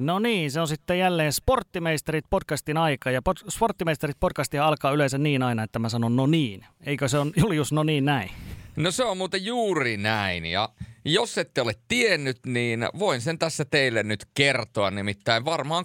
No 0.00 0.18
niin, 0.18 0.50
se 0.50 0.60
on 0.60 0.68
sitten 0.68 0.98
jälleen 0.98 1.32
Sporttimeisterit 1.32 2.24
podcastin 2.30 2.76
aika. 2.76 3.10
Ja 3.10 3.20
pod- 3.20 3.50
Sporttimeisterit 3.50 4.16
podcastia 4.20 4.66
alkaa 4.66 4.92
yleensä 4.92 5.18
niin 5.18 5.42
aina, 5.42 5.62
että 5.62 5.78
mä 5.78 5.88
sanon 5.88 6.16
no 6.16 6.26
niin. 6.26 6.66
Eikö 6.86 7.08
se 7.08 7.18
on 7.18 7.32
Julius 7.42 7.72
no 7.72 7.82
niin 7.82 8.04
näin? 8.04 8.30
No 8.76 8.90
se 8.90 9.04
on 9.04 9.16
muuten 9.16 9.44
juuri 9.44 9.96
näin. 9.96 10.46
Ja 10.46 10.68
jos 11.04 11.38
ette 11.38 11.62
ole 11.62 11.72
tiennyt, 11.88 12.38
niin 12.46 12.88
voin 12.98 13.20
sen 13.20 13.38
tässä 13.38 13.64
teille 13.64 14.02
nyt 14.02 14.24
kertoa. 14.34 14.90
Nimittäin 14.90 15.44
varmaan 15.44 15.84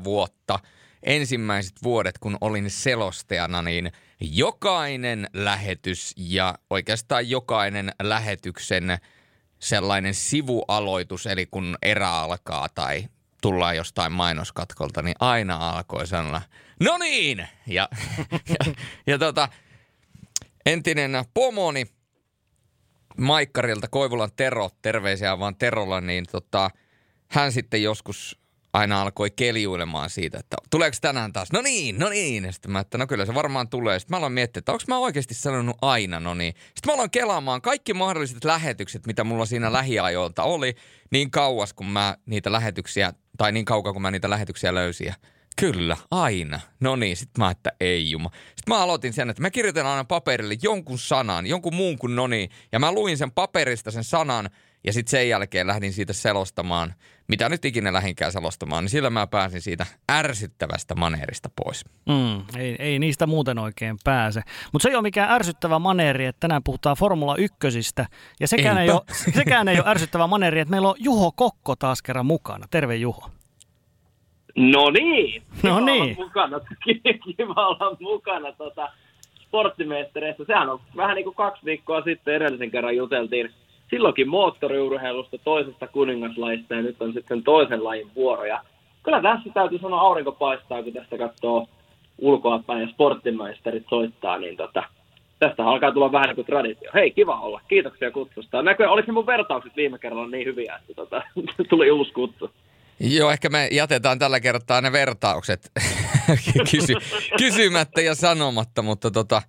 2-3 0.00 0.04
vuotta 0.04 0.58
ensimmäiset 1.02 1.76
vuodet, 1.82 2.18
kun 2.18 2.38
olin 2.40 2.70
selostajana, 2.70 3.62
niin 3.62 3.92
jokainen 4.20 5.28
lähetys 5.34 6.14
ja 6.16 6.58
oikeastaan 6.70 7.30
jokainen 7.30 7.92
lähetyksen– 8.02 8.98
sellainen 9.60 10.14
sivualoitus, 10.14 11.26
eli 11.26 11.46
kun 11.46 11.78
erä 11.82 12.10
alkaa 12.12 12.68
tai 12.68 13.04
tullaan 13.42 13.76
jostain 13.76 14.12
mainoskatkolta, 14.12 15.02
niin 15.02 15.16
aina 15.20 15.70
alkoi 15.70 16.06
sanoa, 16.06 16.42
no 16.80 16.98
niin! 16.98 17.48
Ja, 17.66 17.88
ja, 18.32 18.72
ja 19.06 19.18
tota, 19.18 19.48
entinen 20.66 21.24
pomoni 21.34 21.86
Maikkarilta, 23.18 23.88
Koivulan 23.88 24.30
Tero, 24.36 24.70
terveisiä 24.82 25.38
vaan 25.38 25.56
Terolla, 25.56 26.00
niin 26.00 26.24
tota, 26.32 26.70
hän 27.28 27.52
sitten 27.52 27.82
joskus 27.82 28.39
aina 28.72 29.02
alkoi 29.02 29.30
keljuilemaan 29.30 30.10
siitä, 30.10 30.38
että 30.38 30.56
tuleeko 30.70 30.96
tänään 31.00 31.32
taas, 31.32 31.52
no 31.52 31.62
niin, 31.62 31.98
no 31.98 32.08
niin. 32.08 32.44
Ja 32.44 32.52
sitten 32.52 32.70
mä, 32.70 32.80
että 32.80 32.98
no 32.98 33.06
kyllä 33.06 33.26
se 33.26 33.34
varmaan 33.34 33.68
tulee. 33.68 33.98
Sitten 33.98 34.14
mä 34.14 34.18
aloin 34.18 34.32
miettiä, 34.32 34.58
että 34.58 34.72
onko 34.72 34.84
mä 34.88 34.98
oikeasti 34.98 35.34
sanonut 35.34 35.76
aina 35.82 36.20
no 36.20 36.34
niin. 36.34 36.54
Sitten 36.54 36.86
mä 36.86 36.94
aloin 36.94 37.10
kelaamaan 37.10 37.62
kaikki 37.62 37.94
mahdolliset 37.94 38.44
lähetykset, 38.44 39.06
mitä 39.06 39.24
mulla 39.24 39.46
siinä 39.46 39.72
lähiajoilta 39.72 40.42
oli, 40.42 40.74
niin 41.10 41.30
kauas 41.30 41.72
kun 41.72 41.86
mä 41.86 42.16
niitä 42.26 42.52
lähetyksiä, 42.52 43.12
tai 43.38 43.52
niin 43.52 43.64
kauan 43.64 43.92
kun 43.92 44.02
mä 44.02 44.10
niitä 44.10 44.30
lähetyksiä 44.30 44.74
löysin. 44.74 45.06
Ja 45.06 45.14
Kyllä, 45.60 45.96
aina. 46.10 46.60
No 46.80 46.96
niin, 46.96 47.16
sitten 47.16 47.44
mä, 47.44 47.50
että 47.50 47.72
ei 47.80 48.10
juma. 48.10 48.30
Sitten 48.32 48.74
mä 48.74 48.82
aloitin 48.82 49.12
sen, 49.12 49.30
että 49.30 49.42
mä 49.42 49.50
kirjoitan 49.50 49.86
aina 49.86 50.04
paperille 50.04 50.56
jonkun 50.62 50.98
sanan, 50.98 51.46
jonkun 51.46 51.74
muun 51.74 51.98
kuin 51.98 52.16
no 52.16 52.26
niin. 52.26 52.50
Ja 52.72 52.78
mä 52.78 52.92
luin 52.92 53.18
sen 53.18 53.32
paperista 53.32 53.90
sen 53.90 54.04
sanan, 54.04 54.50
ja 54.84 54.92
sitten 54.92 55.10
sen 55.10 55.28
jälkeen 55.28 55.66
lähdin 55.66 55.92
siitä 55.92 56.12
selostamaan, 56.12 56.94
mitä 57.30 57.48
nyt 57.48 57.64
ikinä 57.64 57.92
lähinkään 57.92 58.32
selostamaan, 58.32 58.84
niin 58.84 58.90
sillä 58.90 59.10
mä 59.10 59.26
pääsin 59.26 59.60
siitä 59.60 59.86
ärsyttävästä 60.12 60.94
maneerista 60.94 61.50
pois. 61.64 61.84
Mm, 62.08 62.60
ei, 62.60 62.76
ei 62.78 62.98
niistä 62.98 63.26
muuten 63.26 63.58
oikein 63.58 63.96
pääse. 64.04 64.42
Mutta 64.72 64.82
se 64.82 64.88
ei 64.88 64.94
ole 64.94 65.02
mikään 65.02 65.30
ärsyttävä 65.30 65.78
maneeri, 65.78 66.26
että 66.26 66.40
tänään 66.40 66.62
puhutaan 66.64 66.96
Formula 66.96 67.36
1. 67.36 67.56
Ja 68.40 68.48
sekään 68.48 68.78
ei, 68.78 68.90
ole, 68.90 69.00
sekään 69.38 69.68
ei 69.68 69.80
ole 69.80 69.90
ärsyttävä 69.90 70.26
maneeri, 70.26 70.60
että 70.60 70.70
meillä 70.70 70.88
on 70.88 70.94
Juho 70.98 71.32
Kokko 71.32 71.76
taas 71.76 72.02
kerran 72.02 72.26
mukana. 72.26 72.66
Terve 72.70 72.96
Juho. 72.96 73.30
No 74.56 74.90
niin. 74.90 75.42
No 75.62 75.80
niin. 75.80 76.16
Mukana. 76.18 76.60
Kiva 77.36 77.66
olla 77.66 77.96
mukana 78.00 78.52
tota, 78.52 78.92
sporttimeistereissä. 79.46 80.44
Sehän 80.46 80.68
on 80.68 80.80
vähän 80.96 81.14
niin 81.14 81.24
kuin 81.24 81.36
kaksi 81.36 81.64
viikkoa 81.64 82.02
sitten 82.02 82.34
edellisen 82.34 82.70
kerran 82.70 82.96
juteltiin 82.96 83.50
silloinkin 83.90 84.28
moottoriurheilusta, 84.28 85.38
toisesta 85.38 85.86
kuningaslajista 85.86 86.74
ja 86.74 86.82
nyt 86.82 87.02
on 87.02 87.12
sitten 87.12 87.42
toisen 87.42 87.84
lajin 87.84 88.10
vuoro. 88.14 88.44
Ja 88.44 88.64
kyllä 89.02 89.22
tässä 89.22 89.50
täytyy 89.54 89.78
sanoa 89.78 90.00
aurinko 90.00 90.32
paistaa, 90.32 90.82
kun 90.82 90.92
tästä 90.92 91.18
katsoo 91.18 91.68
ulkoapäin 92.18 92.80
ja 92.80 92.88
sporttimaisterit 92.88 93.84
soittaa, 93.90 94.38
niin 94.38 94.56
tota, 94.56 94.82
tästä 95.38 95.64
alkaa 95.64 95.92
tulla 95.92 96.12
vähän 96.12 96.26
niin 96.28 96.36
kuin 96.36 96.46
traditio. 96.46 96.90
Hei, 96.94 97.10
kiva 97.10 97.40
olla. 97.40 97.60
Kiitoksia 97.68 98.10
kutsusta. 98.10 98.62
Näkö, 98.62 98.90
oliko 98.90 99.12
mun 99.12 99.26
vertaukset 99.26 99.76
viime 99.76 99.98
kerralla 99.98 100.28
niin 100.28 100.46
hyviä, 100.46 100.76
että 100.76 100.94
tota, 100.94 101.22
tuli 101.70 101.90
uusi 101.90 102.12
kutsu? 102.12 102.50
Joo, 103.00 103.30
ehkä 103.30 103.48
me 103.48 103.68
jätetään 103.70 104.18
tällä 104.18 104.40
kertaa 104.40 104.80
ne 104.80 104.92
vertaukset 104.92 105.70
Kysy, 106.70 106.94
kysymättä 107.38 108.00
ja 108.00 108.14
sanomatta, 108.14 108.82
mutta 108.82 109.10
tota, 109.10 109.42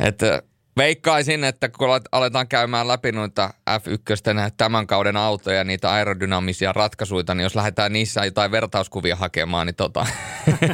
että 0.00 0.42
Veikkaisin, 0.80 1.44
että 1.44 1.68
kun 1.68 1.88
aletaan 2.12 2.48
käymään 2.48 2.88
läpi 2.88 3.12
noita 3.12 3.50
F1 3.70 4.52
tämän 4.56 4.86
kauden 4.86 5.16
autoja, 5.16 5.64
niitä 5.64 5.90
aerodynaamisia 5.90 6.72
ratkaisuja, 6.72 7.34
niin 7.34 7.42
jos 7.42 7.56
lähdetään 7.56 7.92
niissä 7.92 8.24
jotain 8.24 8.50
vertauskuvia 8.50 9.16
hakemaan, 9.16 9.66
niin 9.66 9.76
tota, 9.76 10.06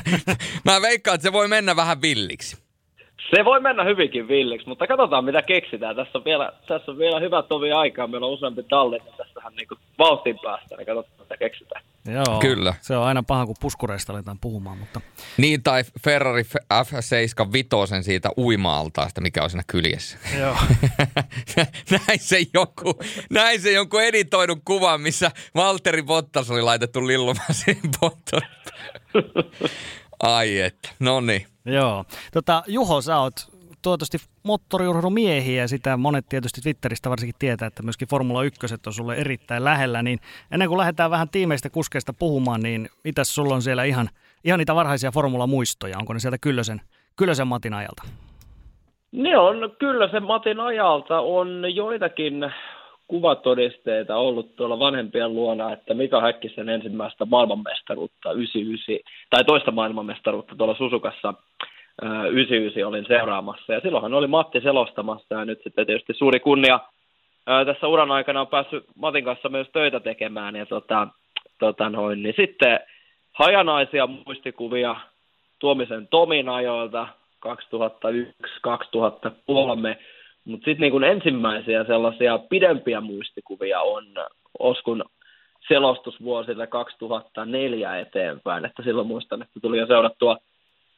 mä 0.64 0.82
veikkaan, 0.82 1.14
että 1.14 1.22
se 1.22 1.32
voi 1.32 1.48
mennä 1.48 1.76
vähän 1.76 2.02
villiksi. 2.02 2.56
Se 3.30 3.44
voi 3.44 3.60
mennä 3.60 3.84
hyvinkin 3.84 4.28
villiksi, 4.28 4.68
mutta 4.68 4.86
katsotaan 4.86 5.24
mitä 5.24 5.42
keksitään. 5.42 5.96
Tässä 5.96 6.18
on 6.18 6.24
vielä, 6.24 6.52
tässä 6.68 6.92
on 6.92 6.98
vielä 6.98 7.20
hyvä 7.20 7.42
tovi 7.42 7.72
aikaa. 7.72 8.06
Meillä 8.06 8.26
on 8.26 8.32
useampi 8.32 8.62
talli, 8.62 8.98
niin 8.98 9.14
tässähän 9.16 9.54
niin 9.54 9.68
vauhtiin 9.98 10.38
päästä, 10.42 10.76
niin 10.76 10.86
katsotaan 10.86 11.20
mitä 11.20 11.36
keksitään. 11.36 11.82
Joo, 12.06 12.40
Kyllä. 12.40 12.74
se 12.80 12.96
on 12.96 13.04
aina 13.04 13.22
paha, 13.22 13.46
kun 13.46 13.54
puskureista 13.60 14.12
aletaan 14.12 14.38
puhumaan. 14.38 14.78
Mutta... 14.78 15.00
Niin, 15.36 15.62
tai 15.62 15.84
Ferrari 16.04 16.42
F7 16.42 17.52
vitosen 17.52 18.04
siitä 18.04 18.30
uima-altaasta, 18.38 19.20
mikä 19.20 19.42
on 19.42 19.50
siinä 19.50 19.64
kyljessä. 19.66 20.18
Joo. 20.38 20.56
näin, 21.90 22.20
se 22.20 22.46
joku, 22.54 22.94
näin 23.30 23.60
se 23.60 23.72
jonkun 23.72 24.02
editoidun 24.02 24.62
kuvan, 24.64 25.00
missä 25.00 25.30
Valtteri 25.54 26.02
Bottas 26.02 26.50
oli 26.50 26.62
laitettu 26.62 27.06
lillumaan 27.06 27.54
siihen 27.54 27.90
Ai 30.22 30.60
että, 30.60 30.88
no 30.98 31.20
niin. 31.20 31.46
Joo. 31.64 32.04
Tota, 32.32 32.62
Juho, 32.66 33.00
sä 33.00 33.18
oot 33.18 33.55
toivottavasti 33.86 34.18
moottoriurheilumiehiä 34.44 35.66
sitä 35.66 35.96
monet 35.96 36.24
tietysti 36.28 36.60
Twitteristä 36.60 37.10
varsinkin 37.10 37.34
tietää, 37.38 37.68
että 37.68 37.82
myöskin 37.82 38.08
Formula 38.08 38.42
1 38.42 38.60
on 38.86 38.92
sulle 38.92 39.14
erittäin 39.14 39.64
lähellä, 39.64 40.02
niin 40.02 40.18
ennen 40.50 40.68
kuin 40.68 40.78
lähdetään 40.78 41.10
vähän 41.10 41.28
tiimeistä 41.28 41.70
kuskeista 41.70 42.12
puhumaan, 42.18 42.60
niin 42.62 42.88
mitäs 43.04 43.34
sulla 43.34 43.54
on 43.54 43.62
siellä 43.62 43.84
ihan, 43.84 44.08
ihan 44.44 44.58
niitä 44.58 44.74
varhaisia 44.74 45.10
Formula-muistoja? 45.10 45.98
Onko 45.98 46.12
ne 46.12 46.18
sieltä 46.18 46.38
Kyllösen, 46.40 46.80
Kyllösen 47.16 47.46
Matin 47.46 47.74
ajalta? 47.74 48.02
Ne 49.12 49.38
on 49.38 49.76
Kyllösen 49.78 50.22
Matin 50.22 50.60
ajalta 50.60 51.20
on 51.20 51.64
joitakin 51.74 52.52
kuvatodisteita 53.08 54.16
ollut 54.16 54.56
tuolla 54.56 54.78
vanhempien 54.78 55.34
luona, 55.34 55.72
että 55.72 55.94
Mika 55.94 56.20
Häkkisen 56.20 56.68
ensimmäistä 56.68 57.24
maailmanmestaruutta 57.24 58.32
99, 58.32 59.12
tai 59.30 59.44
toista 59.44 59.70
maailmanmestaruutta 59.70 60.56
tuolla 60.56 60.76
Susukassa 60.76 61.34
99 62.02 62.84
olin 62.88 63.04
seuraamassa. 63.08 63.72
Ja 63.72 63.80
silloinhan 63.80 64.14
oli 64.14 64.26
Matti 64.26 64.60
selostamassa 64.60 65.34
ja 65.34 65.44
nyt 65.44 65.60
sitten 65.62 65.86
tietysti 65.86 66.14
suuri 66.14 66.40
kunnia 66.40 66.80
tässä 67.66 67.88
uran 67.88 68.10
aikana 68.10 68.40
on 68.40 68.46
päässyt 68.46 68.84
Matin 68.94 69.24
kanssa 69.24 69.48
myös 69.48 69.68
töitä 69.72 70.00
tekemään. 70.00 70.56
Ja 70.56 70.66
tota, 70.66 71.08
tota 71.58 71.90
noin, 71.90 72.22
niin 72.22 72.34
sitten 72.36 72.80
hajanaisia 73.32 74.06
muistikuvia 74.06 74.96
Tuomisen 75.58 76.08
Tomin 76.08 76.48
ajoilta 76.48 77.08
2001-2003, 77.46 77.50
mutta 80.44 80.64
sitten 80.64 80.92
niin 80.92 81.04
ensimmäisiä 81.04 81.84
sellaisia 81.84 82.38
pidempiä 82.38 83.00
muistikuvia 83.00 83.80
on 83.80 84.04
Oskun 84.58 85.04
selostusvuosille 85.68 86.66
2004 86.66 87.98
eteenpäin, 87.98 88.64
että 88.64 88.82
silloin 88.82 89.06
muistan, 89.06 89.42
että 89.42 89.60
tuli 89.60 89.78
jo 89.78 89.86
seurattua, 89.86 90.36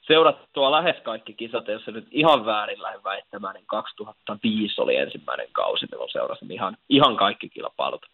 seurattua 0.08 0.70
lähes 0.70 0.96
kaikki 1.02 1.34
kisat, 1.34 1.68
jos 1.68 1.84
se 1.84 1.90
nyt 1.90 2.06
ihan 2.10 2.46
väärin 2.46 2.82
lähden 2.82 3.04
väittämään, 3.04 3.54
niin 3.54 3.66
2005 3.66 4.80
oli 4.80 4.96
ensimmäinen 4.96 5.46
kausi, 5.52 5.86
milloin 5.90 6.10
seurasin 6.10 6.52
ihan, 6.52 6.76
ihan 6.88 7.16
kaikki 7.16 7.48
kilpailut, 7.48 8.06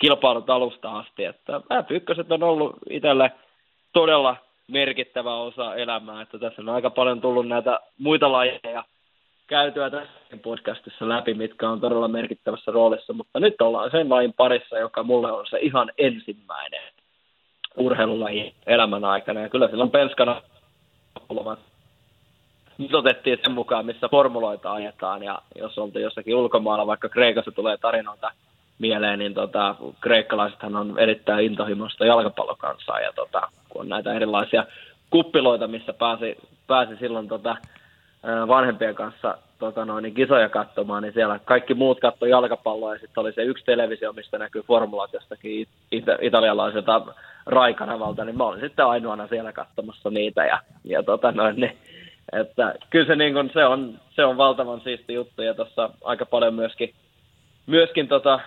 kilpailut 0.00 0.50
alusta 0.50 0.98
asti, 0.98 1.24
että 1.24 1.58
F1 1.58 2.26
on 2.30 2.42
ollut 2.42 2.76
itselle 2.90 3.32
todella 3.92 4.36
merkittävä 4.68 5.34
osa 5.34 5.74
elämää, 5.74 6.22
että 6.22 6.38
tässä 6.38 6.62
on 6.62 6.68
aika 6.68 6.90
paljon 6.90 7.20
tullut 7.20 7.48
näitä 7.48 7.80
muita 7.98 8.32
lajeja, 8.32 8.84
käytyä 9.46 9.90
tässä 9.90 10.36
podcastissa 10.42 11.08
läpi, 11.08 11.34
mitkä 11.34 11.68
on 11.68 11.80
todella 11.80 12.08
merkittävässä 12.08 12.72
roolissa, 12.72 13.12
mutta 13.12 13.40
nyt 13.40 13.60
ollaan 13.60 13.90
sen 13.90 14.10
lajin 14.10 14.32
parissa, 14.32 14.78
joka 14.78 15.02
mulle 15.02 15.32
on 15.32 15.46
se 15.50 15.58
ihan 15.58 15.92
ensimmäinen 15.98 16.92
urheilulaji 17.76 18.54
elämän 18.66 19.04
aikana. 19.04 19.40
Ja 19.40 19.48
kyllä 19.48 19.68
silloin 19.68 19.90
penskana 19.90 20.42
nyt 22.78 22.94
otettiin 22.94 23.38
sen 23.42 23.52
mukaan, 23.52 23.86
missä 23.86 24.08
formuloita 24.08 24.72
ajetaan, 24.72 25.22
ja 25.22 25.42
jos 25.58 25.78
oltiin 25.78 26.02
jossakin 26.02 26.36
ulkomailla, 26.36 26.86
vaikka 26.86 27.08
Kreikassa 27.08 27.52
tulee 27.52 27.76
tarinoita 27.76 28.30
mieleen, 28.78 29.18
niin 29.18 29.34
tota, 29.34 29.74
kreikkalaisethan 30.00 30.76
on 30.76 30.98
erittäin 30.98 31.46
intohimoista 31.46 32.06
jalkapallokansaa, 32.06 33.00
ja 33.00 33.12
tota, 33.12 33.48
kun 33.68 33.80
on 33.80 33.88
näitä 33.88 34.14
erilaisia 34.14 34.64
kuppiloita, 35.10 35.68
missä 35.68 35.92
pääsi, 35.92 36.36
pääsi 36.66 36.96
silloin 36.96 37.28
tota, 37.28 37.56
vanhempien 38.48 38.94
kanssa 38.94 39.38
tota 39.60 39.84
noin, 39.84 40.02
niin 40.02 40.14
kisoja 40.14 40.48
katsomaan, 40.48 41.02
niin 41.02 41.12
siellä 41.12 41.40
kaikki 41.44 41.74
muut 41.74 42.00
katto 42.00 42.26
jalkapalloa 42.26 42.94
ja 42.94 43.00
sitten 43.00 43.20
oli 43.20 43.32
se 43.32 43.42
yksi 43.42 43.64
televisio, 43.64 44.12
mistä 44.12 44.38
näkyy 44.38 44.62
formulat 44.62 45.12
jostakin 45.12 45.66
it- 45.90 46.08
italialaiselta 46.20 47.02
raikanavalta, 47.46 48.24
niin 48.24 48.36
mä 48.36 48.44
olin 48.44 48.60
sitten 48.60 48.86
ainoana 48.86 49.28
siellä 49.28 49.52
katsomassa 49.52 50.10
niitä 50.10 50.46
ja, 50.46 50.60
ja 50.84 51.02
tota 51.02 51.32
noin, 51.32 51.56
niin, 51.56 51.78
että 52.32 52.74
kyllä 52.90 53.06
se, 53.06 53.16
niin 53.16 53.34
kun, 53.34 53.50
se, 53.54 53.64
on, 53.64 53.98
se 54.10 54.24
on 54.24 54.36
valtavan 54.36 54.80
siisti 54.80 55.14
juttu 55.14 55.42
ja 55.42 55.54
tuossa 55.54 55.90
aika 56.04 56.26
paljon 56.26 56.54
myöskin, 56.54 56.94
myöskin 57.66 58.08
tota, 58.08 58.40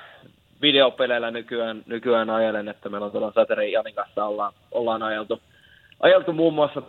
videopeleillä 0.62 1.32
nykyään, 1.32 1.84
nykyään 1.86 2.30
ajelen, 2.30 2.68
että 2.68 2.90
meillä 2.90 3.06
on 3.06 3.12
tuolla 3.12 3.32
Saterin 3.36 3.72
Janin 3.72 3.96
kanssa 3.96 4.26
ollaan, 4.26 4.54
ollaan 4.72 5.04
ajeltu, 5.04 5.42
ajeltu 6.00 6.34
muun 6.34 6.54
muassa 6.54 6.82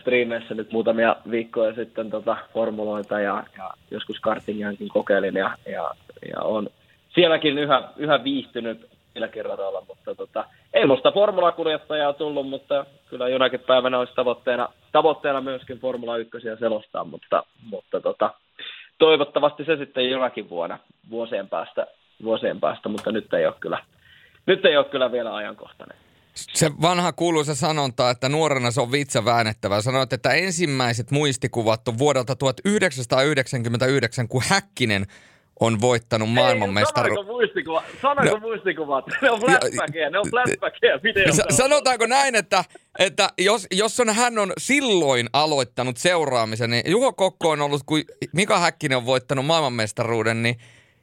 striimeissä 0.00 0.54
nyt 0.54 0.72
muutamia 0.72 1.16
viikkoja 1.30 1.74
sitten 1.74 2.10
tota, 2.10 2.36
formuloita 2.54 3.20
ja, 3.20 3.44
ja 3.58 3.70
joskus 3.90 4.20
kartingiankin 4.20 4.88
kokeilin 4.88 5.34
ja, 5.34 5.56
ja, 5.66 5.90
ja 6.32 6.40
on 6.42 6.68
sielläkin 7.14 7.58
yhä, 7.58 7.82
yhä 7.96 8.24
viihtynyt 8.24 8.88
sillä 9.12 9.28
kerralla, 9.28 9.84
mutta 9.88 10.14
tota, 10.14 10.44
ei 10.74 10.86
musta 10.86 11.12
formulakuljettajaa 11.12 12.12
tullut, 12.12 12.48
mutta 12.48 12.86
kyllä 13.10 13.28
jonakin 13.28 13.60
päivänä 13.60 13.98
olisi 13.98 14.14
tavoitteena, 14.14 14.68
tavoitteena 14.92 15.40
myöskin 15.40 15.78
Formula 15.78 16.16
1 16.16 16.38
selostaa, 16.58 17.04
mutta, 17.04 17.42
mutta 17.70 18.00
tota, 18.00 18.34
toivottavasti 18.98 19.64
se 19.64 19.76
sitten 19.76 20.10
jonakin 20.10 20.48
vuonna, 20.48 20.78
vuosien 21.10 21.48
päästä, 21.48 21.86
vuosien 22.22 22.60
päästä, 22.60 22.88
mutta 22.88 23.12
nyt 23.12 23.34
ei 23.34 23.46
ole 23.46 23.54
kyllä, 23.60 23.78
nyt 24.46 24.64
ei 24.64 24.76
ole 24.76 24.84
kyllä 24.84 25.12
vielä 25.12 25.34
ajankohtainen. 25.34 26.05
Se 26.36 26.70
vanha 26.82 27.12
kuuluisa 27.12 27.54
sanonta, 27.54 28.10
että 28.10 28.28
nuorena 28.28 28.70
se 28.70 28.80
on 28.80 28.92
vitsa 28.92 29.24
väännettävä. 29.24 29.80
Sanoit, 29.80 30.12
että 30.12 30.32
ensimmäiset 30.32 31.10
muistikuvat 31.10 31.88
on 31.88 31.98
vuodelta 31.98 32.36
1999, 32.36 34.28
kun 34.28 34.42
Häkkinen 34.48 35.06
on 35.60 35.80
voittanut 35.80 36.32
maailmanmestaruuden. 36.32 37.16
Sanoiko 37.16 37.32
muistikuvat? 37.32 37.84
Sanoiko 38.02 38.34
no, 38.34 38.40
muistikuvat? 38.40 39.04
Ne 39.22 39.30
on 39.30 39.40
flashbackia, 39.40 40.10
ne 40.10 40.18
on 40.18 40.26
flashbackia 40.30 41.02
videoita. 41.02 41.44
Sanotaanko 41.50 42.06
näin, 42.06 42.34
että, 42.34 42.64
että 42.98 43.28
jos, 43.38 43.66
jos 43.70 44.00
on, 44.00 44.14
hän 44.14 44.38
on 44.38 44.52
silloin 44.58 45.26
aloittanut 45.32 45.96
seuraamisen, 45.96 46.70
niin 46.70 46.90
Juho 46.90 47.12
Kokko 47.12 47.50
on 47.50 47.60
ollut, 47.60 47.82
kun 47.86 48.02
Mika 48.32 48.58
Häkkinen 48.58 48.98
on 48.98 49.06
voittanut 49.06 49.46
maailmanmestaruuden, 49.46 50.42
niin 50.42 50.56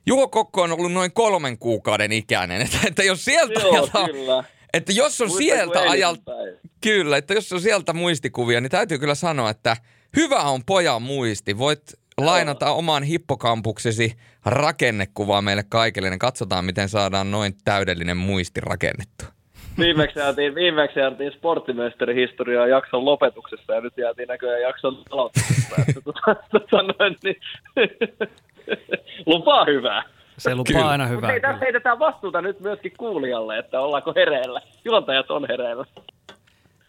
Juho 0.05 0.27
Kokko 0.27 0.61
on 0.61 0.71
ollut 0.71 0.91
noin 0.91 1.11
kolmen 1.11 1.57
kuukauden 1.57 2.11
ikäinen. 2.11 2.61
Että, 2.61 2.77
että 2.87 3.03
jos 3.03 3.25
sieltä 3.25 3.59
Joo, 3.59 3.71
ajalta, 3.71 4.05
kyllä. 4.05 4.43
Että 4.73 4.91
jos 4.91 5.21
on 5.21 5.29
sieltä 5.29 5.79
ajalta, 5.79 6.31
kyllä, 6.81 7.17
että 7.17 7.33
jos 7.33 7.53
on 7.53 7.61
sieltä 7.61 7.93
muistikuvia, 7.93 8.61
niin 8.61 8.71
täytyy 8.71 8.99
kyllä 8.99 9.15
sanoa, 9.15 9.49
että 9.49 9.77
hyvä 10.15 10.41
on 10.41 10.61
pojan 10.65 11.01
muisti. 11.01 11.57
Voit 11.57 11.81
lainata 12.17 12.71
oman 12.71 13.03
hippokampuksesi 13.03 14.13
rakennekuvaa 14.45 15.41
meille 15.41 15.63
kaikille, 15.69 16.09
niin 16.09 16.19
katsotaan, 16.19 16.65
miten 16.65 16.89
saadaan 16.89 17.31
noin 17.31 17.53
täydellinen 17.65 18.17
muisti 18.17 18.61
rakennettu. 18.61 19.25
Viimeksi 19.79 20.19
jäätiin, 20.19 20.55
viimeksi 20.55 20.99
jäätiin 20.99 21.31
sporttimestarihistoriaa 21.31 22.67
jakson 22.67 23.05
lopetuksessa 23.05 23.73
ja 23.73 23.81
nyt 23.81 23.97
jäätiin 23.97 24.27
näköjään 24.27 24.61
jakson 24.61 25.03
aloituksessa. 25.11 25.75
Tota, 26.03 26.35
tota 26.51 26.83
niin, 27.23 27.35
lupaa 29.25 29.65
hyvää. 29.65 30.03
Se 30.37 30.55
lupaa 30.55 30.73
Kyllä. 30.73 30.89
aina 30.89 31.05
hyvää. 31.05 31.33
Mutta 31.33 31.47
tässä 31.47 31.65
heitetään 31.65 31.99
vastuuta 31.99 32.41
nyt 32.41 32.59
myöskin 32.59 32.91
kuulijalle, 32.97 33.57
että 33.57 33.79
ollaanko 33.79 34.13
hereillä. 34.15 34.61
Juontajat 34.85 35.31
on 35.31 35.45
hereillä. 35.49 35.85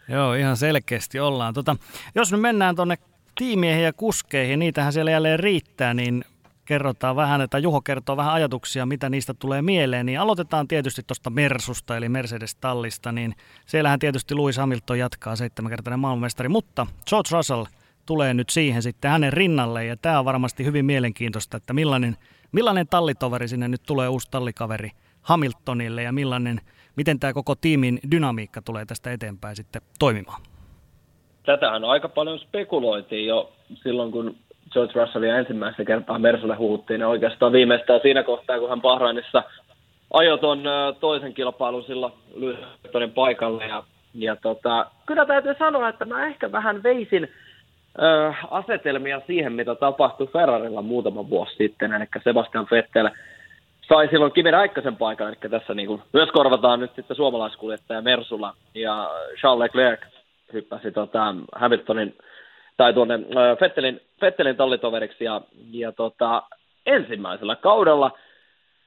Joo, 0.09 0.33
ihan 0.33 0.57
selkeästi 0.57 1.19
ollaan. 1.19 1.53
Tota, 1.53 1.75
jos 2.15 2.31
nyt 2.31 2.41
mennään 2.41 2.75
tuonne 2.75 2.95
tiimiehiin 3.37 3.85
ja 3.85 3.93
kuskeihin, 3.93 4.59
niitähän 4.59 4.93
siellä 4.93 5.11
jälleen 5.11 5.39
riittää, 5.39 5.93
niin 5.93 6.25
kerrotaan 6.65 7.15
vähän, 7.15 7.41
että 7.41 7.57
Juho 7.57 7.81
kertoo 7.81 8.17
vähän 8.17 8.33
ajatuksia, 8.33 8.85
mitä 8.85 9.09
niistä 9.09 9.33
tulee 9.33 9.61
mieleen, 9.61 10.05
niin 10.05 10.19
aloitetaan 10.19 10.67
tietysti 10.67 11.03
tuosta 11.07 11.29
Mersusta, 11.29 11.97
eli 11.97 12.09
Mercedes-tallista, 12.09 13.11
niin 13.11 13.35
siellähän 13.65 13.99
tietysti 13.99 14.35
Louis 14.35 14.57
Hamilton 14.57 14.99
jatkaa 14.99 15.35
seitsemänkertainen 15.35 15.99
maailmanmestari, 15.99 16.49
mutta 16.49 16.87
George 17.09 17.29
Russell 17.31 17.65
tulee 18.05 18.33
nyt 18.33 18.49
siihen 18.49 18.81
sitten 18.81 19.11
hänen 19.11 19.33
rinnalle, 19.33 19.85
ja 19.85 19.97
tämä 19.97 20.19
on 20.19 20.25
varmasti 20.25 20.65
hyvin 20.65 20.85
mielenkiintoista, 20.85 21.57
että 21.57 21.73
millainen, 21.73 22.17
millainen 22.55 22.87
tallitoveri 22.87 23.47
sinne 23.47 23.67
nyt 23.67 23.81
tulee 23.87 24.07
uusi 24.07 24.27
tallikaveri 24.31 24.89
Hamiltonille, 25.21 26.03
ja 26.03 26.11
millainen, 26.11 26.61
miten 26.95 27.19
tämä 27.19 27.33
koko 27.33 27.55
tiimin 27.55 27.99
dynamiikka 28.11 28.61
tulee 28.61 28.85
tästä 28.85 29.11
eteenpäin 29.11 29.55
sitten 29.55 29.81
toimimaan 29.99 30.41
tätähän 31.45 31.83
aika 31.83 32.09
paljon 32.09 32.39
spekuloitiin 32.39 33.27
jo 33.27 33.51
silloin, 33.83 34.11
kun 34.11 34.35
George 34.71 34.99
Russellia 34.99 35.37
ensimmäistä 35.37 35.85
kertaa 35.85 36.19
Mersulle 36.19 36.55
huuttiin. 36.55 37.01
Ja 37.01 37.07
oikeastaan 37.07 37.51
viimeistään 37.51 37.99
siinä 38.01 38.23
kohtaa, 38.23 38.59
kun 38.59 38.69
hän 38.69 38.81
Bahrainissa 38.81 39.43
ajoi 40.13 40.39
ton 40.39 40.63
toisen 40.99 41.33
kilpailun 41.33 41.83
silloin 41.83 42.13
Lewis 42.35 42.59
paikalle. 43.15 43.65
Ja, 43.65 43.83
ja 44.13 44.35
tota, 44.35 44.85
kyllä 45.05 45.25
täytyy 45.25 45.55
sanoa, 45.59 45.89
että 45.89 46.05
mä 46.05 46.27
ehkä 46.27 46.51
vähän 46.51 46.83
veisin 46.83 47.27
ö, 48.01 48.33
asetelmia 48.51 49.21
siihen, 49.27 49.53
mitä 49.53 49.75
tapahtui 49.75 50.27
Ferrarilla 50.27 50.81
muutama 50.81 51.29
vuosi 51.29 51.55
sitten. 51.55 51.93
Eli 51.93 52.05
Sebastian 52.23 52.67
Vettel 52.71 53.09
sai 53.87 54.07
silloin 54.07 54.31
Kimi 54.31 54.51
Räikkösen 54.51 54.95
paikan, 54.95 55.27
eli 55.27 55.35
tässä 55.49 55.73
niin 55.73 55.87
kuin 55.87 56.01
myös 56.13 56.29
korvataan 56.29 56.79
nyt 56.79 56.91
sitten 56.95 57.17
suomalaiskuljettaja 57.17 58.01
Mersulla 58.01 58.53
ja 58.73 59.09
Charles 59.39 59.59
Leclerc 59.59 60.01
hyppäsi 60.53 60.91
tota 60.91 61.35
Hamiltonin 61.55 62.17
tai 62.77 62.93
tuonne 62.93 63.19
Fettelin, 63.59 64.01
Fettelin 64.19 64.55
tallitoveriksi. 64.55 65.23
Ja, 65.23 65.41
ja 65.71 65.91
tota, 65.91 66.43
ensimmäisellä 66.85 67.55
kaudella 67.55 68.11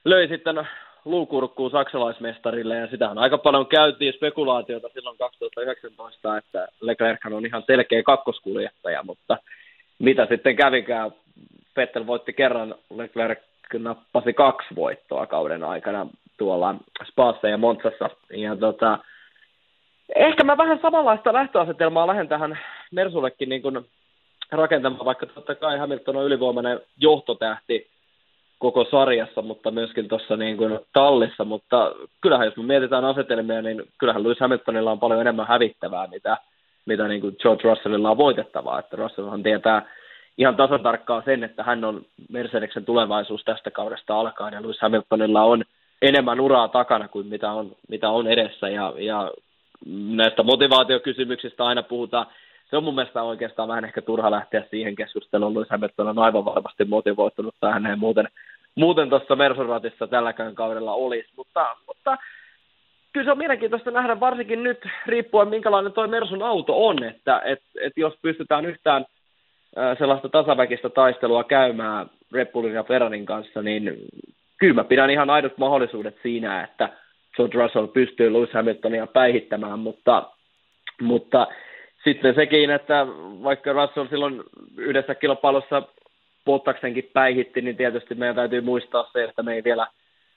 löi 0.05 0.27
sitten 0.27 0.67
luukurkkuun 1.11 1.71
saksalaismestarille 1.71 2.75
ja 2.75 2.87
sitähän 2.87 3.17
aika 3.17 3.37
paljon 3.37 3.67
käytiin 3.67 4.13
spekulaatiota 4.13 4.89
silloin 4.93 5.17
2019, 5.17 6.37
että 6.37 6.67
Leclerc 6.81 7.25
on 7.25 7.45
ihan 7.45 7.63
selkeä 7.67 8.03
kakkoskuljettaja, 8.03 9.03
mutta 9.03 9.37
mitä 9.99 10.27
sitten 10.29 10.55
kävikään, 10.55 11.11
Vettel 11.77 12.07
voitti 12.07 12.33
kerran, 12.33 12.75
Leclerc 12.95 13.39
nappasi 13.73 14.33
kaksi 14.33 14.75
voittoa 14.75 15.27
kauden 15.27 15.63
aikana 15.63 16.07
tuolla 16.37 16.75
Spaassa 17.11 17.47
ja 17.47 17.57
Montsassa. 17.57 18.09
Ja 18.29 18.55
tota, 18.55 18.99
Ehkä 20.15 20.43
mä 20.43 20.57
vähän 20.57 20.79
samanlaista 20.81 21.33
lähtöasetelmaa 21.33 22.07
lähden 22.07 22.27
tähän 22.27 22.59
Mersullekin 22.91 23.49
niin 23.49 23.61
rakentamaan, 24.51 25.05
vaikka 25.05 25.25
totta 25.25 25.55
kai 25.55 25.77
Hamilton 25.77 26.17
on 26.17 26.25
ylivoimainen 26.25 26.79
johtotähti 26.97 27.87
koko 28.59 28.85
sarjassa, 28.91 29.41
mutta 29.41 29.71
myöskin 29.71 30.07
tuossa 30.07 30.37
niin 30.37 30.57
kuin 30.57 30.79
tallissa, 30.93 31.45
mutta 31.45 31.95
kyllähän 32.21 32.45
jos 32.45 32.57
me 32.57 32.63
mietitään 32.63 33.05
asetelmia, 33.05 33.61
niin 33.61 33.83
kyllähän 33.97 34.23
Lewis 34.23 34.39
Hamiltonilla 34.39 34.91
on 34.91 34.99
paljon 34.99 35.21
enemmän 35.21 35.47
hävittävää, 35.47 36.07
mitä, 36.07 36.37
mitä 36.85 37.07
niin 37.07 37.21
kuin 37.21 37.35
George 37.41 37.69
Russellilla 37.69 38.11
on 38.11 38.17
voitettavaa, 38.17 38.79
että 38.79 38.97
Russellhan 38.97 39.43
tietää 39.43 39.85
ihan 40.37 40.55
tasan 40.55 40.83
tarkkaan 40.83 41.23
sen, 41.25 41.43
että 41.43 41.63
hän 41.63 41.83
on 41.85 42.05
Mercedeksen 42.29 42.85
tulevaisuus 42.85 43.43
tästä 43.43 43.71
kaudesta 43.71 44.19
alkaen, 44.19 44.53
ja 44.53 44.61
Lewis 44.61 44.81
Hamiltonilla 44.81 45.43
on 45.43 45.63
enemmän 46.01 46.39
uraa 46.39 46.67
takana 46.67 47.07
kuin 47.07 47.27
mitä 47.27 47.51
on, 47.51 47.71
mitä 47.89 48.09
on 48.09 48.27
edessä, 48.27 48.69
ja, 48.69 48.93
ja 48.97 49.31
näistä 49.85 50.43
motivaatiokysymyksistä 50.43 51.65
aina 51.65 51.83
puhutaan. 51.83 52.27
Se 52.69 52.77
on 52.77 52.83
mun 52.83 52.95
mielestä 52.95 53.23
oikeastaan 53.23 53.69
vähän 53.69 53.85
ehkä 53.85 54.01
turha 54.01 54.31
lähteä 54.31 54.63
siihen 54.69 54.95
keskusteluun. 54.95 55.53
Lewis 55.53 55.69
Hamilton 55.69 56.07
on 56.07 56.19
aivan 56.19 56.45
varmasti 56.45 56.85
motivoitunut 56.85 57.55
tähän 57.59 57.85
ei 57.85 57.95
muuten, 57.95 58.27
muuten 58.75 59.09
tuossa 59.09 59.35
Mersoratissa 59.35 60.07
tälläkään 60.07 60.55
kaudella 60.55 60.93
olisi. 60.93 61.29
Mutta, 61.37 61.75
mutta 61.87 62.17
kyllä 63.13 63.25
se 63.25 63.31
on 63.31 63.37
mielenkiintoista 63.37 63.91
nähdä 63.91 64.19
varsinkin 64.19 64.63
nyt, 64.63 64.79
riippuen 65.05 65.47
minkälainen 65.47 65.93
tuo 65.93 66.07
Mersun 66.07 66.43
auto 66.43 66.87
on, 66.87 67.03
että 67.03 67.41
et, 67.45 67.61
et 67.81 67.93
jos 67.95 68.13
pystytään 68.21 68.65
yhtään 68.65 69.05
sellaista 69.97 70.29
tasaväkistä 70.29 70.89
taistelua 70.89 71.43
käymään 71.43 72.09
Red 72.33 72.51
Bullin 72.51 72.73
ja 72.73 72.83
Ferrarin 72.83 73.25
kanssa, 73.25 73.61
niin 73.61 73.95
kyllä 74.59 74.73
mä 74.73 74.83
pidän 74.83 75.09
ihan 75.09 75.29
aidot 75.29 75.57
mahdollisuudet 75.57 76.17
siinä, 76.23 76.63
että 76.63 76.89
George 77.35 77.57
Russell 77.57 77.87
pystyy 77.87 78.33
Lewis 78.33 78.53
Hamiltonia 78.53 79.07
päihittämään, 79.07 79.79
mutta, 79.79 80.23
mutta 81.01 81.47
sitten 82.03 82.35
sekin, 82.35 82.69
että 82.69 83.07
vaikka 83.43 83.73
Russell 83.73 84.07
silloin 84.07 84.43
yhdessä 84.77 85.15
kilpailussa 85.15 85.83
Bottaksenkin 86.45 87.09
päihitti, 87.13 87.61
niin 87.61 87.77
tietysti 87.77 88.15
meidän 88.15 88.35
täytyy 88.35 88.61
muistaa 88.61 89.09
se, 89.13 89.23
että 89.23 89.43
me 89.43 89.53
ei 89.53 89.63
vielä 89.63 89.87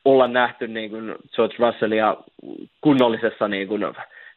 olla 0.05 0.29
nähty 0.29 0.69
niin 0.69 0.91
kuin 0.91 1.15
George 1.37 1.55
Russellia 1.59 2.17
kunnollisessa 2.81 3.49
niin 3.49 3.69
kuin 3.69 3.83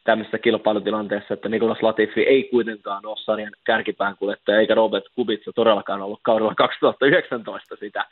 tämmöisessä 0.04 0.38
kilpailutilanteessa, 0.38 1.34
että 1.34 1.48
Nikolas 1.48 1.82
Latifi 1.82 2.22
ei 2.22 2.48
kuitenkaan 2.50 3.06
ole 3.06 3.16
sarjan 3.16 3.52
kärkipään 3.64 4.16
kuljettaja, 4.18 4.60
eikä 4.60 4.74
Robert 4.74 5.04
Kubica 5.14 5.52
todellakaan 5.54 6.02
ollut 6.02 6.20
kaudella 6.22 6.54
2019 6.54 7.76
sitä 7.76 8.04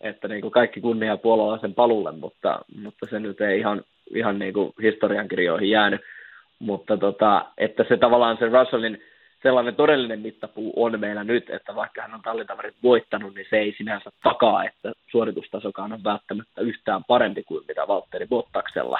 että 0.00 0.28
niin 0.28 0.40
kuin 0.40 0.52
kaikki 0.52 0.80
kunnia 0.80 1.16
puolalaisen 1.16 1.74
palulle, 1.74 2.12
mutta, 2.12 2.58
mutta 2.82 3.06
se 3.10 3.20
nyt 3.20 3.40
ei 3.40 3.58
ihan, 3.58 3.82
ihan 4.14 4.38
niin 4.38 4.54
kuin 4.54 4.72
historiankirjoihin 4.82 5.70
jäänyt. 5.70 6.00
Mutta 6.58 6.96
tota, 6.96 7.44
että 7.58 7.84
se 7.88 7.96
tavallaan 7.96 8.36
se 8.38 8.46
Russellin 8.46 9.02
sellainen 9.42 9.76
todellinen 9.76 10.20
mittapuu 10.20 10.72
on 10.76 11.00
meillä 11.00 11.24
nyt, 11.24 11.50
että 11.50 11.74
vaikka 11.74 12.02
hän 12.02 12.14
on 12.14 12.22
tallintavarit 12.22 12.74
voittanut, 12.82 13.34
niin 13.34 13.46
se 13.50 13.56
ei 13.58 13.74
sinänsä 13.78 14.10
takaa, 14.22 14.64
että 14.64 14.92
suoritustasokaan 15.10 15.92
on 15.92 16.04
välttämättä 16.04 16.60
yhtään 16.60 17.04
parempi 17.04 17.42
kuin 17.42 17.64
mitä 17.68 17.88
Valtteri 17.88 18.26
Bottaksella 18.26 18.98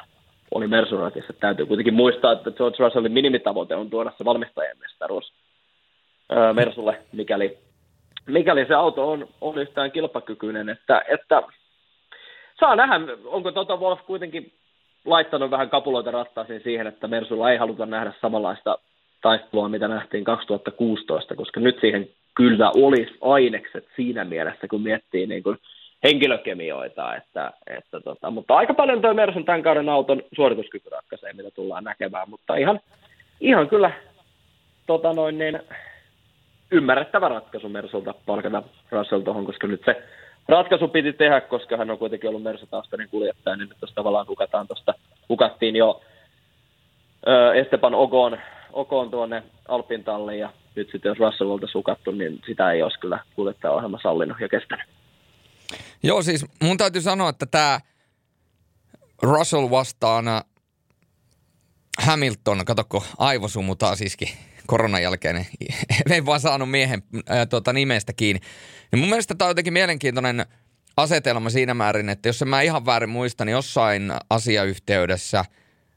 oli 0.55 0.67
Mersuratissa. 0.67 1.33
Täytyy 1.33 1.67
kuitenkin 1.67 1.95
muistaa, 1.95 2.33
että 2.33 2.51
George 2.51 2.85
Russellin 2.85 3.13
minimitavoite 3.13 3.75
on 3.75 3.91
tuoda 3.91 4.13
se 4.19 4.25
valmistajien 4.25 4.79
mestaruus 4.79 5.33
Mersulle, 6.55 6.99
mikäli 7.13 7.59
mikäli 8.27 8.67
se 8.67 8.75
auto 8.75 9.11
on, 9.13 9.29
on 9.41 9.59
yhtään 9.59 9.93
kilpakykyinen, 9.93 10.69
että, 10.69 11.03
että 11.09 11.43
saa 12.61 12.77
nähdä, 12.77 13.01
onko 13.25 13.53
Toto 13.53 13.77
Wolf 13.77 14.01
kuitenkin 14.07 14.53
laittanut 15.07 15.51
vähän 15.51 15.71
kapuloita 15.71 16.11
rattaisiin 16.11 16.61
siihen, 16.63 16.87
että 16.87 17.09
Mersulla 17.09 17.51
ei 17.51 17.59
haluta 17.59 17.87
nähdä 17.87 18.13
samanlaista 18.21 18.79
taistelua, 19.23 19.69
mitä 19.69 19.89
nähtiin 19.89 20.25
2016, 20.25 21.35
koska 21.35 21.61
nyt 21.61 21.81
siihen 21.81 22.09
kyllä 22.35 22.71
olisi 22.71 23.19
ainekset 23.21 23.89
siinä 23.97 24.25
mielessä, 24.25 24.69
kun 24.69 24.83
miettii 24.83 25.27
niin 25.27 25.43
kuin 25.43 25.59
henkilökemioita, 26.05 27.17
että, 27.17 27.53
että 27.67 28.01
tota, 28.01 28.31
mutta 28.31 28.55
aika 28.57 28.75
paljon 28.75 29.03
tuo 29.03 29.15
Mersun 29.15 29.45
tämän 29.45 29.63
kauden 29.63 29.89
auton 29.89 30.23
suorituskyky 30.37 30.89
ratkaisee, 30.91 31.33
mitä 31.33 31.51
tullaan 31.51 31.85
näkemään, 31.85 32.31
mutta 32.31 32.57
ihan, 32.57 32.81
ihan 33.41 33.69
kyllä 33.69 33.91
tota 34.87 35.13
noin, 35.13 35.39
niin, 35.39 35.61
ymmärrettävä 36.71 37.29
ratkaisu 37.29 37.69
Mersulta 37.69 38.15
palkata 38.27 38.63
Russell 38.91 39.21
tuohon, 39.21 39.47
koska 39.47 39.67
nyt 39.67 39.83
se 39.85 40.03
ratkaisu 40.49 40.89
piti 40.89 41.13
tehdä, 41.13 41.41
koska 41.41 41.77
hän 41.77 41.91
on 41.91 41.99
kuitenkin 41.99 42.29
ollut 42.29 42.43
Mersu-taustainen 42.43 43.09
kuljettaja, 43.09 43.57
niin 43.57 43.69
nyt 43.69 43.95
tavallaan 43.95 44.27
hukataan 44.29 44.67
tuosta, 44.67 44.95
hukattiin 45.29 45.77
jo 45.77 46.01
ö, 47.29 47.55
Esteban 47.55 47.95
Ogon, 47.95 48.39
Ogon 48.73 49.11
tuonne 49.11 49.43
Alpin 49.69 50.05
talliin, 50.05 50.41
ja 50.41 50.53
nyt 50.75 50.89
sitten 50.93 51.11
jos 51.11 51.19
Russell 51.19 51.51
oltaisiin 51.51 51.75
hukattu, 51.75 52.11
niin 52.11 52.41
sitä 52.47 52.73
ei 52.73 52.83
olisi 52.83 52.99
kyllä 52.99 53.19
kuljettaja-ohjelma 53.37 53.99
sallinut 54.03 54.41
ja 54.41 54.49
kestänyt. 54.49 54.87
Joo, 56.03 56.23
siis 56.23 56.47
mun 56.63 56.77
täytyy 56.77 57.03
sanoa, 57.03 57.29
että 57.29 57.47
tämä 57.47 57.81
Russell 59.23 59.71
vastaan 59.71 60.25
Hamilton, 61.99 62.65
katsokko 62.65 63.05
aivosumu 63.19 63.77
taas 63.77 64.01
iski 64.01 64.39
koronan 64.67 65.03
jälkeen, 65.03 65.47
ei 66.11 66.27
vaan 66.27 66.41
saanut 66.41 66.71
miehen 66.71 67.03
ää, 67.29 67.47
tuota, 67.47 67.73
nimestä 67.73 68.13
kiinni. 68.13 68.41
Niin 68.93 69.01
mun 69.01 69.09
mielestä 69.09 69.35
tämä 69.35 69.47
on 69.47 69.51
jotenkin 69.51 69.73
mielenkiintoinen 69.73 70.47
asetelma 70.97 71.51
siinä 71.51 71.75
määrin, 71.75 72.09
että 72.09 72.29
jos 72.29 72.43
en 72.43 72.49
mä 72.49 72.61
ihan 72.61 72.87
väärin 72.87 73.11
muista, 73.11 73.45
niin 73.45 73.53
jossain 73.53 74.13
asiayhteydessä 74.31 75.45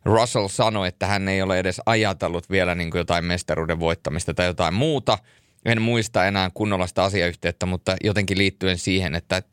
Russell 0.05 0.47
sanoi, 0.47 0.87
että 0.87 1.07
hän 1.07 1.27
ei 1.27 1.41
ole 1.41 1.59
edes 1.59 1.81
ajatellut 1.85 2.49
vielä 2.49 2.75
niin 2.75 2.91
kuin 2.91 2.99
jotain 2.99 3.25
mestaruuden 3.25 3.79
voittamista 3.79 4.33
tai 4.33 4.45
jotain 4.45 4.73
muuta. 4.73 5.17
En 5.65 5.81
muista 5.81 6.25
enää 6.25 6.49
kunnolla 6.53 6.87
sitä 6.87 7.03
asiayhteyttä, 7.03 7.65
mutta 7.65 7.95
jotenkin 8.03 8.37
liittyen 8.37 8.77
siihen, 8.77 9.15
että 9.15 9.43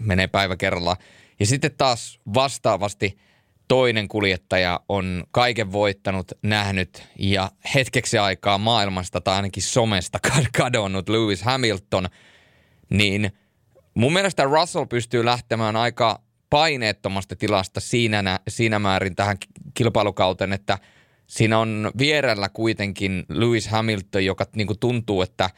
menee 0.00 0.26
päivä 0.26 0.56
kerrallaan. 0.56 0.96
Ja 1.40 1.46
sitten 1.46 1.70
taas 1.76 2.20
vastaavasti– 2.34 3.18
toinen 3.68 4.08
kuljettaja 4.08 4.80
on 4.88 5.24
kaiken 5.30 5.72
voittanut, 5.72 6.32
nähnyt 6.42 7.02
ja 7.18 7.50
hetkeksi 7.74 8.18
aikaa 8.18 8.58
maailmasta 8.58 9.20
tai 9.20 9.36
ainakin 9.36 9.62
somesta 9.62 10.18
kadonnut 10.58 11.08
Lewis 11.08 11.42
Hamilton, 11.42 12.08
niin 12.90 13.32
mun 13.94 14.12
mielestä 14.12 14.44
Russell 14.44 14.86
pystyy 14.86 15.24
lähtemään 15.24 15.76
aika 15.76 16.20
paineettomasta 16.50 17.36
tilasta 17.36 17.80
siinä, 17.80 18.40
siinä 18.48 18.78
määrin 18.78 19.16
tähän 19.16 19.36
kilpailukauteen, 19.74 20.52
että 20.52 20.78
siinä 21.26 21.58
on 21.58 21.90
vierellä 21.98 22.48
kuitenkin 22.48 23.24
Lewis 23.28 23.68
Hamilton, 23.68 24.24
joka 24.24 24.46
niin 24.56 24.66
kuin 24.66 24.78
tuntuu, 24.78 25.22
että 25.22 25.50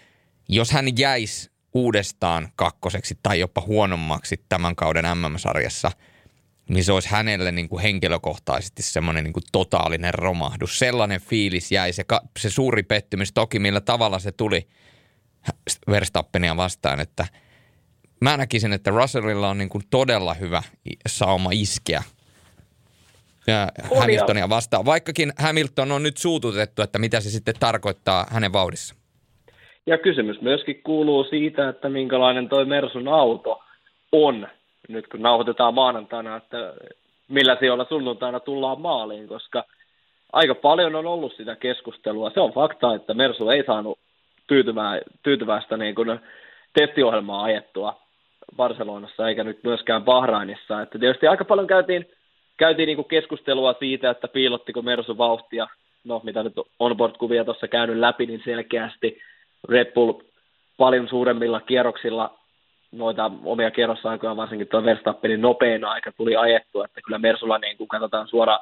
jos 0.49 0.71
hän 0.71 0.99
jäisi 0.99 1.51
uudestaan 1.75 2.49
kakkoseksi 2.57 3.19
tai 3.23 3.41
jopa 3.41 3.61
huonommaksi 3.61 4.45
tämän 4.49 4.77
kauden 4.77 5.05
MM-sarjassa– 5.05 5.91
niin 6.69 6.85
se 6.85 6.93
olisi 6.93 7.09
hänelle 7.09 7.53
niin 7.53 7.69
kuin 7.69 7.83
henkilökohtaisesti 7.83 8.83
semmoinen 8.83 9.25
niin 9.25 9.33
kuin 9.33 9.45
totaalinen 9.53 10.15
romahdus. 10.15 10.79
Sellainen 10.79 11.21
fiilis 11.21 11.73
jäi, 11.73 11.93
se, 11.93 12.05
se 12.39 12.51
suuri 12.51 12.83
pettymys 12.83 13.33
toki 13.33 13.59
millä 13.59 13.81
tavalla 13.81 14.19
se 14.19 14.33
tuli 14.33 14.69
Verstappenia 15.91 16.57
vastaan, 16.57 17.01
että 17.01 17.27
mä 18.21 18.37
näkisin, 18.37 18.73
että 18.73 18.91
Russellilla 18.91 19.49
on 19.49 19.59
niin 19.59 19.69
kuin 19.69 19.83
todella 19.91 20.35
hyvä 20.35 20.63
sauma 21.09 21.51
iskeä 21.53 22.03
ja 23.47 23.69
Hamiltonia 24.01 24.49
vastaan, 24.49 24.85
vaikkakin 24.85 25.33
Hamilton 25.39 25.93
on 25.93 26.03
nyt 26.03 26.17
suututettu, 26.17 26.83
että 26.83 26.99
mitä 26.99 27.21
se 27.21 27.31
sitten 27.31 27.55
tarkoittaa 27.61 28.27
hänen 28.31 28.53
vauhdissa. 28.53 28.95
Ja 29.87 29.99
kysymys 29.99 30.41
myöskin 30.41 30.83
kuuluu 30.83 31.25
siitä, 31.25 31.69
että 31.69 31.89
minkälainen 31.89 32.49
toi 32.49 32.65
Mersun 32.65 33.09
auto 33.09 33.63
on 34.13 34.49
nyt 34.89 35.09
kun 35.09 35.23
nauhoitetaan 35.23 35.75
maanantaina, 35.75 36.37
että 36.37 36.75
millä 37.29 37.57
sijoilla 37.61 37.87
sunnuntaina 37.89 38.41
tullaan 38.41 38.81
maaliin, 38.81 39.29
koska 39.29 39.65
aika 40.33 40.55
paljon 40.55 40.95
on 40.95 41.07
ollut 41.07 41.33
sitä 41.37 41.57
keskustelua. 41.57 42.31
Se 42.31 42.41
on 42.41 42.53
fakta, 42.53 42.95
että 42.95 43.15
Mersu 43.15 43.49
ei 43.49 43.65
saanut 43.67 43.99
tyytyvää, 44.49 45.01
tyytyväistä 45.23 45.77
niin 45.77 45.95
kuin 45.95 46.21
testiohjelmaa 46.73 47.43
ajettua 47.43 48.01
Barcelonassa 48.57 49.29
eikä 49.29 49.45
nyt 49.45 49.65
myöskään 49.65 50.05
Bahrainissa. 50.05 50.83
Että 50.83 50.99
tietysti 50.99 51.27
aika 51.27 51.45
paljon 51.45 51.67
käytiin, 51.67 52.07
käytiin 52.57 52.87
niin 52.87 52.97
kuin 52.97 53.09
keskustelua 53.09 53.75
siitä, 53.79 54.11
että 54.11 54.29
piilottiko 54.29 54.83
Mersu 54.83 55.19
vauhtia. 55.19 55.67
No, 56.05 56.21
mitä 56.25 56.43
nyt 56.43 56.53
onboard-kuvia 56.79 57.45
tuossa 57.45 57.69
käynyt 57.69 57.97
läpi, 57.97 58.27
niin 58.27 58.43
selkeästi 58.45 59.21
Red 59.69 59.93
Bull 59.93 60.13
paljon 60.77 61.09
suuremmilla 61.09 61.61
kierroksilla 61.61 62.39
noita 62.93 63.31
omia 63.45 63.71
kierrosaikoja, 63.71 64.37
varsinkin 64.37 64.69
tuo 64.69 64.85
Verstappenin 64.85 65.41
nopein 65.41 65.85
aika 65.85 66.13
tuli 66.13 66.37
ajettua, 66.37 66.85
että 66.85 67.01
kyllä 67.01 67.19
Mersulla 67.19 67.59
niin 67.59 67.77
kun 67.77 67.89
katsotaan 67.89 68.29
suora 68.29 68.59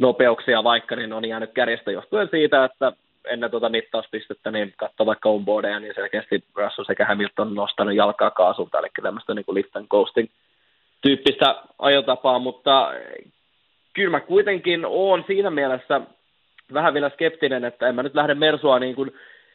nopeuksia 0.00 0.64
vaikka, 0.64 0.96
niin 0.96 1.12
on 1.12 1.28
jäänyt 1.28 1.52
kärjestä 1.52 1.90
johtuen 1.90 2.28
siitä, 2.30 2.64
että 2.64 2.92
ennen 3.24 3.50
tuota 3.50 3.68
mittauspistettä, 3.68 4.50
niin 4.50 4.74
katso 4.76 5.06
vaikka 5.06 5.28
onboardeja, 5.28 5.80
niin 5.80 5.94
selkeästi 5.94 6.44
Russell 6.54 6.86
sekä 6.86 7.06
Hamilton 7.06 7.48
on 7.48 7.54
nostanut 7.54 7.94
jalkaa 7.94 8.30
kaasulta, 8.30 8.78
eli 8.78 8.88
tämmöistä 9.02 9.34
niin 9.34 9.44
lift 9.52 9.76
and 9.76 9.86
coasting 9.86 10.28
tyyppistä 11.00 11.62
ajotapaa, 11.78 12.38
mutta 12.38 12.92
kyllä 13.92 14.10
mä 14.10 14.20
kuitenkin 14.20 14.84
oon 14.86 15.24
siinä 15.26 15.50
mielessä 15.50 16.00
vähän 16.72 16.94
vielä 16.94 17.10
skeptinen, 17.10 17.64
että 17.64 17.88
en 17.88 17.94
mä 17.94 18.02
nyt 18.02 18.14
lähde 18.14 18.34
Mersua 18.34 18.78
niin 18.78 18.94
kuin 18.94 19.12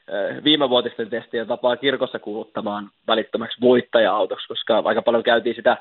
Eh, 0.07 0.43
viimevuotisten 0.43 1.09
testien 1.09 1.47
tapaa 1.47 1.77
kirkossa 1.77 2.19
kuuluttamaan 2.19 2.89
välittömäksi 3.07 3.61
voittaja-autoksi, 3.61 4.47
koska 4.47 4.81
aika 4.85 5.01
paljon 5.01 5.23
käytiin 5.23 5.55
sitä, 5.55 5.77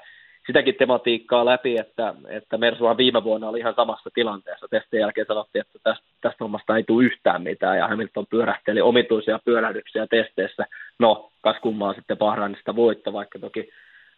sitäkin 0.46 0.74
tematiikkaa 0.74 1.44
läpi, 1.44 1.78
että, 1.78 2.14
että 2.28 2.58
Mersuhan 2.58 2.96
viime 2.96 3.24
vuonna 3.24 3.48
oli 3.48 3.58
ihan 3.58 3.74
samassa 3.74 4.10
tilanteessa. 4.14 4.68
Testien 4.70 5.00
jälkeen 5.00 5.26
sanottiin, 5.26 5.60
että 5.60 5.78
tästä, 5.82 6.04
tästä 6.20 6.44
hommasta 6.44 6.76
ei 6.76 6.84
tule 6.84 7.04
yhtään 7.04 7.42
mitään, 7.42 7.78
ja 7.78 7.88
Hamilton 7.88 8.26
pyörähteli 8.30 8.80
omituisia 8.80 9.38
pyörähdyksiä 9.44 10.06
testeissä. 10.06 10.66
No, 10.98 11.30
kas 11.40 11.56
kummaa 11.62 11.94
sitten 11.94 12.18
Bahrainista 12.18 12.76
voitto, 12.76 13.12
vaikka 13.12 13.38
toki 13.38 13.70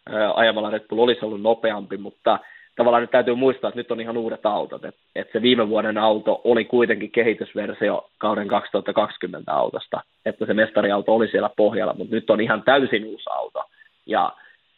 ää, 0.09 0.33
ajamalla 0.33 0.69
Red 0.69 0.87
Bull 0.89 0.99
olisi 0.99 1.25
ollut 1.25 1.41
nopeampi, 1.41 1.97
mutta 1.97 2.39
tavallaan 2.75 3.01
nyt 3.01 3.11
täytyy 3.11 3.35
muistaa, 3.35 3.67
että 3.67 3.79
nyt 3.79 3.91
on 3.91 4.01
ihan 4.01 4.17
uudet 4.17 4.45
autot. 4.45 4.85
Että 4.85 5.01
et 5.15 5.29
se 5.33 5.41
viime 5.41 5.69
vuoden 5.69 5.97
auto 5.97 6.41
oli 6.43 6.65
kuitenkin 6.65 7.11
kehitysversio 7.11 8.09
kauden 8.17 8.47
2020 8.47 9.53
autosta, 9.53 10.01
että 10.25 10.45
se 10.45 10.53
mestariauto 10.53 11.15
oli 11.15 11.27
siellä 11.27 11.49
pohjalla, 11.57 11.93
mutta 11.93 12.15
nyt 12.15 12.29
on 12.29 12.41
ihan 12.41 12.63
täysin 12.63 13.05
uusi 13.05 13.29
auto. 13.29 13.63
Ja, 14.05 14.33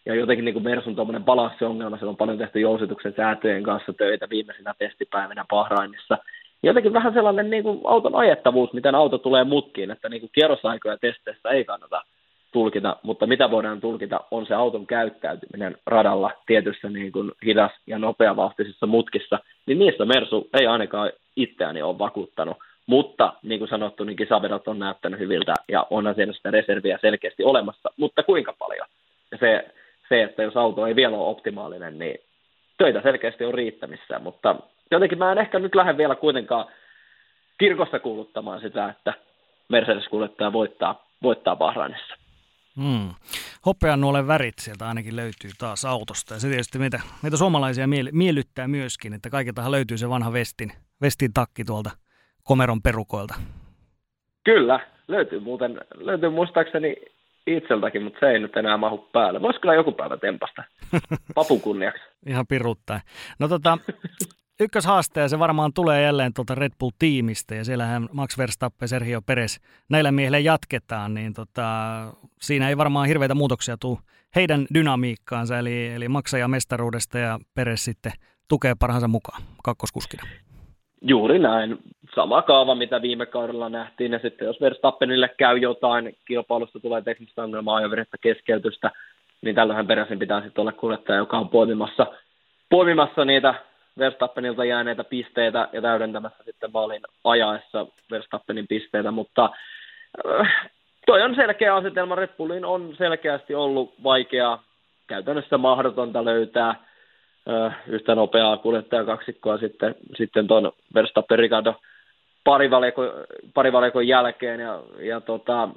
ja 0.10 0.16
jotenkin 0.16 0.46
niin 0.46 0.54
kuin 0.54 0.64
Mersun 0.64 0.96
tuommoinen 0.96 1.24
balanssiongelma, 1.24 1.98
se 1.98 2.06
on 2.06 2.18
paljon 2.18 2.38
tehty 2.38 2.60
jousituksen 2.60 3.14
säätöjen 3.18 3.64
kanssa 3.64 3.94
töitä 3.94 4.30
viimeisinä 4.30 4.74
testipäivinä 4.78 5.46
Bahrainissa. 5.50 6.18
Jotenkin 6.64 6.94
vähän 6.94 7.14
sellainen 7.14 7.50
niin 7.50 7.64
kuin 7.64 7.82
auton 7.84 8.16
ajettavuus, 8.16 8.74
miten 8.74 8.96
auto 8.96 9.18
tulee 9.18 9.44
mutkiin, 9.44 9.92
että 9.92 10.10
niin 10.10 10.20
kuin 10.20 10.30
kierrosaikoja 10.34 10.98
testeissä 10.98 11.50
ei 11.50 11.66
kannata 11.66 12.02
tulkita, 12.52 12.98
mutta 13.04 13.28
mitä 13.28 13.52
voidaan 13.52 13.82
tulkita 13.82 14.20
on 14.32 14.46
se 14.46 14.54
auton 14.54 14.88
käyttäytyminen 14.88 15.78
radalla 15.86 16.32
tietyssä 16.46 16.90
niin 16.90 17.12
kuin 17.12 17.32
hidas 17.46 17.72
ja 17.88 18.00
nopeavauhtisissa 18.00 18.86
mutkissa, 18.86 19.40
niin 19.66 19.80
niistä 19.80 20.06
Mersu 20.06 20.50
ei 20.60 20.68
ainakaan 20.68 21.12
itseäni 21.36 21.82
ole 21.82 22.00
vakuuttanut. 22.00 22.58
Mutta 22.86 23.34
niin 23.44 23.60
kuin 23.60 23.70
sanottu, 23.70 24.04
niin 24.04 24.18
kisavedot 24.18 24.68
on 24.68 24.80
näyttänyt 24.80 25.20
hyviltä 25.20 25.54
ja 25.68 25.88
onhan 25.90 26.16
siellä 26.16 26.34
sitä 26.34 26.52
reserviä 26.52 27.00
selkeästi 27.02 27.44
olemassa, 27.44 27.90
mutta 27.98 28.24
kuinka 28.24 28.54
paljon? 28.60 28.88
Se, 29.40 29.66
se, 30.10 30.24
että 30.24 30.44
jos 30.44 30.58
auto 30.58 30.86
ei 30.86 30.96
vielä 30.96 31.18
ole 31.18 31.30
optimaalinen, 31.30 32.00
niin 32.00 32.18
töitä 32.78 33.02
selkeästi 33.02 33.46
on 33.46 33.54
riittämissä, 33.54 34.20
mutta 34.20 34.56
jotenkin 34.92 35.18
mä 35.18 35.32
en 35.32 35.38
ehkä 35.38 35.60
nyt 35.60 35.76
lähde 35.76 35.98
vielä 35.98 36.16
kuitenkaan 36.16 36.66
kirkossa 37.58 38.00
kuuluttamaan 38.00 38.62
sitä, 38.62 38.90
että 38.90 39.14
Mercedes-kuljettaja 39.70 40.54
voittaa, 40.54 41.08
voittaa 41.24 41.56
Bahrainissa. 41.56 42.16
Mm. 42.78 43.10
Hopean 43.66 44.02
nuolen 44.02 44.28
värit 44.28 44.60
sieltä 44.60 44.88
ainakin 44.88 45.16
löytyy 45.16 45.52
taas 45.60 45.86
autosta. 45.86 46.34
Ja 46.34 46.40
se 46.40 46.48
tietysti 46.48 46.80
meitä, 46.80 47.00
meitä 47.24 47.38
suomalaisia 47.38 47.88
miel, 47.88 48.10
miellyttää 48.12 48.68
myöskin, 48.68 49.14
että 49.14 49.30
kaikiltahan 49.30 49.72
löytyy 49.72 49.98
se 49.98 50.10
vanha 50.10 50.34
vestin, 50.34 50.72
vestin 51.02 51.34
takki 51.34 51.64
tuolta 51.64 51.90
komeron 52.44 52.82
perukoilta. 52.82 53.34
Kyllä, 54.44 54.80
löytyy 55.08 55.40
muuten, 55.40 55.82
löytyy 55.96 56.30
muistaakseni 56.30 56.96
itseltäkin, 57.48 58.04
mutta 58.04 58.20
se 58.20 58.26
ei 58.26 58.40
nyt 58.40 58.58
enää 58.58 58.78
mahu 58.78 58.98
päälle. 58.98 59.42
Voisi 59.42 59.60
kyllä 59.60 59.74
joku 59.74 59.92
päivä 59.92 60.18
tempasta, 60.18 60.64
papun 61.36 61.62
kunniaksi. 61.62 62.04
Ihan 62.28 62.48
piruttain. 62.48 63.02
No 63.40 63.48
tota, 63.48 63.78
ykköshaaste 64.60 65.20
ja 65.20 65.28
se 65.28 65.40
varmaan 65.40 65.74
tulee 65.74 66.04
jälleen 66.04 66.34
tuolta 66.34 66.56
Red 66.56 66.72
Bull-tiimistä 66.80 67.56
ja 67.56 67.66
siellähän 67.66 68.10
Max 68.12 68.38
Verstappen, 68.38 68.88
Sergio 68.88 69.22
Perez, 69.22 69.58
näillä 69.90 70.12
miehillä 70.12 70.40
jatketaan, 70.40 71.14
niin 71.14 71.34
tota, 71.34 71.68
siinä 72.42 72.70
ei 72.70 72.78
varmaan 72.78 73.08
hirveitä 73.08 73.36
muutoksia 73.36 73.78
tule 73.78 74.00
heidän 74.36 74.68
dynamiikkaansa, 74.74 75.60
eli, 75.60 75.88
eli 75.88 76.08
maksaja 76.08 76.48
mestaruudesta 76.48 77.20
ja 77.20 77.40
Perez 77.54 77.82
sitten 77.82 78.12
tukee 78.48 78.74
parhaansa 78.80 79.08
mukaan 79.08 79.42
kakkoskuskina. 79.64 80.24
Juuri 81.02 81.40
näin. 81.40 81.78
Sama 82.16 82.42
kaava, 82.42 82.76
mitä 82.76 83.02
viime 83.02 83.26
kaudella 83.26 83.70
nähtiin, 83.70 84.12
ja 84.12 84.20
sitten 84.20 84.46
jos 84.46 84.62
Verstappenille 84.62 85.30
käy 85.38 85.58
jotain, 85.58 86.18
kilpailusta 86.28 86.80
tulee 86.80 87.02
teknistä 87.02 87.44
ongelmaa, 87.44 87.76
ajovirhettä 87.76 88.18
keskeytystä, 88.22 88.92
niin 89.42 89.56
tällöinhän 89.56 89.88
peräisin 89.88 90.20
pitää 90.20 90.42
sitten 90.42 90.62
olla 90.62 90.72
kuljettaja, 90.72 91.18
joka 91.18 91.38
on 91.38 91.50
poimimassa, 91.50 92.08
poimimassa 92.70 93.26
niitä 93.26 93.54
Verstappenilta 94.00 94.66
jääneitä 94.66 95.04
pisteitä 95.04 95.70
ja 95.74 95.82
täydentämässä 95.82 96.44
sitten 96.46 96.70
maalin 96.74 97.02
ajaessa 97.24 97.88
Verstappenin 98.12 98.68
pisteitä, 98.68 99.12
mutta 99.12 99.50
äh, 100.42 100.72
toi 101.06 101.22
on 101.22 101.36
selkeä 101.36 101.76
asetelma. 101.76 102.16
Red 102.16 102.30
Bullin 102.38 102.66
on 102.66 102.96
selkeästi 102.98 103.56
ollut 103.56 103.94
vaikeaa, 104.04 104.64
käytännössä 105.08 105.58
mahdotonta 105.58 106.26
löytää 106.26 106.89
yhtä 107.88 108.16
nopeaa 108.16 108.58
kuljettajakaksikkoa 108.58 109.58
sitten, 109.58 109.96
sitten 110.16 110.48
tuon 110.48 110.72
Verstappen 110.94 111.40
Ricardo 111.40 111.76
parivalekon, 112.44 113.10
parivalekon 113.54 114.08
jälkeen 114.08 114.60
ja, 114.60 114.80
ja 115.00 115.22
tota, 115.22 115.70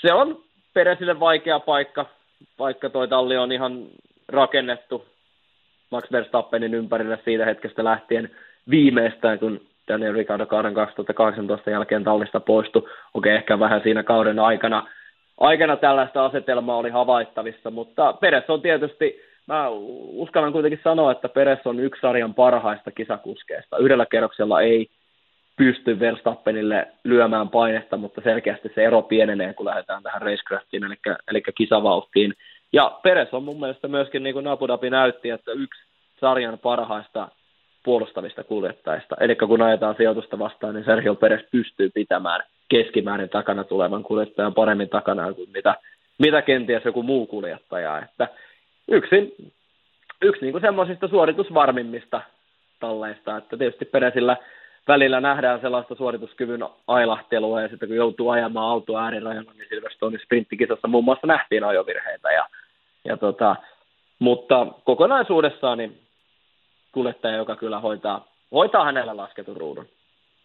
se 0.00 0.12
on 0.12 0.40
Peresille 0.74 1.20
vaikea 1.20 1.60
paikka, 1.60 2.06
vaikka 2.58 2.90
toi 2.90 3.08
talli 3.08 3.36
on 3.36 3.52
ihan 3.52 3.86
rakennettu 4.28 5.04
Max 5.90 6.12
Verstappenin 6.12 6.74
ympärille 6.74 7.18
siitä 7.24 7.44
hetkestä 7.44 7.84
lähtien 7.84 8.30
viimeistään, 8.70 9.38
kun 9.38 9.60
Daniel 9.88 10.14
Ricciardo 10.14 10.46
kauden 10.46 10.74
2018 10.74 11.70
jälkeen 11.70 12.04
tallista 12.04 12.40
poistui. 12.40 12.88
Okei, 13.14 13.34
ehkä 13.34 13.58
vähän 13.58 13.80
siinä 13.82 14.02
kauden 14.02 14.38
aikana, 14.38 14.86
aikana 15.40 15.76
tällaista 15.76 16.24
asetelmaa 16.24 16.76
oli 16.76 16.90
havaittavissa, 16.90 17.70
mutta 17.70 18.12
Peres 18.12 18.50
on 18.50 18.62
tietysti, 18.62 19.20
mä 19.48 19.68
uskallan 20.12 20.52
kuitenkin 20.52 20.80
sanoa, 20.84 21.12
että 21.12 21.28
Peres 21.28 21.58
on 21.64 21.80
yksi 21.80 22.00
sarjan 22.00 22.34
parhaista 22.34 22.90
kisakuskeista. 22.90 23.78
Yhdellä 23.78 24.06
kerroksella 24.06 24.60
ei 24.60 24.86
pysty 25.56 26.00
Verstappenille 26.00 26.88
lyömään 27.04 27.48
painetta, 27.48 27.96
mutta 27.96 28.20
selkeästi 28.24 28.70
se 28.74 28.84
ero 28.84 29.02
pienenee, 29.02 29.54
kun 29.54 29.66
lähdetään 29.66 30.02
tähän 30.02 30.22
racecraftiin, 30.22 30.84
eli, 30.84 30.94
eli 31.30 31.42
kisavauhtiin. 31.56 32.34
Ja 32.72 32.98
Peres 33.02 33.34
on 33.34 33.44
mun 33.44 33.60
mielestä 33.60 33.88
myöskin, 33.88 34.22
niin 34.22 34.32
kuin 34.32 34.46
Abu 34.46 34.68
Dhabi 34.68 34.90
näytti, 34.90 35.30
että 35.30 35.52
yksi 35.52 35.82
sarjan 36.20 36.58
parhaista 36.58 37.28
puolustavista 37.84 38.44
kuljettajista. 38.44 39.16
Eli 39.20 39.36
kun 39.36 39.62
ajetaan 39.62 39.94
sijoitusta 39.96 40.38
vastaan, 40.38 40.74
niin 40.74 40.84
Sergio 40.84 41.14
Peres 41.14 41.46
pystyy 41.52 41.90
pitämään 41.94 42.42
keskimäärin 42.68 43.28
takana 43.28 43.64
tulevan 43.64 44.02
kuljettajan 44.02 44.54
paremmin 44.54 44.88
takana 44.88 45.32
kuin 45.32 45.50
mitä, 45.54 45.74
mitä 46.18 46.42
kenties 46.42 46.84
joku 46.84 47.02
muu 47.02 47.26
kuljettaja. 47.26 48.02
Että 48.02 48.28
yksi, 48.88 49.36
yksi 50.22 50.44
niin 50.44 50.60
semmoisista 50.60 51.08
suoritusvarmimmista 51.08 52.20
talleista, 52.80 53.36
että 53.36 53.56
tietysti 53.56 53.84
Peresillä 53.84 54.36
välillä 54.88 55.20
nähdään 55.20 55.60
sellaista 55.60 55.94
suorituskyvyn 55.94 56.64
ailahtelua, 56.86 57.62
ja 57.62 57.68
sitten 57.68 57.88
kun 57.88 57.96
joutuu 57.96 58.30
ajamaan 58.30 58.70
autoa 58.70 59.04
äärirajalla, 59.04 59.52
niin 59.52 59.68
Silverstonein 59.68 60.20
sprinttikisassa 60.24 60.88
muun 60.88 61.04
muassa 61.04 61.26
nähtiin 61.26 61.64
ajovirheitä, 61.64 62.32
ja, 62.32 62.46
ja 63.04 63.16
tota, 63.16 63.56
mutta 64.18 64.66
kokonaisuudessaan 64.84 65.78
niin 65.78 66.00
kuljettaja, 66.92 67.36
joka 67.36 67.56
kyllä 67.56 67.80
hoitaa, 67.80 68.28
hoitaa 68.52 68.84
hänellä 68.84 69.16
lasketun 69.16 69.56
ruudun. 69.56 69.88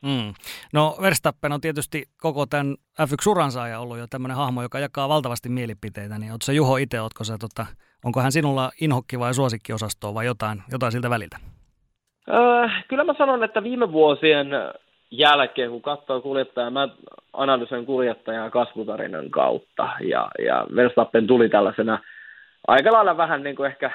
Mm. 0.04 0.34
No 0.74 0.96
Verstappen 1.02 1.52
on 1.52 1.62
tietysti 1.62 2.04
koko 2.18 2.46
tämän 2.46 2.76
F1-uransa 3.02 3.62
ajan 3.62 3.82
ollut 3.82 3.98
jo 3.98 4.08
tämmöinen 4.10 4.38
hahmo, 4.38 4.62
joka 4.62 4.80
jakaa 4.80 5.10
valtavasti 5.10 5.50
mielipiteitä, 5.50 6.18
niin 6.18 6.32
ootko 6.32 6.52
Juho 6.52 6.78
itse, 6.78 7.02
ootko 7.02 7.24
se, 7.24 7.38
tota, 7.38 7.66
onko 8.06 8.22
hän 8.22 8.32
sinulla 8.32 8.72
inhokki 8.82 9.20
vai 9.20 9.34
suosikkiosastoa 9.34 10.14
vai 10.14 10.26
jotain, 10.26 10.64
jotain 10.72 10.92
siltä 10.92 11.10
väliltä? 11.10 11.38
Öö, 12.30 12.70
kyllä 12.88 13.04
mä 13.04 13.14
sanon, 13.18 13.44
että 13.44 13.64
viime 13.64 13.92
vuosien 13.92 14.48
jälkeen, 15.12 15.70
kun 15.70 15.82
katsoo 15.82 16.22
kuljettajaa, 16.22 16.70
mä 16.70 16.90
analysoin 17.34 17.86
kuljettajaa 17.86 18.50
kasvutarinan 18.50 19.30
kautta, 19.30 19.90
ja, 20.02 20.32
ja 20.46 20.68
Verstappen 20.76 21.28
tuli 21.28 21.50
tällaisena 21.50 22.00
aika 22.68 22.92
lailla 22.92 23.18
vähän 23.18 23.44
niin 23.44 23.56
kuin 23.56 23.68
ehkä, 23.68 23.92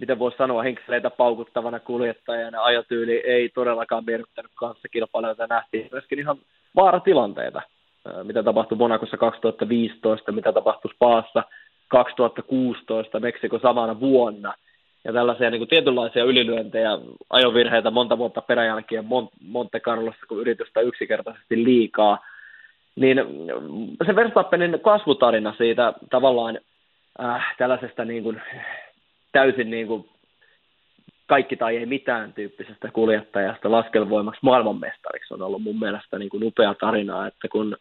miten 0.00 0.18
voisi 0.18 0.36
sanoa, 0.36 0.62
henkseleitä 0.62 1.10
paukuttavana 1.10 1.80
kuljettajana. 1.80 2.62
Ajotyyli 2.62 3.16
ei 3.16 3.48
todellakaan 3.48 4.04
miellyttänyt 4.04 4.50
kanssa 4.54 4.88
kilpailijoita, 4.88 5.46
nähtiin 5.46 5.88
myöskin 5.92 6.18
ihan 6.18 6.38
vaaratilanteita, 6.76 7.62
mitä 8.22 8.42
tapahtui 8.42 8.78
Monakossa 8.78 9.16
2015, 9.16 10.32
mitä 10.32 10.52
tapahtui 10.52 10.94
Spaassa 10.94 11.42
2016, 11.88 13.20
Meksiko 13.20 13.58
samana 13.58 14.00
vuonna– 14.00 14.54
ja 15.04 15.12
tällaisia 15.12 15.50
niin 15.50 15.60
kuin 15.60 15.68
tietynlaisia 15.68 16.24
ylilyöntejä, 16.24 16.90
ajovirheitä 17.30 17.90
monta 17.90 18.18
vuotta 18.18 18.42
peräjälkeen 18.42 19.04
Monte 19.40 19.80
Carlossa, 19.80 20.26
kun 20.28 20.40
yritystä 20.40 20.80
yksinkertaisesti 20.80 21.64
liikaa, 21.64 22.18
niin 22.96 23.18
se 24.06 24.16
Verstappenin 24.16 24.80
kasvutarina 24.80 25.54
siitä 25.58 25.92
tavallaan 26.10 26.58
äh, 27.24 27.54
tällaisesta 27.58 28.04
niin 28.04 28.22
kuin, 28.22 28.42
täysin 29.32 29.70
niin 29.70 29.86
kuin, 29.86 30.08
kaikki 31.26 31.56
tai 31.56 31.76
ei 31.76 31.86
mitään 31.86 32.32
tyyppisestä 32.32 32.90
kuljettajasta 32.92 33.70
laskelvoimaksi 33.70 34.40
maailmanmestariksi 34.42 35.34
on 35.34 35.42
ollut 35.42 35.62
mun 35.62 35.78
mielestä 35.78 36.18
niin 36.18 36.30
kuin 36.30 36.44
upea 36.44 36.74
tarina, 36.74 37.26
että 37.26 37.48
kun, 37.48 37.76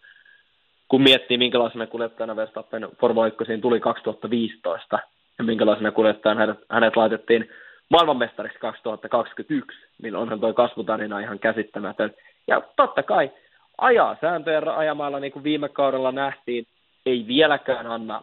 kun 0.87 1.01
miettii 1.01 1.37
minkälaisena 1.37 1.87
kuljettajana 1.87 2.35
Verstappen 2.35 2.87
Formula 2.99 3.27
1 3.27 3.57
tuli 3.61 3.79
2015, 3.79 4.99
ja 5.37 5.43
minkälaisena 5.43 5.91
kuljettajana 5.91 6.39
hänet, 6.39 6.59
hänet 6.69 6.95
laitettiin 6.95 7.49
maailmanmestariksi 7.89 8.59
2021, 8.59 9.77
niin 10.01 10.15
onhan 10.15 10.39
tuo 10.39 10.53
kasvutarina 10.53 11.19
ihan 11.19 11.39
käsittämätön. 11.39 12.13
Ja 12.47 12.61
totta 12.75 13.03
kai 13.03 13.31
ajaa 13.77 14.17
sääntöjä 14.21 14.61
ajamalla, 14.75 15.19
niin 15.19 15.31
kuin 15.31 15.43
viime 15.43 15.69
kaudella 15.69 16.11
nähtiin, 16.11 16.65
ei 17.05 17.25
vieläkään 17.27 17.87
anna 17.87 18.21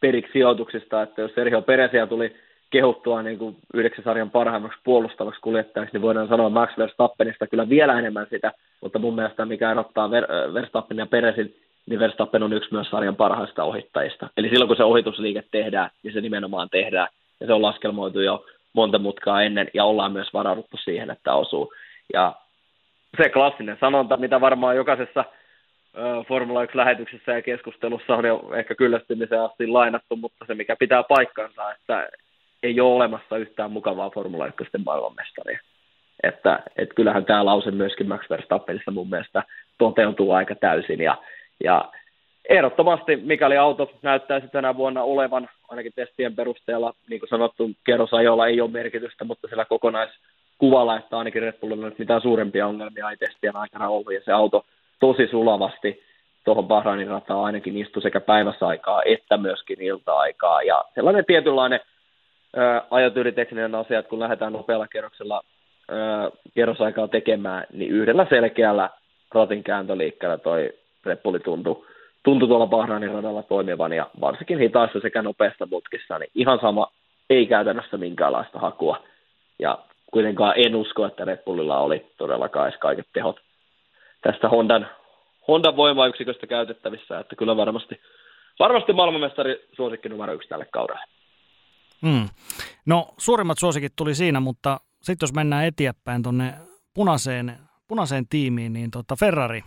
periksi 0.00 0.32
sijoituksista, 0.32 1.02
että 1.02 1.22
jos 1.22 1.34
Sergio 1.34 1.62
Peresia 1.62 2.06
tuli 2.06 2.36
kehuttua 2.70 3.22
niin 3.22 3.38
kuin 3.38 3.56
yhdeksän 3.74 4.04
sarjan 4.04 4.30
parhaimmaksi 4.30 4.78
puolustavaksi 4.84 5.40
kuljettajaksi, 5.40 5.94
niin 5.94 6.02
voidaan 6.02 6.28
sanoa 6.28 6.48
Max 6.48 6.78
Verstappenista 6.78 7.46
kyllä 7.46 7.68
vielä 7.68 7.98
enemmän 7.98 8.26
sitä, 8.30 8.52
mutta 8.80 8.98
mun 8.98 9.14
mielestä 9.14 9.44
mikä 9.44 9.70
erottaa 9.70 10.08
Ver- 10.08 10.54
Verstappen 10.54 10.98
ja 10.98 11.06
Peresin 11.06 11.54
niin 11.86 12.00
Verstappen 12.00 12.42
on 12.42 12.52
yksi 12.52 12.72
myös 12.72 12.90
sarjan 12.90 13.16
parhaista 13.16 13.64
ohittajista. 13.64 14.28
Eli 14.36 14.48
silloin 14.48 14.68
kun 14.68 14.76
se 14.76 14.84
ohitusliike 14.84 15.44
tehdään, 15.50 15.90
niin 16.02 16.14
se 16.14 16.20
nimenomaan 16.20 16.68
tehdään. 16.70 17.08
Ja 17.40 17.46
se 17.46 17.52
on 17.52 17.62
laskelmoitu 17.62 18.20
jo 18.20 18.44
monta 18.72 18.98
mutkaa 18.98 19.42
ennen, 19.42 19.68
ja 19.74 19.84
ollaan 19.84 20.12
myös 20.12 20.32
varauduttu 20.32 20.76
siihen, 20.76 21.10
että 21.10 21.34
osuu. 21.34 21.72
Ja 22.12 22.34
se 23.22 23.28
klassinen 23.28 23.76
sanonta, 23.80 24.16
mitä 24.16 24.40
varmaan 24.40 24.76
jokaisessa 24.76 25.24
Formula 26.28 26.64
1-lähetyksessä 26.64 27.32
ja 27.32 27.42
keskustelussa 27.42 28.14
on 28.16 28.24
jo 28.24 28.50
ehkä 28.56 28.74
kyllästymiseen 28.74 29.42
asti 29.42 29.66
lainattu, 29.66 30.16
mutta 30.16 30.44
se 30.46 30.54
mikä 30.54 30.76
pitää 30.76 31.02
paikkansa, 31.02 31.72
että 31.72 32.08
ei 32.62 32.80
ole 32.80 32.94
olemassa 32.94 33.36
yhtään 33.36 33.72
mukavaa 33.72 34.10
Formula 34.10 34.46
1 34.46 34.64
maailmanmestaria. 34.84 35.58
Että, 36.22 36.62
että 36.76 36.94
kyllähän 36.94 37.24
tämä 37.24 37.44
lause 37.44 37.70
myöskin 37.70 38.08
Max 38.08 38.30
Verstappenissa 38.30 38.90
mun 38.90 39.10
mielestä 39.10 39.42
toteutuu 39.78 40.32
aika 40.32 40.54
täysin 40.54 41.00
ja 41.00 41.16
ja 41.64 41.90
ehdottomasti, 42.48 43.16
mikäli 43.16 43.56
auto 43.56 43.90
näyttäisi 44.02 44.48
tänä 44.48 44.76
vuonna 44.76 45.02
olevan, 45.02 45.48
ainakin 45.68 45.92
testien 45.96 46.36
perusteella, 46.36 46.94
niin 47.08 47.20
kuin 47.20 47.28
sanottu, 47.28 47.70
kerrosajolla 47.84 48.46
ei 48.46 48.60
ole 48.60 48.70
merkitystä, 48.70 49.24
mutta 49.24 49.48
sillä 49.48 49.64
kokonaiskuvalla, 49.64 50.96
että 50.96 51.18
ainakin 51.18 51.42
Red 51.42 51.60
Bullilla 51.60 51.90
mitään 51.98 52.20
suurempia 52.20 52.66
ongelmia 52.66 53.10
ei 53.10 53.16
testien 53.16 53.56
aikana 53.56 53.88
ollut, 53.88 54.14
ja 54.14 54.20
se 54.24 54.32
auto 54.32 54.64
tosi 55.00 55.26
sulavasti 55.26 56.02
tuohon 56.44 56.68
Bahrainin 56.68 57.08
rataan 57.08 57.44
ainakin 57.44 57.76
istui 57.76 58.02
sekä 58.02 58.20
päiväsaikaa 58.20 59.02
että 59.04 59.36
myöskin 59.36 59.82
ilta-aikaa, 59.82 60.62
ja 60.62 60.84
sellainen 60.94 61.24
tietynlainen 61.24 61.80
ajotyylitekninen 62.90 63.74
asia, 63.74 63.98
että 63.98 64.10
kun 64.10 64.20
lähdetään 64.20 64.52
nopealla 64.52 64.88
kerroksella 64.88 65.42
kerrosaikaa 66.54 67.08
tekemään, 67.08 67.64
niin 67.72 67.90
yhdellä 67.90 68.26
selkeällä 68.30 68.90
ratin 69.34 69.62
kääntöliikkeellä 69.62 70.38
toi 70.38 70.72
Red 71.06 71.16
Bulli 71.16 71.40
tuntui, 71.40 71.84
tuntui 72.22 72.48
tuolla 72.48 72.66
Bahrainin 72.66 73.14
radalla 73.14 73.42
toimivan 73.42 73.92
ja 73.92 74.10
varsinkin 74.20 74.58
hitaissa 74.58 75.00
sekä 75.00 75.22
nopeassa 75.22 75.66
mutkissa, 75.70 76.18
niin 76.18 76.30
ihan 76.34 76.58
sama, 76.60 76.92
ei 77.30 77.46
käytännössä 77.46 77.96
minkäänlaista 77.96 78.58
hakua. 78.58 79.02
Ja 79.58 79.78
kuitenkaan 80.12 80.54
en 80.56 80.76
usko, 80.76 81.06
että 81.06 81.24
Red 81.24 81.38
Bullilla 81.44 81.78
oli 81.78 82.06
todellakaan 82.18 82.68
edes 82.68 82.80
kaiket 82.80 83.06
tehot 83.12 83.40
tästä 84.22 84.48
Hondan, 84.48 84.86
Hondan 85.48 85.76
voimayksiköstä 85.76 86.46
käytettävissä, 86.46 87.18
että 87.18 87.36
kyllä 87.36 87.56
varmasti, 87.56 88.00
varmasti 88.58 88.92
maailmanmestari 88.92 89.68
suosikki 89.76 90.08
numero 90.08 90.32
yksi 90.32 90.48
tälle 90.48 90.66
kaudelle. 90.72 91.04
Mm. 92.02 92.28
No 92.86 93.08
suurimmat 93.18 93.58
suosikit 93.58 93.92
tuli 93.96 94.14
siinä, 94.14 94.40
mutta 94.40 94.80
sitten 95.02 95.26
jos 95.26 95.34
mennään 95.34 95.64
eteenpäin 95.64 96.22
tuonne 96.22 96.54
punaiseen, 96.94 97.58
punaiseen 97.88 98.28
tiimiin, 98.28 98.72
niin 98.72 98.90
tota 98.90 99.16
Ferrari, 99.16 99.62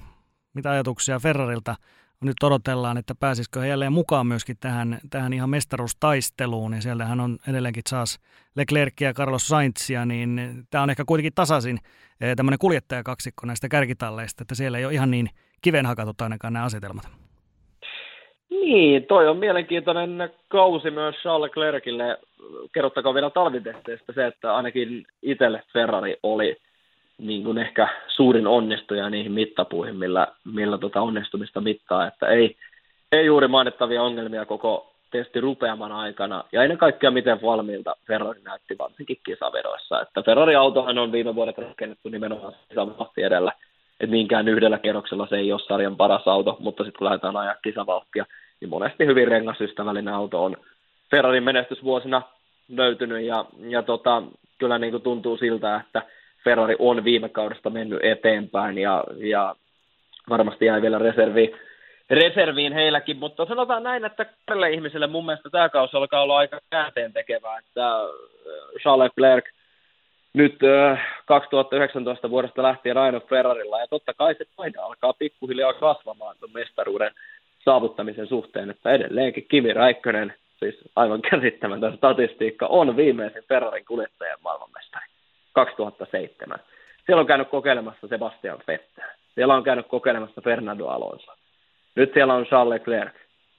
mitä 0.53 0.71
ajatuksia 0.71 1.19
Ferrarilta 1.19 1.75
nyt 2.23 2.43
odotellaan, 2.43 2.97
että 2.97 3.15
pääsisikö 3.19 3.59
he 3.59 3.67
jälleen 3.67 3.93
mukaan 3.93 4.27
myöskin 4.27 4.55
tähän, 4.59 4.99
tähän 5.09 5.33
ihan 5.33 5.49
mestaruustaisteluun, 5.49 6.73
ja 6.73 6.81
siellähän 6.81 7.19
on 7.19 7.37
edelleenkin 7.49 7.83
saas 7.89 8.19
Leclerc 8.55 9.01
ja 9.01 9.13
Carlos 9.13 9.47
Sainzia, 9.47 10.05
niin 10.05 10.39
tämä 10.69 10.83
on 10.83 10.89
ehkä 10.89 11.03
kuitenkin 11.07 11.33
tasaisin 11.35 11.79
eh, 12.21 12.35
tämmöinen 12.35 12.59
kuljettajakaksikko 12.59 13.45
näistä 13.45 13.69
kärkitalleista, 13.69 14.43
että 14.43 14.55
siellä 14.55 14.77
ei 14.77 14.85
ole 14.85 14.93
ihan 14.93 15.11
niin 15.11 15.29
kiven 15.61 15.85
hakatut 15.85 16.21
ainakaan 16.21 16.53
nämä 16.53 16.65
asetelmat. 16.65 17.05
Niin, 18.49 19.05
toi 19.05 19.27
on 19.27 19.37
mielenkiintoinen 19.37 20.29
kausi 20.47 20.91
myös 20.91 21.15
Charles 21.15 21.49
Leclercille. 21.49 22.17
Kerrottakoon 22.73 23.15
vielä 23.15 23.29
talvitesteistä 23.29 24.13
se, 24.13 24.27
että 24.27 24.55
ainakin 24.55 25.05
itselle 25.21 25.63
Ferrari 25.73 26.17
oli 26.23 26.57
niin 27.17 27.43
kuin 27.43 27.57
ehkä 27.57 27.87
suurin 28.07 28.47
onnistuja 28.47 29.09
niihin 29.09 29.31
mittapuihin, 29.31 29.95
millä, 29.95 30.27
millä 30.53 30.77
tota 30.77 31.01
onnistumista 31.01 31.61
mittaa, 31.61 32.07
että 32.07 32.27
ei, 32.27 32.55
ei 33.11 33.25
juuri 33.25 33.47
mainittavia 33.47 34.03
ongelmia 34.03 34.45
koko 34.45 34.93
testi 35.11 35.41
rupeaman 35.41 35.91
aikana, 35.91 36.43
ja 36.51 36.63
ennen 36.63 36.77
kaikkea 36.77 37.11
miten 37.11 37.41
valmiilta 37.41 37.95
Ferrari 38.07 38.41
näytti 38.43 38.77
varsinkin 38.77 39.19
kisavedoissa, 39.25 40.01
että 40.01 40.21
Ferrari-autohan 40.21 40.97
on 40.97 41.11
viime 41.11 41.35
vuodet 41.35 41.57
rakennettu 41.57 42.09
nimenomaan 42.09 42.53
kisavauhti 42.69 43.23
edellä, 43.23 43.51
että 43.99 44.11
niinkään 44.11 44.47
yhdellä 44.47 44.77
kerroksella 44.77 45.27
se 45.27 45.35
ei 45.35 45.51
ole 45.51 45.61
sarjan 45.67 45.95
paras 45.95 46.27
auto, 46.27 46.57
mutta 46.59 46.83
sitten 46.83 46.99
kun 46.99 47.05
lähdetään 47.05 47.37
ajaa 47.37 47.55
kisavauhtia, 47.63 48.25
niin 48.61 48.69
monesti 48.69 49.05
hyvin 49.05 49.27
rengasystävällinen 49.27 50.13
auto 50.13 50.43
on 50.43 50.57
Ferrarin 51.11 51.43
menestysvuosina 51.43 52.21
löytynyt, 52.69 53.25
ja, 53.25 53.45
ja 53.59 53.83
tota, 53.83 54.23
kyllä 54.57 54.79
niin 54.79 54.91
kuin 54.91 55.03
tuntuu 55.03 55.37
siltä, 55.37 55.75
että 55.75 56.01
Ferrari 56.43 56.75
on 56.79 57.03
viime 57.03 57.29
kaudesta 57.29 57.69
mennyt 57.69 57.99
eteenpäin 58.03 58.77
ja, 58.77 59.03
ja 59.17 59.55
varmasti 60.29 60.65
jäi 60.65 60.81
vielä 60.81 60.99
reserviin, 60.99 61.55
reserviin 62.09 62.73
heilläkin, 62.73 63.17
mutta 63.17 63.45
sanotaan 63.45 63.83
näin, 63.83 64.05
että 64.05 64.25
tälle 64.45 64.71
ihmiselle 64.71 65.07
mun 65.07 65.25
mielestä 65.25 65.49
tämä 65.49 65.69
kausi 65.69 65.97
alkaa 65.97 66.21
olla 66.21 66.37
aika 66.37 66.59
käänteen 66.69 67.13
tekevää, 67.13 67.57
että 67.57 67.95
äh, 67.95 68.07
Charles 68.81 69.11
Leclerc 69.17 69.45
nyt 70.33 70.55
2019 71.25 72.27
äh, 72.27 72.31
vuodesta 72.31 72.63
lähtien 72.63 72.97
aina 72.97 73.19
Ferrarilla, 73.19 73.79
ja 73.79 73.87
totta 73.87 74.13
kai 74.13 74.35
se 74.35 74.45
paine 74.55 74.79
alkaa 74.79 75.13
pikkuhiljaa 75.13 75.73
kasvamaan 75.73 76.35
tuon 76.39 76.51
mestaruuden 76.53 77.11
saavuttamisen 77.65 78.27
suhteen, 78.27 78.69
että 78.69 78.91
edelleenkin 78.91 79.45
Kimi 79.49 79.73
Räikkönen, 79.73 80.33
siis 80.59 80.75
aivan 80.95 81.21
käsittämätön 81.21 81.97
statistiikka, 81.97 82.67
on 82.67 82.97
viimeisin 82.97 83.43
Ferrarin 83.49 83.85
kuljettajan 83.85 84.39
maailmanmestari. 84.43 85.12
2007. 85.53 86.59
Siellä 87.05 87.21
on 87.21 87.27
käynyt 87.27 87.49
kokeilemassa 87.49 88.07
Sebastian 88.07 88.59
Vettel. 88.67 89.09
Siellä 89.35 89.55
on 89.55 89.63
käynyt 89.63 89.87
kokeilemassa 89.87 90.41
Fernando 90.41 90.87
Alonso. 90.87 91.31
Nyt 91.95 92.13
siellä 92.13 92.33
on 92.33 92.45
Charles 92.45 92.69
Leclerc, 92.69 93.13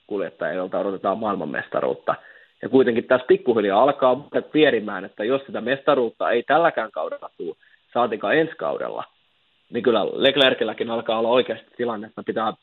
kuljettaja, 0.07 0.53
jolta 0.53 0.79
odotetaan 0.79 1.19
maailmanmestaruutta. 1.19 2.15
Ja 2.61 2.69
kuitenkin 2.69 3.03
tässä 3.03 3.27
pikkuhiljaa 3.27 3.83
alkaa 3.83 4.27
pierimään, 4.51 5.05
että 5.05 5.23
jos 5.23 5.41
sitä 5.45 5.61
mestaruutta 5.61 6.31
ei 6.31 6.43
tälläkään 6.43 6.91
kaudella 6.91 7.29
tule, 7.37 7.55
saatikaan 7.93 8.35
ensi 8.35 8.55
kaudella, 8.55 9.03
niin 9.69 9.83
kyllä 9.83 10.05
Leclercilläkin 10.05 10.91
alkaa 10.91 11.19
olla 11.19 11.29
oikeasti 11.29 11.67
tilanne, 11.77 12.07
että 12.07 12.23
pitää 12.23 12.53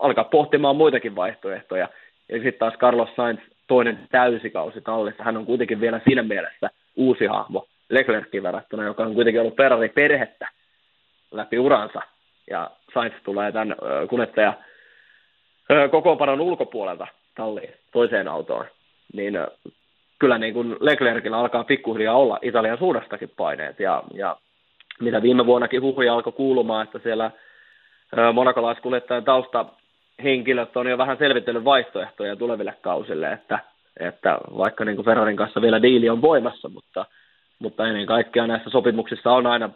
alkaa 0.00 0.24
pohtimaan 0.24 0.76
muitakin 0.76 1.16
vaihtoehtoja. 1.16 1.88
Ja 2.28 2.36
sitten 2.36 2.58
taas 2.58 2.74
Carlos 2.74 3.08
Sainz 3.16 3.40
toinen 3.66 3.98
täysikausi 4.10 4.80
tallissa. 4.80 5.24
Hän 5.24 5.36
on 5.36 5.46
kuitenkin 5.46 5.80
vielä 5.80 6.00
siinä 6.04 6.22
mielessä 6.22 6.70
uusi 6.96 7.26
hahmo. 7.26 7.66
Leclercin 7.90 8.42
verrattuna, 8.42 8.84
joka 8.84 9.02
on 9.02 9.14
kuitenkin 9.14 9.40
ollut 9.40 9.56
Ferrari-perhettä 9.56 10.48
läpi 11.32 11.58
uransa. 11.58 12.00
Ja 12.50 12.70
Sainz 12.94 13.14
tulee 13.24 13.52
tämän 13.52 13.76
kuljettaja 14.10 14.52
kokoonpanon 15.90 16.40
ulkopuolelta 16.40 17.06
talliin 17.34 17.74
toiseen 17.92 18.28
autoon. 18.28 18.66
Niin 19.12 19.38
kyllä 20.18 20.38
niin 20.38 20.54
kuin 20.54 20.76
Leclercillä 20.80 21.38
alkaa 21.38 21.64
pikkuhiljaa 21.64 22.16
olla 22.16 22.38
Italian 22.42 22.78
suunnastakin 22.78 23.30
paineet. 23.36 23.80
Ja, 23.80 24.02
ja 24.14 24.36
mitä 25.00 25.22
viime 25.22 25.46
vuonnakin 25.46 25.82
huhuja 25.82 26.14
alkoi 26.14 26.32
kuulumaan, 26.32 26.84
että 26.84 26.98
siellä 26.98 27.30
monakolaiskuljettajan 28.32 29.24
tausta 29.24 29.64
henkilöt 30.22 30.76
on 30.76 30.86
jo 30.86 30.98
vähän 30.98 31.18
selvitellyt 31.18 31.64
vaihtoehtoja 31.64 32.36
tuleville 32.36 32.74
kausille, 32.80 33.32
että, 33.32 33.58
että 34.00 34.38
vaikka 34.56 34.84
niin 34.84 34.96
kuin 34.96 35.06
Ferrarin 35.06 35.36
kanssa 35.36 35.62
vielä 35.62 35.82
diili 35.82 36.08
on 36.08 36.22
voimassa, 36.22 36.68
mutta 36.68 37.06
mutta 37.58 37.88
ennen 37.88 38.06
kaikkea 38.06 38.46
näissä 38.46 38.70
sopimuksissa 38.70 39.32
on 39.32 39.46
aina 39.46 39.70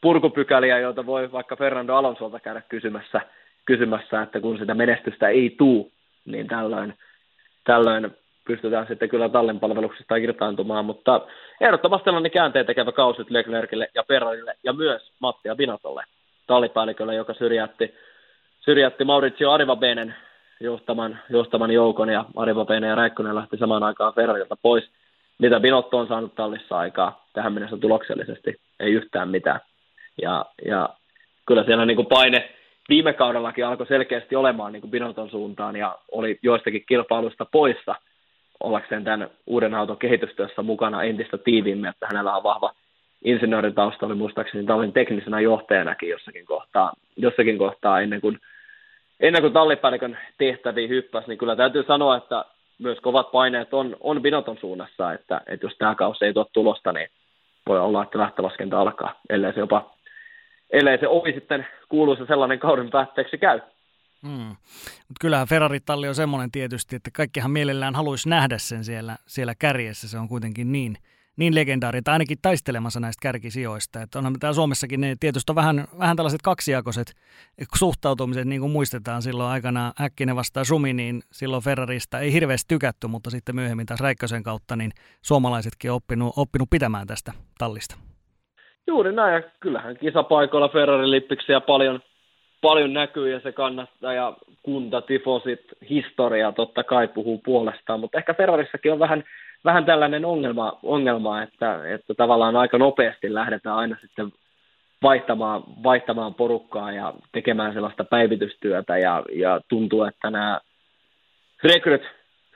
purkupykäliä, 0.00 0.78
joita 0.78 1.06
voi 1.06 1.32
vaikka 1.32 1.56
Fernando 1.56 1.94
Alonsolta 1.94 2.40
käydä 2.40 2.62
kysymässä, 2.68 3.20
kysymässä 3.64 4.22
että 4.22 4.40
kun 4.40 4.58
sitä 4.58 4.74
menestystä 4.74 5.28
ei 5.28 5.54
tuu, 5.58 5.92
niin 6.24 6.46
tällöin, 6.46 6.94
tällöin 7.64 8.16
pystytään 8.46 8.86
sitten 8.86 9.08
kyllä 9.08 9.28
tallin 9.28 9.60
palveluksesta 9.60 10.16
irtaantumaan, 10.16 10.84
mutta 10.84 11.20
ehdottomasti 11.60 12.10
niin 12.10 12.30
käänteen 12.30 12.66
tekevä 12.66 12.92
kausi 12.92 13.22
Leclercille 13.28 13.88
ja 13.94 14.04
Ferrarille 14.08 14.54
ja 14.64 14.72
myös 14.72 15.12
Mattia 15.20 15.56
Binottolle, 15.56 16.04
tallipäällikölle, 16.46 17.14
joka 17.14 17.34
syrjäytti, 17.34 17.94
syrjäytti 18.60 19.04
Maurizio 19.04 19.50
Arivabenen 19.50 20.14
johtaman, 20.60 21.18
johtaman 21.30 21.70
joukon 21.70 22.08
ja 22.08 22.24
Arivabene 22.36 22.86
ja 22.86 22.94
Räikkönen 22.94 23.34
lähti 23.34 23.56
samaan 23.56 23.82
aikaan 23.82 24.14
Ferrarilta 24.14 24.56
pois– 24.62 24.90
mitä 25.38 25.60
Binotto 25.60 25.98
on 25.98 26.08
saanut 26.08 26.34
tallissa 26.34 26.78
aikaa 26.78 27.26
tähän 27.32 27.52
mennessä 27.52 27.76
tuloksellisesti, 27.76 28.60
ei 28.80 28.92
yhtään 28.92 29.28
mitään. 29.28 29.60
Ja, 30.22 30.44
ja 30.64 30.88
kyllä 31.46 31.64
siellä 31.64 31.86
niin 31.86 31.96
kuin 31.96 32.08
paine 32.08 32.50
viime 32.88 33.12
kaudellakin 33.12 33.66
alkoi 33.66 33.86
selkeästi 33.86 34.36
olemaan 34.36 34.72
niin 34.72 34.80
kuin 34.80 34.90
Binoton 34.90 35.30
suuntaan 35.30 35.76
ja 35.76 35.98
oli 36.12 36.38
joistakin 36.42 36.84
kilpailusta 36.88 37.44
poissa 37.44 37.94
ollakseen 38.60 39.04
tämän 39.04 39.30
uuden 39.46 39.74
auton 39.74 39.98
kehitystyössä 39.98 40.62
mukana 40.62 41.02
entistä 41.02 41.38
tiiviimmin, 41.38 41.90
että 41.90 42.06
hänellä 42.06 42.36
on 42.36 42.42
vahva 42.42 42.72
insinööritausta, 43.24 44.06
oli 44.06 44.14
muistaakseni 44.14 44.66
tallin 44.66 44.92
teknisenä 44.92 45.40
johtajanakin 45.40 46.08
jossakin 46.08 46.46
kohtaa, 46.46 46.92
jossakin 47.16 47.58
kohtaa 47.58 48.00
ennen 48.00 48.20
kuin, 48.20 48.38
ennen 49.20 49.42
kuin 49.42 49.52
tallipäällikön 49.52 50.18
tehtäviin 50.38 50.90
hyppäsi, 50.90 51.28
niin 51.28 51.38
kyllä 51.38 51.56
täytyy 51.56 51.84
sanoa, 51.86 52.16
että 52.16 52.44
myös 52.78 52.98
kovat 53.00 53.30
paineet 53.30 53.74
on, 53.74 53.96
on 54.00 54.22
Binoton 54.22 54.58
suunnassa, 54.60 55.12
että, 55.12 55.40
että 55.46 55.66
jos 55.66 55.76
tämä 55.78 55.94
kausi 55.94 56.24
ei 56.24 56.32
tuo 56.32 56.46
tulosta, 56.52 56.92
niin 56.92 57.08
voi 57.68 57.80
olla, 57.80 58.02
että 58.02 58.18
lähtölaskenta 58.18 58.80
alkaa, 58.80 59.20
ellei 59.30 59.52
se 59.52 59.60
jopa 59.60 59.96
ellei 60.70 60.98
se 60.98 61.08
ovi 61.08 61.32
sitten 61.32 61.66
kuuluisa 61.88 62.26
sellainen 62.26 62.58
kauden 62.58 62.90
päätteeksi 62.90 63.38
käy. 63.38 63.60
Hmm. 64.22 64.48
Mutta 64.98 65.20
kyllähän 65.20 65.48
Ferrari-talli 65.48 66.08
on 66.08 66.14
semmoinen 66.14 66.50
tietysti, 66.50 66.96
että 66.96 67.10
kaikkihan 67.10 67.50
mielellään 67.50 67.94
haluaisi 67.94 68.28
nähdä 68.28 68.58
sen 68.58 68.84
siellä, 68.84 69.16
siellä 69.26 69.54
kärjessä. 69.58 70.08
Se 70.08 70.18
on 70.18 70.28
kuitenkin 70.28 70.72
niin, 70.72 70.96
niin 71.36 71.54
legendaari, 71.54 72.02
tai 72.02 72.12
ainakin 72.12 72.38
taistelemassa 72.42 73.00
näistä 73.00 73.22
kärkisijoista. 73.22 74.02
Että 74.02 74.18
onhan 74.18 74.34
täällä 74.40 74.54
Suomessakin 74.54 75.00
ne 75.00 75.16
tietysti 75.20 75.52
on 75.52 75.56
vähän, 75.56 75.84
vähän 75.98 76.16
tällaiset 76.16 76.42
kaksijakoiset 76.42 77.14
suhtautumiset, 77.74 78.44
niin 78.44 78.60
kuin 78.60 78.72
muistetaan 78.72 79.22
silloin 79.22 79.50
aikana 79.50 79.92
Häkkinen 79.96 80.36
vastaa 80.36 80.64
Sumi, 80.64 80.92
niin 80.92 81.22
silloin 81.32 81.62
Ferrarista 81.62 82.20
ei 82.20 82.32
hirveästi 82.32 82.68
tykätty, 82.68 83.06
mutta 83.06 83.30
sitten 83.30 83.54
myöhemmin 83.54 83.86
taas 83.86 84.00
Räikkösen 84.00 84.42
kautta, 84.42 84.76
niin 84.76 84.90
suomalaisetkin 85.22 85.90
on 85.90 85.96
oppinut, 85.96 86.32
oppinut 86.36 86.70
pitämään 86.70 87.06
tästä 87.06 87.32
tallista. 87.58 87.96
Juuri 88.86 89.12
näin, 89.12 89.34
ja 89.34 89.42
kyllähän 89.60 89.96
kisapaikoilla 89.96 90.68
Ferrari-lippiksiä 90.68 91.60
paljon, 91.60 92.00
paljon 92.60 92.92
näkyy, 92.92 93.32
ja 93.32 93.40
se 93.40 93.52
kannattaa, 93.52 94.12
ja 94.12 94.36
kunta, 94.62 95.00
tifosit, 95.02 95.60
historia 95.90 96.52
totta 96.52 96.84
kai 96.84 97.08
puhuu 97.08 97.40
puolestaan, 97.44 98.00
mutta 98.00 98.18
ehkä 98.18 98.34
Ferrarissakin 98.34 98.92
on 98.92 98.98
vähän 98.98 99.24
vähän 99.66 99.84
tällainen 99.84 100.24
ongelma, 100.24 100.78
ongelma 100.82 101.42
että, 101.42 101.80
että 101.94 102.14
tavallaan 102.14 102.56
aika 102.56 102.78
nopeasti 102.78 103.34
lähdetään 103.34 103.76
aina 103.76 103.96
sitten 104.00 104.32
vaihtamaan, 105.02 105.62
vaihtamaan 105.82 106.34
porukkaa 106.34 106.92
ja 106.92 107.14
tekemään 107.32 107.72
sellaista 107.72 108.04
päivitystyötä 108.04 108.98
ja, 108.98 109.22
ja 109.32 109.60
tuntuu, 109.68 110.04
että 110.04 110.30
nämä 110.30 110.60
rekryt 111.62 112.02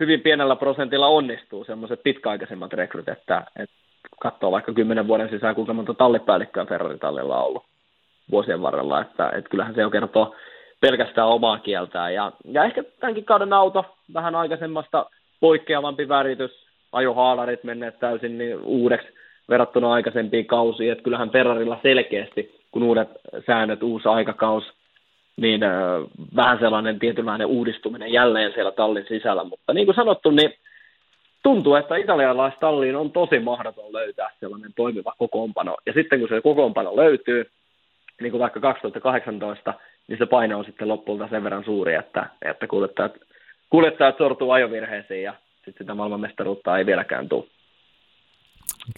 hyvin 0.01 0.21
pienellä 0.21 0.57
prosentilla 0.57 1.07
onnistuu, 1.07 1.65
semmoiset 1.65 2.03
pitkäaikaisemmat 2.03 2.73
rekryt, 2.73 3.09
että, 3.09 3.45
että 3.59 3.77
katsoo 4.21 4.53
vaikka 4.53 4.73
kymmenen 4.73 5.09
vuoden 5.09 5.31
sisään, 5.31 5.55
kuinka 5.55 5.75
monta 5.75 5.95
tallipäällikköä 5.95 6.65
Ferrari-tallilla 6.65 7.39
on 7.39 7.47
ollut 7.47 7.65
vuosien 8.31 8.63
varrella, 8.63 9.01
että, 9.01 9.31
että 9.35 9.51
kyllähän 9.51 9.75
se 9.75 9.81
jo 9.81 9.91
kertoo 9.91 10.35
pelkästään 10.81 11.29
omaa 11.29 11.59
kieltään. 11.59 12.15
Ja, 12.15 12.33
ja 12.45 12.65
ehkä 12.65 12.85
tämänkin 13.01 13.25
kauden 13.25 13.53
auto, 13.53 13.85
vähän 14.15 14.35
aikaisemmasta 14.35 15.07
poikkeavampi 15.41 16.09
väritys, 16.09 16.70
ajohaalarit 16.93 17.65
menneet 17.65 17.99
täysin 17.99 18.39
niin 18.39 18.59
uudeksi 18.61 19.09
verrattuna 19.49 19.93
aikaisempiin 19.93 20.47
kausiin, 20.47 20.93
että 20.93 21.05
kyllähän 21.05 21.31
Ferrarilla 21.31 21.79
selkeästi, 21.83 22.61
kun 22.73 22.83
uudet 22.83 23.09
säännöt, 23.47 23.83
uusi 23.83 24.09
aikakaus, 24.09 24.65
niin 25.37 25.63
äh, 25.63 25.73
vähän 26.37 26.59
sellainen 26.59 26.99
tietynlainen 26.99 27.47
uudistuminen 27.47 28.13
jälleen 28.13 28.53
siellä 28.53 28.73
tallin 28.73 29.05
sisällä, 29.09 29.45
mutta 29.45 29.75
niin 29.75 29.87
kuin 29.87 29.95
sanottu, 29.95 30.31
niin 30.31 30.55
tuntuu, 31.43 31.75
että 31.75 31.97
italialaistalliin 31.97 32.97
on 32.97 33.13
tosi 33.13 33.39
mahdoton 33.39 33.93
löytää 33.93 34.31
sellainen 34.41 34.73
toimiva 34.77 35.15
kokoonpano. 35.19 35.77
Ja 35.87 35.93
sitten 35.93 36.21
kun 36.21 36.29
se 36.29 36.41
kokoonpano 36.41 36.97
löytyy, 36.97 37.51
niin 38.21 38.31
kuin 38.31 38.41
vaikka 38.41 38.61
2018, 38.61 39.75
niin 40.09 40.19
se 40.19 40.27
paino 40.27 40.59
on 40.59 40.65
sitten 40.65 40.89
lopulta 40.89 41.29
sen 41.29 41.45
verran 41.45 41.65
suuri, 41.65 41.95
että, 41.95 42.27
että 42.43 42.67
kuljettajat, 42.67 43.13
kuljettajat 43.71 44.19
sortuu 44.19 44.51
ajovirheisiin 44.51 45.23
ja 45.23 45.35
sitten 45.71 45.85
sitä 45.85 45.95
maailmanmestaruutta 45.95 46.79
ei 46.79 46.87
vieläkään 46.87 47.29
tule. 47.29 47.47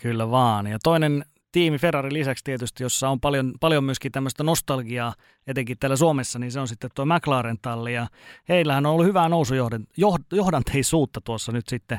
Kyllä 0.03 0.31
vaan. 0.31 0.67
Ja 0.67 0.79
toinen 0.83 1.25
tiimi 1.53 1.79
Ferrari 1.79 2.13
lisäksi 2.13 2.45
tietysti, 2.45 2.83
jossa 2.83 3.09
on 3.09 3.21
paljon, 3.21 3.53
paljon 3.61 3.85
myöskin 3.85 4.13
tämmöistä 4.13 4.43
nostalgiaa, 4.43 5.13
etenkin 5.47 5.77
täällä 5.81 5.97
Suomessa, 5.97 6.39
niin 6.39 6.53
se 6.53 6.61
on 6.61 6.69
sitten 6.69 6.91
tuo 6.95 7.05
McLaren-talli. 7.05 7.95
Ja 7.95 8.07
heillähän 8.49 8.87
on 8.87 8.93
ollut 8.93 9.07
hyvää 9.07 9.29
nousujohdanteisuutta 9.29 11.21
tuossa 11.21 11.53
nyt 11.53 11.69
sitten 11.69 11.99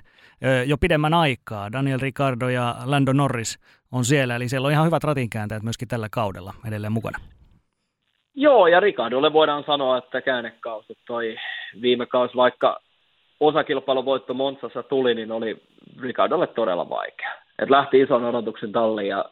jo 0.66 0.78
pidemmän 0.78 1.14
aikaa. 1.14 1.72
Daniel 1.72 2.00
Ricardo 2.00 2.50
ja 2.50 2.76
Lando 2.86 3.14
Norris 3.14 3.60
on 3.92 4.06
siellä, 4.06 4.36
eli 4.36 4.50
siellä 4.50 4.66
on 4.66 4.72
ihan 4.72 4.86
hyvät 4.86 5.04
ratinkääntäjät 5.04 5.64
myöskin 5.64 5.88
tällä 5.88 6.08
kaudella 6.12 6.54
edelleen 6.68 6.94
mukana. 6.94 7.20
Joo, 8.36 8.68
ja 8.68 8.80
Ricardolle 8.80 9.34
voidaan 9.34 9.64
sanoa, 9.68 9.98
että 9.98 10.22
käännekausi 10.22 10.94
toi 11.08 11.36
viime 11.82 12.06
kausi, 12.06 12.36
vaikka 12.36 12.80
osakilpailuvoitto 13.47 14.34
Monsassa 14.34 14.84
tuli, 14.84 15.15
niin 15.15 15.32
oli 15.32 15.58
Ricardolle 16.01 16.47
todella 16.47 16.89
vaikea. 16.89 17.32
Et 17.60 17.69
lähti 17.69 18.01
ison 18.01 18.25
odotuksen 18.25 18.71
talliin 18.71 19.08
ja 19.08 19.25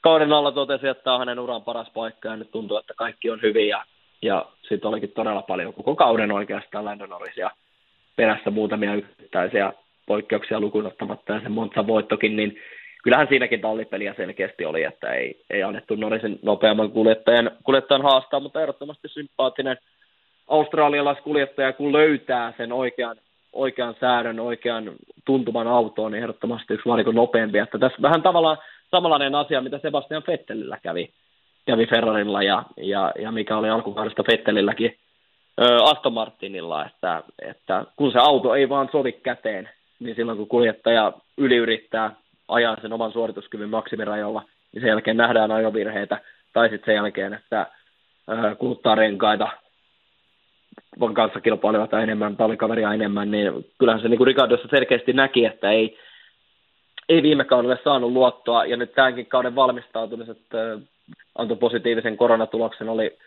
kauden 0.00 0.32
alla 0.32 0.52
totesi, 0.52 0.88
että 0.88 1.04
tämä 1.04 1.14
on 1.14 1.20
hänen 1.20 1.38
uran 1.38 1.62
paras 1.62 1.90
paikka 1.94 2.28
ja 2.28 2.36
nyt 2.36 2.50
tuntuu, 2.50 2.76
että 2.76 2.94
kaikki 2.96 3.30
on 3.30 3.42
hyvin 3.42 3.68
ja, 3.68 3.84
ja 4.22 4.46
sitten 4.68 4.88
olikin 4.88 5.12
todella 5.12 5.42
paljon 5.42 5.74
koko 5.74 5.96
kauden 5.96 6.32
oikeastaan 6.32 6.84
Landon 6.84 7.10
ja 7.36 7.50
perässä 8.16 8.50
muutamia 8.50 8.94
yksittäisiä 8.94 9.72
poikkeuksia 10.06 10.60
lukuun 10.60 10.86
ottamatta 10.86 11.32
ja 11.32 11.40
se 11.40 11.48
Monza 11.48 11.86
voittokin, 11.86 12.36
niin 12.36 12.58
kyllähän 13.02 13.28
siinäkin 13.28 13.60
tallipeliä 13.60 14.14
selkeästi 14.16 14.64
oli, 14.64 14.82
että 14.82 15.12
ei, 15.12 15.44
ei 15.50 15.62
annettu 15.62 15.94
Norrisin 15.94 16.38
nopeamman 16.42 16.90
kuljettajan, 16.90 17.50
kuljettajan 17.64 18.02
haastaa, 18.02 18.40
mutta 18.40 18.60
ehdottomasti 18.60 19.08
sympaattinen 19.08 19.76
australialaiskuljettaja, 20.48 21.72
kun 21.72 21.92
löytää 21.92 22.52
sen 22.56 22.72
oikean, 22.72 23.16
oikean 23.54 23.94
säädön, 24.00 24.40
oikean 24.40 24.92
tuntuman 25.24 25.66
autoon, 25.66 26.12
niin 26.12 26.22
ehdottomasti 26.22 26.74
yksi 26.74 26.88
valikon 26.88 27.14
nopeampi. 27.14 27.58
Että 27.58 27.78
tässä 27.78 28.02
vähän 28.02 28.22
tavallaan 28.22 28.58
samanlainen 28.90 29.34
asia, 29.34 29.60
mitä 29.60 29.78
Sebastian 29.78 30.22
Fettelillä 30.22 30.78
kävi, 30.82 31.10
kävi 31.66 31.86
Ferrarilla 31.86 32.42
ja, 32.42 32.62
ja, 32.76 33.12
ja 33.18 33.32
mikä 33.32 33.56
oli 33.56 33.70
alkukaudesta 33.70 34.22
Fettelilläkin 34.30 34.96
ö, 35.60 35.84
Aston 35.84 36.12
Martinilla, 36.12 36.86
että, 36.86 37.22
että 37.42 37.84
kun 37.96 38.12
se 38.12 38.18
auto 38.18 38.54
ei 38.54 38.68
vaan 38.68 38.88
sovi 38.92 39.12
käteen, 39.12 39.68
niin 40.00 40.16
silloin 40.16 40.38
kun 40.38 40.48
kuljettaja 40.48 41.12
yliyrittää 41.38 42.10
ajaa 42.48 42.76
sen 42.82 42.92
oman 42.92 43.12
suorituskyvyn 43.12 43.70
maksimirajalla, 43.70 44.42
niin 44.72 44.82
sen 44.82 44.88
jälkeen 44.88 45.16
nähdään 45.16 45.50
ajovirheitä, 45.50 46.20
tai 46.52 46.68
sitten 46.68 46.86
sen 46.86 46.94
jälkeen, 46.94 47.34
että 47.34 47.66
kuluttaa 48.58 48.94
renkaita, 48.94 49.48
kanssa 51.14 51.40
kilpailivat 51.40 51.92
enemmän, 51.92 52.36
tallikaveria 52.36 52.94
enemmän, 52.94 53.30
niin 53.30 53.66
kyllähän 53.78 54.02
se 54.02 54.08
niin 54.08 54.18
kuin 54.18 54.26
Ricardossa 54.26 54.68
selkeästi 54.68 55.12
näki, 55.12 55.44
että 55.44 55.70
ei, 55.70 55.98
ei 57.08 57.22
viime 57.22 57.44
kaudelle 57.44 57.78
saanut 57.84 58.12
luottoa, 58.12 58.64
ja 58.64 58.76
nyt 58.76 58.94
tämänkin 58.94 59.26
kauden 59.26 59.54
valmistautumiset 59.54 60.38
äh, 60.54 60.80
antoi 61.38 61.56
positiivisen 61.56 62.16
koronatuloksen, 62.16 62.88
oli 62.88 63.18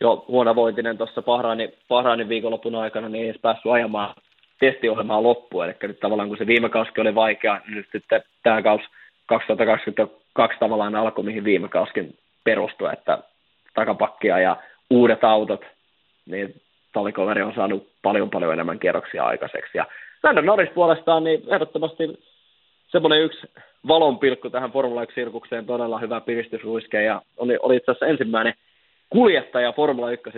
jo 0.00 0.24
huonovointinen 0.28 0.98
tuossa 0.98 1.22
Bahrainin, 1.22 1.74
Bahrainin 1.88 2.28
viikonlopun 2.28 2.74
aikana, 2.74 3.08
niin 3.08 3.22
ei 3.22 3.28
edes 3.28 3.40
päässyt 3.40 3.72
ajamaan 3.72 4.14
testiohjelmaa 4.60 5.22
loppuun, 5.22 5.64
eli 5.64 5.74
nyt 5.82 6.00
tavallaan 6.00 6.28
kun 6.28 6.38
se 6.38 6.46
viime 6.46 6.68
kausi 6.68 6.90
oli 6.98 7.14
vaikea, 7.14 7.60
niin 7.66 7.76
nyt 7.76 7.88
sitten 7.92 8.22
tämä 8.42 8.62
kausi 8.62 8.84
2022 9.26 10.58
tavallaan 10.58 10.94
alkoi, 10.94 11.24
mihin 11.24 11.44
viime 11.44 11.68
kauskin 11.68 12.18
perustui, 12.44 12.92
että 12.92 13.18
takapakkia 13.74 14.38
ja 14.38 14.56
uudet 14.90 15.24
autot, 15.24 15.64
niin 16.26 16.54
tallikoveri 16.92 17.42
on 17.42 17.54
saanut 17.54 17.88
paljon 18.02 18.30
paljon 18.30 18.52
enemmän 18.52 18.78
kierroksia 18.78 19.24
aikaiseksi. 19.24 19.78
Ja 19.78 19.86
Landon 20.22 20.46
Norris 20.46 20.70
puolestaan, 20.74 21.24
niin 21.24 21.42
ehdottomasti 21.46 22.18
semmoinen 22.88 23.22
yksi 23.22 23.46
valonpilkku 23.88 24.50
tähän 24.50 24.72
Formula 24.72 25.04
1-sirkukseen, 25.04 25.66
todella 25.66 25.98
hyvä 25.98 26.20
piristysruiske, 26.20 27.02
ja 27.02 27.22
oli, 27.36 27.58
oli 27.62 27.76
itse 27.76 27.90
asiassa 27.90 28.06
ensimmäinen 28.06 28.54
kuljettaja 29.10 29.72
Formula 29.72 30.10
1, 30.10 30.30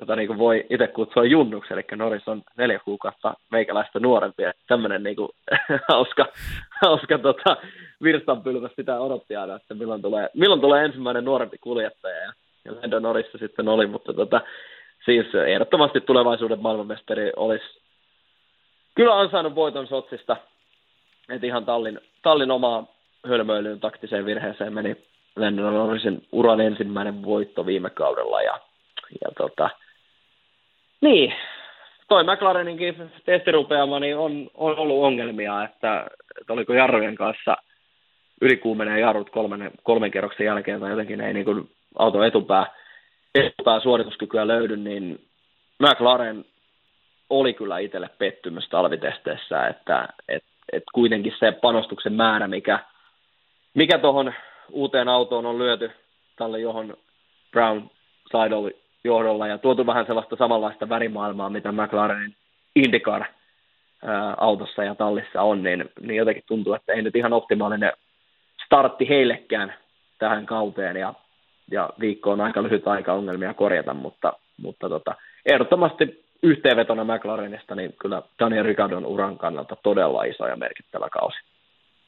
jota 0.00 0.16
niin 0.16 0.38
voi 0.38 0.66
itse 0.70 0.86
kutsua 0.86 1.24
junnuksi, 1.24 1.74
eli 1.74 1.84
Norris 1.96 2.28
on 2.28 2.42
neljä 2.56 2.78
kuukautta 2.84 3.34
meikäläistä 3.50 4.00
nuorempi, 4.00 4.42
ja 4.42 4.52
tämmöinen 4.66 5.02
niin 5.02 5.16
kuin, 5.16 5.28
hauska, 5.92 6.26
hauska 6.82 7.18
tota, 7.18 7.56
virstanpylväs 8.02 8.72
sitä 8.76 9.00
odotti 9.00 9.36
aina, 9.36 9.56
että 9.56 9.74
milloin 9.74 10.02
tulee, 10.02 10.28
milloin 10.34 10.60
tulee 10.60 10.84
ensimmäinen 10.84 11.24
nuorempi 11.24 11.58
kuljettaja, 11.60 12.16
ja, 12.16 12.32
Lando 12.82 12.98
Norris 12.98 13.26
sitten 13.38 13.68
oli, 13.68 13.86
mutta 13.86 14.12
tota, 14.12 14.40
siis 15.08 15.34
ehdottomasti 15.34 16.00
tulevaisuuden 16.00 16.62
maailmanmestari 16.62 17.32
olisi 17.36 17.80
kyllä 18.94 19.18
ansainnut 19.18 19.54
voiton 19.54 19.86
Sotsista, 19.86 20.36
että 21.28 21.46
ihan 21.46 21.64
tallin, 21.64 22.00
tallin 22.22 22.50
omaa 22.50 22.86
hölmöilyyn 23.26 23.80
taktiseen 23.80 24.26
virheeseen 24.26 24.72
meni 24.72 24.96
Lennon 25.36 25.74
Norrisin 25.74 26.26
uran 26.32 26.60
ensimmäinen 26.60 27.22
voitto 27.22 27.66
viime 27.66 27.90
kaudella 27.90 28.42
ja, 28.42 28.60
ja 29.22 29.28
tota, 29.36 29.70
niin, 31.00 31.34
toi 32.08 32.24
McLareninkin 32.24 33.10
testirupeama 33.24 34.00
niin 34.00 34.16
on, 34.16 34.50
on, 34.54 34.78
ollut 34.78 35.04
ongelmia, 35.04 35.64
että, 35.64 36.06
että 36.40 36.52
oliko 36.52 36.72
jarrujen 36.72 37.14
kanssa 37.14 37.56
ylikuumenee 38.40 39.00
jarrut 39.00 39.30
kolmen, 39.30 39.70
kolmen 39.82 40.10
kerroksen 40.10 40.46
jälkeen 40.46 40.80
tai 40.80 40.90
jotenkin 40.90 41.20
ei 41.20 41.34
niin 41.34 41.70
auton 41.98 42.26
etupää, 42.26 42.66
etupää 43.46 43.80
suorituskykyä 43.80 44.46
löydy, 44.46 44.76
niin 44.76 45.20
McLaren 45.78 46.44
oli 47.30 47.54
kyllä 47.54 47.78
itselle 47.78 48.10
pettymys 48.18 48.68
talvitesteissä, 48.68 49.66
että, 49.66 50.08
että 50.28 50.48
et 50.72 50.84
kuitenkin 50.94 51.34
se 51.38 51.52
panostuksen 51.52 52.12
määrä, 52.12 52.48
mikä, 52.48 52.78
mikä 53.74 53.98
tuohon 53.98 54.34
uuteen 54.70 55.08
autoon 55.08 55.46
on 55.46 55.58
lyöty 55.58 55.90
tälle 56.36 56.60
johon 56.60 56.96
Brown 57.52 57.90
Seidel 58.32 58.70
johdolla 59.04 59.46
ja 59.46 59.58
tuotu 59.58 59.86
vähän 59.86 60.06
sellaista 60.06 60.36
samanlaista 60.36 60.88
värimaailmaa, 60.88 61.50
mitä 61.50 61.72
McLarenin 61.72 62.34
IndyCar 62.76 63.24
autossa 64.36 64.84
ja 64.84 64.94
tallissa 64.94 65.42
on, 65.42 65.62
niin, 65.62 65.90
niin 66.00 66.16
jotenkin 66.16 66.44
tuntuu, 66.46 66.74
että 66.74 66.92
ei 66.92 67.02
nyt 67.02 67.16
ihan 67.16 67.32
optimaalinen 67.32 67.92
startti 68.66 69.08
heillekään 69.08 69.74
tähän 70.18 70.46
kauteen 70.46 70.96
ja, 70.96 71.14
ja 71.70 71.90
viikko 72.00 72.30
on 72.30 72.40
aika 72.40 72.62
lyhyt 72.62 72.88
aika 72.88 73.12
ongelmia 73.12 73.54
korjata, 73.54 73.94
mutta, 73.94 74.32
mutta 74.56 74.88
tota, 74.88 75.14
ehdottomasti 75.46 76.24
yhteenvetona 76.42 77.04
McLarenista, 77.04 77.74
niin 77.74 77.94
kyllä 78.00 78.22
Daniel 78.38 78.64
Ricardon 78.64 79.06
uran 79.06 79.38
kannalta 79.38 79.76
todella 79.82 80.24
iso 80.24 80.46
ja 80.46 80.56
merkittävä 80.56 81.08
kausi. 81.10 81.38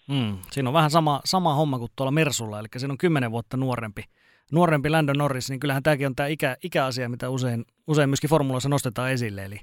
Mm, 0.09 0.39
siinä 0.51 0.69
on 0.69 0.75
vähän 0.75 0.91
sama, 0.91 1.21
sama 1.25 1.55
homma 1.55 1.79
kuin 1.79 1.91
tuolla 1.97 2.11
Mersulla, 2.11 2.59
eli 2.59 2.69
siinä 2.77 2.93
on 2.93 2.99
kymmenen 2.99 3.31
vuotta 3.31 3.57
nuorempi, 3.57 4.05
nuorempi 4.53 4.91
Landon 4.91 5.19
Norris, 5.19 5.51
niin 5.51 5.61
kyllähän 5.61 5.83
tämäkin 5.83 6.07
on 6.07 6.17
tämä 6.17 6.27
ikä, 6.27 6.57
ikäasia, 6.63 7.09
mitä 7.09 7.29
usein, 7.29 7.65
usein 7.87 8.09
myöskin 8.09 8.31
formulassa 8.31 8.69
nostetaan 8.69 9.11
esille, 9.11 9.45
eli 9.45 9.61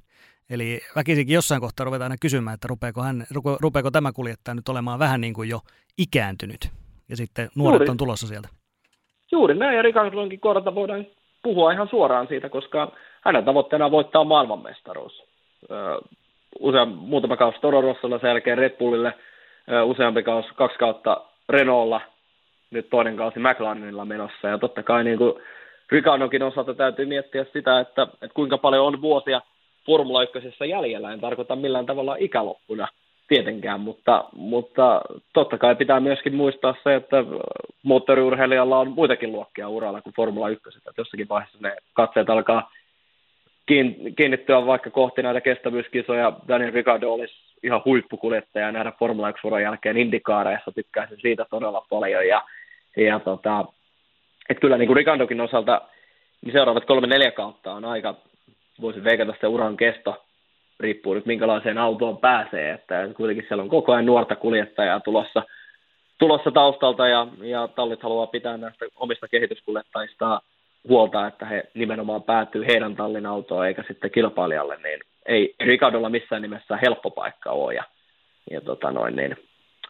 Eli 0.50 0.82
väkisinkin 0.96 1.34
jossain 1.34 1.62
kohtaa 1.62 1.84
ruvetaan 1.84 2.12
aina 2.12 2.18
kysymään, 2.22 2.54
että 2.54 2.68
rupeako, 2.68 3.04
hän, 3.04 3.26
rupeako 3.60 3.92
tämä 3.92 4.12
kuljettaja 4.12 4.56
nyt 4.56 4.70
olemaan 4.70 5.00
vähän 5.00 5.22
niin 5.22 5.34
kuin 5.34 5.50
jo 5.50 5.60
ikääntynyt. 5.98 6.72
Ja 7.10 7.18
sitten 7.18 7.50
nuoret 7.56 7.80
Juuri. 7.80 7.90
on 7.90 7.98
tulossa 7.98 8.28
sieltä. 8.28 8.50
Juuri 9.32 9.56
näin, 9.56 9.76
ja 9.76 9.82
Ricardonkin 9.82 10.40
kohdalta 10.40 10.76
voidaan 10.76 11.06
puhua 11.44 11.72
ihan 11.72 11.88
suoraan 11.88 12.28
siitä, 12.28 12.50
koska 12.50 12.92
hänen 13.22 13.46
tavoitteena 13.46 13.86
on 13.86 13.92
voittaa 13.92 14.24
maailmanmestaruus. 14.24 15.24
Usein 16.60 16.90
muutama 16.90 17.38
kausi 17.38 17.60
Toro 17.62 17.82
Rossolla, 17.82 18.20
sen 18.20 18.28
jälkeen 18.28 18.58
Red 18.58 18.78
Bullille, 18.78 19.14
useampi 19.86 20.24
kausi, 20.24 20.50
kaksi 20.56 20.78
kautta 20.78 21.22
Renaultlla, 21.50 22.02
nyt 22.72 22.90
toinen 22.90 23.18
kausi 23.18 23.40
McLarenilla 23.40 24.06
menossa. 24.06 24.48
Ja 24.48 24.58
totta 24.58 24.84
kai 24.84 25.04
niin 25.04 25.18
kuin 25.18 25.34
Ricardokin 25.92 26.44
osalta 26.44 26.74
täytyy 26.74 27.06
miettiä 27.06 27.46
sitä, 27.54 27.80
että, 27.80 28.04
että 28.04 28.34
kuinka 28.34 28.58
paljon 28.58 28.86
on 28.86 29.02
vuosia 29.02 29.42
Formula 29.86 30.24
1 30.24 30.70
jäljellä. 30.70 31.14
En 31.14 31.22
tarkoita 31.22 31.56
millään 31.56 31.86
tavalla 31.86 32.16
ikäloppuna 32.20 32.88
tietenkään, 33.28 33.80
mutta, 33.80 34.26
mutta 34.36 35.02
totta 35.34 35.58
kai 35.58 35.76
pitää 35.76 36.00
myöskin 36.00 36.36
muistaa 36.36 36.76
se, 36.84 36.96
että 36.96 37.18
moottoriurheilijalla 37.84 38.80
on 38.80 38.92
muitakin 38.92 39.32
luokkia 39.32 39.70
uralla 39.70 40.02
kuin 40.02 40.16
Formula 40.16 40.50
1. 40.50 40.78
Että 40.78 40.92
jossakin 40.98 41.30
vaiheessa 41.30 41.58
ne 41.62 41.76
katseet 41.94 42.30
alkaa 42.30 42.72
kiinnittyä 44.18 44.66
vaikka 44.66 44.90
kohti 44.90 45.22
näitä 45.22 45.42
kestävyyskisoja. 45.42 46.34
Daniel 46.48 46.74
Ricciardo 46.74 47.14
olisi 47.14 47.34
ihan 47.64 47.82
huippukuljettaja 47.86 48.72
nähdä 48.72 48.92
Formula 49.00 49.30
1 49.30 49.42
jälkeen 49.64 49.98
Indikaareissa, 49.98 50.72
tykkäisin 50.72 51.22
siitä 51.22 51.46
todella 51.50 51.86
paljon. 51.90 52.28
Ja, 52.28 52.44
ja 52.98 53.20
tota, 53.20 53.66
et 54.50 54.60
kyllä 54.60 54.78
niin 54.78 54.88
kuin 54.88 54.98
Ricardokin 54.98 55.42
osalta 55.42 55.82
niin 56.46 56.54
seuraavat 56.54 56.86
kolme 56.86 57.08
neljä 57.08 57.32
kautta 57.32 57.74
on 57.74 57.86
aika, 57.86 58.16
voisin 58.82 59.04
veikata 59.04 59.34
se 59.42 59.48
uran 59.48 59.78
kesto 59.78 60.27
riippuu 60.80 61.14
nyt 61.14 61.26
minkälaiseen 61.26 61.78
autoon 61.78 62.18
pääsee, 62.18 62.72
että 62.72 63.10
kuitenkin 63.16 63.46
siellä 63.48 63.64
on 63.64 63.70
koko 63.70 63.94
ajan 63.94 64.06
nuorta 64.06 64.36
kuljettajaa 64.36 65.00
tulossa, 65.00 65.44
tulossa 66.18 66.52
taustalta 66.52 67.08
ja, 67.08 67.28
ja 67.42 67.68
tallit 67.68 68.04
haluaa 68.04 68.28
pitää 68.28 68.58
näistä 68.58 68.86
omista 68.96 69.28
kehityskuljettajista 69.28 70.42
huolta, 70.88 71.28
että 71.28 71.46
he 71.46 71.64
nimenomaan 71.74 72.24
päätyy 72.24 72.66
heidän 72.68 72.96
tallin 72.96 73.26
autoon 73.26 73.68
eikä 73.68 73.84
sitten 73.88 74.12
kilpailijalle, 74.12 74.78
niin 74.84 75.00
ei 75.26 75.56
Ricardolla 75.60 76.10
missään 76.10 76.42
nimessä 76.42 76.78
helppo 76.78 77.12
paikka 77.12 77.52
ole. 77.52 77.74
Ja, 77.74 77.84
ja 78.52 78.62
tota 78.62 78.92
noin, 78.92 79.16
niin. 79.16 79.38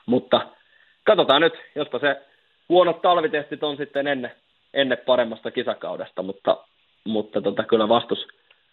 Mutta 0.06 0.47
katsotaan 1.04 1.41
nyt, 1.41 1.54
jospa 1.76 2.00
se 2.00 2.21
huonot 2.69 3.02
talvitestit 3.02 3.63
on 3.63 3.78
sitten 3.78 4.08
ennen, 4.08 4.32
ennen 4.73 4.97
paremmasta 5.06 5.52
kisakaudesta, 5.52 6.23
mutta, 6.23 6.58
mutta 7.04 7.41
tota, 7.41 7.63
kyllä 7.63 7.89
vastus, 7.89 8.28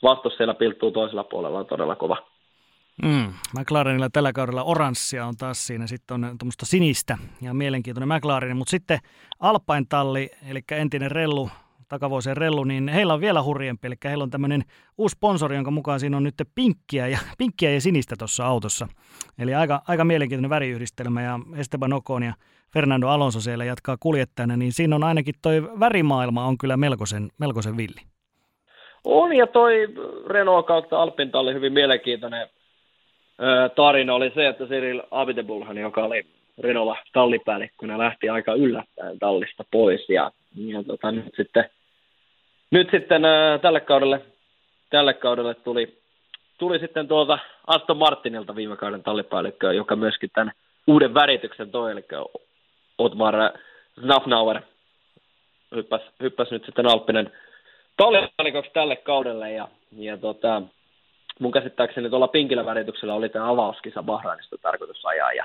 vastus 0.04 0.36
siellä 0.36 0.54
pilttuu 0.54 0.90
toisella 0.90 1.24
puolella 1.24 1.58
on 1.58 1.66
todella 1.66 1.96
kova. 1.96 2.16
Mm, 3.02 3.32
McLarenilla 3.58 4.08
tällä 4.12 4.32
kaudella 4.32 4.62
oranssia 4.62 5.26
on 5.26 5.36
taas 5.36 5.66
siinä, 5.66 5.86
sitten 5.86 6.14
on 6.14 6.38
tuommoista 6.38 6.66
sinistä 6.66 7.18
ja 7.40 7.54
mielenkiintoinen 7.54 8.16
McLaren, 8.16 8.56
mutta 8.56 8.70
sitten 8.70 8.98
Alpine 9.40 9.86
talli, 9.88 10.30
eli 10.48 10.60
entinen 10.70 11.10
rellu 11.10 11.50
takavuosien 11.88 12.36
rellu, 12.36 12.64
niin 12.64 12.88
heillä 12.88 13.14
on 13.14 13.20
vielä 13.20 13.42
hurjempi, 13.42 13.86
eli 13.86 13.94
heillä 14.04 14.24
on 14.24 14.30
tämmöinen 14.30 14.62
uusi 14.98 15.12
sponsori, 15.12 15.56
jonka 15.56 15.70
mukaan 15.70 16.00
siinä 16.00 16.16
on 16.16 16.22
nyt 16.22 16.34
pinkkiä 16.54 17.08
ja, 17.08 17.18
pinkkiä 17.38 17.70
ja 17.70 17.80
sinistä 17.80 18.14
tuossa 18.18 18.46
autossa. 18.46 18.88
Eli 19.38 19.54
aika, 19.54 19.82
aika 19.88 20.04
mielenkiintoinen 20.04 20.50
väriyhdistelmä 20.50 21.22
ja 21.22 21.40
Esteban 21.56 21.92
Ocon 21.92 22.22
ja 22.22 22.34
Fernando 22.72 23.08
Alonso 23.08 23.40
siellä 23.40 23.64
jatkaa 23.64 23.96
kuljettajana, 24.00 24.56
niin 24.56 24.72
siinä 24.72 24.96
on 24.96 25.04
ainakin 25.04 25.34
toi 25.42 25.80
värimaailma 25.80 26.46
on 26.46 26.58
kyllä 26.58 26.76
melkoisen, 26.76 27.30
melkoisen 27.38 27.76
villi. 27.76 28.13
On, 29.04 29.36
ja 29.36 29.46
toi 29.46 29.88
Renault 30.26 30.66
kautta 30.66 31.02
Alpin 31.02 31.30
talli 31.30 31.54
hyvin 31.54 31.72
mielenkiintoinen 31.72 32.48
tarina 33.76 34.14
oli 34.14 34.30
se, 34.34 34.48
että 34.48 34.66
Cyril 34.66 35.02
Abitebulhan, 35.10 35.78
joka 35.78 36.04
oli 36.04 36.26
Renault 36.58 36.98
tallipäällikkönä, 37.12 37.98
lähti 37.98 38.28
aika 38.28 38.54
yllättäen 38.54 39.18
tallista 39.18 39.64
pois, 39.70 40.08
ja, 40.08 40.30
ja 40.56 40.82
tota, 40.82 41.12
nyt 41.12 41.34
sitten 41.36 41.64
nyt 42.70 42.90
sitten 42.90 43.22
tälle 43.62 43.80
kaudelle, 43.80 44.20
tälle 44.90 45.14
kaudelle 45.14 45.54
tuli, 45.54 45.98
tuli 46.58 46.78
sitten 46.78 47.08
tuolta 47.08 47.38
Aston 47.66 47.96
Martinilta 47.96 48.56
viime 48.56 48.76
kauden 48.76 49.02
tallipäällikkö, 49.02 49.72
joka 49.72 49.96
myöskin 49.96 50.30
tämän 50.34 50.52
uuden 50.86 51.14
värityksen 51.14 51.70
toi, 51.70 51.92
eli 51.92 52.04
Otmar 52.98 53.34
Znafnauer 54.00 54.60
hyppäsi, 55.74 56.04
hyppäs 56.22 56.50
nyt 56.50 56.64
sitten 56.64 56.86
Alppinen 56.86 57.32
tallipäälliköksi 57.96 58.70
tälle 58.74 58.96
kaudelle, 58.96 59.52
ja, 59.52 59.68
ja 59.96 60.16
tota, 60.16 60.62
mun 61.40 61.52
käsittääkseni 61.52 62.10
tuolla 62.10 62.28
pinkillä 62.28 62.66
värityksellä 62.66 63.14
oli 63.14 63.28
tämä 63.28 63.50
avauskisa 63.50 64.02
Bahrainista 64.02 64.56
tarkoitus 64.62 65.04
ajaa, 65.04 65.32
ja 65.32 65.44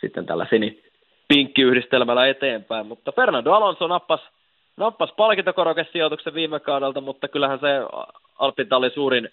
sitten 0.00 0.26
tällä 0.26 0.46
sini 0.50 0.82
pinkki 1.28 1.62
yhdistelmällä 1.62 2.26
eteenpäin, 2.26 2.86
mutta 2.86 3.12
Fernando 3.12 3.52
Alonso 3.52 3.86
nappasi 3.86 4.24
nappas 4.78 5.12
palkintokorokesijoituksen 5.16 6.34
viime 6.34 6.60
kaudelta, 6.60 7.00
mutta 7.00 7.28
kyllähän 7.28 7.58
se 7.60 7.66
Alpintalli 8.38 8.90
suurin 8.90 9.28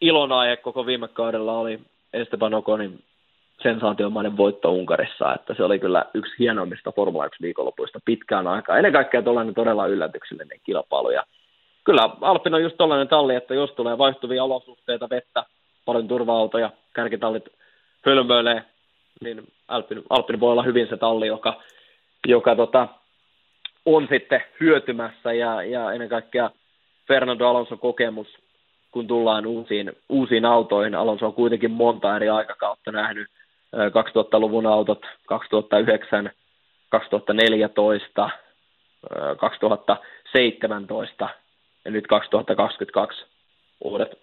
ilonaihe 0.00 0.56
koko 0.56 0.86
viime 0.86 1.08
kaudella 1.08 1.58
oli 1.58 1.80
Esteban 2.12 2.54
Oconin 2.54 3.02
sensaatiomainen 3.62 4.36
voitto 4.36 4.72
Unkarissa, 4.72 5.34
että 5.34 5.54
se 5.54 5.64
oli 5.64 5.78
kyllä 5.78 6.04
yksi 6.14 6.32
hienoimmista 6.38 6.92
Formula 6.92 7.26
1 7.26 7.42
viikonlopuista 7.42 7.98
pitkään 8.04 8.46
aikaa. 8.46 8.76
Ennen 8.76 8.92
kaikkea 8.92 9.22
tuollainen 9.22 9.54
todella 9.54 9.86
yllätyksellinen 9.86 10.60
kilpailu. 10.64 11.10
Ja 11.10 11.22
kyllä 11.84 12.10
Alpin 12.20 12.54
on 12.54 12.62
just 12.62 12.76
tuollainen 12.76 13.08
talli, 13.08 13.34
että 13.34 13.54
jos 13.54 13.70
tulee 13.70 13.98
vaihtuvia 13.98 14.44
olosuhteita, 14.44 15.10
vettä, 15.10 15.44
paljon 15.84 16.08
turva-autoja, 16.08 16.70
kärkitallit 16.94 17.48
hölmöilee, 18.06 18.64
niin 19.20 19.52
Alpin, 19.68 20.02
Alpin 20.10 20.40
voi 20.40 20.52
olla 20.52 20.62
hyvin 20.62 20.88
se 20.88 20.96
talli, 20.96 21.26
joka, 21.26 21.62
joka 22.26 22.56
tota, 22.56 22.88
on 23.86 24.06
sitten 24.10 24.42
hyötymässä 24.60 25.32
ja, 25.32 25.62
ja 25.62 25.92
ennen 25.92 26.08
kaikkea 26.08 26.50
Fernando 27.08 27.48
Alonso 27.48 27.76
kokemus, 27.76 28.28
kun 28.90 29.06
tullaan 29.06 29.46
uusiin, 29.46 29.92
uusiin 30.08 30.44
autoihin. 30.44 30.94
Alonso 30.94 31.26
on 31.26 31.34
kuitenkin 31.34 31.70
monta 31.70 32.16
eri 32.16 32.28
aikakautta 32.28 32.92
nähnyt. 32.92 33.28
2000-luvun 33.74 34.66
autot, 34.66 35.06
2009, 35.26 36.30
2014, 36.88 38.30
2017 39.38 41.28
ja 41.84 41.90
nyt 41.90 42.06
2022 42.06 43.26
uudet 43.84 44.18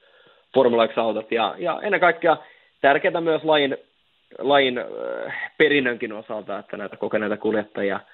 Formula 0.54 0.86
1-autot. 0.86 1.32
Ja, 1.32 1.56
ja 1.58 1.80
ennen 1.84 2.00
kaikkea 2.00 2.38
tärkeää 2.82 3.22
myös 3.22 3.44
lajin, 3.44 3.78
lajin 4.40 4.80
perinnönkin 5.58 6.14
osalta, 6.14 6.60
että 6.60 6.78
näitä 6.78 6.98
kokeneita 6.98 7.38
kuljettajia– 7.38 8.00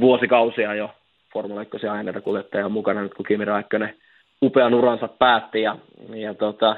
vuosikausia 0.00 0.74
jo 0.74 0.90
Formula 1.32 1.62
1 1.62 1.86
aineita 1.86 2.20
kuljettajia 2.20 2.68
mukana 2.68 3.02
nyt, 3.02 3.14
kun 3.14 3.26
Kimi 3.28 3.44
Räikkönen 3.44 3.96
upean 4.42 4.74
uransa 4.74 5.08
päätti. 5.08 5.62
Ja, 5.62 5.76
ja 6.14 6.34
tota, 6.34 6.76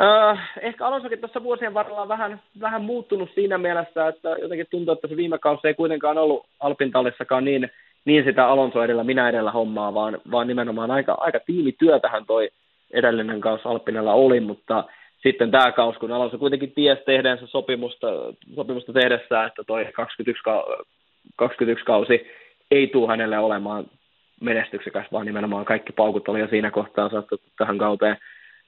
äh, 0.00 0.50
ehkä 0.60 0.86
Alonsokin 0.86 1.18
tuossa 1.18 1.42
vuosien 1.42 1.74
varrella 1.74 2.02
on 2.02 2.08
vähän, 2.08 2.40
vähän 2.60 2.82
muuttunut 2.82 3.30
siinä 3.34 3.58
mielessä, 3.58 4.08
että 4.08 4.28
jotenkin 4.28 4.66
tuntuu, 4.70 4.94
että 4.94 5.08
se 5.08 5.16
viime 5.16 5.38
kausi 5.38 5.68
ei 5.68 5.74
kuitenkaan 5.74 6.18
ollut 6.18 6.46
Alpintallissakaan 6.60 7.44
niin, 7.44 7.70
niin 8.06 8.24
sitä 8.24 8.48
Alonso 8.48 8.84
edellä, 8.84 9.04
minä 9.04 9.28
edellä 9.28 9.50
hommaa, 9.50 9.94
vaan, 9.94 10.18
vaan 10.30 10.46
nimenomaan 10.46 10.90
aika, 10.90 11.16
aika 11.20 11.40
tiimityötähän 11.46 12.26
toi 12.26 12.48
edellinen 12.92 13.40
kausi 13.40 13.62
Alpinella 13.64 14.12
oli, 14.12 14.40
mutta 14.40 14.84
sitten 15.22 15.50
tämä 15.50 15.72
kausi, 15.72 15.98
kun 15.98 16.12
Alonso 16.12 16.38
kuitenkin 16.38 16.72
ties 16.72 16.98
tehdensä 17.06 17.46
sopimusta, 17.46 18.06
sopimusta 18.54 18.92
tehdessä, 18.92 19.44
että 19.44 19.64
toi 19.66 19.84
21 19.92 20.42
21 21.36 21.84
kausi 21.84 22.26
ei 22.70 22.86
tule 22.86 23.08
hänelle 23.08 23.38
olemaan 23.38 23.84
menestyksekäs, 24.40 25.06
vaan 25.12 25.26
nimenomaan 25.26 25.64
kaikki 25.64 25.92
paukut 25.92 26.28
oli 26.28 26.40
jo 26.40 26.48
siinä 26.48 26.70
kohtaa 26.70 27.08
saattu 27.08 27.40
tähän 27.58 27.78
kauteen 27.78 28.16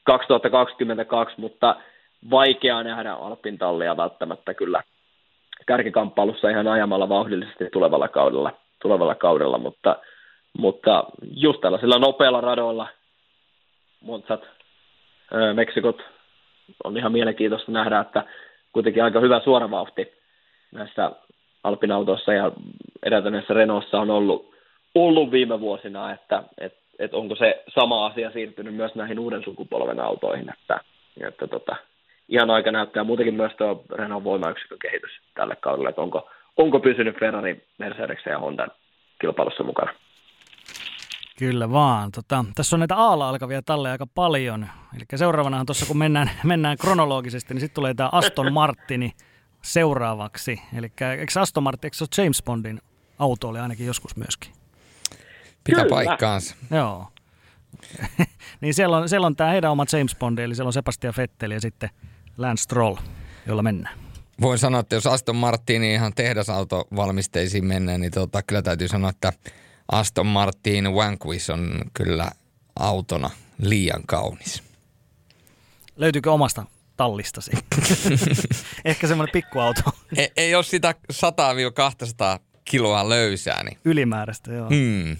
2022, 0.05 1.41
mutta 1.41 1.77
vaikea 2.31 2.83
nähdä 2.83 3.13
Alpin 3.13 3.59
tallia 3.59 3.97
välttämättä 3.97 4.55
kyllä 4.55 4.83
kärkikamppailussa 5.67 6.51
ihan 6.51 6.69
ajamalla 6.69 7.09
vauhdillisesti 7.09 7.65
tulevalla 7.73 8.09
kaudella, 8.09 8.53
tulevalla 8.83 9.15
kaudella 9.15 9.59
mutta, 9.59 9.97
mutta 10.59 11.05
just 11.37 11.61
tällaisilla 11.61 11.99
nopeilla 11.99 12.41
radoilla, 12.41 12.89
Montsat, 14.01 14.41
Meksikot, 15.55 16.03
on 16.85 16.97
ihan 16.97 17.13
mielenkiintoista 17.13 17.73
nähdä, 17.73 18.01
että 18.01 18.25
kuitenkin 18.73 19.05
aika 19.05 19.21
hyvä 19.21 19.41
suoravauhti 19.45 20.13
näissä 20.73 21.11
Alpin 21.65 21.93
autossa 21.93 22.33
ja 22.33 22.53
edeltäneessä 23.03 23.55
Renaultssa 23.55 24.01
on 24.01 24.11
ollut, 24.11 24.55
ollut 24.95 25.31
viime 25.31 25.61
vuosina, 25.61 26.13
että 26.13 26.43
et, 26.59 26.75
et 26.99 27.15
onko 27.15 27.37
se 27.37 27.63
sama 27.75 28.07
asia 28.07 28.31
siirtynyt 28.31 28.75
myös 28.75 28.95
näihin 28.95 29.19
uuden 29.19 29.45
sukupolven 29.45 30.01
autoihin, 30.01 30.53
että, 30.53 30.81
että 31.21 31.47
tota, 31.47 31.77
ihan 32.29 32.51
aika 32.51 32.73
näyttää 32.73 33.05
muutenkin 33.05 33.35
myös 33.35 33.53
tuo 33.59 33.85
Renault 33.93 34.25
voimayksikön 34.25 34.79
kehitys 34.79 35.11
tälle 35.35 35.57
kaudelle, 35.57 35.89
että 35.89 36.03
onko, 36.03 36.31
onko 36.59 36.81
pysynyt 36.81 37.21
Ferrari, 37.21 37.67
Mercedes 37.79 38.27
ja 38.27 38.39
Honda 38.39 38.69
kilpailussa 39.21 39.65
mukana. 39.65 39.95
Kyllä 41.39 41.71
vaan. 41.71 42.13
Tota, 42.13 42.45
tässä 42.55 42.77
on 42.77 42.81
näitä 42.81 42.97
aalla 42.97 43.29
alkavia 43.29 43.63
talleja 43.63 43.93
aika 43.93 44.07
paljon. 44.07 44.67
Eli 44.97 45.05
seuraavanahan 45.15 45.67
tuossa 45.67 45.87
kun 45.87 45.99
mennään, 45.99 46.31
mennään 46.45 46.77
kronologisesti, 46.77 47.55
niin 47.55 47.61
sitten 47.61 47.75
tulee 47.75 47.95
tämä 47.95 48.09
Aston 48.13 48.53
Martini 48.53 49.13
seuraavaksi. 49.63 50.63
Eli 50.77 50.87
eikö 51.19 51.41
Aston 51.41 51.63
Martin, 51.63 51.87
eikö 51.87 51.97
se 51.97 52.05
ole 52.05 52.25
James 52.25 52.43
Bondin 52.43 52.81
auto 53.19 53.49
oli 53.49 53.59
ainakin 53.59 53.87
joskus 53.87 54.17
myöskin? 54.17 54.53
Pitää 55.65 55.85
Kyllä. 55.85 55.95
paikkaansa. 55.95 56.57
Joo. 56.71 57.07
niin 58.61 58.75
siellä 58.75 58.97
on, 58.97 59.09
siellä 59.09 59.27
on 59.27 59.37
tämä 59.37 59.51
heidän 59.51 59.71
oma 59.71 59.85
James 59.93 60.17
Bond, 60.17 60.39
eli 60.39 60.55
siellä 60.55 60.69
on 60.69 60.73
Sebastian 60.73 61.15
Vettel 61.17 61.51
ja 61.51 61.61
sitten 61.61 61.91
Lance 62.39 62.63
Stroll, 62.63 62.97
jolla 63.47 63.63
mennään. 63.63 64.08
Voin 64.41 64.59
sanoa, 64.59 64.81
että 64.81 64.95
jos 64.95 65.07
Aston 65.07 65.37
Martin 65.37 65.85
ihan 65.85 66.13
tehdasautovalmisteisiin 66.15 67.65
mennään, 67.65 68.01
niin 68.01 68.13
tota, 68.13 68.43
kyllä 68.43 68.63
täytyy 68.63 68.89
sanoa, 68.89 69.11
että 69.11 69.33
Aston 69.93 70.27
Martin 70.27 70.95
Vanquish 70.95 71.51
on 71.51 71.81
kyllä 71.95 72.31
autona 72.77 73.31
liian 73.63 74.03
kaunis. 74.07 74.63
Löytyykö 75.97 76.33
omasta 76.33 76.65
tallistasi. 76.97 77.51
Ehkä 78.85 79.09
semmoinen 79.09 79.33
pikkuauto. 79.33 79.81
ei, 80.17 80.33
ei 80.37 80.55
ole 80.55 80.65
sitä 80.65 80.95
100-200 81.13 82.41
kiloa 82.65 83.09
löysää. 83.09 83.65
Niin. 83.65 83.79
Ylimääräistä, 83.85 84.53
joo. 84.53 84.69
Hmm. 84.69 85.17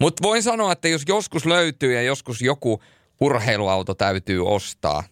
Mutta 0.00 0.22
voin 0.22 0.42
sanoa, 0.42 0.72
että 0.72 0.88
jos 0.88 1.02
joskus 1.08 1.46
löytyy 1.46 1.94
ja 1.94 2.02
joskus 2.02 2.42
joku 2.42 2.82
urheiluauto 3.20 3.94
täytyy 3.94 4.46
ostaa, 4.46 5.04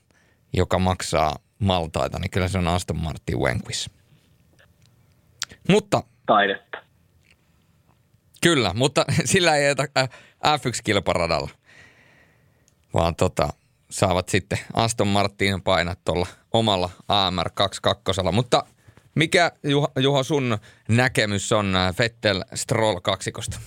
joka 0.52 0.78
maksaa 0.78 1.36
maltaita, 1.64 2.18
niin 2.18 2.30
kyllä 2.30 2.48
se 2.48 2.58
on 2.58 2.68
Aston 2.68 2.96
Martin 2.96 3.40
Vanquish. 3.40 3.90
Mutta... 5.68 6.02
Taidetta. 6.26 6.78
Kyllä, 8.42 8.72
mutta 8.74 9.04
sillä 9.24 9.56
ei 9.56 9.66
jätä 9.66 9.88
F1-kilparadalla, 10.46 11.50
vaan 12.94 13.16
tota, 13.16 13.48
saavat 13.90 14.28
sitten 14.28 14.58
Aston 14.74 15.08
Martinin 15.08 15.62
painat 15.62 15.98
tuolla 16.04 16.26
omalla 16.52 16.90
AMR 17.08 17.50
22. 17.54 18.22
Mutta 18.32 18.64
mikä, 19.14 19.52
Juho, 19.62 19.88
Juho, 19.98 20.22
sun 20.22 20.58
näkemys 20.88 21.52
on 21.52 21.74
Vettel 21.98 22.44
Stroll 22.54 23.00
kaksikosta? 23.00 23.60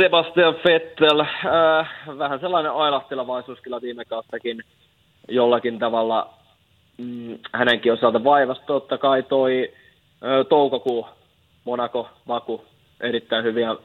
Sebastian 0.00 0.54
Vettel, 0.64 1.20
äh, 1.20 2.18
vähän 2.18 2.40
sellainen 2.40 2.72
ailahtelevaisuus 2.72 3.60
kyllä 3.60 3.80
viime 3.82 4.04
kauttakin 4.04 4.62
jollakin 5.28 5.78
tavalla 5.78 6.34
mm, 6.98 7.38
hänenkin 7.52 7.92
osalta 7.92 8.24
vaivasta. 8.24 8.66
Totta 8.66 8.98
kai 8.98 9.22
toi 9.22 9.72
äh, 9.72 10.46
toukokuu, 10.48 11.06
Monaco, 11.64 12.08
Vaku, 12.28 12.64
erittäin 13.00 13.44
hyviä 13.44 13.76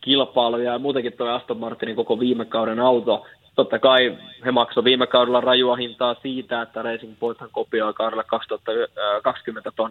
kilpailuja 0.00 0.72
ja 0.72 0.78
muutenkin 0.78 1.12
tuo 1.12 1.28
Aston 1.28 1.58
Martinin 1.58 1.96
koko 1.96 2.20
viime 2.20 2.44
kauden 2.44 2.80
auto. 2.80 3.26
Totta 3.54 3.78
kai 3.78 4.18
he 4.44 4.50
maksoivat 4.50 4.84
viime 4.84 5.06
kaudella 5.06 5.40
rajua 5.40 5.76
hintaa 5.76 6.16
siitä, 6.22 6.62
että 6.62 6.82
Racing 6.82 7.14
Pointhan 7.18 7.48
kopioi 7.52 7.94
kaudella 7.94 8.24
2020 8.24 9.70
ton 9.76 9.90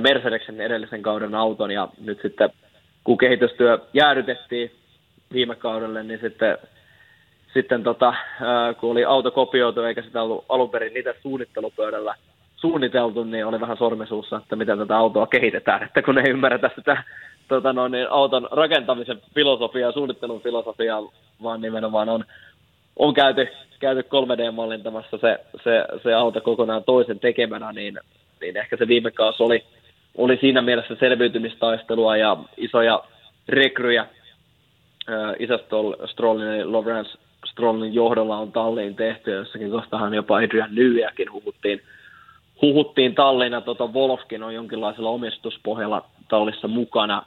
Mercedesen 0.00 0.60
edellisen 0.60 1.02
kauden 1.02 1.34
auton 1.34 1.70
ja 1.70 1.88
nyt 2.00 2.18
sitten 2.22 2.50
kun 3.04 3.18
kehitystyö 3.18 3.78
jäädytettiin 3.92 4.70
viime 5.32 5.54
kaudelle, 5.56 6.02
niin 6.02 6.20
sitten, 6.20 6.58
sitten 7.54 7.82
tota, 7.82 8.14
kun 8.80 8.90
oli 8.90 9.04
auto 9.04 9.30
kopioitu 9.30 9.80
eikä 9.80 10.02
sitä 10.02 10.22
ollut 10.22 10.44
alun 10.48 10.70
perin 10.70 10.94
niitä 10.94 11.14
suunnittelupöydällä 11.22 12.14
suunniteltu, 12.56 13.24
niin 13.24 13.46
oli 13.46 13.60
vähän 13.60 13.76
sormisuussa, 13.76 14.36
että 14.36 14.56
miten 14.56 14.78
tätä 14.78 14.96
autoa 14.96 15.26
kehitetään, 15.26 15.82
että 15.82 16.02
kun 16.02 16.18
ei 16.18 16.30
ymmärretä 16.30 16.70
sitä 16.76 17.02
tota 17.48 17.72
no, 17.72 17.88
niin 17.88 18.10
auton 18.10 18.48
rakentamisen 18.50 19.22
filosofiaa, 19.34 19.92
suunnittelun 19.92 20.40
filosofiaa, 20.40 21.12
vaan 21.42 21.60
nimenomaan 21.60 22.08
on, 22.08 22.24
on 22.96 23.14
käyty, 23.14 23.48
käyty 23.80 24.00
3D-mallintamassa 24.02 25.18
se, 25.20 25.38
se, 25.64 25.84
se 26.02 26.14
auto 26.14 26.40
kokonaan 26.40 26.84
toisen 26.84 27.20
tekemänä, 27.20 27.72
niin, 27.72 27.98
niin 28.40 28.56
ehkä 28.56 28.76
se 28.76 28.88
viime 28.88 29.10
kausi 29.10 29.42
oli, 29.42 29.64
oli 30.16 30.36
siinä 30.36 30.62
mielessä 30.62 30.96
selviytymistaistelua 31.00 32.16
ja 32.16 32.36
isoja 32.56 33.04
rekryjä. 33.48 34.06
Äh, 35.08 35.34
isä 35.38 35.58
Strollin 36.06 36.58
ja 36.58 36.72
Lawrence 36.72 37.18
Strollin 37.44 37.94
johdolla 37.94 38.38
on 38.38 38.52
talliin 38.52 38.96
tehty, 38.96 39.30
jossakin 39.30 39.70
kohtahan 39.70 40.14
jopa 40.14 40.36
Adrian 40.36 40.74
Newyakin 40.74 41.32
huhuttiin, 41.32 41.80
huhuttiin 42.62 43.14
tallina. 43.14 43.60
Tota 43.60 43.86
Wolfkin 43.86 44.42
on 44.42 44.54
jonkinlaisella 44.54 45.10
omistuspohjalla 45.10 46.04
tallissa 46.28 46.68
mukana 46.68 47.22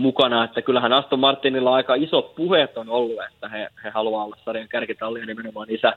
mukana, 0.00 0.44
että 0.44 0.62
kyllähän 0.62 0.92
Aston 0.92 1.20
Martinilla 1.20 1.74
aika 1.74 1.94
isot 1.94 2.34
puheet 2.34 2.78
on 2.78 2.88
ollut, 2.88 3.16
että 3.32 3.48
he, 3.48 3.68
he 3.84 3.90
haluaa 3.90 4.24
olla 4.24 4.36
sarjan 4.44 4.68
kärkitallia 4.68 5.26
nimenomaan 5.26 5.70
isä. 5.70 5.92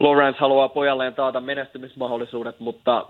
Lawrence 0.00 0.40
haluaa 0.40 0.68
pojalleen 0.68 1.14
taata 1.14 1.40
menestymismahdollisuudet, 1.40 2.60
mutta 2.60 3.06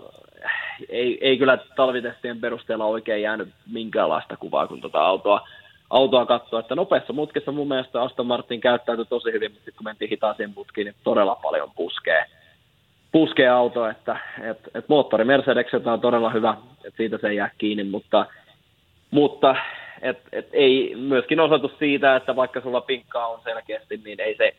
ei, 0.89 1.17
ei 1.21 1.37
kyllä 1.37 1.57
talvitestien 1.75 2.41
perusteella 2.41 2.85
oikein 2.85 3.21
jäänyt 3.21 3.49
minkäänlaista 3.71 4.37
kuvaa, 4.37 4.67
kun 4.67 4.81
tuota 4.81 4.99
autoa, 4.99 5.47
autoa 5.89 6.25
katsoo. 6.25 6.59
Että 6.59 6.75
nopeassa 6.75 7.13
mutkissa 7.13 7.51
mun 7.51 7.67
mielestä 7.67 8.01
Aston 8.01 8.25
Martin 8.25 8.61
käyttäytyi 8.61 9.05
tosi 9.05 9.31
hyvin, 9.31 9.51
mutta 9.51 9.71
kun 9.71 9.83
mentiin 9.83 10.09
hitaaseen 10.09 10.53
mutkiin, 10.55 10.85
niin 10.85 10.95
todella 11.03 11.35
paljon 11.35 11.71
puskee, 11.75 12.25
puskee 13.11 13.49
auto, 13.49 13.89
että 13.89 14.17
et, 14.41 14.59
et 14.73 14.89
moottori 14.89 15.23
Mercedekseltä 15.23 15.93
on 15.93 16.01
todella 16.01 16.29
hyvä, 16.29 16.57
että 16.85 16.97
siitä 16.97 17.17
se 17.17 17.27
ei 17.27 17.35
jää 17.35 17.49
kiinni, 17.57 17.83
mutta, 17.83 18.25
mutta 19.11 19.55
et, 20.01 20.19
et 20.31 20.49
ei 20.53 20.95
myöskin 20.95 21.39
osoitus 21.39 21.71
siitä, 21.79 22.15
että 22.15 22.35
vaikka 22.35 22.61
sulla 22.61 22.81
pinkkaa 22.81 23.27
on 23.27 23.39
selkeästi, 23.43 24.01
niin 24.05 24.21
ei 24.21 24.35
se, 24.37 24.55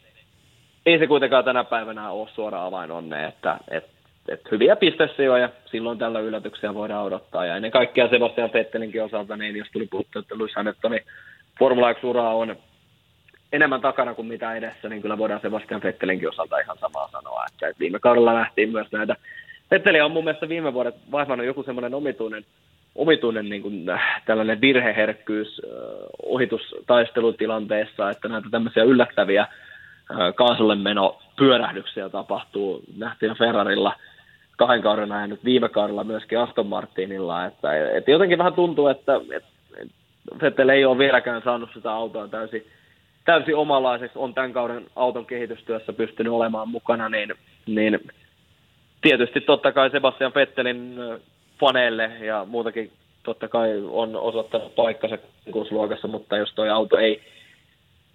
ei 0.86 0.98
se 0.98 1.06
kuitenkaan 1.06 1.44
tänä 1.44 1.64
päivänä 1.64 2.10
ole 2.10 2.28
suora 2.34 2.66
avain 2.66 2.90
onne, 2.90 3.26
että 3.26 3.58
et, 3.70 3.95
et 4.28 4.40
hyviä 4.50 4.76
pistesijoja, 4.76 5.48
silloin 5.66 5.98
tällä 5.98 6.20
yllätyksiä 6.20 6.74
voidaan 6.74 7.04
odottaa. 7.04 7.46
Ja 7.46 7.56
ennen 7.56 7.70
kaikkea 7.70 8.08
Sebastian 8.08 8.50
Vettelinkin 8.54 9.02
osalta, 9.02 9.36
niin 9.36 9.56
jos 9.56 9.68
tuli 9.72 9.86
puhuttu, 9.90 10.18
että 10.18 10.38
Lewis 10.38 10.54
Hamiltonin 10.56 11.00
Formula 11.58 11.92
1-ura 11.92 12.30
on 12.30 12.56
enemmän 13.52 13.80
takana 13.80 14.14
kuin 14.14 14.28
mitä 14.28 14.54
edessä, 14.54 14.88
niin 14.88 15.02
kyllä 15.02 15.18
voidaan 15.18 15.40
Sebastian 15.40 15.82
Vettelinkin 15.82 16.28
osalta 16.28 16.58
ihan 16.58 16.78
samaa 16.78 17.08
sanoa. 17.08 17.44
Että 17.52 17.78
viime 17.80 17.98
kaudella 17.98 18.32
nähtiin 18.32 18.72
myös 18.72 18.92
näitä. 18.92 19.16
Vetteli 19.70 20.00
on 20.00 20.10
mun 20.10 20.24
mielestä 20.24 20.48
viime 20.48 20.74
vuodet 20.74 20.94
vaihtanut 21.12 21.46
joku 21.46 21.62
semmoinen 21.62 21.94
omituinen 21.94 22.44
omituinen 22.96 23.48
niin 23.48 23.62
kuin, 23.62 23.90
äh, 23.90 24.22
tällainen 24.26 24.60
virheherkkyys 24.60 25.60
äh, 25.64 25.70
ohitustaistelutilanteessa, 26.22 28.10
että 28.10 28.28
näitä 28.28 28.48
tämmöisiä 28.50 28.82
yllättäviä 28.82 29.40
äh, 29.42 29.48
kaasulle 30.34 30.74
meno 30.74 31.18
pyörähdyksiä 31.36 32.08
tapahtuu. 32.08 32.82
Nähtiin 32.96 33.38
Ferrarilla 33.38 33.96
kahden 34.56 34.82
kauden 34.82 35.12
ajan 35.12 35.30
nyt 35.30 35.44
viime 35.44 35.68
kaudella 35.68 36.04
myöskin 36.04 36.38
Aston 36.38 36.66
Martinilla, 36.66 37.46
että, 37.46 37.96
että 37.96 38.10
jotenkin 38.10 38.38
vähän 38.38 38.54
tuntuu, 38.54 38.88
että, 38.88 39.20
että 39.32 39.48
Vettel 40.42 40.68
ei 40.68 40.84
ole 40.84 40.98
vieläkään 40.98 41.42
saanut 41.42 41.70
sitä 41.74 41.92
autoa 41.92 42.28
täysin, 42.28 42.66
täysin 43.24 43.56
omalaiseksi, 43.56 44.18
on 44.18 44.34
tämän 44.34 44.52
kauden 44.52 44.86
auton 44.96 45.26
kehitystyössä 45.26 45.92
pystynyt 45.92 46.32
olemaan 46.32 46.68
mukana, 46.68 47.08
niin, 47.08 47.34
niin 47.66 48.00
tietysti 49.00 49.40
totta 49.40 49.72
kai 49.72 49.90
Sebastian 49.90 50.32
Vettelin 50.34 50.96
faneille 51.60 52.10
ja 52.20 52.44
muutakin 52.44 52.92
totta 53.22 53.48
kai 53.48 53.82
on 53.90 54.16
osoittanut 54.16 54.74
paikkansa 54.74 55.18
konkursluokassa, 55.44 56.08
mutta 56.08 56.36
jos 56.36 56.54
tuo 56.54 56.64
auto 56.64 56.98
ei 56.98 57.22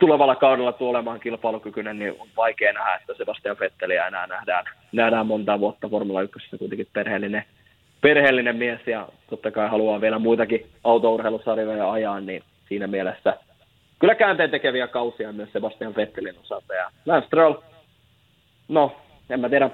tulevalla 0.02 0.36
kaudella 0.36 0.72
tule 0.72 0.90
olemaan 0.90 1.20
kilpailukykyinen, 1.20 2.00
niin 2.00 2.16
on 2.20 2.28
vaikea 2.38 2.74
nähdä, 2.74 2.96
että 2.96 3.14
Sebastian 3.18 3.58
Vetteliä 3.60 4.08
enää 4.08 4.28
nähdään, 4.28 4.66
nähdään 4.92 5.28
monta 5.28 5.60
vuotta 5.60 5.90
Formula 5.90 6.22
1 6.22 6.58
kuitenkin 6.58 6.88
perheellinen, 6.94 7.44
perheellinen 8.02 8.56
mies 8.56 8.80
ja 8.88 9.08
totta 9.30 9.52
kai 9.52 9.70
haluaa 9.70 10.02
vielä 10.02 10.20
muitakin 10.20 10.66
autourheilusarjoja 10.84 11.92
ajaa, 11.92 12.20
niin 12.20 12.44
siinä 12.70 12.88
mielessä 12.88 13.38
kyllä 14.00 14.16
käänteen 14.16 14.52
tekeviä 14.52 14.88
kausia 14.88 15.32
myös 15.32 15.52
Sebastian 15.54 15.96
Vettelin 15.96 16.40
osalta. 16.40 16.74
Ja 16.74 16.92
Lance 17.06 17.28
Stroll, 17.28 17.54
no 18.68 18.96
en 19.30 19.40
mä 19.40 19.50
tiedä, 19.50 19.70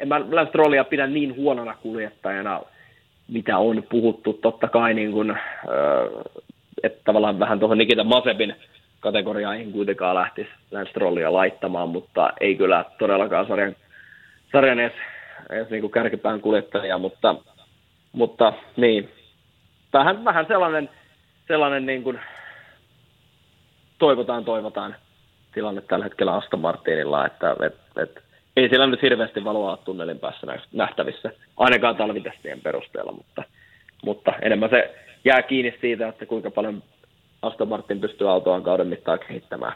en 0.00 0.08
mä 0.08 0.20
Lance 0.20 0.48
Strollia 0.48 0.84
pidä 0.84 1.06
niin 1.06 1.36
huonona 1.36 1.74
kuljettajana, 1.82 2.62
mitä 3.28 3.58
on 3.58 3.82
puhuttu. 3.90 4.32
Totta 4.32 4.68
kai 4.68 4.94
niin 4.94 5.12
kuin, 5.12 5.38
että 6.82 7.00
tavallaan 7.04 7.38
vähän 7.38 7.58
tuohon 7.58 7.78
Nikita 7.78 8.04
Masepin 8.04 8.54
kategoriaan 9.06 9.56
ei 9.56 9.66
kuitenkaan 9.72 10.14
lähtisi 10.14 10.50
Lance 10.70 10.90
Strollia 10.90 11.32
laittamaan, 11.32 11.88
mutta 11.88 12.30
ei 12.40 12.54
kyllä 12.56 12.84
todellakaan 12.98 13.46
sarjan, 13.46 13.76
sarjan 14.52 14.80
edes, 14.80 14.92
edes 15.50 15.70
niin 15.70 15.80
kuin 15.80 15.90
kärkipään 15.90 16.40
kuljettaja, 16.40 16.98
mutta, 16.98 17.34
mutta 18.12 18.52
niin, 18.76 19.08
vähän, 19.92 20.24
vähän 20.24 20.46
sellainen, 20.46 20.90
sellainen 21.48 21.86
niin 21.86 22.02
kuin, 22.02 22.20
toivotaan, 23.98 24.44
toivotaan 24.44 24.96
tilanne 25.54 25.80
tällä 25.80 26.04
hetkellä 26.04 26.34
Aston 26.34 26.60
Martinilla, 26.60 27.26
että 27.26 27.56
et, 27.66 27.76
et, 28.02 28.22
ei 28.56 28.68
siellä 28.68 28.86
nyt 28.86 29.02
hirveästi 29.02 29.44
valoa 29.44 29.76
tunnelin 29.76 30.18
päässä 30.18 30.46
nähtävissä, 30.72 31.30
ainakaan 31.56 31.96
talvitestien 31.96 32.60
perusteella, 32.60 33.12
mutta, 33.12 33.42
mutta 34.04 34.32
enemmän 34.42 34.70
se 34.70 34.94
jää 35.24 35.42
kiinni 35.42 35.78
siitä, 35.80 36.08
että 36.08 36.26
kuinka 36.26 36.50
paljon 36.50 36.82
Aston 37.46 37.68
Martin 37.68 38.00
pystyy 38.00 38.30
autoaan 38.30 38.62
kauden 38.62 38.86
mittaan 38.86 39.18
kehittämään. 39.18 39.72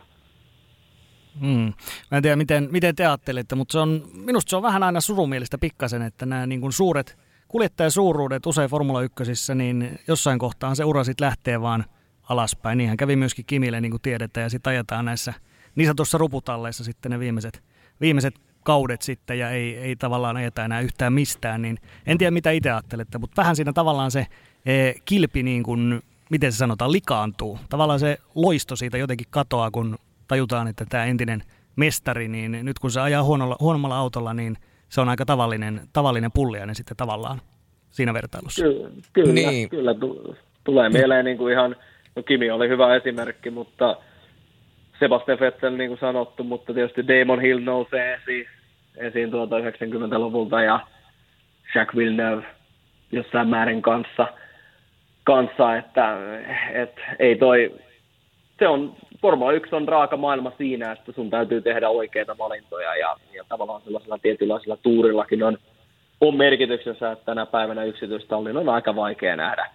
Hmm. 1.40 1.72
Mä 2.10 2.16
en 2.16 2.22
tiedä, 2.22 2.36
miten, 2.36 2.68
miten 2.70 2.96
te 2.96 3.06
ajattelette, 3.06 3.54
mutta 3.54 3.72
se 3.72 3.78
on, 3.78 4.02
minusta 4.12 4.50
se 4.50 4.56
on 4.56 4.62
vähän 4.62 4.82
aina 4.82 5.00
surumielistä 5.00 5.58
pikkasen, 5.58 6.02
että 6.02 6.26
nämä 6.26 6.46
niin 6.46 6.60
kuin 6.60 6.72
suuret 6.72 7.18
kuljettajasuuruudet 7.48 8.46
usein 8.46 8.70
Formula 8.70 9.02
1, 9.02 9.54
niin 9.54 9.98
jossain 10.08 10.38
kohtaan 10.38 10.76
se 10.76 10.84
ura 10.84 11.04
sitten 11.04 11.24
lähtee 11.24 11.60
vaan 11.60 11.84
alaspäin. 12.28 12.78
Niinhän 12.78 12.96
kävi 12.96 13.16
myöskin 13.16 13.44
Kimille, 13.46 13.80
niin 13.80 13.90
kuin 13.90 14.02
tiedetään, 14.02 14.42
ja 14.42 14.50
sitten 14.50 14.70
ajetaan 14.70 15.04
näissä 15.04 15.34
niin 15.74 15.86
sanotussa 15.86 16.18
ruputalleissa 16.18 16.84
sitten 16.84 17.10
ne 17.10 17.18
viimeiset, 17.18 17.62
viimeiset 18.00 18.34
kaudet 18.62 19.02
sitten 19.02 19.38
ja 19.38 19.50
ei, 19.50 19.76
ei 19.76 19.96
tavallaan 19.96 20.36
ajeta 20.36 20.64
enää 20.64 20.80
yhtään 20.80 21.12
mistään, 21.12 21.62
niin 21.62 21.78
en 22.06 22.18
tiedä 22.18 22.30
mitä 22.30 22.50
itse 22.50 22.70
ajattelette, 22.70 23.18
mutta 23.18 23.42
vähän 23.42 23.56
siinä 23.56 23.72
tavallaan 23.72 24.10
se 24.10 24.26
e, 24.66 24.92
kilpi 25.04 25.42
niin 25.42 25.62
kuin, 25.62 26.02
miten 26.30 26.52
se 26.52 26.58
sanotaan, 26.58 26.92
likaantuu. 26.92 27.58
Tavallaan 27.68 28.00
se 28.00 28.18
loisto 28.34 28.76
siitä 28.76 28.98
jotenkin 28.98 29.26
katoaa, 29.30 29.70
kun 29.70 29.98
tajutaan, 30.28 30.68
että 30.68 30.84
tämä 30.88 31.04
entinen 31.04 31.42
mestari, 31.76 32.28
niin 32.28 32.58
nyt 32.62 32.78
kun 32.78 32.90
se 32.90 33.00
ajaa 33.00 33.22
huonolla, 33.22 33.56
huonommalla 33.60 33.98
autolla, 33.98 34.34
niin 34.34 34.56
se 34.88 35.00
on 35.00 35.08
aika 35.08 35.24
tavallinen, 35.24 35.80
tavallinen 35.92 36.30
pulliainen 36.34 36.74
sitten 36.74 36.96
tavallaan 36.96 37.40
siinä 37.90 38.14
vertailussa. 38.14 38.62
Kyllä, 38.62 38.90
kyllä, 39.12 39.32
niin. 39.32 39.68
kyllä 39.68 39.94
tulee 40.64 40.88
mieleen 40.88 41.24
niin 41.24 41.38
kuin 41.38 41.52
ihan, 41.52 41.76
no 42.16 42.22
Kimi 42.22 42.50
oli 42.50 42.68
hyvä 42.68 42.96
esimerkki, 42.96 43.50
mutta 43.50 43.96
Sebastian 44.98 45.40
Vettel 45.40 45.76
niin 45.76 45.90
kuin 45.90 46.00
sanottu, 46.00 46.44
mutta 46.44 46.74
tietysti 46.74 47.08
Damon 47.08 47.40
Hill 47.40 47.60
nousee 47.60 48.14
esiin, 48.14 48.46
esiin 48.96 49.30
tuolta 49.30 49.58
90-luvulta 49.58 50.62
ja 50.62 50.80
Jacques 51.74 51.96
Villeneuve 51.96 52.44
jossain 53.12 53.48
määrin 53.48 53.82
kanssa, 53.82 54.28
kanssa 55.24 55.76
että 55.76 56.18
et, 56.74 56.94
ei 57.18 57.36
toi, 57.36 57.74
se 58.58 58.68
on 58.68 58.94
Formula 59.22 59.52
1 59.52 59.74
on 59.74 59.88
raaka 59.88 60.16
maailma 60.16 60.52
siinä, 60.58 60.92
että 60.92 61.12
sun 61.12 61.30
täytyy 61.30 61.62
tehdä 61.62 61.88
oikeita 61.88 62.38
valintoja 62.38 62.96
ja, 62.96 63.16
ja 63.34 63.44
tavallaan 63.48 63.82
sellaisella 63.82 64.18
tietynlaisella 64.18 64.76
tuurillakin 64.76 65.42
on, 65.42 65.58
on 66.20 66.36
merkityksensä, 66.36 67.12
että 67.12 67.24
tänä 67.24 67.46
päivänä 67.46 67.84
yksityistallin 67.84 68.56
on 68.56 68.68
aika 68.68 68.96
vaikea 68.96 69.36
nähdä, 69.36 69.70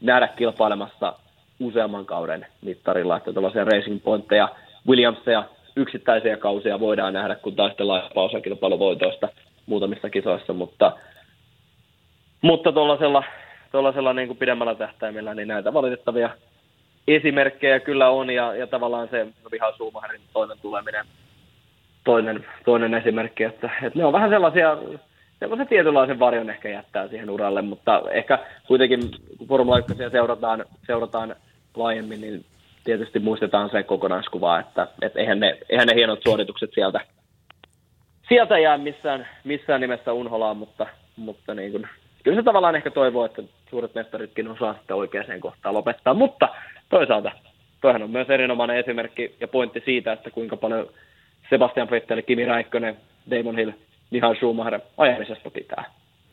nähdä 0.00 0.28
kilpailemassa 0.28 1.14
useamman 1.60 2.06
kauden 2.06 2.46
mittarilla, 2.62 3.16
että 3.16 3.32
tällaisia 3.32 3.64
racing 3.64 4.02
pointteja, 4.04 4.48
Williamsia, 4.88 5.44
yksittäisiä 5.76 6.36
kausia 6.36 6.80
voidaan 6.80 7.12
nähdä, 7.12 7.34
kun 7.34 7.56
taistellaan 7.56 8.02
osakilpailuvoitoista 8.14 9.28
muutamissa 9.66 10.10
kisoissa, 10.10 10.52
mutta, 10.52 10.92
mutta 12.42 12.72
tuollaisella, 12.72 13.24
tuollaisella 13.74 14.12
niin 14.12 14.28
kuin 14.28 14.38
pidemmällä 14.38 14.74
tähtäimellä 14.74 15.34
niin 15.34 15.48
näitä 15.48 15.72
valitettavia 15.72 16.30
esimerkkejä 17.08 17.80
kyllä 17.80 18.10
on, 18.10 18.30
ja, 18.30 18.54
ja 18.54 18.66
tavallaan 18.66 19.08
se 19.08 19.26
Viha 19.52 19.72
Suumaharin 19.72 20.20
toinen 20.32 20.58
tuleminen, 20.62 21.04
toinen, 22.04 22.46
toinen 22.64 22.94
esimerkki, 22.94 23.44
että, 23.44 23.70
että 23.82 23.98
ne 23.98 24.04
on 24.04 24.12
vähän 24.12 24.30
sellaisia, 24.30 24.78
sellaisen 25.40 25.68
tietynlaisen 25.68 26.18
varjon 26.18 26.50
ehkä 26.50 26.68
jättää 26.68 27.08
siihen 27.08 27.30
uralle, 27.30 27.62
mutta 27.62 28.02
ehkä 28.10 28.38
kuitenkin 28.66 29.00
kun 29.38 29.48
Formula 29.48 29.78
1 29.78 29.94
seurataan, 30.10 30.64
seurataan 30.86 31.36
laajemmin, 31.76 32.20
niin 32.20 32.44
tietysti 32.84 33.18
muistetaan 33.18 33.70
se 33.70 33.82
kokonaiskuva, 33.82 34.60
että, 34.60 34.88
että 35.02 35.20
eihän, 35.20 35.40
ne, 35.40 35.58
eihän 35.68 35.86
ne 35.86 35.94
hienot 35.94 36.22
suoritukset 36.22 36.70
sieltä, 36.74 37.00
sieltä 38.28 38.58
jää 38.58 38.78
missään, 38.78 39.28
missään 39.44 39.80
nimessä 39.80 40.12
unholaan, 40.12 40.56
mutta, 40.56 40.86
mutta 41.16 41.54
niin 41.54 41.72
kuin, 41.72 41.88
kyllä 42.24 42.36
se 42.36 42.42
tavallaan 42.42 42.76
ehkä 42.76 42.90
toivoo, 42.90 43.24
että 43.24 43.42
suuret 43.74 43.94
mestaritkin 43.94 44.48
osaa 44.48 44.74
sitten 44.74 44.96
oikeaan 44.96 45.40
kohtaan 45.40 45.74
lopettaa, 45.74 46.14
mutta 46.14 46.48
toisaalta 46.88 47.32
toihan 47.80 48.02
on 48.02 48.10
myös 48.10 48.30
erinomainen 48.30 48.76
esimerkki 48.76 49.34
ja 49.40 49.48
pointti 49.48 49.82
siitä, 49.84 50.12
että 50.12 50.30
kuinka 50.30 50.56
paljon 50.56 50.88
Sebastian 51.50 51.90
Vettel, 51.90 52.22
Kimi 52.22 52.44
Räikkönen, 52.44 52.96
Damon 53.30 53.56
Hill, 53.56 53.70
Mihail 54.10 54.34
Schumacher 54.34 54.80
ajamisesta 54.98 55.50
pitää. 55.50 55.84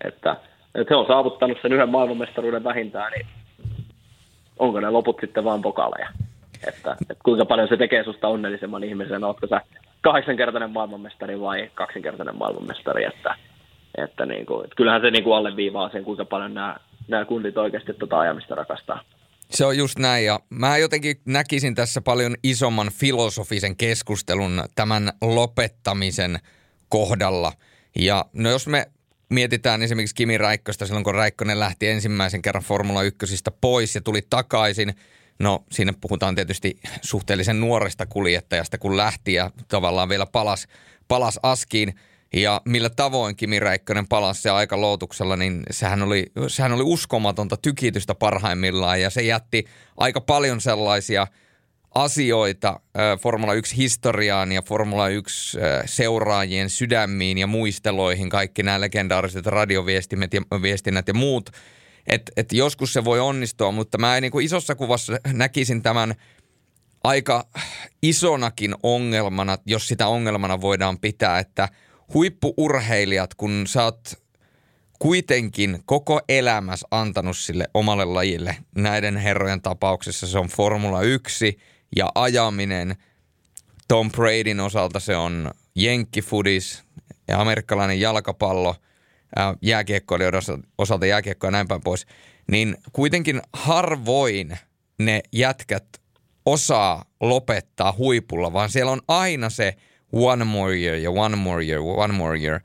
Että, 0.04 0.36
että 0.76 0.94
he 0.94 0.96
on 0.96 1.08
saavuttanut 1.08 1.58
sen 1.62 1.74
yhden 1.74 1.90
maailmanmestaruuden 1.90 2.64
vähintään, 2.64 3.12
niin 3.12 3.26
onko 4.60 4.80
ne 4.80 4.90
loput 4.90 5.18
sitten 5.22 5.44
vain 5.44 5.62
pokaaleja? 5.62 6.10
Että, 6.68 6.96
että 7.10 7.24
kuinka 7.24 7.46
paljon 7.46 7.68
se 7.68 7.78
tekee 7.78 8.04
susta 8.04 8.28
onnellisemman 8.28 8.84
ihmisen, 8.84 9.24
oletko 9.24 9.48
sä 9.48 9.62
kahdeksankertainen 10.02 10.72
maailmanmestari 10.72 11.42
vai 11.42 11.70
kaksinkertainen 11.74 12.38
maailmanmestari, 12.38 13.04
että, 13.04 13.36
että, 13.98 14.26
niin 14.26 14.46
kuin, 14.46 14.64
että 14.64 14.76
kyllähän 14.76 15.02
se 15.02 15.12
niin 15.12 15.24
kuin 15.24 15.36
alleviivaa 15.36 15.90
sen, 15.90 16.04
kuinka 16.04 16.26
paljon 16.26 16.54
nämä, 16.54 16.76
nämä 17.08 17.26
kundit 17.26 17.58
oikeasti 17.58 17.94
tuota 17.94 18.20
ajamista 18.20 18.56
rakastaa. 18.56 19.04
Se 19.50 19.66
on 19.66 19.78
just 19.78 20.00
näin 20.00 20.26
ja 20.26 20.40
mä 20.50 20.78
jotenkin 20.78 21.22
näkisin 21.26 21.76
tässä 21.76 22.02
paljon 22.02 22.36
isomman 22.44 22.92
filosofisen 22.92 23.76
keskustelun 23.76 24.64
tämän 24.76 25.12
lopettamisen 25.22 26.40
kohdalla. 26.90 27.54
Ja 27.96 28.26
no 28.34 28.50
jos 28.50 28.68
me 28.68 28.86
mietitään 29.30 29.82
esimerkiksi 29.82 30.16
Kimi 30.16 30.38
Räikköstä 30.38 30.86
silloin, 30.86 31.04
kun 31.04 31.16
Räikkönen 31.16 31.60
lähti 31.60 31.88
ensimmäisen 31.88 32.42
kerran 32.42 32.64
Formula 32.64 33.04
1 33.04 33.44
pois 33.62 33.96
ja 33.96 34.02
tuli 34.02 34.22
takaisin. 34.30 34.94
No 35.40 35.64
siinä 35.72 35.94
puhutaan 36.02 36.36
tietysti 36.36 36.80
suhteellisen 37.02 37.60
nuoresta 37.60 38.06
kuljettajasta, 38.06 38.78
kun 38.78 38.98
lähti 38.98 39.34
ja 39.34 39.52
tavallaan 39.68 40.10
vielä 40.10 40.26
palas, 40.26 40.68
palas 41.08 41.40
askiin– 41.44 41.94
ja 42.34 42.62
millä 42.66 42.90
tavoin 42.90 43.36
Kimi 43.36 43.60
Räikkönen 43.60 44.08
palasi 44.08 44.42
se 44.42 44.50
aika 44.50 44.82
lootuksella, 44.82 45.36
niin 45.36 45.64
sehän 45.72 46.02
oli, 46.02 46.32
sehän 46.48 46.72
oli 46.72 46.84
uskomatonta 46.84 47.58
tykitystä 47.58 48.16
parhaimmillaan 48.16 49.02
ja 49.02 49.10
se 49.10 49.22
jätti 49.22 49.66
aika 49.98 50.22
paljon 50.22 50.62
sellaisia 50.62 51.28
asioita 51.96 52.80
Formula 53.22 53.54
1-historiaan 53.54 54.52
ja 54.52 54.62
Formula 54.62 55.08
1-seuraajien 55.10 56.70
sydämiin 56.70 57.38
ja 57.38 57.48
muisteloihin, 57.48 58.30
kaikki 58.30 58.64
nämä 58.64 58.82
legendaariset 58.82 59.46
radioviestinnät 59.46 60.34
ja, 60.34 60.42
viestinnät 60.62 61.08
ja 61.08 61.14
muut. 61.14 61.50
Että 62.08 62.32
et 62.38 62.54
joskus 62.54 62.94
se 62.94 63.06
voi 63.06 63.20
onnistua, 63.20 63.72
mutta 63.72 63.98
mä 63.98 64.22
niin 64.22 64.32
kuin 64.32 64.46
isossa 64.46 64.76
kuvassa 64.76 65.14
näkisin 65.34 65.82
tämän 65.82 66.16
aika 67.04 67.48
isonakin 68.02 68.76
ongelmana, 68.84 69.58
jos 69.66 69.88
sitä 69.88 70.08
ongelmana 70.08 70.62
voidaan 70.62 71.00
pitää, 71.00 71.40
että– 71.40 71.70
huippuurheilijat, 72.14 73.34
kun 73.34 73.64
sä 73.68 73.84
oot 73.84 74.14
kuitenkin 75.00 75.80
koko 75.86 76.22
elämässä 76.30 76.88
antanut 76.92 77.38
sille 77.38 77.68
omalle 77.74 78.06
lajille, 78.06 78.58
näiden 78.76 79.18
herrojen 79.18 79.62
tapauksessa 79.62 80.28
se 80.28 80.38
on 80.38 80.48
Formula 80.48 81.02
1 81.02 81.60
ja 81.96 82.12
ajaminen, 82.16 82.96
Tom 83.88 84.12
Bradyn 84.12 84.60
osalta 84.60 85.00
se 85.00 85.16
on 85.16 85.52
jenkkifudis 85.76 86.84
ja 87.28 87.42
amerikkalainen 87.42 88.00
jalkapallo, 88.00 88.76
jääkiekkoilijoiden 89.62 90.42
osalta 90.78 91.06
jääkiekko 91.06 91.48
ja 91.48 91.52
näin 91.52 91.68
päin 91.68 91.82
pois, 91.82 92.06
niin 92.52 92.78
kuitenkin 92.94 93.42
harvoin 93.54 94.58
ne 95.00 95.22
jätkät 95.34 95.86
osaa 96.46 97.06
lopettaa 97.20 97.94
huipulla, 97.98 98.54
vaan 98.54 98.70
siellä 98.70 98.92
on 98.92 99.02
aina 99.08 99.50
se– 99.50 99.76
one 100.12 100.46
more 100.46 100.80
year 100.80 100.96
ja 100.96 101.12
one 101.12 101.36
more 101.36 101.66
year, 101.66 101.82
one 101.82 102.14
more 102.14 102.40
year. 102.40 102.60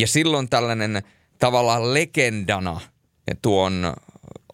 Ja 0.00 0.06
silloin 0.06 0.48
tällainen 0.48 1.02
tavallaan 1.38 1.94
legendana 1.94 2.80
tuon 3.42 3.94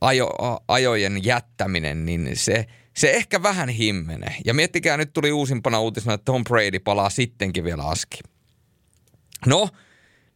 ajo, 0.01 0.31
ajojen 0.69 1.25
jättäminen, 1.25 2.07
niin 2.07 2.31
se, 2.35 2.67
se 2.97 3.11
ehkä 3.11 3.43
vähän 3.43 3.69
himmenee. 3.69 4.37
Ja 4.45 4.55
miettikää, 4.55 4.97
nyt 4.97 5.13
tuli 5.13 5.33
uusimpana 5.33 5.81
uutisena, 5.81 6.15
että 6.15 6.25
Tom 6.25 6.45
Brady 6.45 6.79
palaa 6.79 7.11
sittenkin 7.11 7.65
vielä 7.65 7.85
aski. 7.85 8.19
No, 9.47 9.69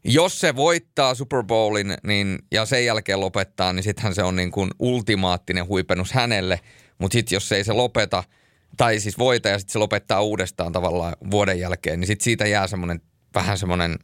jos 0.05 0.41
se 0.41 0.57
voittaa 0.57 1.15
Super 1.15 1.43
Bowlin 1.45 1.95
niin, 2.03 2.39
ja 2.53 2.67
sen 2.67 2.85
jälkeen 2.85 3.21
lopettaa, 3.21 3.73
niin 3.73 3.83
sittenhän 3.83 4.15
se 4.15 4.23
on 4.23 4.37
niin 4.37 4.51
kuin 4.51 4.71
ultimaattinen 4.79 5.69
huipennus 5.69 6.13
hänelle. 6.13 6.61
Mutta 6.99 7.13
sitten 7.13 7.37
jos 7.37 7.53
ei 7.53 7.65
se 7.65 7.73
lopeta– 7.73 8.25
tai 8.77 9.01
siis 9.01 9.19
voita 9.19 9.49
ja 9.49 9.59
sitten 9.59 9.73
se 9.73 9.79
lopettaa 9.79 10.23
uudestaan 10.23 10.73
tavallaan 10.73 11.17
vuoden 11.31 11.61
jälkeen, 11.61 12.01
niin 12.01 12.07
sitten 12.07 12.25
siitä 12.25 12.47
jää 12.47 12.67
semmoinen 12.67 13.01
vähän 13.35 13.59
semmoinen, 13.59 13.99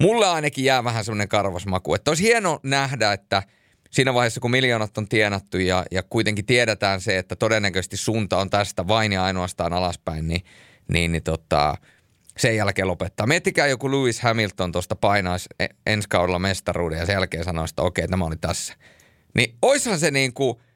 mulle 0.00 0.26
ainakin 0.26 0.64
jää 0.64 0.84
vähän 0.84 1.04
semmoinen 1.04 1.28
karvas 1.28 1.66
maku. 1.66 1.94
Että 1.94 2.10
olisi 2.10 2.22
hieno 2.22 2.60
nähdä, 2.62 3.12
että 3.12 3.42
siinä 3.90 4.14
vaiheessa 4.14 4.40
kun 4.40 4.50
miljoonat 4.50 4.98
on 4.98 5.08
tienattu 5.08 5.58
ja, 5.58 5.84
ja 5.90 6.02
kuitenkin 6.02 6.46
tiedetään 6.46 7.00
se, 7.00 7.18
että 7.18 7.36
todennäköisesti 7.36 7.96
suunta 7.96 8.38
on 8.38 8.50
tästä 8.50 8.88
vain 8.88 9.12
ja 9.12 9.24
ainoastaan 9.24 9.72
alaspäin, 9.72 10.28
niin, 10.28 10.44
niin, 10.88 11.12
niin 11.12 11.22
tota, 11.22 11.74
sen 12.36 12.56
jälkeen 12.56 12.88
lopettaa. 12.88 13.26
Miettikää 13.26 13.66
joku 13.66 13.90
Lewis 13.90 14.20
Hamilton 14.20 14.72
tuosta 14.72 14.96
painaisi 14.96 15.48
e, 15.60 15.66
ensi 15.86 16.08
kaudella 16.08 16.38
mestaruuden 16.38 16.98
ja 16.98 17.06
sen 17.06 17.12
jälkeen 17.12 17.44
sanoisi, 17.44 17.72
että 17.72 17.82
okei, 17.82 18.08
tämä 18.08 18.24
oli 18.24 18.36
tässä. 18.36 18.74
Niin 19.34 19.56
oishan 19.62 19.98
se 19.98 20.10
niin 20.10 20.34
kuin– 20.34 20.56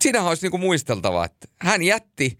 siinä 0.00 0.22
olisi 0.22 0.44
niinku 0.44 0.58
muisteltava, 0.58 1.24
että 1.24 1.48
hän 1.60 1.82
jätti 1.82 2.38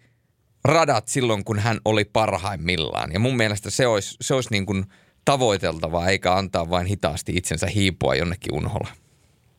radat 0.64 1.08
silloin, 1.08 1.44
kun 1.44 1.58
hän 1.58 1.78
oli 1.84 2.04
parhaimmillaan. 2.04 3.12
Ja 3.12 3.18
mun 3.18 3.36
mielestä 3.36 3.70
se 3.70 3.86
olisi, 3.86 4.16
se 4.20 4.34
olisi 4.34 4.50
niin 4.50 4.66
kuin 4.66 4.84
tavoiteltavaa, 5.24 6.08
eikä 6.08 6.32
antaa 6.32 6.70
vain 6.70 6.86
hitaasti 6.86 7.32
itsensä 7.36 7.66
hiipua 7.66 8.14
jonnekin 8.14 8.54
unholla. 8.54 8.88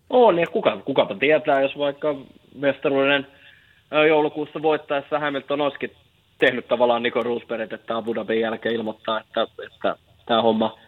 On, 0.09 0.39
ja 0.39 0.47
kuka, 0.47 0.77
kukapa 0.77 1.15
tietää, 1.15 1.61
jos 1.61 1.77
vaikka 1.77 2.15
mestaruuden 2.55 3.27
joulukuussa 4.07 4.61
voittaessa 4.61 5.19
Hamilton 5.19 5.61
olisikin 5.61 5.91
tehnyt 6.39 6.67
tavallaan 6.67 7.03
Nico 7.03 7.23
Rosbergit, 7.23 7.73
että 7.73 7.97
Abu 7.97 8.15
Dhabin 8.15 8.39
jälkeen 8.39 8.75
ilmoittaa, 8.75 9.19
että, 9.19 9.47
että 9.65 9.95
tämä 10.25 10.41
homma, 10.41 10.79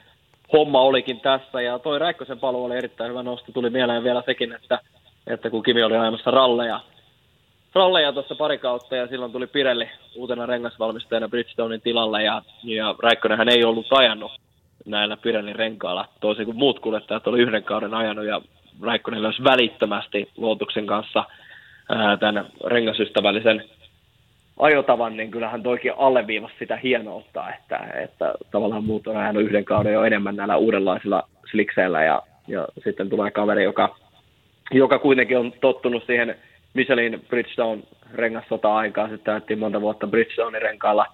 homma 0.53 0.81
olikin 0.81 1.19
tässä. 1.19 1.61
Ja 1.61 1.79
toi 1.79 1.99
Räikkösen 1.99 2.39
paluu 2.39 2.65
oli 2.65 2.77
erittäin 2.77 3.09
hyvä 3.09 3.23
nosto. 3.23 3.51
Tuli 3.51 3.69
mieleen 3.69 4.03
vielä 4.03 4.23
sekin, 4.25 4.53
että 4.53 4.79
että 5.27 5.49
kun 5.49 5.63
Kimi 5.63 5.83
oli 5.83 5.97
ajamassa 5.97 6.31
ralleja, 6.31 6.79
ralleja 7.75 8.13
tuossa 8.13 8.35
pari 8.35 8.57
kautta 8.57 8.95
ja 8.95 9.07
silloin 9.07 9.31
tuli 9.31 9.47
Pirelli 9.47 9.89
uutena 10.15 10.45
rengasvalmistajana 10.45 11.29
Bridgestonein 11.29 11.81
tilalle 11.81 12.23
ja, 12.23 12.41
ja 12.63 12.95
hän 13.37 13.49
ei 13.49 13.63
ollut 13.63 13.87
ajanut 13.91 14.31
näillä 14.85 15.17
Pirellin 15.17 15.55
renkailla, 15.55 16.05
toisin 16.21 16.45
kuin 16.45 16.57
muut 16.57 16.79
kuljettajat 16.79 17.27
oli 17.27 17.41
yhden 17.41 17.63
kauden 17.63 17.93
ajanut 17.93 18.25
ja 18.25 18.41
Räikkönen 18.81 19.23
löysi 19.23 19.43
välittömästi 19.43 20.29
luotuksen 20.37 20.87
kanssa 20.87 21.23
ää, 21.89 22.17
tämän 22.17 22.45
rengasystävällisen 22.65 23.63
ajotavan, 24.59 25.17
niin 25.17 25.31
kyllähän 25.31 25.63
toikin 25.63 25.93
alleviivasi 25.97 26.55
sitä 26.59 26.75
hienoutta, 26.77 27.53
että, 27.53 27.77
että 28.03 28.33
tavallaan 28.51 28.83
muut 28.83 29.07
on 29.07 29.17
ajanut 29.17 29.43
yhden 29.43 29.65
kauden 29.65 29.93
jo 29.93 30.03
enemmän 30.03 30.35
näillä 30.35 30.57
uudenlaisilla 30.57 31.23
slikseillä 31.51 32.03
ja, 32.03 32.21
ja 32.47 32.67
sitten 32.83 33.09
tulee 33.09 33.31
kaveri, 33.31 33.63
joka 33.63 33.95
joka 34.71 34.99
kuitenkin 34.99 35.37
on 35.37 35.53
tottunut 35.61 36.03
siihen 36.05 36.35
Michelin 36.73 37.25
Bridgestone 37.29 37.81
rengassota-aikaan, 38.13 39.09
sitten 39.09 39.33
täyttiin 39.33 39.59
monta 39.59 39.81
vuotta 39.81 40.07
Bridgestonein 40.07 40.61
renkaalla, 40.61 41.05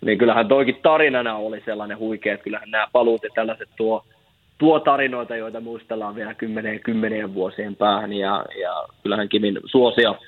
niin 0.00 0.18
kyllähän 0.18 0.48
toikin 0.48 0.78
tarinana 0.82 1.36
oli 1.36 1.62
sellainen 1.64 1.98
huikea, 1.98 2.34
että 2.34 2.44
kyllähän 2.44 2.70
nämä 2.70 2.86
paluut 2.92 3.22
ja 3.22 3.30
tällaiset 3.34 3.68
tuo, 3.76 4.04
tuo 4.58 4.80
tarinoita, 4.80 5.36
joita 5.36 5.60
muistellaan 5.60 6.14
vielä 6.14 6.34
kymmeneen 6.34 6.80
kymmenien 6.80 7.34
vuosien 7.34 7.76
päähän, 7.76 8.12
ja, 8.12 8.44
ja 8.60 8.84
kyllähän 9.02 9.28
Kimin 9.28 9.60
suosio, 9.64 10.18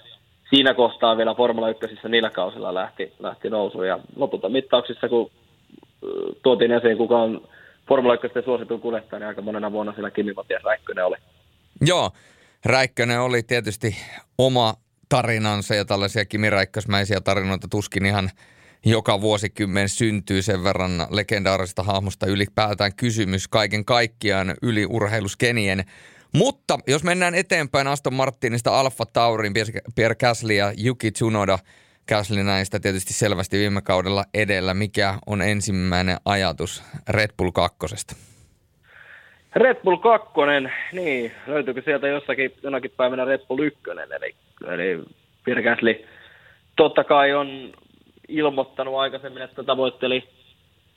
siinä 0.51 0.74
kohtaa 0.74 1.16
vielä 1.16 1.35
Formula 1.35 1.68
1 1.68 1.87
niillä 2.09 2.31
kausilla 2.31 2.74
lähti, 2.74 3.12
lähti 3.18 3.51
nousuun. 3.51 3.87
Ja 3.87 3.99
lopulta 4.16 4.49
mittauksissa, 4.49 5.09
kun 5.09 5.31
tuotiin 6.43 6.72
esiin, 6.72 6.97
kuka 6.97 7.18
on 7.18 7.49
Formula 7.89 8.14
1 8.14 8.29
suositun 8.45 8.81
kuljettaja, 8.81 9.20
niin 9.20 9.29
aika 9.29 9.43
monena 9.43 9.72
vuonna 9.72 9.93
siellä 9.93 10.11
Kimi 10.11 10.33
Matias 10.33 10.62
Räikkönen 10.64 11.07
oli. 11.07 11.16
Joo, 11.87 12.11
Räikkönen 12.67 13.21
oli 13.21 13.43
tietysti 13.43 13.97
oma 14.39 14.75
tarinansa 15.09 15.75
ja 15.75 15.85
tällaisia 15.85 16.25
Kimi 16.25 16.51
Räikkösmäisiä 16.51 17.21
tarinoita 17.21 17.69
tuskin 17.69 18.07
ihan 18.07 18.31
joka 18.85 19.21
vuosikymmen 19.21 19.89
syntyy 19.89 20.43
sen 20.43 20.64
verran 20.64 21.07
legendaarisesta 21.11 21.83
hahmosta 21.83 22.27
ylipäätään 22.27 22.95
kysymys 22.95 23.49
kaiken 23.49 23.85
kaikkiaan 23.85 24.55
yli 24.62 24.87
urheiluskenien. 24.87 25.85
Mutta 26.35 26.79
jos 26.87 27.05
mennään 27.05 27.35
eteenpäin 27.35 27.87
Aston 27.87 28.14
Martinista 28.14 28.81
Alfa 28.81 29.07
Taurin, 29.07 29.55
Pierre 29.95 30.14
Gasly 30.14 30.55
ja 30.55 30.73
Yuki 30.85 31.12
Tsunoda, 31.12 31.59
Gasly 32.09 32.45
näistä 32.45 32.81
tietysti 32.81 33.12
selvästi 33.12 33.59
viime 33.59 33.83
kaudella 33.83 34.25
edellä. 34.35 34.75
Mikä 34.75 35.19
on 35.27 35.43
ensimmäinen 35.43 36.17
ajatus 36.25 36.83
Red 37.09 37.31
Bull 37.39 37.51
2? 37.51 37.79
Red 39.57 39.77
Bull 39.85 39.97
2, 39.97 40.29
niin 40.93 41.33
löytyykö 41.47 41.83
sieltä 41.85 42.09
jossakin 42.09 42.53
jonakin 42.63 42.91
päivänä 42.97 43.25
Red 43.25 43.41
Bull 43.49 43.59
1, 43.59 43.81
eli, 44.71 45.05
eli 45.47 45.63
Gasly 45.63 46.05
totta 46.77 47.05
kai 47.05 47.35
on 47.35 47.73
ilmoittanut 48.29 48.95
aikaisemmin, 48.95 49.43
että 49.43 49.63
tavoitteli 49.63 50.25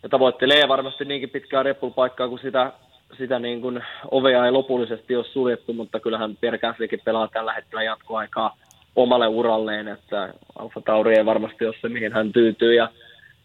ja 0.04 0.10
tavoittelee 0.10 0.68
varmasti 0.68 1.06
niinkin 1.06 1.30
pitkää 1.30 1.64
Red 1.64 1.76
Bull-paikkaa, 1.76 2.30
kun 2.30 2.40
sitä, 2.40 2.74
sitä 3.18 3.40
niin 3.40 3.62
kuin 3.62 3.84
ovea 4.12 4.46
ei 4.46 4.52
lopullisesti 4.52 5.16
ole 5.16 5.26
suljettu, 5.26 5.74
mutta 5.74 6.00
kyllähän 6.00 6.38
Pierre 6.42 6.60
Gaslykin 6.60 7.02
pelaa 7.06 7.28
tällä 7.28 7.54
hetkellä 7.54 7.84
jatkoaikaa 7.84 8.58
omalle 8.96 9.28
uralleen, 9.28 9.88
että 9.88 10.34
Alfa 10.60 10.82
Tauri 10.82 11.18
ei 11.18 11.26
varmasti 11.26 11.66
ole 11.66 11.76
se, 11.82 11.90
mihin 11.90 12.14
hän 12.14 12.32
tyytyy. 12.32 12.74
Ja 12.74 12.90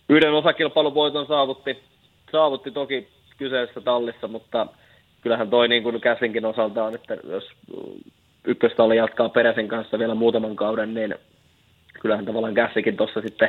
yhden 0.09 0.33
osakilpailuvoiton 0.33 1.27
saavutti, 1.27 1.83
saavutti 2.33 2.71
toki 2.71 3.09
kyseisessä 3.39 3.81
tallissa, 3.81 4.29
mutta 4.29 4.67
kyllähän 5.25 5.51
toi 5.51 5.69
niin 5.69 5.83
kuin 5.83 6.01
Käsinkin 6.01 6.45
osalta 6.45 6.85
on, 6.85 6.95
että 6.95 7.17
jos 7.29 7.45
ykköstalli 8.47 8.97
jatkaa 8.97 9.29
Peresin 9.29 9.69
kanssa 9.69 9.99
vielä 9.99 10.15
muutaman 10.15 10.57
kauden, 10.57 10.95
niin 10.95 11.15
kyllähän 12.01 12.25
tavallaan 12.25 12.55
Käsikin 12.55 12.97
tuossa 12.97 13.21
sitten, 13.21 13.49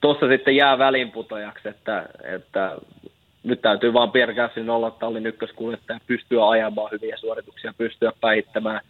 tossa 0.00 0.28
sitten 0.28 0.56
jää 0.56 0.78
välinputojaksi, 0.78 1.68
että, 1.68 2.06
että 2.22 2.76
nyt 3.42 3.60
täytyy 3.62 3.92
vaan 3.92 4.12
Pierre 4.12 4.34
Gassin 4.34 4.70
olla 4.70 4.90
tallin 4.90 5.26
ykköskuljettaja, 5.26 6.00
pystyä 6.06 6.48
ajamaan 6.48 6.90
hyviä 6.90 7.16
suorituksia, 7.16 7.74
pystyä 7.78 8.12
päihittämään. 8.20 8.80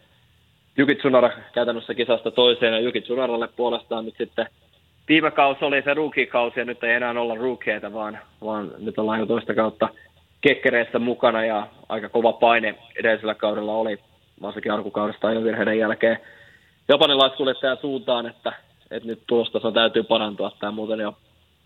Juki 0.77 0.95
Tsunoda 0.95 1.31
käytännössä 1.53 1.93
kisasta 1.93 2.31
toiseen, 2.31 2.73
ja 2.73 2.79
Juki 2.79 3.01
Tsunodalle 3.01 3.47
puolestaan 3.55 4.05
nyt 4.05 4.17
sitten 4.17 4.47
viime 5.07 5.31
kausi 5.31 5.65
oli 5.65 5.81
se 5.81 5.93
rookie-kausi, 5.93 6.59
ja 6.59 6.65
nyt 6.65 6.83
ei 6.83 6.93
enää 6.93 7.11
olla 7.11 7.35
rookieita, 7.35 7.93
vaan, 7.93 8.19
vaan 8.41 8.71
nyt 8.77 8.99
ollaan 8.99 9.19
jo 9.19 9.25
toista 9.25 9.53
kautta 9.53 9.89
kekkereissä 10.47 10.99
mukana, 10.99 11.45
ja 11.45 11.67
aika 11.89 12.09
kova 12.09 12.33
paine 12.33 12.75
edellisellä 12.99 13.35
kaudella 13.35 13.73
oli, 13.73 13.99
varsinkin 14.41 14.71
alkukaudesta 14.71 15.31
jo 15.31 15.43
virheiden 15.43 15.79
jälkeen, 15.79 16.17
japanilaiskuljettajan 16.87 17.77
suuntaan, 17.81 18.27
että, 18.27 18.53
että 18.91 19.07
nyt 19.07 19.21
tulostaso 19.27 19.71
täytyy 19.71 20.03
parantua, 20.03 20.51
tämä 20.59 20.71
muuten 20.71 20.99
jo 20.99 21.17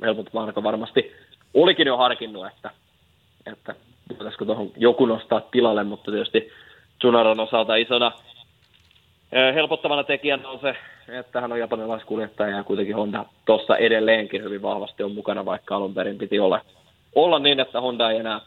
helpot 0.02 0.34
Marko 0.34 0.64
varmasti 0.64 1.12
olikin 1.54 1.88
jo 1.88 1.98
harkinnut, 1.98 2.48
että, 2.48 2.70
että 3.46 3.76
pitäisikö 4.08 4.46
tuohon 4.46 4.72
joku 4.78 5.06
nostaa 5.06 5.42
tilalle, 5.42 5.84
mutta 5.84 6.12
tietysti 6.12 6.50
Tsunodan 7.00 7.40
osalta 7.40 7.76
isona 7.76 8.12
helpottavana 9.54 10.04
tekijänä 10.04 10.50
on 10.50 10.60
se, 10.60 10.76
että 11.20 11.42
hän 11.42 11.52
on 11.52 11.60
japanilaiskuljettaja 11.60 12.58
ja 12.58 12.64
kuitenkin 12.64 12.96
Honda 12.96 13.26
tuossa 13.46 13.78
edelleenkin 13.78 14.44
hyvin 14.44 14.62
vahvasti 14.62 15.04
on 15.04 15.12
mukana, 15.12 15.46
vaikka 15.46 15.76
alun 15.76 15.94
perin 15.94 16.18
piti 16.18 16.40
olla, 16.40 16.62
olla 17.16 17.40
niin, 17.40 17.60
että 17.60 17.82
Honda 17.82 18.12
ei 18.12 18.18
enää, 18.18 18.42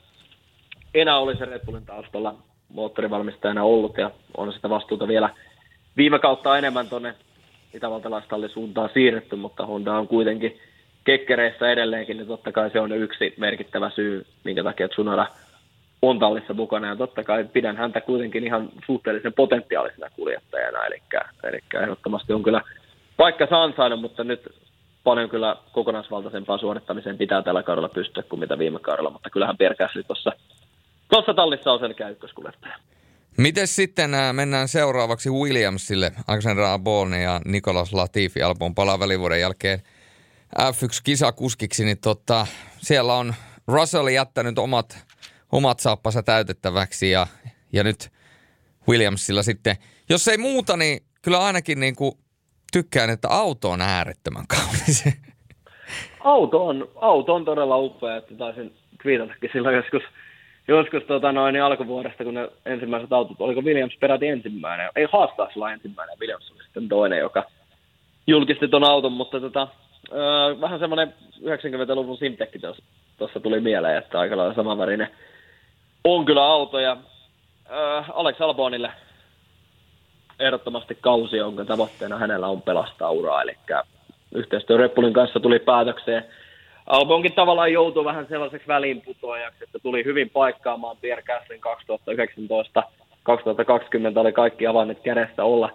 enää 0.95 1.19
olisi 1.19 1.45
Red 1.45 1.65
Bullin 1.67 1.87
taustalla 1.87 2.35
moottorivalmistajana 2.69 3.65
ollut 3.65 3.99
ja 3.99 4.11
on 4.37 4.53
sitä 4.53 4.71
vastuuta 4.71 5.09
vielä 5.09 5.31
viime 5.97 6.19
kautta 6.19 6.59
enemmän 6.59 6.89
tuonne 6.89 7.15
itävaltalaistallin 7.75 8.51
suuntaan 8.51 8.91
siirretty, 8.95 9.37
mutta 9.37 9.67
Honda 9.67 9.93
on 9.93 10.09
kuitenkin 10.09 10.61
kekkereissä 11.05 11.71
edelleenkin, 11.71 12.17
niin 12.17 12.27
totta 12.27 12.53
kai 12.53 12.71
se 12.71 12.81
on 12.81 12.93
yksi 12.93 13.35
merkittävä 13.37 13.91
syy, 13.91 14.27
minkä 14.45 14.65
takia 14.65 14.89
Tsunoda– 14.89 15.27
on 16.03 16.19
tallissa 16.19 16.55
mukana. 16.55 16.89
Ja 16.89 16.97
totta 16.97 17.25
kai 17.25 17.45
pidän 17.53 17.77
häntä 17.77 18.01
kuitenkin 18.01 18.45
ihan 18.45 18.69
suhteellisen 18.87 19.33
potentiaalisena 19.33 20.11
kuljettajana, 20.17 20.85
eli, 20.87 21.03
eli 21.43 21.59
ehdottomasti 21.83 22.33
on 22.33 22.43
kyllä 22.43 22.63
paikka 23.17 23.49
ansainnut, 23.51 24.01
mutta 24.01 24.25
nyt 24.25 24.49
paljon 25.05 25.29
kyllä 25.29 25.57
kokonaisvaltaisempaa 25.73 26.59
suorittamiseen 26.59 27.19
pitää 27.19 27.43
tällä 27.43 27.63
kaudella 27.63 27.89
pystyä 27.89 28.23
kuin 28.23 28.41
mitä 28.41 28.59
viime 28.59 28.79
kaudella, 28.79 29.11
mutta 29.11 29.31
kyllähän 29.31 29.57
Pierre 29.57 29.89
tuossa, 30.07 30.33
tuossa 31.13 31.35
tallissa 31.35 31.73
on 31.73 31.79
selkeä 31.79 32.09
ykköskuljettaja. 32.09 32.77
Miten 33.37 33.67
sitten 33.67 34.15
äh, 34.15 34.35
mennään 34.35 34.69
seuraavaksi 34.69 35.31
Williamsille, 35.31 36.13
Alexander 36.29 36.65
Albon 36.65 37.13
ja 37.13 37.41
Nicolas 37.45 37.93
Latifi 37.93 38.43
Albon 38.43 38.75
palaa 38.75 39.01
välivuoden 39.01 39.41
jälkeen 39.41 39.83
F1-kisakuskiksi, 40.57 41.85
niin 41.85 42.01
tota, 42.01 42.47
siellä 42.79 43.15
on 43.15 43.35
Russell 43.69 44.09
jättänyt 44.09 44.59
omat 44.59 45.07
omat 45.53 45.81
saappansa 45.81 46.23
täytettäväksi 46.23 47.11
ja, 47.11 47.27
ja 47.73 47.85
nyt 47.85 48.11
Williamsilla 48.89 49.43
sitten, 49.43 49.77
jos 50.09 50.29
ei 50.29 50.39
muuta, 50.39 50.77
niin 50.77 51.01
kyllä 51.23 51.39
ainakin 51.39 51.81
niin 51.81 51.97
kuin 51.97 52.13
tykkään, 52.73 53.11
että 53.11 53.29
auto 53.29 53.71
on 53.71 53.81
äärettömän 53.81 54.47
kaunis. 54.47 55.05
Auto 56.21 56.67
on, 56.67 56.89
auto 56.97 57.35
on 57.35 57.45
todella 57.45 57.79
upea, 57.79 58.17
että 58.17 58.35
taisin 58.35 58.75
twiitatakin 59.03 59.51
silloin 59.53 59.77
joskus, 59.77 60.03
joskus 60.69 61.03
tota 61.03 61.33
noin, 61.33 61.53
niin 61.53 61.63
alkuvuodesta, 61.63 62.25
kun 62.25 62.35
ne 62.35 62.49
ensimmäiset 62.67 63.13
autot, 63.13 63.41
oliko 63.41 63.61
Williams 63.61 63.97
peräti 64.01 64.29
ensimmäinen, 64.29 64.91
ei 64.97 65.07
haastaisi 65.13 65.59
olla 65.59 65.73
ensimmäinen, 65.73 66.19
Williams 66.21 66.51
oli 66.51 66.65
sitten 66.65 66.89
toinen, 66.89 67.19
joka 67.19 67.45
julkisti 68.27 68.69
tuon 68.69 68.85
auton, 68.85 69.13
mutta 69.13 69.41
tota, 69.41 69.69
öö, 70.13 70.61
vähän 70.61 70.79
semmoinen 70.79 71.15
90-luvun 71.41 72.17
Simtekki 72.17 72.59
tuossa 73.19 73.41
tuli 73.41 73.61
mieleen, 73.61 73.99
että 73.99 74.21
aika 74.21 74.37
lailla 74.37 74.55
samanvärinen 74.55 75.09
on 76.05 76.25
kyllä 76.25 76.45
autoja. 76.45 76.97
Äh, 77.71 78.11
Alex 78.15 78.41
Albonille 78.41 78.93
ehdottomasti 80.41 80.99
kausi, 81.01 81.37
jonka 81.37 81.65
tavoitteena 81.65 82.19
hänellä 82.19 82.47
on 82.47 82.63
pelastaa 82.63 83.11
uraa. 83.11 83.43
Eli 83.43 83.57
yhteistyö 84.35 84.77
Reppulin 84.77 85.13
kanssa 85.13 85.41
tuli 85.41 85.59
päätökseen. 85.59 86.25
Albonkin 86.93 87.33
tavallaan 87.33 87.73
joutui 87.73 88.05
vähän 88.05 88.27
sellaiseksi 88.29 88.69
väliinputoajaksi, 88.69 89.65
että 89.65 89.79
tuli 89.79 90.05
hyvin 90.05 90.31
paikkaamaan 90.31 90.97
Pierre 91.01 91.23
Gaslin 91.23 91.61
2019. 91.61 92.83
2020 93.23 94.21
oli 94.21 94.33
kaikki 94.33 94.67
avaimet 94.67 95.01
kädessä 95.01 95.45
olla 95.45 95.71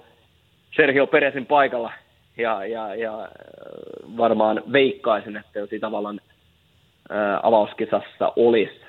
Sergio 0.75 1.07
Peresin 1.07 1.45
paikalla. 1.45 1.91
Ja, 2.37 2.65
ja, 2.65 2.95
ja 2.95 3.21
äh, 3.21 3.27
varmaan 4.17 4.63
veikkaisin, 4.73 5.37
että 5.37 5.59
jos 5.59 5.69
tavallaan 5.81 6.19
ää, 7.09 7.33
äh, 7.33 7.39
avauskisassa 7.43 8.33
olisi 8.35 8.81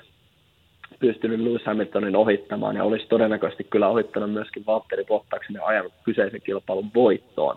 pystynyt 0.99 1.39
Lewis 1.39 1.65
Hamiltonin 1.65 2.15
ohittamaan 2.15 2.75
ja 2.75 2.83
olisi 2.83 3.07
todennäköisesti 3.07 3.63
kyllä 3.63 3.87
ohittanut 3.87 4.31
myöskin 4.31 4.65
Valtteri 4.65 5.03
Bottaksen 5.03 5.55
ja 5.55 5.65
ajanut 5.65 5.93
kyseisen 6.03 6.41
kilpailun 6.41 6.91
voittoon. 6.95 7.55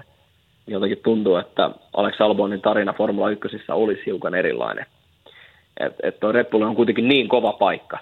Jotenkin 0.66 0.98
tuntuu, 1.04 1.36
että 1.36 1.70
Alex 1.96 2.20
Albonin 2.20 2.60
tarina 2.60 2.92
Formula 2.92 3.30
1 3.30 3.48
olisi 3.68 4.06
hiukan 4.06 4.34
erilainen. 4.34 4.86
Et, 5.80 5.94
et 6.02 6.50
Bull 6.50 6.62
on 6.62 6.76
kuitenkin 6.76 7.08
niin 7.08 7.28
kova 7.28 7.52
paikka, 7.52 7.98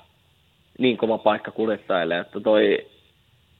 niin 0.79 0.97
kova 0.97 1.19
paikka 1.19 1.51
kuljettajille, 1.51 2.19
että 2.19 2.41
toi, 2.41 2.87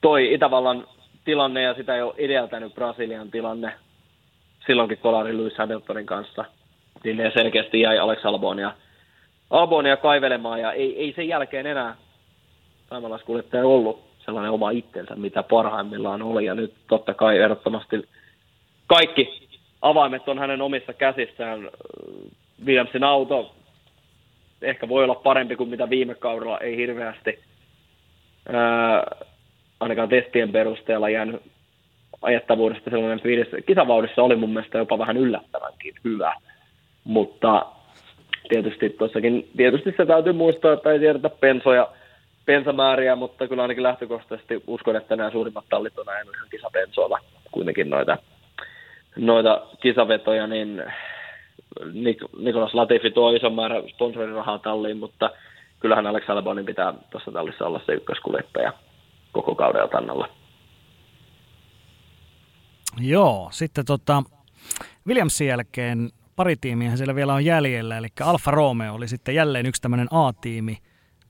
toi 0.01 0.33
Itävallan 0.33 0.87
tilanne 1.25 1.61
ja 1.61 1.73
sitä 1.73 1.95
jo 1.95 2.13
edeltänyt 2.17 2.75
Brasilian 2.75 3.31
tilanne 3.31 3.73
silloinkin 4.67 4.97
kolari 4.97 5.37
Lewis 5.37 5.57
Hamiltonin 5.57 6.05
kanssa, 6.05 6.45
niin 7.03 7.17
ne 7.17 7.31
selkeästi 7.33 7.81
jäi 7.81 7.99
Alex 7.99 8.25
Albonia 8.25 8.71
Albonia 9.51 9.97
kaivelemaan 9.97 10.61
ja 10.61 10.71
ei, 10.71 10.99
ei 10.99 11.13
sen 11.15 11.27
jälkeen 11.27 11.65
enää 11.65 11.95
saamalaiskuljettaja 12.89 13.65
ollut 13.65 14.03
sellainen 14.25 14.51
oma 14.51 14.69
itsensä, 14.69 15.15
mitä 15.15 15.43
parhaimmillaan 15.43 16.21
oli. 16.21 16.45
Ja 16.45 16.55
nyt 16.55 16.73
totta 16.87 17.13
kai 17.13 17.37
ehdottomasti 17.37 18.09
kaikki 18.95 19.47
avaimet 19.81 20.29
on 20.29 20.39
hänen 20.39 20.61
omissa 20.61 20.93
käsissään. 20.93 21.69
Williamsin 22.65 23.03
auto 23.03 23.55
ehkä 24.61 24.89
voi 24.89 25.03
olla 25.03 25.15
parempi 25.15 25.55
kuin 25.55 25.69
mitä 25.69 25.89
viime 25.89 26.15
kaudella, 26.15 26.59
ei 26.59 26.77
hirveästi. 26.77 27.39
Ää, 28.53 29.07
ainakaan 29.79 30.09
testien 30.09 30.51
perusteella 30.51 31.09
jäänyt 31.09 31.41
ajettavuudesta 32.21 32.89
sellainen 32.89 33.21
fiilis. 33.21 33.47
Kisavauhdissa 33.65 34.23
oli 34.23 34.35
mun 34.35 34.53
mielestä 34.53 34.77
jopa 34.77 34.97
vähän 34.97 35.17
yllättävänkin 35.17 35.93
hyvä, 36.03 36.33
mutta 37.03 37.65
tietysti 38.49 38.89
tuossakin, 38.89 39.49
tietysti 39.57 39.93
se 39.97 40.05
täytyy 40.05 40.33
muistaa, 40.33 40.73
että 40.73 40.91
ei 40.91 40.99
tiedetä 40.99 41.29
pensoja, 41.29 41.87
pensamääriä, 42.45 43.15
mutta 43.15 43.47
kyllä 43.47 43.61
ainakin 43.61 43.83
lähtökohtaisesti 43.83 44.63
uskon, 44.67 44.95
että 44.95 45.15
nämä 45.15 45.31
suurimmat 45.31 45.65
tallit 45.69 45.99
on 45.99 46.09
ajanut 46.09 46.35
ihan 46.35 46.47
kisapensoilla 46.51 47.19
kuitenkin 47.51 47.89
noita 47.89 48.17
noita 49.15 49.61
kisavetoja, 49.81 50.47
niin 50.47 50.83
Nik- 51.79 52.39
Nikolas 52.43 52.73
Latifi 52.73 53.11
tuo 53.11 53.31
ison 53.31 53.53
määrän 53.53 53.83
sponsorirahaa 53.89 54.59
talliin, 54.59 54.97
mutta 54.97 55.29
kyllähän 55.79 56.07
Alex 56.07 56.29
Albonin 56.29 56.65
pitää 56.65 56.93
tuossa 57.09 57.31
tallissa 57.31 57.65
olla 57.65 57.81
se 57.85 57.91
ykköskuljettaja 57.93 58.73
koko 59.31 59.55
kauden 59.55 59.89
tannalla. 59.89 60.29
Joo, 62.99 63.49
sitten 63.51 63.85
tota, 63.85 64.23
Williamsin 65.07 65.47
jälkeen 65.47 66.09
pari 66.35 66.55
tiimiä 66.55 66.95
siellä 66.95 67.15
vielä 67.15 67.33
on 67.33 67.45
jäljellä, 67.45 67.97
eli 67.97 68.07
Alfa 68.21 68.51
Romeo 68.51 68.93
oli 68.93 69.07
sitten 69.07 69.35
jälleen 69.35 69.65
yksi 69.65 69.81
tämmöinen 69.81 70.07
A-tiimi, 70.11 70.77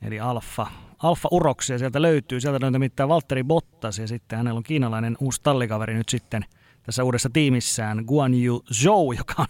eli 0.08 0.20
Alfa, 0.20 0.68
Alfa 1.04 1.30
Uroksia 1.32 1.78
sieltä 1.78 2.02
löytyy, 2.02 2.40
sieltä 2.40 2.60
löytyy 2.62 2.72
nimittäin 2.72 3.10
Valtteri 3.10 3.44
Bottas 3.44 4.00
ja 4.00 4.08
sitten 4.08 4.38
hänellä 4.38 4.58
on 4.58 4.64
kiinalainen 4.64 5.18
uusi 5.20 5.42
tallikaveri 5.44 5.94
nyt 5.94 6.10
sitten 6.10 6.46
tässä 6.84 7.04
uudessa 7.04 7.30
tiimissään, 7.34 8.04
Guan 8.08 8.44
Yu 8.44 8.64
Zhou, 8.74 9.12
joka 9.18 9.46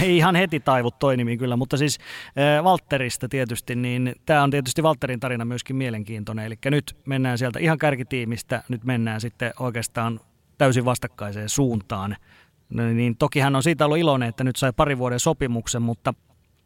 ei 0.00 0.16
ihan 0.16 0.36
heti 0.36 0.60
taivut 0.60 0.98
toi 0.98 1.16
nimi 1.16 1.36
kyllä, 1.36 1.56
mutta 1.56 1.76
siis 1.76 1.98
Valtterista 2.64 3.28
tietysti, 3.28 3.74
niin 3.74 4.14
tämä 4.26 4.42
on 4.42 4.50
tietysti 4.50 4.82
Valtterin 4.82 5.20
tarina 5.20 5.44
myöskin 5.44 5.76
mielenkiintoinen, 5.76 6.44
eli 6.44 6.58
nyt 6.64 6.96
mennään 7.06 7.38
sieltä 7.38 7.58
ihan 7.58 7.78
kärkitiimistä, 7.78 8.62
nyt 8.68 8.84
mennään 8.84 9.20
sitten 9.20 9.52
oikeastaan 9.58 10.20
täysin 10.58 10.84
vastakkaiseen 10.84 11.48
suuntaan. 11.48 12.16
No 12.70 12.86
niin 12.86 13.16
toki 13.16 13.40
hän 13.40 13.56
on 13.56 13.62
siitä 13.62 13.84
ollut 13.84 13.98
iloinen, 13.98 14.28
että 14.28 14.44
nyt 14.44 14.56
sai 14.56 14.72
pari 14.72 14.98
vuoden 14.98 15.20
sopimuksen, 15.20 15.82
mutta 15.82 16.14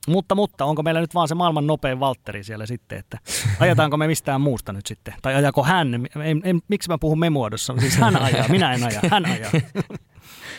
mutta, 0.08 0.34
mutta 0.34 0.64
onko 0.64 0.82
meillä 0.82 1.00
nyt 1.00 1.14
vaan 1.14 1.28
se 1.28 1.34
maailman 1.34 1.66
nopein 1.66 2.00
Valtteri 2.00 2.44
siellä 2.44 2.66
sitten, 2.66 2.98
että 2.98 3.18
ajataanko 3.60 3.96
me 3.96 4.06
mistään 4.06 4.40
muusta 4.40 4.72
nyt 4.72 4.86
sitten? 4.86 5.14
Tai 5.22 5.34
ajako 5.34 5.64
hän? 5.64 5.94
En, 5.94 6.40
en, 6.44 6.60
miksi 6.68 6.88
mä 6.88 6.98
puhun 6.98 7.18
me 7.18 7.30
muodossa? 7.30 7.74
Siis 7.78 7.96
hän 7.96 8.22
ajaa, 8.22 8.48
minä 8.48 8.72
en 8.72 8.84
aja, 8.84 9.00
hän 9.10 9.26
ajaa. 9.26 9.50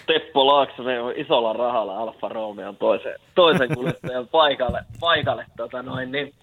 Teppo 0.07 0.47
Laaksonen 0.47 1.03
on 1.03 1.13
isolla 1.15 1.53
rahalla 1.53 1.97
Alfa 1.97 2.29
Romeon 2.29 2.75
toisen, 2.75 3.15
toisen 3.35 3.75
kuljettajan 3.75 4.27
paikalle, 4.37 4.81
paikalle 4.99 5.45
tota 5.57 5.83
noin, 5.83 6.11
niin, 6.11 6.33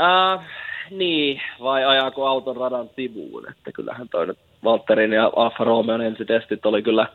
äh, 0.00 0.46
niin, 0.90 1.40
vai 1.62 1.84
ajaako 1.84 2.26
auton 2.26 2.56
radan 2.56 2.90
sivuun, 2.96 3.50
että 3.50 3.72
kyllähän 3.72 4.08
toi 4.08 4.26
nyt 4.26 4.38
Valtterin 4.64 5.12
ja 5.12 5.32
Alfa 5.36 5.64
Romeon 5.64 6.02
ensitestit 6.02 6.66
oli 6.66 6.82
kyllä, 6.82 7.06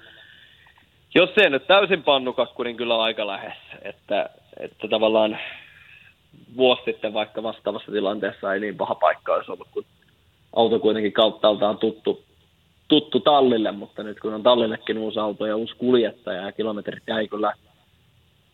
jos 1.15 1.29
se 1.35 1.49
nyt 1.49 1.67
täysin 1.67 2.03
pannukakku, 2.03 2.63
niin 2.63 2.77
kyllä 2.77 3.01
aika 3.01 3.27
lähes, 3.27 3.57
että, 3.81 4.29
että 4.59 4.87
tavallaan 4.87 5.37
vuosi 6.57 6.81
sitten 6.85 7.13
vaikka 7.13 7.43
vastaavassa 7.43 7.91
tilanteessa 7.91 8.53
ei 8.53 8.59
niin 8.59 8.77
paha 8.77 8.95
paikka 8.95 9.33
olisi 9.33 9.51
ollut, 9.51 9.67
kun 9.71 9.85
auto 10.55 10.79
kuitenkin 10.79 11.13
kauttaaltaan 11.13 11.77
tuttu, 11.77 12.23
tuttu 12.89 13.19
tallille, 13.19 13.71
mutta 13.71 14.03
nyt 14.03 14.19
kun 14.19 14.33
on 14.33 14.43
tallillekin 14.43 14.97
uusi 14.97 15.19
auto 15.19 15.45
ja 15.45 15.55
uusi 15.55 15.75
kuljettaja 15.75 16.41
ja 16.41 16.51
kilometrit 16.51 17.03
jäi 17.07 17.27
kyllä 17.27 17.53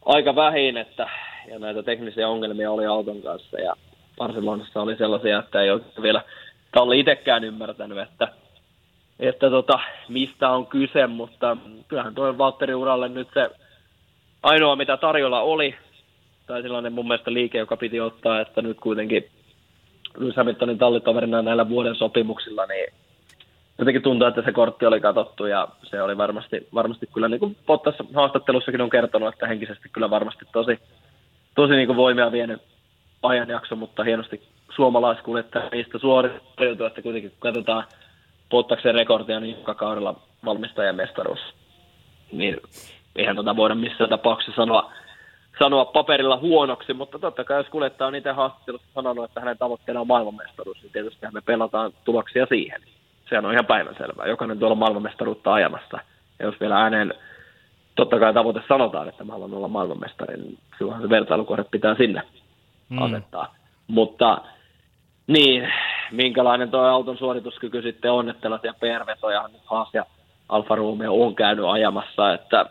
aika 0.05 0.35
vähin, 0.35 0.77
että, 0.77 1.09
ja 1.47 1.59
näitä 1.59 1.83
teknisiä 1.83 2.29
ongelmia 2.29 2.71
oli 2.71 2.85
auton 2.85 3.21
kanssa 3.21 3.61
ja 3.61 3.73
Barcelonassa 4.17 4.81
oli 4.81 4.95
sellaisia, 4.95 5.39
että 5.39 5.61
ei 5.61 5.71
ole 5.71 5.81
vielä 6.01 6.21
talli 6.71 6.99
itsekään 6.99 7.43
ymmärtänyt, 7.43 7.97
että, 7.97 8.27
että 9.19 9.49
tota, 9.49 9.79
mistä 10.09 10.49
on 10.49 10.67
kyse, 10.67 11.07
mutta 11.07 11.57
kyllähän 11.87 12.15
tuo 12.15 12.37
Valtteri 12.37 12.73
uralle 12.73 13.09
nyt 13.09 13.27
se 13.33 13.49
ainoa, 14.43 14.75
mitä 14.75 14.97
tarjolla 14.97 15.41
oli, 15.41 15.75
tai 16.47 16.61
sellainen 16.61 16.93
mun 16.93 17.07
mielestä 17.07 17.33
liike, 17.33 17.57
joka 17.57 17.77
piti 17.77 17.99
ottaa, 17.99 18.41
että 18.41 18.61
nyt 18.61 18.79
kuitenkin 18.79 19.29
Lewis 20.17 20.35
Hamiltonin 20.35 20.77
tallitoverina 20.77 21.41
näillä 21.41 21.69
vuoden 21.69 21.95
sopimuksilla, 21.95 22.65
niin 22.65 22.93
jotenkin 23.79 24.01
tuntuu, 24.01 24.27
että 24.27 24.41
se 24.41 24.51
kortti 24.51 24.85
oli 24.85 25.01
katsottu 25.01 25.45
ja 25.45 25.67
se 25.83 26.01
oli 26.01 26.17
varmasti, 26.17 26.67
varmasti 26.73 27.07
kyllä, 27.13 27.27
niin 27.27 27.39
kuin 27.39 27.57
Bottas 27.65 27.95
haastattelussakin 28.13 28.81
on 28.81 28.89
kertonut, 28.89 29.33
että 29.33 29.47
henkisesti 29.47 29.89
kyllä 29.89 30.09
varmasti 30.09 30.45
tosi, 30.53 30.79
tosi 31.55 31.73
niin 31.73 31.87
kuin 31.87 31.97
voimia 31.97 32.31
vienyt 32.31 32.61
ajanjakso, 33.23 33.75
mutta 33.75 34.03
hienosti 34.03 34.41
suomalaiskuljettajista 34.75 35.99
suoriutu, 35.99 36.85
että 36.85 37.01
kuitenkin 37.01 37.31
kun 37.31 37.39
katsotaan 37.39 37.83
Bottaksen 38.49 38.95
rekordia, 38.95 39.39
niin 39.39 39.57
joka 39.57 39.73
kaudella 39.73 40.15
valmistajan 40.45 40.95
mestaruus, 40.95 41.39
niin 42.31 42.57
eihän 43.15 43.35
tota 43.35 43.55
voida 43.55 43.75
missään 43.75 44.09
tapauksessa 44.09 44.55
sanoa, 44.55 44.91
sanoa 45.59 45.85
paperilla 45.85 46.37
huonoksi, 46.37 46.93
mutta 46.93 47.19
totta 47.19 47.43
kai 47.43 47.57
jos 47.57 47.67
kuljettaja 47.67 48.07
on 48.07 48.15
itse 48.15 48.31
haastattelussa 48.31 48.87
sanonut, 48.93 49.25
että 49.25 49.39
hänen 49.39 49.57
tavoitteena 49.57 50.01
on 50.01 50.07
maailmanmestaruus, 50.07 50.81
niin 50.81 50.91
tietysti 50.91 51.25
me 51.33 51.41
pelataan 51.41 51.91
tuloksia 52.05 52.45
siihen 52.45 52.81
sehän 53.29 53.45
on 53.45 53.53
ihan 53.53 53.65
päivänselvää. 53.65 54.27
Jokainen 54.27 54.59
tuolla 54.59 54.75
maailmanmestaruutta 54.75 55.53
ajamassa. 55.53 55.99
Ja 56.39 56.45
jos 56.45 56.59
vielä 56.59 56.81
ääneen 56.81 57.13
totta 57.95 58.19
kai 58.19 58.33
tavoite 58.33 58.61
sanotaan, 58.67 59.09
että 59.09 59.23
mä 59.23 59.31
haluan 59.33 59.53
olla 59.53 59.67
maailmanmestari, 59.67 60.37
niin 60.37 60.57
silloin 60.77 61.01
se 61.01 61.09
vertailukohde 61.09 61.63
pitää 61.71 61.95
sinne 61.95 62.21
mm. 62.89 63.01
asettaa. 63.01 63.55
Mutta 63.87 64.41
niin, 65.27 65.73
minkälainen 66.11 66.71
tuo 66.71 66.79
auton 66.81 67.17
suorituskyky 67.17 67.81
sitten 67.81 68.11
on, 68.11 68.29
että 68.29 68.41
tällaisia 68.41 68.73
PR-vetoja 68.73 69.49
Haas 69.65 69.89
ja 69.93 70.05
Alfa 70.49 70.75
Romeo 70.75 71.23
on 71.25 71.35
käynyt 71.35 71.65
ajamassa, 71.65 72.33
että, 72.33 72.65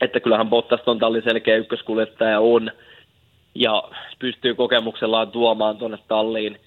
että 0.00 0.20
kyllähän 0.20 0.50
Bottas 0.50 0.80
on 0.86 0.98
tallin 0.98 1.22
selkeä 1.22 1.56
ykköskuljettaja 1.56 2.40
on, 2.40 2.70
ja 3.54 3.82
pystyy 4.18 4.54
kokemuksellaan 4.54 5.30
tuomaan 5.30 5.76
tuonne 5.76 5.98
talliin 6.08 6.60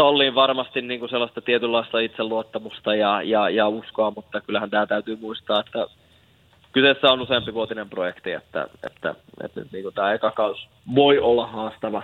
talliin 0.00 0.34
varmasti 0.34 0.82
niin 0.82 1.00
kuin 1.00 1.10
sellaista 1.10 1.40
tietynlaista 1.40 1.98
itseluottamusta 1.98 2.94
ja, 2.94 3.22
ja, 3.22 3.50
ja 3.50 3.68
uskoa, 3.68 4.12
mutta 4.16 4.40
kyllähän 4.40 4.70
tämä 4.70 4.86
täytyy 4.86 5.16
muistaa, 5.20 5.60
että 5.60 5.86
kyseessä 6.72 7.12
on 7.12 7.20
useampi 7.20 7.54
vuotinen 7.54 7.90
projekti, 7.90 8.32
että, 8.32 8.66
että, 8.86 9.14
että 9.44 9.60
niin 9.72 9.82
kuin 9.82 9.94
tämä 9.94 10.12
eka 10.12 10.30
kaus 10.30 10.68
voi 10.94 11.18
olla 11.18 11.46
haastava, 11.46 12.02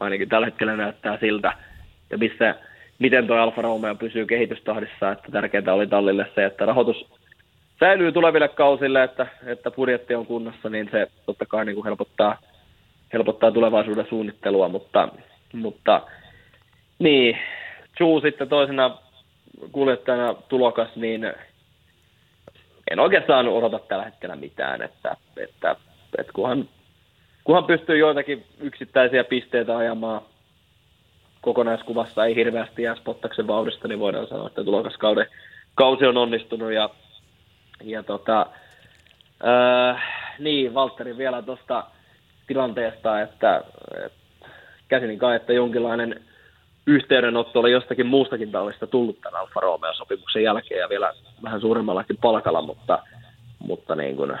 ainakin 0.00 0.28
tällä 0.28 0.46
hetkellä 0.46 0.76
näyttää 0.76 1.18
siltä, 1.18 1.52
ja 2.10 2.18
missä, 2.18 2.54
miten 2.98 3.26
tuo 3.26 3.36
Alfa 3.36 3.62
Romeo 3.62 3.94
pysyy 3.94 4.26
kehitystahdissa, 4.26 5.10
että 5.10 5.32
tärkeintä 5.32 5.74
oli 5.74 5.86
tallille 5.86 6.26
se, 6.34 6.44
että 6.44 6.66
rahoitus 6.66 7.06
säilyy 7.80 8.12
tuleville 8.12 8.48
kausille, 8.48 9.02
että, 9.02 9.26
että 9.46 9.70
budjetti 9.70 10.14
on 10.14 10.26
kunnossa, 10.26 10.68
niin 10.68 10.88
se 10.90 11.06
totta 11.26 11.46
kai 11.46 11.64
niin 11.64 11.74
kuin 11.74 11.84
helpottaa, 11.84 12.38
helpottaa 13.12 13.50
tulevaisuuden 13.50 14.06
suunnittelua, 14.08 14.68
mutta, 14.68 15.08
mutta 15.52 16.02
niin, 17.02 17.38
Chu 17.96 18.20
sitten 18.20 18.48
toisena 18.48 18.98
kuljettajana 19.72 20.34
tulokas, 20.34 20.96
niin 20.96 21.32
en 22.90 23.00
oikeastaan 23.00 23.48
odota 23.48 23.78
tällä 23.78 24.04
hetkellä 24.04 24.36
mitään, 24.36 24.82
että, 24.82 25.16
että, 25.36 25.76
että 26.18 26.32
kunhan, 26.32 26.68
kunhan 27.44 27.64
pystyy 27.64 27.98
joitakin 27.98 28.44
yksittäisiä 28.60 29.24
pisteitä 29.24 29.76
ajamaan. 29.76 30.22
Kokonaiskuvassa 31.40 32.24
ei 32.24 32.34
hirveästi 32.34 32.82
jää 32.82 32.94
spottaksen 32.94 33.46
vauhdista, 33.46 33.88
niin 33.88 34.00
voidaan 34.00 34.26
sanoa, 34.26 34.46
että 34.46 34.64
tulokaskauden 34.64 35.26
kausi 35.74 36.06
on 36.06 36.16
onnistunut 36.16 36.72
ja, 36.72 36.90
ja 37.84 38.02
tota, 38.02 38.46
äh, 39.46 40.02
niin, 40.38 40.74
Valtteri 40.74 41.16
vielä 41.16 41.42
tuosta 41.42 41.84
tilanteesta, 42.46 43.20
että, 43.20 43.62
että 44.06 44.48
käsin 44.88 45.18
kai, 45.18 45.36
että 45.36 45.52
jonkinlainen 45.52 46.20
yhteydenotto 46.86 47.60
oli 47.60 47.72
jostakin 47.72 48.06
muustakin 48.06 48.52
tallista 48.52 48.86
tullut 48.86 49.20
tämän 49.20 49.40
Alfa 49.40 49.60
Romeo-sopimuksen 49.60 50.42
jälkeen 50.42 50.80
ja 50.80 50.88
vielä 50.88 51.12
vähän 51.42 51.60
suuremmallakin 51.60 52.16
palkalla, 52.16 52.62
mutta, 52.62 52.98
mutta 53.58 53.94
niin 53.94 54.16
kuin, 54.16 54.32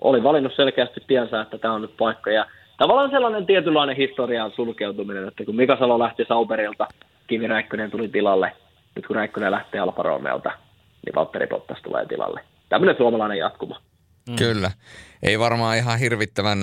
oli 0.00 0.22
valinnut 0.22 0.52
selkeästi 0.56 1.00
tiensä, 1.06 1.40
että 1.40 1.58
tämä 1.58 1.74
on 1.74 1.82
nyt 1.82 1.96
paikka. 1.96 2.30
Ja 2.30 2.46
tavallaan 2.76 3.10
sellainen 3.10 3.46
tietynlainen 3.46 3.96
historian 3.96 4.52
sulkeutuminen, 4.56 5.28
että 5.28 5.44
kun 5.44 5.56
Mika 5.56 5.76
Salo 5.76 5.98
lähti 5.98 6.24
Sauberilta, 6.28 6.86
Kimi 7.26 7.46
Räikkönen 7.46 7.90
tuli 7.90 8.08
tilalle, 8.08 8.52
nyt 8.96 9.06
kun 9.06 9.16
Räikkönen 9.16 9.52
lähtee 9.52 9.80
Alfa 9.80 10.02
Romeolta, 10.02 10.50
niin 11.06 11.14
Valtteri 11.14 11.46
Bottas 11.46 11.78
tulee 11.82 12.06
tilalle. 12.06 12.40
Tämmöinen 12.68 12.96
suomalainen 12.96 13.38
jatkuma. 13.38 13.80
Mm. 14.28 14.36
Kyllä. 14.36 14.70
Ei 15.22 15.38
varmaan 15.38 15.76
ihan 15.76 15.98
hirvittävän 15.98 16.58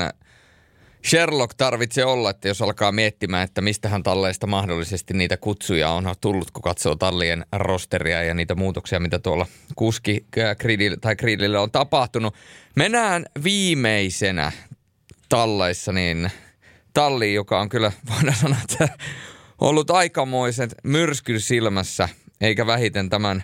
Sherlock 1.06 1.54
tarvitsee 1.54 2.06
olla, 2.06 2.30
että 2.30 2.48
jos 2.48 2.62
alkaa 2.62 2.92
miettimään, 2.92 3.44
että 3.44 3.62
mistähän 3.62 4.04
talleista 4.04 4.48
mahdollisesti 4.48 5.14
niitä 5.14 5.38
kutsuja 5.38 5.90
on 5.90 6.16
tullut, 6.22 6.52
kun 6.52 6.62
katsoo 6.62 6.96
tallien 6.96 7.46
rosteria 7.52 8.24
ja 8.24 8.34
niitä 8.34 8.56
muutoksia, 8.56 9.00
mitä 9.00 9.20
tuolla 9.20 9.48
kuski 9.76 10.26
gridille, 10.60 10.98
tai 11.02 11.16
gridille 11.16 11.60
on 11.60 11.72
tapahtunut. 11.72 12.36
Mennään 12.76 13.26
viimeisenä 13.44 14.52
talleissa, 15.30 15.92
niin 15.92 16.32
talli, 16.94 17.34
joka 17.34 17.60
on 17.60 17.70
kyllä, 17.70 17.92
voidaan 18.16 18.38
sanoa, 18.38 18.58
että 18.70 18.98
ollut 19.62 19.92
aikamoisen 19.92 20.70
myrskyn 20.84 21.42
silmässä, 21.42 22.10
eikä 22.42 22.68
vähiten 22.68 23.10
tämän 23.10 23.44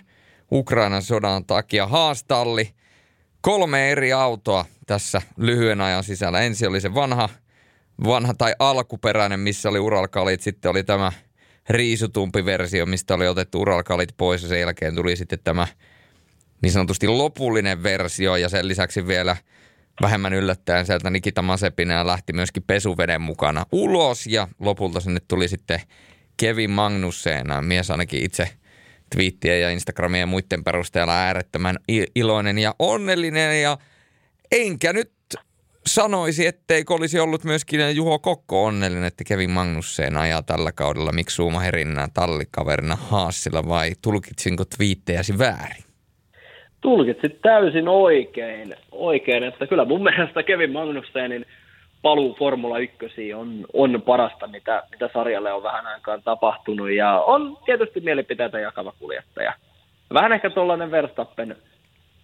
Ukrainan 0.52 1.02
sodan 1.02 1.44
takia. 1.44 1.86
Haastalli, 1.86 2.74
kolme 3.40 3.90
eri 3.90 4.12
autoa 4.12 4.64
tässä 4.86 5.22
lyhyen 5.36 5.80
ajan 5.80 6.04
sisällä. 6.04 6.40
Ensi 6.40 6.66
oli 6.66 6.80
se 6.80 6.94
vanha 6.94 7.28
vanha 8.04 8.34
tai 8.34 8.54
alkuperäinen, 8.58 9.40
missä 9.40 9.68
oli 9.68 9.78
uralkalit, 9.78 10.40
sitten 10.40 10.70
oli 10.70 10.84
tämä 10.84 11.12
riisutumpi 11.68 12.44
versio, 12.44 12.86
mistä 12.86 13.14
oli 13.14 13.28
otettu 13.28 13.60
uralkalit 13.60 14.14
pois 14.16 14.42
ja 14.42 14.48
sen 14.48 14.60
jälkeen 14.60 14.94
tuli 14.94 15.16
sitten 15.16 15.38
tämä 15.44 15.66
niin 16.62 16.72
sanotusti 16.72 17.08
lopullinen 17.08 17.82
versio 17.82 18.36
ja 18.36 18.48
sen 18.48 18.68
lisäksi 18.68 19.06
vielä 19.06 19.36
vähemmän 20.02 20.32
yllättäen 20.32 20.86
sieltä 20.86 21.10
Nikita 21.10 21.42
Masepina 21.42 22.06
lähti 22.06 22.32
myöskin 22.32 22.62
pesuveden 22.66 23.20
mukana 23.20 23.66
ulos 23.72 24.26
ja 24.26 24.48
lopulta 24.60 25.00
sinne 25.00 25.20
tuli 25.28 25.48
sitten 25.48 25.80
Kevin 26.36 26.70
Magnussen, 26.70 27.46
mies 27.60 27.90
ainakin 27.90 28.24
itse 28.24 28.48
twiittien 29.14 29.60
ja 29.60 29.70
Instagramien 29.70 30.20
ja 30.20 30.26
muiden 30.26 30.64
perusteella 30.64 31.14
äärettömän 31.14 31.76
iloinen 32.14 32.58
ja 32.58 32.74
onnellinen 32.78 33.62
ja 33.62 33.78
enkä 34.52 34.92
nyt 34.92 35.12
sanoisi, 35.86 36.46
etteikö 36.46 36.94
olisi 36.94 37.20
ollut 37.20 37.44
myöskin 37.44 37.96
Juho 37.96 38.18
Kokko 38.18 38.64
onnellinen, 38.64 39.04
että 39.04 39.24
Kevin 39.24 39.50
Magnussen 39.50 40.16
ajaa 40.16 40.42
tällä 40.42 40.72
kaudella 40.72 41.12
Mik 41.12 41.30
Schumacherina 41.30 42.08
tallikaverina 42.14 42.96
Haasilla 42.96 43.68
vai 43.68 43.90
tulkitsinko 44.02 44.64
twiittejäsi 44.76 45.38
väärin? 45.38 45.84
Tulkitsit 46.80 47.40
täysin 47.42 47.88
oikein, 47.88 48.74
oikein, 48.92 49.42
että 49.42 49.66
kyllä 49.66 49.84
mun 49.84 50.02
mielestä 50.10 50.42
Kevin 50.42 50.72
Magnussenin 50.72 51.46
paluu 52.02 52.34
Formula 52.38 52.78
1 52.78 53.34
on, 53.34 53.66
on 53.72 54.02
parasta, 54.02 54.46
mitä, 54.46 54.82
mitä 54.90 55.10
sarjalle 55.12 55.52
on 55.52 55.62
vähän 55.62 55.86
aikaan 55.86 56.22
tapahtunut 56.22 56.90
ja 56.90 57.20
on 57.20 57.58
tietysti 57.64 58.00
mielipiteitä 58.00 58.60
jakava 58.60 58.92
kuljettaja. 58.98 59.52
Vähän 60.12 60.32
ehkä 60.32 60.50
tuollainen 60.50 60.90
Verstappen 60.90 61.56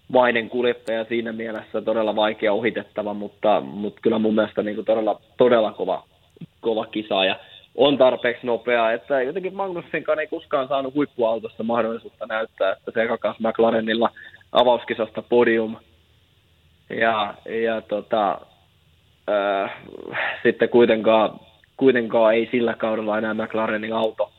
mainen 0.08 0.48
kuljettaja 0.48 1.04
siinä 1.04 1.32
mielessä 1.32 1.80
todella 1.80 2.16
vaikea 2.16 2.52
ohitettava, 2.52 3.14
mutta, 3.14 3.60
mutta 3.60 4.00
kyllä 4.02 4.18
mun 4.18 4.34
mielestä 4.34 4.62
niin 4.62 4.74
kuin 4.74 4.84
todella, 4.84 5.20
todella 5.36 5.72
kova, 5.72 6.04
kova 6.60 6.86
kisa 6.86 7.24
ja 7.24 7.38
on 7.74 7.98
tarpeeksi 7.98 8.46
nopea, 8.46 8.92
että 8.92 9.22
jotenkin 9.22 9.54
Magnussenkaan 9.54 10.18
ei 10.18 10.26
koskaan 10.26 10.68
saanut 10.68 10.94
huippuautossa 10.94 11.62
mahdollisuutta 11.62 12.26
näyttää, 12.26 12.72
että 12.72 12.90
se 12.94 13.06
kakas 13.06 13.36
McLarenilla 13.38 14.10
avauskisasta 14.52 15.22
podium. 15.22 15.76
Ja, 16.90 17.34
ja 17.64 17.80
tota, 17.80 18.40
äh, 19.30 19.72
sitten 20.42 20.68
kuitenkaan, 20.68 21.40
kuitenkaan 21.76 22.34
ei 22.34 22.48
sillä 22.50 22.74
kaudella 22.74 23.18
enää 23.18 23.34
McLarenin 23.34 23.92
auto, 23.92 24.32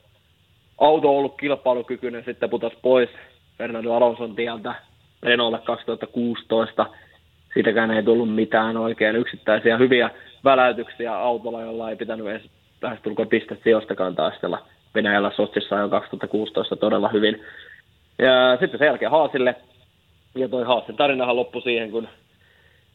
auto 0.78 1.18
ollut 1.18 1.38
kilpailukykyinen, 1.38 2.24
sitten 2.26 2.50
putosi 2.50 2.78
pois 2.82 3.10
Fernando 3.58 3.94
Alonson 3.94 4.36
tieltä 4.36 4.76
Renaultille 5.24 5.66
2016. 5.66 6.86
Siitäkään 7.54 7.92
ei 7.92 8.04
tullut 8.04 8.36
mitään 8.36 8.78
oikein 8.78 9.16
yksittäisiä 9.16 9.78
hyviä 9.78 10.10
väläytyksiä 10.44 11.18
autolla, 11.18 11.62
jolla 11.62 11.90
ei 11.90 11.96
pitänyt 11.96 12.28
edes 12.28 12.50
lähestulkoon 12.82 13.28
pistesijoistakaan 13.28 14.16
taistella. 14.16 14.66
Venäjällä 14.96 15.32
Sotsissa 15.36 15.76
jo 15.76 15.90
2016 15.90 16.76
todella 16.76 17.10
hyvin. 17.10 17.44
Ja 18.18 18.58
sitten 18.60 18.78
sen 18.80 18.86
jälkeen 18.86 19.12
Haasille. 19.12 19.56
Ja 20.36 20.50
toi 20.50 20.64
Haasin 20.64 20.96
tarinahan 20.96 21.36
loppui 21.36 21.62
siihen, 21.62 21.92
kun, 21.92 22.08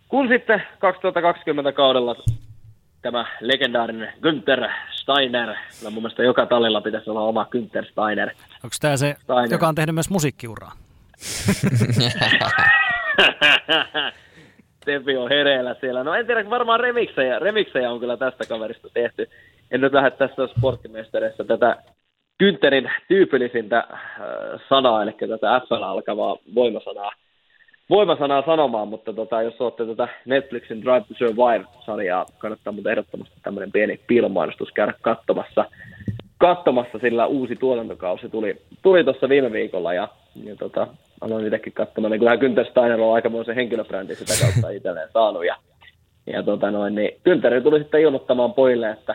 kun 0.09 0.29
sitten 0.29 0.63
2020 0.79 1.73
kaudella 1.73 2.17
tämä 3.03 3.27
legendaarinen 3.41 4.13
Günther 4.23 4.71
Steiner, 4.93 5.55
kyllä 5.79 5.91
mun 5.91 6.03
mielestä 6.03 6.23
joka 6.23 6.47
tallilla 6.47 6.81
pitäisi 6.81 7.11
olla 7.11 7.21
oma 7.21 7.47
Günther 7.57 7.85
Steiner. 7.91 8.31
Onko 8.65 8.77
tämä 8.81 8.97
se, 8.97 9.17
Steiner. 9.23 9.53
joka 9.53 9.69
on 9.69 9.75
tehnyt 9.75 9.95
myös 9.95 10.11
musiikkiuraa? 10.11 10.73
Tepi 14.85 15.17
on 15.17 15.29
hereillä 15.29 15.77
siellä. 15.81 16.05
No 16.05 16.15
en 16.15 16.27
tiedä, 16.27 16.51
varmaan 16.51 16.81
remiksejä, 16.81 17.39
remiksejä 17.39 17.91
on 17.91 18.01
kyllä 18.01 18.17
tästä 18.17 18.45
kaverista 18.49 18.89
tehty. 18.95 19.31
En 19.71 19.81
nyt 19.81 19.93
lähde 19.93 20.11
tässä 20.11 20.47
sporttimestareissa 20.47 21.45
tätä 21.45 21.77
Kynterin 22.39 22.91
tyypillisintä 23.09 23.79
äh, 23.79 23.89
sanaa, 24.69 25.03
eli 25.03 25.13
tätä 25.13 25.61
FL 25.69 25.83
alkavaa 25.83 26.37
voimasanaa, 26.55 27.13
voimasanaa 27.91 28.43
sanomaan, 28.47 28.89
mutta 28.89 29.13
tota, 29.13 29.43
jos 29.43 29.61
olette 29.61 29.87
tätä 29.87 30.09
Netflixin 30.25 30.83
Drive 30.83 31.01
to 31.01 31.15
Survive-sarjaa, 31.19 32.27
kannattaa 32.39 32.73
mutta 32.73 32.91
ehdottomasti 32.91 33.35
tämmöinen 33.43 33.73
pieni 33.73 34.01
piilomainostus 34.07 34.73
käydä 34.73 34.93
katsomassa, 35.03 35.65
katsomassa, 36.39 36.99
sillä 36.99 37.27
uusi 37.27 37.57
tuotantokausi 37.57 38.29
tuli, 38.29 38.57
tuli 38.83 39.05
tuossa 39.05 39.29
viime 39.29 39.53
viikolla 39.53 39.95
ja, 39.95 40.09
ja 40.45 40.57
tota, 40.57 40.87
aloin 41.21 41.45
itsekin 41.45 41.73
katsomaan, 41.73 42.11
niin 42.11 42.19
kyllähän 42.19 42.39
Günther 42.39 42.71
Steiner 42.71 43.01
on 43.01 43.15
aikamoisen 43.15 43.55
henkilöbrändi 43.55 44.15
sitä 44.15 44.35
kautta 44.45 44.71
itselleen 44.71 45.09
saanut. 45.13 45.45
Ja, 45.47 45.57
ja 46.27 46.43
tota 46.43 46.71
noin, 46.71 46.95
niin 46.95 47.21
Günther 47.29 47.63
tuli 47.63 47.79
sitten 47.79 48.01
ilmoittamaan 48.01 48.55
pojille, 48.55 48.91
että, 48.91 49.15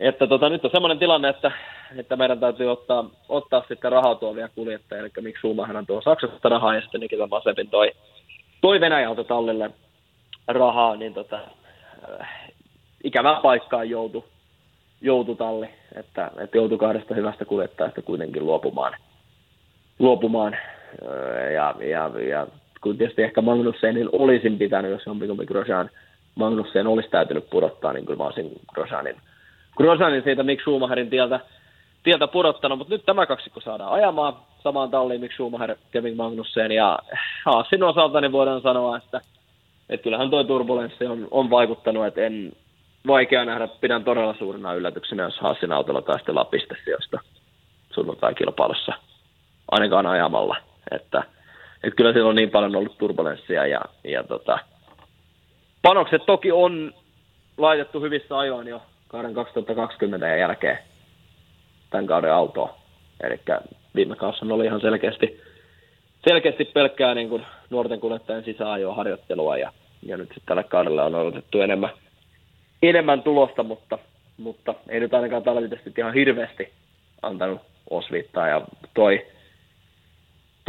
että 0.00 0.26
tota, 0.26 0.48
nyt 0.48 0.64
on 0.64 0.70
semmoinen 0.70 0.98
tilanne, 0.98 1.28
että, 1.28 1.52
että 1.96 2.16
meidän 2.16 2.40
täytyy 2.40 2.72
ottaa, 2.72 3.10
ottaa 3.28 3.64
sitten 3.68 3.92
rahaa 3.92 4.14
tuovia 4.14 4.48
kuljettajia, 4.54 5.00
eli 5.00 5.10
miksi 5.20 5.40
Schumacher 5.40 5.84
tuo 5.86 6.02
Saksasta 6.02 6.48
rahaa 6.48 6.74
ja 6.74 6.80
sitten 6.80 7.00
Nikita 7.00 7.26
Masepin 7.26 7.70
toi, 7.70 7.92
toi 8.60 8.80
Venäjältä 8.80 9.24
tallille 9.24 9.70
rahaa, 10.48 10.96
niin 10.96 11.14
tota, 11.14 11.40
äh, 12.20 12.50
ikävää 13.04 13.40
paikkaa 13.42 13.84
joutui 13.84 14.24
joutu 15.00 15.34
talli, 15.34 15.68
että, 15.94 16.30
että 16.38 16.56
joutui 16.58 16.78
kahdesta 16.78 17.14
hyvästä 17.14 17.44
kuljettajasta 17.44 18.02
kuitenkin 18.02 18.46
luopumaan, 18.46 18.96
luopumaan. 20.00 20.56
Ja, 21.54 21.74
ja, 21.80 22.10
ja 22.28 22.46
kun 22.80 22.98
tietysti 22.98 23.22
ehkä 23.22 23.40
Magnussenin 23.40 24.08
olisin 24.12 24.58
pitänyt, 24.58 24.90
jos 24.90 25.06
jompikumpi 25.06 25.46
Grosjean 25.46 25.90
Magnussen 26.34 26.86
olisi 26.86 27.10
täytynyt 27.10 27.50
pudottaa, 27.50 27.92
niin 27.92 28.06
kyllä 28.06 28.18
mä 28.18 28.24
olisin 28.24 28.60
Grosjeanin, 28.74 29.16
Grosjeanin 29.76 30.22
siitä 30.22 30.42
Mick 30.42 30.62
Schumacherin 30.62 31.10
tieltä, 31.10 31.40
tieltä 32.02 32.26
pudottanut, 32.26 32.78
mutta 32.78 32.94
nyt 32.94 33.06
tämä 33.06 33.26
kaksikko 33.26 33.60
saadaan 33.60 33.92
ajamaan 33.92 34.36
samaan 34.62 34.90
talliin 34.90 35.20
Mick 35.20 35.34
Schumacher, 35.34 35.76
Kevin 35.90 36.16
Magnussen. 36.16 36.72
Ja 36.72 36.98
Haasin 37.44 37.82
osalta 37.82 38.20
niin 38.20 38.32
voidaan 38.32 38.62
sanoa, 38.62 38.96
että, 38.96 39.20
että 39.88 40.04
kyllähän 40.04 40.30
tuo 40.30 40.44
turbulenssi 40.44 41.06
on, 41.06 41.28
on 41.30 41.50
vaikuttanut, 41.50 42.06
että 42.06 42.20
en 42.20 42.52
vaikea 43.06 43.44
nähdä, 43.44 43.68
pidän 43.80 44.04
todella 44.04 44.34
suurena 44.38 44.74
yllätyksenä, 44.74 45.22
jos 45.22 45.38
Haasin 45.38 45.72
autolla 45.72 46.02
taistellaan 46.02 46.46
pistesijoista 46.46 47.18
sunnuntai-kilpailussa, 47.94 48.92
ainakaan 49.70 50.06
ajamalla. 50.06 50.56
Että, 50.90 51.22
että 51.84 51.96
kyllä 51.96 52.12
siellä 52.12 52.28
on 52.28 52.36
niin 52.36 52.50
paljon 52.50 52.76
ollut 52.76 52.98
turbulenssia 52.98 53.66
ja, 53.66 53.80
ja 54.04 54.22
tota, 54.24 54.58
panokset 55.82 56.26
toki 56.26 56.52
on 56.52 56.94
laitettu 57.58 58.00
hyvissä 58.00 58.38
ajoin 58.38 58.68
jo 58.68 58.82
kauden 59.08 59.34
2020 59.34 60.28
ja 60.28 60.36
jälkeen 60.36 60.78
tämän 61.90 62.06
kauden 62.06 62.32
autoa. 62.32 62.78
Eli 63.22 63.40
viime 63.94 64.16
kaussa 64.16 64.46
oli 64.50 64.64
ihan 64.64 64.80
selkeästi, 64.80 65.40
selkeästi 66.28 66.64
pelkkää 66.64 67.14
niin 67.14 67.28
kuin 67.28 67.46
nuorten 67.70 68.00
kuljettajien 68.00 68.44
sisäajoa 68.44 68.94
harjoittelua 68.94 69.56
ja, 69.56 69.72
ja 70.02 70.16
nyt 70.16 70.28
sitten 70.28 70.46
tällä 70.46 70.62
kaudella 70.62 71.04
on 71.04 71.14
odotettu 71.14 71.60
enemmän, 71.60 71.90
enemmän 72.82 73.22
tulosta, 73.22 73.62
mutta, 73.62 73.98
mutta 74.38 74.74
ei 74.88 75.00
nyt 75.00 75.14
ainakaan 75.14 75.42
taloudellisesti 75.42 75.92
ihan 75.98 76.14
hirveästi 76.14 76.72
antanut 77.22 77.60
osviittaa 77.90 78.48
ja 78.48 78.60
toi 78.94 79.26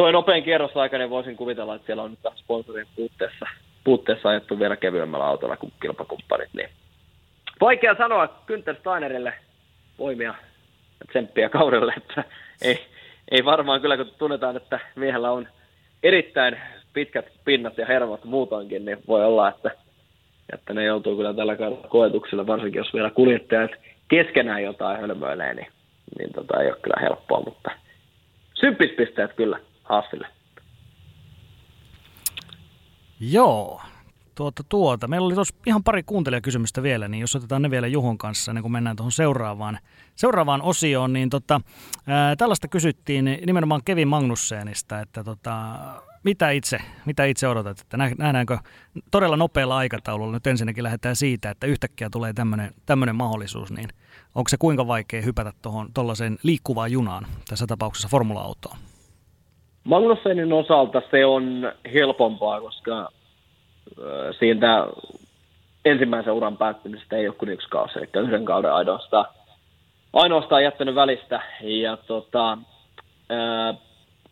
toi 0.02 0.12
nopein 0.12 0.43
kierrosaika, 0.43 0.97
niin 0.97 1.10
voisin 1.10 1.38
kuvitella, 1.38 1.76
että 1.76 1.86
siellä 1.86 2.04
on 2.04 2.12
nyt 2.12 2.36
sponsorin 2.36 2.88
puutteessa, 2.95 3.45
puutteessa 3.84 4.30
ajettu 4.30 4.60
vielä 4.60 4.76
kevyemmällä 4.76 5.26
autolla 5.26 5.58
kuin 5.58 5.74
kilpakumppanit. 5.82 6.49
Niin. 6.54 6.70
Vaikea 7.62 7.95
sanoa 7.95 8.43
Günther 8.47 8.76
Steinerille 8.80 9.34
voimia 9.99 10.34
ja 10.99 11.06
tsemppiä 11.10 11.49
kaudelle, 11.49 11.93
että 11.97 12.24
ei, 12.62 12.86
ei 13.32 13.45
varmaan 13.45 13.82
kyllä, 13.82 13.97
kun 13.97 14.12
tunnetaan, 14.18 14.58
että 14.58 14.80
miehellä 14.95 15.32
on 15.32 15.47
erittäin 16.04 16.58
pitkät 16.93 17.26
pinnat 17.45 17.78
ja 17.78 17.86
hermot 17.86 18.24
muutoinkin, 18.24 18.86
niin 18.86 18.97
voi 19.08 19.26
olla, 19.26 19.49
että, 19.49 19.72
että 20.54 20.74
ne 20.74 20.84
joutuu 20.84 21.16
kyllä 21.16 21.34
tällä 21.34 21.56
kaudella 21.56 21.88
koetuksella, 21.88 22.47
varsinkin 22.47 22.80
jos 22.80 22.93
vielä 22.93 23.10
kuljettajat 23.10 23.72
keskenään 24.08 24.64
jotain 24.64 25.02
hölmöilee, 25.02 25.54
niin, 25.54 25.68
niin 26.18 26.34
tota, 26.34 26.62
ei 26.62 26.68
ole 26.68 26.78
kyllä 26.82 27.02
helppoa, 27.02 27.43
mutta 27.45 27.72
symppispisteet 28.54 29.34
kyllä. 29.34 29.60
Hassille. 29.84 30.28
Joo, 33.20 33.82
tuota, 34.36 34.64
tuota. 34.70 35.08
Meillä 35.08 35.26
oli 35.26 35.36
tuossa 35.36 35.56
ihan 35.66 35.84
pari 35.84 36.04
kuuntelijakysymystä 36.04 36.84
vielä, 36.84 37.08
niin 37.08 37.22
jos 37.22 37.36
otetaan 37.36 37.62
ne 37.62 37.72
vielä 37.72 37.88
Juhon 37.88 38.18
kanssa, 38.18 38.54
niin 38.54 38.62
kun 38.62 38.72
mennään 38.72 38.96
tuohon 38.96 39.12
seuraavaan, 39.12 39.80
seuraavaan 40.16 40.62
osioon, 40.62 41.14
niin 41.14 41.30
tota, 41.30 41.62
ää, 42.08 42.36
tällaista 42.36 42.68
kysyttiin 42.68 43.26
nimenomaan 43.46 43.82
Kevin 43.86 44.08
Magnussenista, 44.08 45.00
että 45.00 45.24
tota, 45.24 45.76
mitä, 46.24 46.52
itse, 46.52 46.80
mitä 47.06 47.26
itse 47.26 47.48
odotat, 47.48 47.80
että 47.80 47.98
nähdäänkö 47.98 48.58
todella 49.12 49.38
nopealla 49.38 49.78
aikataululla, 49.78 50.34
nyt 50.34 50.48
ensinnäkin 50.48 50.84
lähdetään 50.84 51.16
siitä, 51.16 51.50
että 51.50 51.68
yhtäkkiä 51.68 52.10
tulee 52.10 52.34
tämmöinen 52.86 53.16
mahdollisuus, 53.16 53.72
niin 53.72 53.90
onko 54.36 54.50
se 54.50 54.58
kuinka 54.58 54.88
vaikea 54.88 55.22
hypätä 55.22 55.54
tuollaiseen 55.94 56.38
liikkuvaan 56.44 56.92
junaan, 56.92 57.28
tässä 57.50 57.68
tapauksessa 57.68 58.08
formula-autoon? 58.08 58.78
Magnussenin 59.84 60.54
osalta 60.54 61.02
se 61.12 61.26
on 61.26 61.72
helpompaa, 61.94 62.62
koska 62.62 63.12
siitä 64.40 64.88
ensimmäisen 65.86 66.34
uran 66.34 66.58
päättymisestä 66.58 67.16
ei 67.16 67.28
ole 67.28 67.36
kuin 67.36 67.50
yksi 67.52 67.70
kausi, 67.70 68.00
eli 68.00 68.26
yhden 68.26 68.46
kauden 68.46 68.74
ainoastaan, 68.74 69.26
ainoastaan 70.14 70.64
jättänyt 70.64 70.96
välistä. 70.96 71.42
Ja 71.62 71.98
tota, 71.98 72.58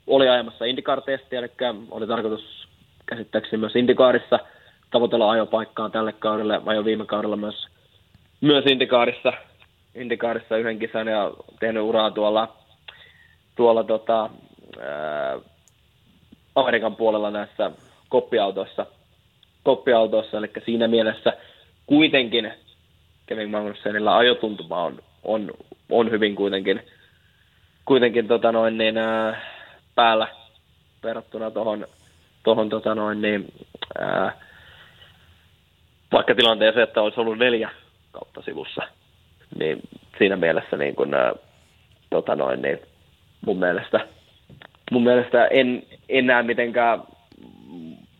oli 0.08 0.30
ajamassa 0.30 0.66
IndyCar-testiä, 0.66 1.40
eli 1.40 1.52
oli 1.92 2.08
tarkoitus 2.08 2.68
käsittääkseni 3.06 3.60
myös 3.60 3.76
IndyCarissa 3.76 4.40
tavoitella 4.92 5.32
ajopaikkaa 5.32 5.90
tälle 5.90 6.14
kaudelle. 6.14 6.62
Ajoin 6.66 6.86
viime 6.86 7.06
kaudella 7.06 7.36
myös, 7.36 7.68
myös 8.42 8.66
IndyCarissa, 8.66 9.34
IndyCarissa 9.96 10.58
yhden 10.58 10.80
kisan 10.80 11.08
ja 11.08 11.32
tehnyt 11.60 11.84
uraa 11.84 12.12
tuolla, 12.12 12.56
tuolla 13.56 13.84
tota, 13.84 14.30
ää, 14.82 15.40
Amerikan 16.56 16.96
puolella 16.96 17.32
näissä 17.32 17.72
koppiautoissa, 18.10 18.86
koppiautoissa, 19.64 20.38
eli 20.38 20.52
siinä 20.66 20.88
mielessä 20.88 21.34
kuitenkin 21.86 22.54
Kevin 23.26 23.50
Magnussenilla 23.50 24.18
ajotuntuma 24.18 24.84
on, 24.84 25.00
on, 25.24 25.52
on 25.90 26.12
hyvin 26.12 26.36
kuitenkin, 26.36 26.82
kuitenkin 27.86 28.28
tota 28.28 28.52
noin, 28.52 28.78
niin, 28.78 28.98
ää, 28.98 29.42
päällä 29.96 30.28
verrattuna 31.04 31.52
tuohon 31.52 31.88
tohon, 32.44 32.70
tota 32.70 32.96
noin, 32.96 33.22
niin, 33.22 33.54
ää, 34.00 34.32
vaikka 36.12 36.36
tilanteeseen, 36.36 36.84
että 36.84 37.02
olisi 37.02 37.20
ollut 37.20 37.38
neljä 37.38 37.70
kautta 38.12 38.42
sivussa, 38.42 38.82
niin 39.60 39.80
siinä 40.18 40.36
mielessä 40.36 40.78
niin 40.78 40.96
kun, 40.96 41.14
ää, 41.14 41.34
tota 42.10 42.36
noin, 42.36 42.62
niin 42.62 42.80
mun 43.46 43.60
mielestä, 43.60 44.08
mun 44.92 45.04
mielestä 45.04 45.48
en, 45.48 45.84
en 46.10 46.28
näe 46.28 46.44
mitenkään 46.44 47.04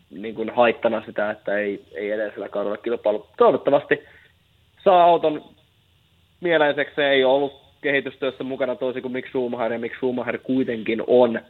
niin 0.10 0.36
kuin 0.36 0.50
haittana 0.50 1.04
sitä, 1.06 1.32
että 1.32 1.58
ei, 1.58 1.86
ei 1.96 2.12
edellisellä 2.12 2.50
kaudella 2.50 2.78
kilpailu. 2.78 3.28
Toivottavasti 3.38 4.04
saa 4.84 5.04
auton 5.04 5.44
mieleiseksi. 6.42 6.96
Se 6.96 7.10
ei 7.10 7.24
ollut 7.24 7.70
kehitystyössä 7.82 8.44
mukana 8.44 8.76
toisin 8.76 9.02
kuin 9.02 9.12
Mick 9.12 9.28
Schumacher, 9.28 9.74
ja 9.74 9.80
Mick 9.80 9.96
Schumacher 9.96 10.38
kuitenkin 10.38 11.04
on 11.08 11.42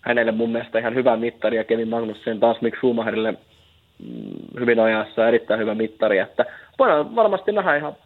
hänelle 0.00 0.32
mun 0.32 0.50
mielestä 0.50 0.78
ihan 0.78 0.94
hyvä 0.94 1.16
mittari, 1.16 1.56
ja 1.56 1.64
Kevin 1.64 1.88
Magnussen 1.88 2.40
taas 2.40 2.60
Mick 2.60 2.76
Schumacherille 2.76 3.32
mm, 3.32 4.60
hyvin 4.60 4.80
ajassa 4.80 5.28
erittäin 5.28 5.60
hyvä 5.60 5.74
mittari, 5.74 6.18
että 6.18 6.46
voidaan 6.78 7.16
varmasti 7.16 7.52
nähdä 7.52 7.76
ihan 7.76 7.96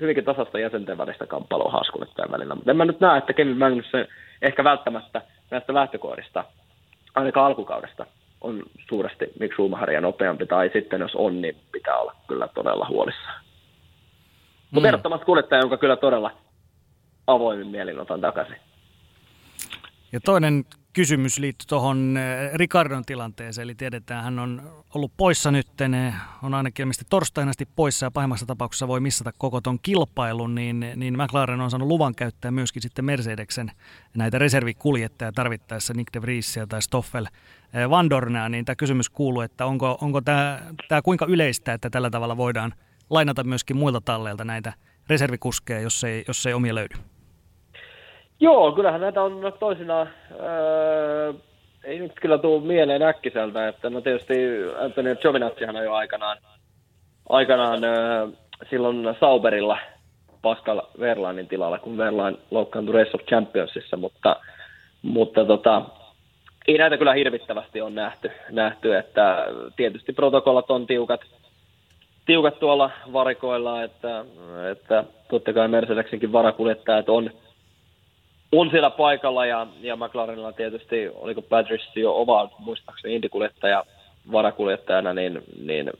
hyvinkin 0.00 0.24
tasasta 0.24 0.58
jäsenten 0.58 0.98
välistä 0.98 1.26
kamppailua 1.26 1.72
haskulittain 1.72 2.32
välillä, 2.32 2.54
mutta 2.54 2.70
en 2.70 2.76
mä 2.76 2.84
nyt 2.84 3.00
näe, 3.00 3.18
että 3.18 3.32
Kevin 3.32 3.58
Magnussen 3.58 4.06
ehkä 4.42 4.64
välttämättä 4.64 5.22
näistä 5.50 5.74
lähtökohdista, 5.74 6.44
ainakaan 7.14 7.46
alkukaudesta, 7.46 8.06
on 8.40 8.62
suuresti 8.88 9.26
Mick 9.40 9.54
Schumacheria 9.54 10.00
nopeampi, 10.00 10.46
tai 10.46 10.70
sitten 10.72 11.00
jos 11.00 11.14
on, 11.14 11.42
niin 11.42 11.56
pitää 11.72 11.98
olla 11.98 12.14
kyllä 12.28 12.48
todella 12.48 12.86
huolissaan. 12.88 13.44
Mutta 14.70 14.80
mm. 14.80 14.86
ehdottomasti 14.86 15.26
kuljettaja, 15.26 15.60
jonka 15.60 15.76
kyllä 15.76 15.96
todella 15.96 16.30
avoimin 17.26 17.66
mielin 17.66 18.00
otan 18.00 18.20
takaisin. 18.20 18.56
Ja 20.12 20.20
toinen 20.20 20.64
kysymys 20.94 21.38
liittyy 21.38 21.66
tuohon 21.68 22.16
eh, 22.16 22.52
Ricardon 22.54 23.04
tilanteeseen, 23.04 23.62
eli 23.62 23.74
tiedetään, 23.74 24.24
hän 24.24 24.38
on 24.38 24.62
ollut 24.94 25.12
poissa 25.16 25.50
nyt, 25.50 25.66
on 26.42 26.54
ainakin 26.54 26.82
ilmeisesti 26.82 27.06
torstaina 27.10 27.50
asti 27.50 27.68
poissa 27.76 28.06
ja 28.06 28.10
pahimmassa 28.10 28.46
tapauksessa 28.46 28.88
voi 28.88 29.00
missata 29.00 29.32
koko 29.38 29.60
ton 29.60 29.78
kilpailun, 29.82 30.54
niin, 30.54 30.86
niin 30.96 31.18
McLaren 31.22 31.60
on 31.60 31.70
saanut 31.70 31.88
luvan 31.88 32.14
käyttää 32.14 32.50
myöskin 32.50 32.82
sitten 32.82 33.04
Mercedeksen 33.04 33.72
näitä 34.14 34.38
reservikuljettajia 34.38 35.32
tarvittaessa 35.32 35.94
Nick 35.94 36.14
de 36.14 36.22
Vriesia 36.22 36.66
tai 36.66 36.82
Stoffel 36.82 37.26
eh, 37.26 37.90
Van 37.90 38.10
Dornea, 38.10 38.48
niin 38.48 38.64
tämä 38.64 38.76
kysymys 38.76 39.10
kuuluu, 39.10 39.40
että 39.40 39.66
onko, 39.66 39.98
onko 40.00 40.20
tämä, 40.20 40.60
tämä 40.88 41.02
kuinka 41.02 41.26
yleistä, 41.26 41.72
että 41.72 41.90
tällä 41.90 42.10
tavalla 42.10 42.36
voidaan 42.36 42.74
lainata 43.10 43.44
myöskin 43.44 43.76
muilta 43.76 44.00
talleilta 44.00 44.44
näitä 44.44 44.72
reservikuskeja, 45.08 45.80
jos 45.80 46.04
ei, 46.04 46.24
jos 46.28 46.46
ei 46.46 46.54
omia 46.54 46.74
löydy? 46.74 47.13
Joo, 48.40 48.72
kyllähän 48.72 49.00
näitä 49.00 49.22
on 49.22 49.52
toisinaan, 49.58 50.08
öö, 50.40 51.32
ei 51.84 51.98
nyt 51.98 52.12
kyllä 52.20 52.38
tule 52.38 52.62
mieleen 52.62 53.02
äkkiseltä, 53.02 53.68
että 53.68 53.90
no 53.90 54.00
tietysti 54.00 54.34
Anthony 54.78 55.16
Giovinazzihan 55.16 55.76
on 55.76 55.84
jo 55.84 55.94
aikanaan, 55.94 56.38
aikanaan 57.28 57.84
öö, 57.84 58.26
silloin 58.70 59.16
Sauberilla 59.20 59.78
Pascal 60.42 60.82
Verlainin 61.00 61.48
tilalla, 61.48 61.78
kun 61.78 61.98
Verlain 61.98 62.38
loukkaantui 62.50 62.94
Race 62.94 63.10
of 63.14 63.26
Championsissa, 63.26 63.96
mutta, 63.96 64.36
mutta 65.02 65.44
tota, 65.44 65.82
ei 66.68 66.78
näitä 66.78 66.96
kyllä 66.98 67.14
hirvittävästi 67.14 67.80
on 67.80 67.94
nähty, 67.94 68.30
nähty, 68.50 68.96
että 68.96 69.46
tietysti 69.76 70.12
protokollat 70.12 70.70
on 70.70 70.86
tiukat, 70.86 71.20
tiukat 72.26 72.58
tuolla 72.58 72.90
varikoilla, 73.12 73.82
että, 73.82 74.24
että 74.72 75.04
totta 75.30 75.52
kai 75.52 75.68
Mercedeksenkin 75.68 76.32
varakuljettajat 76.32 77.08
on, 77.08 77.30
on 78.60 78.70
siellä 78.70 78.90
paikalla 78.90 79.46
ja, 79.46 79.66
ja 79.80 79.96
McLarenilla 79.96 80.52
tietysti, 80.52 81.08
oliko 81.14 81.42
Patrice 81.42 82.00
jo 82.00 82.14
oma 82.14 82.50
muistaakseni 82.58 83.14
indikuljettaja 83.14 83.84
varakuljettajana, 84.32 85.14
niin, 85.14 85.42
niin 85.60 85.90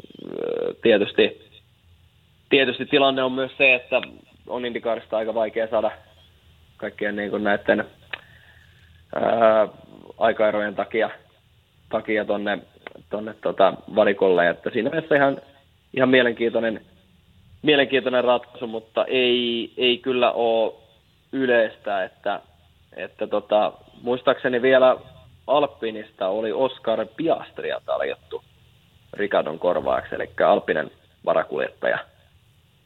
tietysti, 0.82 1.50
tietysti 2.50 2.86
tilanne 2.86 3.22
on 3.22 3.32
myös 3.32 3.52
se, 3.58 3.74
että 3.74 4.00
on 4.46 4.66
Indikaarista 4.66 5.16
aika 5.16 5.34
vaikea 5.34 5.68
saada 5.68 5.90
kaikkien 6.76 7.16
niin 7.16 7.44
näiden 7.44 7.84
ää, 9.14 9.68
aikaerojen 10.18 10.74
takia, 10.74 11.10
takia 11.88 12.24
tonne, 12.24 12.58
tonne 13.10 13.34
tota 13.42 13.74
varikolle, 13.94 14.48
että 14.48 14.70
siinä 14.70 14.90
mielessä 14.90 15.16
ihan, 15.16 15.38
ihan 15.96 16.08
mielenkiintoinen, 16.08 16.80
mielenkiintoinen 17.62 18.24
ratkaisu, 18.24 18.66
mutta 18.66 19.04
ei, 19.04 19.72
ei 19.76 19.98
kyllä 19.98 20.32
ole 20.32 20.83
yleistä, 21.34 22.04
että, 22.04 22.40
että 22.96 23.26
tota, 23.26 23.72
muistaakseni 24.02 24.62
vielä 24.62 24.96
Alpinista 25.46 26.28
oli 26.28 26.52
Oscar 26.52 27.06
Piastria 27.16 27.80
tarjottu 27.86 28.44
Ricardon 29.12 29.58
korvaaksi, 29.58 30.14
eli 30.14 30.30
Alpinen 30.46 30.90
varakuljettaja 31.24 31.98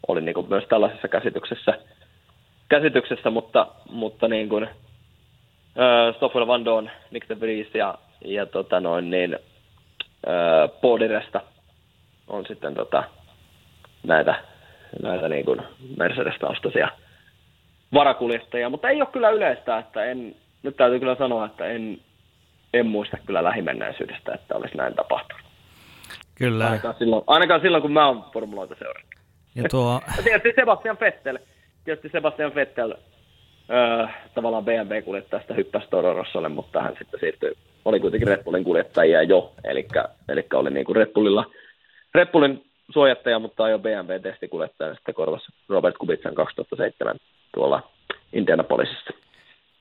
oli 0.09 0.21
niin 0.21 0.35
kuin 0.35 0.49
myös 0.49 0.65
tällaisessa 0.65 1.09
käsityksessä, 1.09 1.79
käsityksessä 2.69 3.31
mutta, 3.31 3.67
mutta 3.91 4.29
niin 4.29 4.49
kuin, 4.49 4.65
äh, 4.65 6.17
Stoffel 6.17 6.47
Van 6.47 6.65
Doon, 6.65 6.91
Nick 7.11 7.29
de 7.29 7.41
Vries 7.41 7.75
ja, 7.75 7.95
ja 8.25 8.47
tota 8.47 8.81
noin, 8.81 9.11
niin, 9.11 9.35
äh, 10.29 10.81
Podiresta 10.81 11.41
on 12.29 12.47
sitten 12.47 12.75
tota, 12.75 13.05
näitä, 14.03 14.35
näitä 15.03 15.29
niin 15.29 15.45
kuin 15.45 15.63
Mercedes-taustaisia 15.97 16.89
varakuljettajia, 17.95 18.71
mutta 18.71 18.89
ei 18.89 19.01
ole 19.01 19.09
kyllä 19.13 19.31
yleistä, 19.31 19.79
että 19.79 20.05
en, 20.05 20.35
nyt 20.63 20.77
täytyy 20.77 20.99
kyllä 20.99 21.17
sanoa, 21.17 21.47
että 21.47 21.67
en, 21.67 21.99
en 22.75 22.87
muista 22.87 23.17
kyllä 23.27 23.45
lähimenneisyydestä, 23.45 24.35
että 24.35 24.57
olisi 24.57 24.77
näin 24.77 24.95
tapahtunut. 24.95 25.43
Kyllä. 26.35 26.67
Ainakaan 26.67 26.95
silloin, 26.99 27.25
ainakaan 27.27 27.61
silloin 27.61 27.83
kun 27.83 27.93
mä 27.93 28.07
oon 28.07 28.25
formuloita 28.33 28.75
seurannut. 28.79 29.15
Ja 29.55 29.63
tuo... 29.71 30.01
ja 30.17 30.23
tietysti 30.23 30.53
Sebastian 30.57 30.99
Vettel, 31.01 31.39
tietysti 31.85 32.09
Sebastian 32.09 32.55
Vettel 32.55 32.95
öö, 33.71 34.07
tavallaan 34.35 34.65
BMW-kuljettajasta 34.65 35.55
hyppäsi 35.55 35.87
Toro 35.91 36.15
Rossolle, 36.15 36.49
mutta 36.49 36.83
hän 36.83 36.95
sitten 36.99 37.21
siirtyi, 37.21 37.53
oli 37.85 38.01
kuitenkin 38.01 38.29
Red 38.29 38.45
Bullin 38.45 38.65
kuljettajia 38.65 39.23
jo, 39.23 39.53
eli, 39.65 39.89
eli 40.29 40.47
oli 40.55 40.71
niin 40.71 40.87
kuin 40.87 40.97
Red 40.97 41.13
Bullilla, 41.13 41.45
Red 42.15 42.27
Bullin 42.27 42.65
suojattaja, 42.91 43.39
mutta 43.39 43.69
jo 43.69 43.79
BMW-testikuljettaja 43.79 44.95
sitten 44.95 45.15
korvasi 45.15 45.47
Robert 45.69 45.97
Kubitsan 45.99 46.35
2007 46.35 47.17
tuolla 47.55 47.91
Indianapolisissa. 48.33 49.11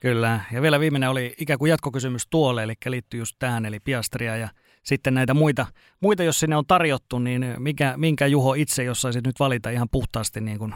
Kyllä, 0.00 0.40
ja 0.52 0.62
vielä 0.62 0.80
viimeinen 0.80 1.10
oli 1.10 1.34
ikään 1.40 1.58
kuin 1.58 1.70
jatkokysymys 1.70 2.26
tuolle, 2.30 2.62
eli 2.62 2.72
liittyy 2.86 3.20
just 3.20 3.36
tähän, 3.38 3.66
eli 3.66 3.80
Piastria 3.80 4.36
ja 4.36 4.48
sitten 4.82 5.14
näitä 5.14 5.34
muita, 5.34 5.66
muita 6.00 6.22
jos 6.22 6.40
sinne 6.40 6.56
on 6.56 6.64
tarjottu, 6.68 7.18
niin 7.18 7.54
mikä, 7.58 7.94
minkä 7.96 8.26
Juho 8.26 8.54
itse, 8.54 8.84
jos 8.84 9.02
saisit 9.02 9.26
nyt 9.26 9.40
valita 9.40 9.70
ihan 9.70 9.88
puhtaasti 9.92 10.40
niin 10.40 10.58
kuin 10.58 10.74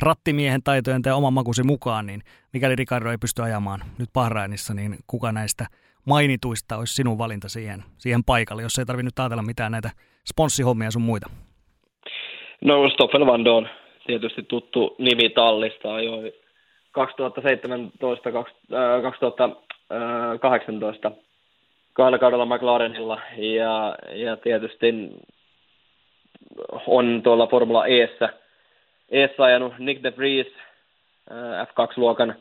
rattimiehen 0.00 0.62
taitojen 0.62 1.02
tai 1.02 1.12
oman 1.12 1.32
makusi 1.32 1.62
mukaan, 1.62 2.06
niin 2.06 2.20
mikäli 2.52 2.76
Ricardo 2.76 3.10
ei 3.10 3.18
pysty 3.18 3.42
ajamaan 3.42 3.80
nyt 3.98 4.08
Bahrainissa, 4.12 4.74
niin 4.74 4.96
kuka 5.06 5.32
näistä 5.32 5.66
mainituista 6.06 6.76
olisi 6.76 6.94
sinun 6.94 7.18
valinta 7.18 7.48
siihen, 7.48 7.84
siihen 7.98 8.24
paikalle, 8.24 8.62
jos 8.62 8.78
ei 8.78 8.84
tarvitse 8.84 9.06
nyt 9.06 9.18
ajatella 9.18 9.42
mitään 9.42 9.72
näitä 9.72 9.90
sponssihommia 10.28 10.90
sun 10.90 11.02
muita? 11.02 11.26
No 12.64 12.90
Stoffel 12.90 13.26
Van 13.26 13.44
Doon, 13.44 13.68
tietysti 14.08 14.42
tuttu 14.42 14.94
nimi 14.98 15.28
tallista, 15.28 15.94
ajoi 15.94 16.34
2017 16.92 18.32
2018 18.32 21.12
kahdella 21.92 22.18
kaudella 22.18 22.46
McLarenilla. 22.46 23.20
Ja, 23.36 23.96
ja 24.14 24.36
tietysti 24.36 24.94
on 26.86 27.20
tuolla 27.24 27.46
Formula 27.46 27.86
Eessä, 27.86 28.28
Eessä 29.10 29.44
ajanut 29.44 29.78
Nick 29.78 30.02
de 30.02 30.16
Vries, 30.16 30.46
F2-luokan 31.64 32.34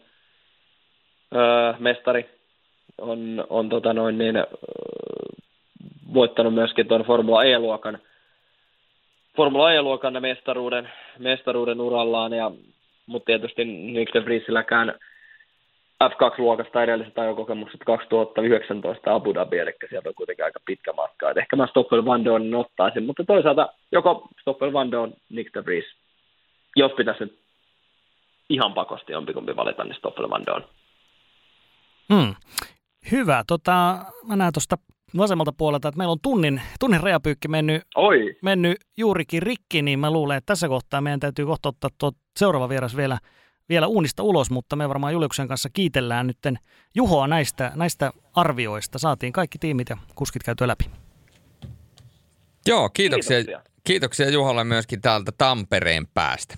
mestari, 1.80 2.30
on, 2.97 3.45
on 3.49 3.70
tota 3.70 3.93
noin 3.93 4.18
niin, 4.18 4.36
voittanut 6.13 6.53
myöskin 6.53 6.88
tuon 6.88 7.01
Formula 7.01 7.43
E-luokan 7.43 7.99
Formula 9.38 9.74
E-luokan 9.74 10.22
mestaruuden, 10.22 10.90
mestaruuden 11.20 11.82
urallaan, 11.82 12.34
ja, 12.34 12.52
mutta 13.06 13.26
tietysti 13.26 13.66
Nick 13.66 14.26
Vriesilläkään 14.26 14.94
F2-luokasta 16.04 16.84
edelliset 16.84 17.20
ajokokemukset 17.20 17.82
2019 17.86 19.16
Abu 19.16 19.34
Dhabi, 19.34 19.58
eli 19.58 19.74
sieltä 19.90 20.10
on 20.10 20.16
kuitenkin 20.16 20.46
aika 20.46 20.60
pitkä 20.66 20.94
matka. 20.94 21.30
Et 21.30 21.38
ehkä 21.38 21.56
mä 21.56 21.68
Stoffel 21.68 22.06
Van 22.06 22.26
Dornin 22.26 22.56
ottaisin, 22.56 23.06
mutta 23.06 23.24
toisaalta 23.24 23.74
joko 23.92 24.28
Stoffel 24.42 24.74
Van 24.74 24.92
Dorn, 24.92 25.14
Nick 25.30 25.54
de 25.54 25.66
Vries, 25.66 25.86
jos 26.76 26.92
pitäisi 26.98 27.24
nyt 27.24 27.40
ihan 28.50 28.74
pakosti 28.74 29.12
jompikumpi 29.12 29.56
valita, 29.56 29.84
niin 29.84 29.96
Stoffel 29.96 30.30
Van 30.30 30.46
Dorn. 30.46 30.64
Hmm. 32.14 32.36
Hyvä. 33.12 33.44
Tota, 33.48 33.98
mä 34.28 34.36
näen 34.36 34.54
tuosta 34.54 34.76
vasemmalta 35.18 35.51
puolelta, 35.58 35.88
että 35.88 35.97
meillä 35.97 36.12
on 36.12 36.22
tunnin, 36.22 36.62
tunnin 36.80 37.01
rajapyykki 37.01 37.47
mennyt, 37.47 37.82
Oi. 37.95 38.36
mennyt 38.41 38.78
juurikin 38.97 39.41
rikki, 39.41 39.82
niin 39.82 39.99
mä 39.99 40.12
luulen, 40.12 40.38
että 40.38 40.51
tässä 40.51 40.68
kohtaa 40.68 41.01
meidän 41.01 41.20
täytyy 41.20 41.45
kohta 41.45 41.70
ottaa 41.70 41.89
tuo 41.97 42.12
seuraava 42.38 42.70
vieras 42.70 42.97
vielä, 42.97 43.18
vielä 43.70 43.88
uunista 43.88 44.24
ulos, 44.24 44.51
mutta 44.51 44.76
me 44.76 44.89
varmaan 44.89 45.14
Juliuksen 45.14 45.47
kanssa 45.47 45.70
kiitellään 45.74 46.28
nyt 46.28 46.38
Juhoa 46.95 47.28
näistä, 47.28 47.72
näistä 47.76 48.12
arvioista. 48.36 48.99
Saatiin 48.99 49.34
kaikki 49.34 49.58
tiimit 49.58 49.89
ja 49.89 49.97
kuskit 50.16 50.43
käytyä 50.43 50.68
läpi. 50.68 50.86
Joo, 52.68 52.89
kiitoksia, 52.89 53.38
kiitoksia. 53.38 53.72
kiitoksia 53.84 54.30
Juholle 54.30 54.64
myöskin 54.64 55.01
täältä 55.01 55.32
Tampereen 55.38 56.08
päästä. 56.14 56.55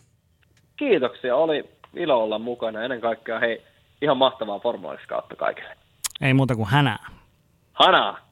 Kiitoksia, 0.77 1.35
oli 1.35 1.69
ilo 1.95 2.23
olla 2.23 2.39
mukana. 2.39 2.83
Ennen 2.83 3.01
kaikkea 3.01 3.39
hei, 3.39 3.63
ihan 4.01 4.17
mahtavaa 4.17 4.59
kautta 5.07 5.35
kaikille. 5.35 5.77
Ei 6.21 6.33
muuta 6.33 6.55
kuin 6.55 6.67
hänää. 6.67 7.07
Hanaa! 7.73 8.28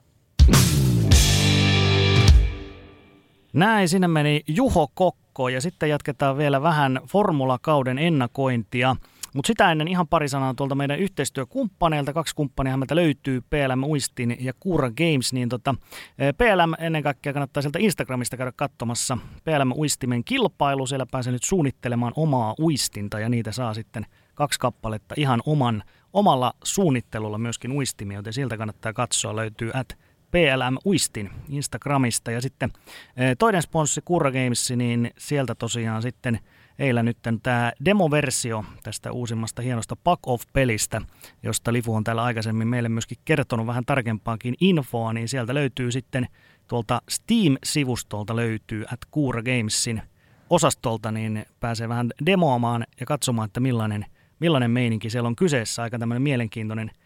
Näin, 3.58 3.90
sinne 3.90 4.08
meni 4.08 4.42
Juho 4.48 4.88
Kokko 4.94 5.50
ja 5.50 5.62
sitten 5.62 5.90
jatketaan 5.90 6.38
vielä 6.38 6.62
vähän 6.62 7.00
formulakauden 7.08 8.00
ennakointia. 8.00 8.96
Mutta 9.36 9.48
sitä 9.48 9.72
ennen 9.72 9.88
ihan 9.88 10.08
pari 10.08 10.30
sanaa 10.30 10.54
tuolta 10.54 10.76
meidän 10.76 11.00
yhteistyökumppaneilta. 11.00 12.14
Kaksi 12.14 12.36
kumppania 12.36 12.78
meiltä 12.78 12.96
löytyy, 12.96 13.42
PLM 13.42 13.84
Uistin 13.84 14.38
ja 14.40 14.54
Kuura 14.60 14.90
Games. 14.92 15.34
Niin 15.34 15.50
tota, 15.50 15.76
eh, 16.20 16.34
PLM 16.38 16.74
ennen 16.86 17.04
kaikkea 17.04 17.34
kannattaa 17.34 17.62
sieltä 17.62 17.80
Instagramista 17.80 18.38
käydä 18.38 18.52
katsomassa. 18.56 19.18
PLM 19.44 19.72
Uistimen 19.78 20.24
kilpailu, 20.24 20.88
siellä 20.88 21.06
pääsee 21.12 21.34
nyt 21.34 21.44
suunnittelemaan 21.44 22.14
omaa 22.16 22.56
uistinta 22.60 23.20
ja 23.20 23.30
niitä 23.30 23.52
saa 23.52 23.74
sitten 23.74 24.06
kaksi 24.36 24.60
kappaletta 24.60 25.16
ihan 25.18 25.42
oman, 25.46 25.84
omalla 26.14 26.54
suunnittelulla 26.64 27.38
myöskin 27.38 27.72
uistimia, 27.72 28.18
joten 28.18 28.34
sieltä 28.34 28.58
kannattaa 28.58 28.94
katsoa. 28.94 29.36
Löytyy 29.36 29.72
at 29.74 29.98
PLM 30.32 30.78
Uistin 30.86 31.30
Instagramista. 31.50 32.32
Ja 32.32 32.42
sitten 32.42 32.72
eh, 33.18 33.36
toinen 33.40 33.62
sponssi 33.62 34.02
Kurra 34.06 34.32
Games, 34.32 34.72
niin 34.76 35.12
sieltä 35.18 35.56
tosiaan 35.56 36.02
sitten 36.02 36.40
eilen 36.80 37.06
nyt 37.06 37.18
tämä 37.44 37.72
demoversio 37.86 38.66
tästä 38.84 39.12
uusimmasta 39.12 39.62
hienosta 39.62 39.96
Pack 39.96 40.28
Off-pelistä, 40.28 41.02
josta 41.44 41.74
Lifu 41.74 41.96
on 41.96 42.04
täällä 42.04 42.24
aikaisemmin 42.24 42.68
meille 42.68 42.90
myöskin 42.90 43.18
kertonut 43.26 43.68
vähän 43.68 43.86
tarkempaakin 43.86 44.56
infoa, 44.62 45.14
niin 45.14 45.28
sieltä 45.28 45.54
löytyy 45.54 45.92
sitten 45.92 46.28
tuolta 46.68 47.02
Steam-sivustolta 47.10 48.36
löytyy 48.36 48.86
at 48.94 49.00
Kuura 49.12 49.42
Gamesin 49.44 50.02
osastolta, 50.50 51.12
niin 51.12 51.46
pääsee 51.60 51.90
vähän 51.90 52.10
demoamaan 52.26 52.86
ja 53.00 53.06
katsomaan, 53.06 53.46
että 53.46 53.60
millainen, 53.60 54.06
millainen 54.40 54.72
meininki 54.72 55.10
siellä 55.10 55.28
on 55.28 55.36
kyseessä. 55.36 55.84
Aika 55.84 56.00
tämmöinen 56.00 56.22
mielenkiintoinen– 56.22 56.92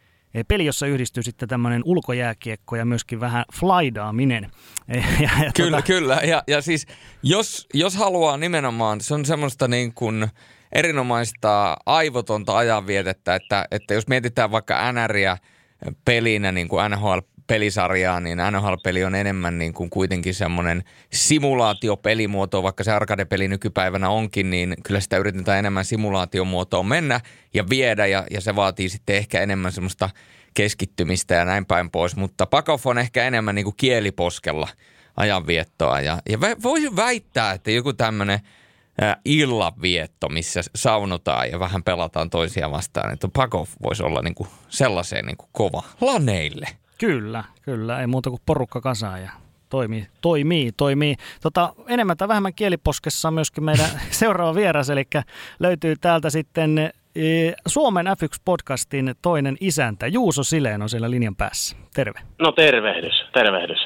peli, 0.47 0.65
jossa 0.65 0.88
yhdistyy 0.88 1.23
sitten 1.23 1.49
tämmöinen 1.49 1.82
ulkojääkiekko 1.86 2.75
ja 2.75 2.86
myöskin 2.86 3.19
vähän 3.19 3.45
flaidaaminen. 3.53 4.51
Ja, 5.19 5.29
ja 5.45 5.51
kyllä, 5.55 5.77
tota... 5.77 5.88
kyllä. 5.88 6.21
Ja, 6.23 6.43
ja 6.47 6.61
siis 6.61 6.88
jos, 7.23 7.67
jos 7.73 7.95
haluaa 7.95 8.38
nimenomaan, 8.38 9.01
se 9.01 9.13
on 9.13 9.25
semmoista 9.25 9.67
niin 9.67 9.93
kuin 9.93 10.27
erinomaista 10.71 11.77
aivotonta 11.86 12.57
ajanvietettä, 12.57 13.36
että, 13.36 13.65
että 13.71 13.93
jos 13.93 14.07
mietitään 14.07 14.51
vaikka 14.51 14.91
NRiä 14.91 15.38
pelinä, 16.05 16.51
niin 16.51 16.67
kuin 16.67 16.91
NHL 16.91 17.19
pelisarjaa, 17.52 18.20
niin 18.20 18.38
NHL-peli 18.52 19.04
on 19.04 19.16
enemmän 19.16 19.58
niin 19.58 19.74
kuin 19.74 19.89
kuitenkin 19.89 20.34
semmoinen 20.34 20.84
simulaatiopelimuoto, 21.14 22.64
vaikka 22.64 22.84
se 22.84 22.91
arcade-peli 22.91 23.47
nykypäivänä 23.47 24.10
onkin, 24.10 24.49
niin 24.49 24.76
kyllä 24.84 24.99
sitä 24.99 25.18
yritetään 25.18 25.60
enemmän 25.60 25.86
simulaatiomuotoon 25.86 26.86
mennä 26.86 27.20
ja 27.54 27.64
viedä, 27.70 28.06
ja, 28.06 28.24
ja 28.32 28.41
se 28.41 28.56
vaatii 28.56 28.89
sitten 28.89 29.16
ehkä 29.16 29.41
enemmän 29.41 29.72
semmoista 29.72 30.10
keskittymistä 30.54 31.36
ja 31.36 31.45
näin 31.45 31.66
päin 31.66 31.89
pois, 31.89 32.16
mutta 32.16 32.45
Pakov 32.45 32.80
on 32.86 32.97
ehkä 32.97 33.24
enemmän 33.24 33.56
niin 33.56 33.66
kuin 33.66 33.78
kieliposkella 33.78 34.68
ajanviettoa, 35.18 36.02
ja, 36.02 36.22
ja 36.30 36.39
voisin 36.64 36.95
väittää, 36.95 37.52
että 37.52 37.72
joku 37.72 37.93
tämmöinen 37.93 38.39
illanvietto, 39.26 40.30
missä 40.30 40.62
saunotaan 40.76 41.52
ja 41.52 41.60
vähän 41.60 41.84
pelataan 41.84 42.30
toisia 42.30 42.72
vastaan. 42.72 43.14
Että 43.14 43.28
Pakov 43.34 43.68
voisi 43.84 44.04
olla 44.04 44.22
niin 44.22 44.36
kuin 44.36 44.49
sellaiseen 44.70 45.26
niin 45.26 45.38
kuin 45.38 45.49
kova 45.52 45.84
laneille. 46.02 46.80
Kyllä, 47.02 47.43
kyllä. 47.62 48.02
Ei 48.02 48.08
muuta 48.08 48.30
kuin 48.30 48.41
porukka 48.45 48.82
kasaa 48.82 49.18
ja 49.18 49.32
toimii, 49.70 50.08
toimii, 50.22 50.72
toimii. 50.72 51.16
Tota, 51.41 51.74
enemmän 51.88 52.18
tai 52.18 52.28
vähemmän 52.28 52.54
kieliposkessa 52.54 53.28
on 53.28 53.34
myöskin 53.34 53.64
meidän 53.64 53.89
seuraava 54.12 54.56
vieras, 54.56 54.89
eli 54.89 55.08
löytyy 55.60 55.95
täältä 56.02 56.30
sitten 56.30 56.78
e, 56.80 56.91
Suomen 57.68 58.06
F1-podcastin 58.06 59.16
toinen 59.22 59.58
isäntä, 59.60 60.08
Juuso 60.08 60.43
Sileen 60.43 60.82
on 60.82 60.89
siellä 60.89 61.12
linjan 61.12 61.36
päässä. 61.36 61.76
Terve. 61.93 62.20
No 62.39 62.52
tervehdys, 62.52 63.14
tervehdys. 63.34 63.80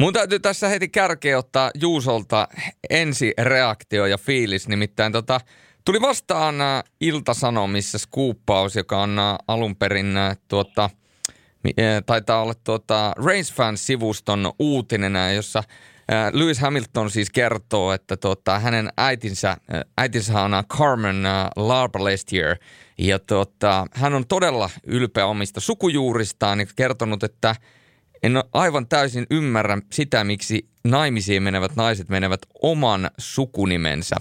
Mun 0.00 0.12
täytyy 0.12 0.40
tässä 0.40 0.68
heti 0.68 0.88
kärkeä 0.88 1.38
ottaa 1.38 1.70
Juusolta 1.74 2.48
ensi 2.90 3.34
reaktio 3.38 4.06
ja 4.06 4.18
fiilis, 4.18 4.68
nimittäin 4.68 5.12
tota, 5.12 5.40
tuli 5.84 6.00
vastaan 6.00 6.54
Ilta-Sanomissa 7.00 7.98
skuuppaus, 7.98 8.76
joka 8.76 9.02
on 9.02 9.18
alun 9.48 9.76
perin 9.76 10.14
tuota,– 10.48 10.90
taitaa 12.06 12.42
olla 12.42 12.54
tuota 12.64 13.12
Race 13.16 13.54
Fans-sivuston 13.54 14.52
uutinen, 14.58 15.34
jossa 15.34 15.62
eh, 16.08 16.32
Lewis 16.32 16.58
Hamilton 16.58 17.10
siis 17.10 17.30
kertoo, 17.30 17.92
että 17.92 18.16
tuota, 18.16 18.58
hänen 18.58 18.88
äitinsä, 18.96 19.56
eh, 19.72 19.80
äitinsä 19.98 20.40
on 20.40 20.52
Carmen 20.68 21.22
Larbalestier 21.56 22.56
ja 22.98 23.18
tuota, 23.18 23.86
hän 23.92 24.14
on 24.14 24.26
todella 24.26 24.70
ylpeä 24.86 25.26
omista 25.26 25.60
sukujuuristaan 25.60 26.60
ja 26.60 26.66
kertonut, 26.76 27.22
että 27.22 27.56
en 28.22 28.44
aivan 28.52 28.88
täysin 28.88 29.26
ymmärrä 29.30 29.78
sitä, 29.92 30.24
miksi 30.24 30.68
naimisiin 30.84 31.42
menevät 31.42 31.76
naiset 31.76 32.08
menevät 32.08 32.40
oman 32.62 33.10
sukunimensä. 33.18 34.16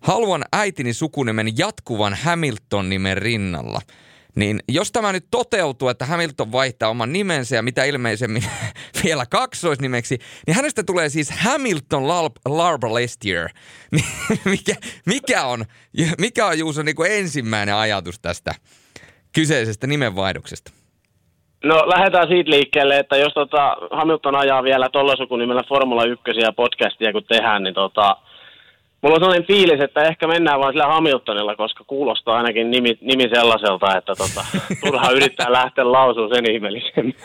Haluan 0.00 0.44
äitini 0.52 0.92
sukunimen 0.92 1.58
jatkuvan 1.58 2.14
Hamilton-nimen 2.14 3.16
rinnalla– 3.16 3.80
niin 4.38 4.60
jos 4.68 4.92
tämä 4.92 5.12
nyt 5.12 5.24
toteutuu, 5.30 5.88
että 5.88 6.06
Hamilton 6.06 6.52
vaihtaa 6.52 6.88
oman 6.88 7.12
nimensä 7.12 7.56
ja 7.56 7.62
mitä 7.62 7.84
ilmeisemmin 7.84 8.42
vielä 9.04 9.24
kaksoisnimeksi, 9.30 10.18
niin 10.46 10.56
hänestä 10.56 10.82
tulee 10.82 11.08
siis 11.08 11.30
Hamilton 11.30 12.08
Larba 12.48 12.94
Lestier. 12.94 13.48
Niin 13.92 14.04
mikä, 14.52 14.74
mikä, 15.06 15.44
on, 15.44 15.64
mikä 16.18 16.46
on 16.46 16.58
Juuso 16.58 16.82
niin 16.82 16.96
kuin 16.96 17.12
ensimmäinen 17.12 17.74
ajatus 17.74 18.20
tästä 18.20 18.54
kyseisestä 19.34 19.86
nimenvaihdoksesta? 19.86 20.72
No 21.64 21.74
lähdetään 21.76 22.28
siitä 22.28 22.50
liikkeelle, 22.50 22.98
että 22.98 23.16
jos 23.16 23.34
tota 23.34 23.76
Hamilton 23.90 24.34
ajaa 24.34 24.62
vielä 24.62 24.88
tuolla 24.88 25.16
sukunimellä 25.16 25.62
Formula 25.68 26.04
1 26.04 26.22
ja 26.40 26.52
podcastia 26.52 27.12
kun 27.12 27.24
tehdään, 27.24 27.62
niin 27.62 27.74
tota, 27.74 28.16
Mulla 29.02 29.14
on 29.14 29.20
sellainen 29.20 29.46
fiilis, 29.46 29.80
että 29.80 30.02
ehkä 30.02 30.26
mennään 30.26 30.60
vaan 30.60 30.72
sillä 30.72 30.86
Hamiltonilla, 30.86 31.56
koska 31.56 31.84
kuulostaa 31.84 32.36
ainakin 32.36 32.70
nimi, 32.70 32.98
nimi 33.00 33.22
sellaiselta, 33.34 33.98
että 33.98 34.14
tota, 34.14 34.44
turha 34.84 35.10
yrittää 35.10 35.52
lähteä 35.52 35.92
lausumaan 35.92 36.34
sen 36.34 36.50
ihmeellisemmin. 36.50 37.16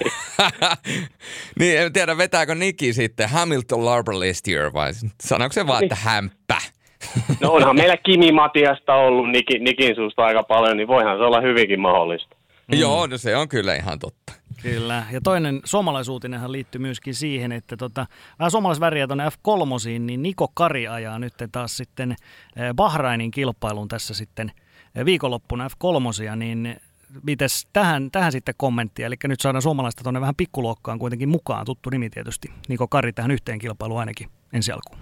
niin, 1.60 1.80
en 1.80 1.94
tiedä, 1.94 2.18
vetääkö 2.18 2.56
Niki 2.56 2.94
sitten 2.94 3.30
Hamilton 3.30 3.86
Larberlistier 3.86 4.74
vai 4.74 4.92
sanoiko 5.22 5.54
se 5.54 5.68
vaan, 5.68 5.84
että 5.84 5.96
hämppä? 5.96 6.58
no 7.42 7.52
onhan 7.52 7.76
meillä 7.76 7.98
Kimi 7.98 8.32
Matiasta 8.32 8.94
ollut 8.94 9.30
Niki, 9.30 9.60
Nikin 9.60 9.96
suusta 9.96 10.26
aika 10.26 10.44
paljon, 10.44 10.78
niin 10.78 10.88
voihan 10.88 11.18
se 11.18 11.24
olla 11.24 11.42
hyvinkin 11.42 11.80
mahdollista. 11.80 12.36
Mm. 12.68 12.80
Joo, 12.80 13.08
no 13.08 13.18
se 13.18 13.36
on 13.38 13.50
kyllä 13.50 13.76
ihan 13.76 14.00
totta. 14.00 14.34
Kyllä. 14.64 15.04
Ja 15.12 15.22
toinen 15.24 15.62
suomalaisuutinenhan 15.64 16.52
liittyy 16.52 16.82
myöskin 16.82 17.14
siihen, 17.14 17.52
että 17.52 17.78
tota, 17.78 18.06
vähän 18.40 18.52
suomalaisväriä 18.52 19.08
tuonne 19.08 19.28
F3, 19.28 20.00
niin 20.00 20.24
Niko 20.24 20.48
Kari 20.54 20.88
ajaa 20.88 21.20
nyt 21.20 21.34
taas 21.52 21.78
sitten 21.78 22.12
eh, 22.12 22.74
Bahrainin 22.76 23.32
kilpailun 23.32 23.88
tässä 23.88 24.14
sitten 24.14 24.52
eh, 24.96 25.06
viikonloppuna 25.06 25.68
F3, 25.68 26.36
niin 26.36 26.76
mites 27.24 27.68
tähän, 27.74 28.12
tähän 28.12 28.32
sitten 28.32 28.56
kommenttia? 28.58 29.08
Eli 29.08 29.16
nyt 29.28 29.40
saadaan 29.40 29.62
suomalaista 29.62 30.04
tuonne 30.04 30.22
vähän 30.22 30.36
pikkuluokkaan 30.36 31.00
kuitenkin 31.00 31.30
mukaan, 31.30 31.66
tuttu 31.66 31.90
nimi 31.90 32.10
tietysti. 32.10 32.48
Niko 32.70 32.88
Kari 32.88 33.14
tähän 33.14 33.32
yhteen 33.32 33.60
kilpailuun 33.60 34.00
ainakin 34.00 34.28
ensi 34.54 34.72
alkuun. 34.72 35.00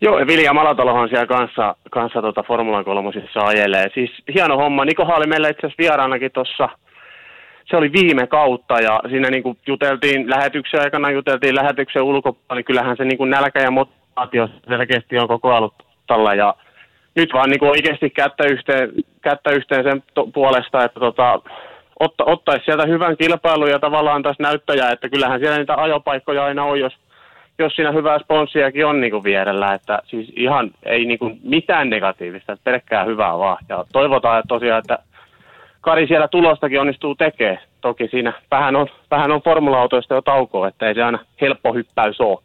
Joo, 0.00 0.16
Vilja 0.26 0.52
Malatalohan 0.52 1.08
siellä 1.08 1.26
kanssa, 1.26 1.74
kanssa 1.90 2.22
tota 2.22 2.42
Formulan 2.42 2.84
kolmosissa 2.84 3.40
ajelee. 3.40 3.86
Siis 3.94 4.10
hieno 4.34 4.56
homma. 4.56 4.84
Nikohan 4.84 5.16
oli 5.16 5.26
meillä 5.26 5.48
itse 5.48 5.66
asiassa 5.66 5.82
vieraanakin 5.82 6.30
tuossa– 6.32 6.68
se 7.70 7.76
oli 7.76 7.92
viime 7.92 8.26
kautta 8.26 8.80
ja 8.80 9.00
siinä 9.08 9.30
niin 9.30 9.42
kuin 9.42 9.58
juteltiin 9.66 10.30
lähetyksen 10.30 10.80
aikana, 10.80 11.10
juteltiin 11.10 11.54
lähetyksen 11.54 12.02
ulkopuolella, 12.02 12.54
niin 12.54 12.64
kyllähän 12.64 12.96
se 12.96 13.04
niin 13.04 13.18
kuin 13.18 13.30
nälkä 13.30 13.60
ja 13.60 13.70
motivaatio 13.70 14.48
selkeästi 14.68 15.18
on 15.18 15.28
koko 15.28 15.54
ajan 15.54 15.70
tällä 16.06 16.34
ja 16.34 16.54
nyt 17.16 17.32
vaan 17.32 17.50
niin 17.50 17.58
kuin 17.58 17.70
oikeasti 17.70 18.10
kättä 18.10 18.44
yhteen, 18.44 18.92
kättä 19.22 19.50
yhteen 19.50 19.84
sen 19.84 20.02
to- 20.14 20.26
puolesta, 20.26 20.84
että 20.84 21.00
tota, 21.00 21.40
otta, 22.00 22.24
ottaisi 22.24 22.64
sieltä 22.64 22.86
hyvän 22.86 23.16
kilpailun 23.16 23.70
ja 23.70 23.78
tavallaan 23.78 24.22
taas 24.22 24.38
näyttäjä, 24.38 24.90
että 24.90 25.08
kyllähän 25.08 25.40
siellä 25.40 25.58
niitä 25.58 25.74
ajopaikkoja 25.76 26.44
aina 26.44 26.64
on, 26.64 26.80
jos, 26.80 26.92
jos 27.58 27.72
siinä 27.76 27.92
hyvää 27.92 28.18
sponssiakin 28.18 28.86
on 28.86 29.00
niin 29.00 29.10
kuin 29.10 29.24
vierellä, 29.24 29.74
että 29.74 30.02
siis 30.06 30.32
ihan 30.36 30.70
ei 30.82 31.04
niin 31.04 31.18
kuin 31.18 31.40
mitään 31.42 31.90
negatiivista, 31.90 32.56
pelkkää 32.64 33.04
hyvää 33.04 33.38
vaan. 33.38 33.64
Ja 33.68 33.84
toivotaan 33.92 34.38
että 34.38 34.48
tosiaan, 34.48 34.78
että 34.78 34.98
Kari 35.80 36.06
siellä 36.06 36.28
tulostakin 36.28 36.80
onnistuu 36.80 37.14
tekemään. 37.14 37.58
Toki 37.80 38.08
siinä 38.08 38.32
vähän 38.50 38.76
on, 38.76 38.86
vähän 39.10 39.30
on 39.30 39.42
formula-autoista 39.42 40.14
jo 40.14 40.22
taukoa, 40.22 40.68
että 40.68 40.88
ei 40.88 40.94
se 40.94 41.02
aina 41.02 41.18
helppo 41.40 41.74
hyppäys 41.74 42.20
ole. 42.20 42.42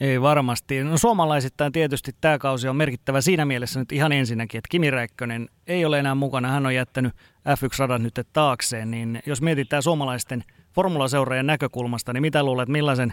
Ei 0.00 0.20
varmasti. 0.22 0.84
No 0.84 0.98
suomalaisittain 0.98 1.72
tietysti 1.72 2.12
tämä 2.20 2.38
kausi 2.38 2.68
on 2.68 2.76
merkittävä 2.76 3.20
siinä 3.20 3.44
mielessä 3.44 3.80
nyt 3.80 3.92
ihan 3.92 4.12
ensinnäkin, 4.12 4.58
että 4.58 4.68
Kimi 4.70 4.90
Räikkönen 4.90 5.48
ei 5.66 5.84
ole 5.84 5.98
enää 5.98 6.14
mukana. 6.14 6.48
Hän 6.48 6.66
on 6.66 6.74
jättänyt 6.74 7.12
F1-radan 7.48 8.02
nyt 8.02 8.14
taakseen, 8.32 8.90
niin 8.90 9.20
jos 9.26 9.42
mietitään 9.42 9.82
suomalaisten 9.82 10.44
formulaseuraajien 10.74 11.46
näkökulmasta, 11.46 12.12
niin 12.12 12.22
mitä 12.22 12.42
luulet, 12.42 12.68
millaisen 12.68 13.12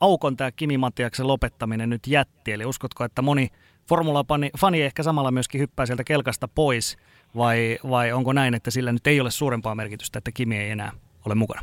aukon 0.00 0.36
tämä 0.36 0.50
Kimi 0.52 0.78
Matiaksen 0.78 1.26
lopettaminen 1.26 1.90
nyt 1.90 2.06
jätti? 2.06 2.52
Eli 2.52 2.64
uskotko, 2.64 3.04
että 3.04 3.22
moni 3.22 3.48
formula-fani 3.88 4.82
ehkä 4.82 5.02
samalla 5.02 5.30
myöskin 5.30 5.60
hyppää 5.60 5.86
sieltä 5.86 6.04
kelkasta 6.04 6.48
pois, 6.48 6.96
vai, 7.36 7.78
vai 7.90 8.12
onko 8.12 8.32
näin, 8.32 8.54
että 8.54 8.70
sillä 8.70 8.92
nyt 8.92 9.06
ei 9.06 9.20
ole 9.20 9.30
suurempaa 9.30 9.74
merkitystä, 9.74 10.18
että 10.18 10.30
Kimi 10.34 10.58
ei 10.58 10.70
enää 10.70 10.90
ole 11.26 11.34
mukana? 11.34 11.60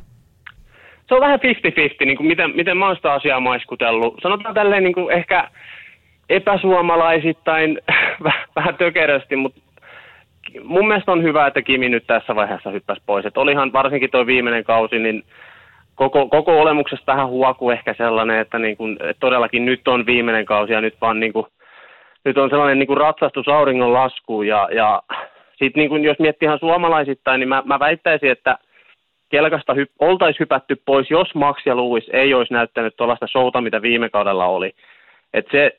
se 1.08 1.16
on 1.16 1.22
vähän 1.22 1.40
50-50, 1.40 2.06
niin 2.06 2.18
kuin 2.18 2.28
miten, 2.28 2.56
miten 2.56 2.78
mä 2.78 2.88
oon 2.88 2.96
sitä 2.96 3.14
asiaa 3.14 3.40
maiskutellut. 3.40 4.20
Sanotaan 4.24 4.56
tälleen 4.56 4.84
niin 4.84 4.94
kuin 4.94 5.12
ehkä 5.12 5.50
epäsuomalaisittain 6.30 7.82
vähän 8.56 8.76
tökerösti, 8.78 9.36
mutta 9.36 9.62
mun 10.64 10.88
mielestä 10.88 11.12
on 11.12 11.24
hyvä, 11.24 11.48
että 11.48 11.62
Kimi 11.62 11.90
nyt 11.90 12.08
tässä 12.08 12.36
vaiheessa 12.36 12.70
hyppäsi 12.70 13.02
pois. 13.06 13.26
Et 13.26 13.38
olihan 13.38 13.74
varsinkin 13.74 14.12
tuo 14.12 14.26
viimeinen 14.26 14.64
kausi, 14.64 15.00
niin 15.00 15.24
koko, 15.96 16.28
koko 16.28 16.62
olemuksesta 16.62 17.12
vähän 17.12 17.28
huoku 17.28 17.72
ehkä 17.72 17.94
sellainen, 17.94 18.40
että, 18.40 18.60
niin 18.60 18.78
kuin, 18.78 18.92
että 18.92 19.20
todellakin 19.20 19.66
nyt 19.66 19.88
on 19.88 20.06
viimeinen 20.06 20.46
kausi 20.46 20.74
ja 20.74 20.82
nyt 20.82 20.96
vaan 21.02 21.20
niin 21.20 21.34
kuin, 21.34 21.46
nyt 22.26 22.38
on 22.38 22.50
sellainen 22.50 22.80
niin 22.80 22.88
kuin 22.88 22.98
ratsastus 22.98 23.48
auringon 23.48 23.94
lasku 23.94 24.42
ja, 24.42 24.70
ja 24.76 25.02
sitten 25.64 25.82
niin 25.82 25.90
kuin, 25.90 26.04
jos 26.04 26.20
miettii 26.20 26.46
ihan 26.46 26.60
suomalaisittain, 26.60 27.40
niin 27.40 27.50
mä, 27.50 27.64
mä 27.66 27.80
väittäisin, 27.80 28.32
että– 28.32 28.58
kelkasta 29.34 29.74
hy- 29.74 29.96
oltaisiin 30.00 30.40
hypätty 30.40 30.76
pois, 30.86 31.12
jos 31.12 31.36
Max 31.36 31.66
ja 31.66 31.78
Lewis 31.78 32.10
ei 32.14 32.34
olisi 32.34 32.54
näyttänyt 32.54 32.96
tuollaista 32.96 33.28
showta, 33.28 33.62
mitä 33.62 33.82
viime 33.82 34.10
kaudella 34.10 34.46
oli. 34.46 34.72
Et 35.34 35.48
se, 35.52 35.72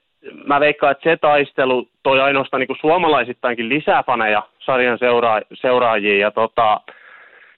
mä 0.47 0.61
veikkaan, 0.61 0.93
että 0.93 1.11
se 1.11 1.16
taistelu 1.16 1.89
toi 2.02 2.20
ainoastaan 2.20 2.61
niin 2.61 2.78
suomalaisittainkin 2.81 3.69
lisää 3.69 4.02
faneja 4.02 4.43
sarjan 4.59 4.98
seura- 4.98 5.47
seuraajia. 5.55 6.19
Ja 6.19 6.31
tota, 6.31 6.81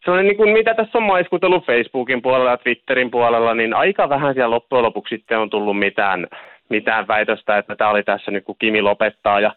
sellainen, 0.05 0.29
niin 0.29 0.37
kuin, 0.37 0.51
mitä 0.51 0.75
tässä 0.75 0.99
on 0.99 1.05
maiskutellut 1.05 1.67
Facebookin 1.67 2.23
puolella 2.23 2.51
ja 2.51 2.57
Twitterin 2.57 3.11
puolella, 3.11 3.55
niin 3.55 3.75
aika 3.75 4.09
vähän 4.09 4.35
siellä 4.35 4.55
loppujen 4.55 4.85
lopuksi 4.85 5.17
sitten 5.17 5.39
on 5.39 5.51
tullut 5.51 5.79
mitään, 5.79 6.27
mitään 6.69 7.09
väitöstä, 7.09 7.59
että 7.59 7.77
tämä 7.77 7.91
oli 7.91 8.03
tässä 8.03 8.31
nyt 8.31 8.45
kun 8.45 8.57
Kimi 8.59 8.83
lopettaa. 8.83 9.41
Ja 9.41 9.53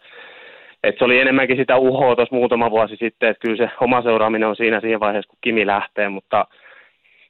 et 0.84 0.96
se 0.98 1.06
oli 1.06 1.20
enemmänkin 1.20 1.58
sitä 1.58 1.78
uhoa 1.78 2.16
tuossa 2.16 2.36
muutama 2.36 2.72
vuosi 2.72 2.96
sitten, 2.96 3.30
että 3.30 3.42
kyllä 3.48 3.58
se 3.58 3.72
oma 3.82 4.02
seuraaminen 4.02 4.50
on 4.50 4.56
siinä 4.56 4.80
siinä 4.80 5.00
vaiheessa, 5.00 5.30
kun 5.30 5.38
Kimi 5.42 5.66
lähtee, 5.66 6.10
mutta 6.10 6.46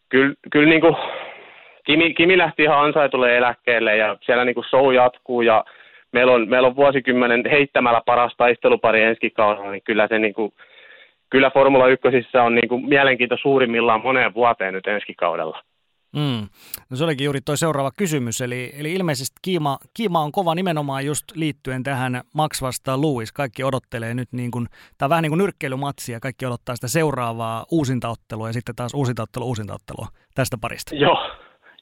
kyllä, 0.10 0.34
kyllä 0.52 0.70
niin 0.70 0.82
kuin 0.82 0.96
Kimi, 1.86 2.14
Kimi 2.14 2.38
lähti 2.38 2.64
ihan 2.64 2.86
ansaitulle 2.86 3.38
eläkkeelle 3.38 3.98
ja 3.98 4.18
siellä 4.22 4.46
niin 4.46 4.56
kuin 4.56 4.66
show 4.66 4.94
jatkuu 4.94 5.42
ja 5.42 5.66
meillä 6.12 6.34
on, 6.34 6.50
meillä 6.50 6.68
on 6.68 6.76
vuosikymmenen 6.76 7.44
heittämällä 7.52 8.02
paras 8.06 8.34
taistelupari 8.38 9.04
ensi 9.04 9.30
kaudella, 9.30 9.72
niin 9.72 9.84
kyllä 9.84 10.08
se 10.08 10.20
niin 10.20 10.34
kuin, 10.34 10.54
kyllä 11.30 11.50
Formula 11.50 11.88
1 11.88 12.08
on 12.46 12.56
niin 12.56 12.70
kuin 12.70 12.90
mielenkiinto 12.90 13.38
suurimmillaan 13.42 14.02
moneen 14.02 14.34
vuoteen 14.34 14.74
nyt 14.74 14.88
ensi 14.88 15.14
kaudella. 15.14 15.64
Mm. 16.16 16.48
No 16.90 16.98
se 16.98 17.04
olikin 17.04 17.26
juuri 17.26 17.40
tuo 17.46 17.56
seuraava 17.56 17.92
kysymys, 17.98 18.42
eli, 18.42 18.72
eli 18.80 18.94
ilmeisesti 18.94 19.36
kiima, 19.42 19.78
kiima 19.94 20.20
on 20.20 20.32
kova 20.32 20.56
nimenomaan 20.56 21.06
just 21.06 21.24
liittyen 21.36 21.84
tähän 21.84 22.22
Max 22.34 22.62
vastaan 22.62 23.02
Lewis. 23.02 23.32
Kaikki 23.32 23.64
odottelee 23.64 24.14
nyt 24.14 24.30
niin 24.32 24.52
kuin, 24.52 24.68
tämä 24.98 25.08
on 25.08 25.10
vähän 25.10 25.22
niin 25.22 25.32
kuin 25.32 25.38
nyrkkeilymatsia, 25.38 26.20
kaikki 26.20 26.46
odottaa 26.46 26.76
sitä 26.76 26.88
seuraavaa 26.88 27.66
uusintaottelua 27.72 28.48
ja 28.48 28.54
sitten 28.54 28.76
taas 28.76 28.94
uusintaottelu 28.94 29.46
uusintaottelua 29.46 30.08
tästä 30.36 30.58
parista. 30.62 30.96
Joo, 30.96 31.32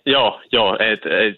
joo, 0.05 0.41
joo. 0.51 0.77
Et, 0.79 1.05
et, 1.05 1.37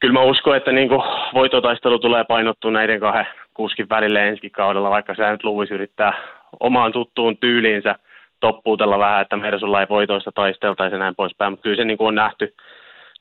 kyllä 0.00 0.14
mä 0.14 0.22
uskon, 0.22 0.56
että 0.56 0.72
niin 0.72 0.88
kuin 0.88 1.02
voitotaistelu 1.34 1.98
tulee 1.98 2.24
painottua 2.24 2.70
näiden 2.70 3.00
kahden 3.00 3.26
kuskin 3.54 3.88
välille 3.88 4.28
ensi 4.28 4.50
kaudella, 4.50 4.90
vaikka 4.90 5.14
se 5.14 5.30
nyt 5.30 5.44
Lewis 5.44 5.70
yrittää 5.70 6.12
omaan 6.60 6.92
tuttuun 6.92 7.36
tyyliinsä– 7.36 7.94
toppuutella 8.40 8.98
vähän, 8.98 9.22
että 9.22 9.36
Mersulla 9.36 9.80
ei 9.80 9.86
voitoista 9.90 10.32
taisteltaisi 10.32 10.94
ja 10.94 10.98
näin 10.98 11.14
poispäin, 11.14 11.52
mutta 11.52 11.62
kyllä 11.62 11.76
se 11.76 11.84
niin 11.84 11.98
kuin 11.98 12.08
on 12.08 12.14
nähty, 12.14 12.54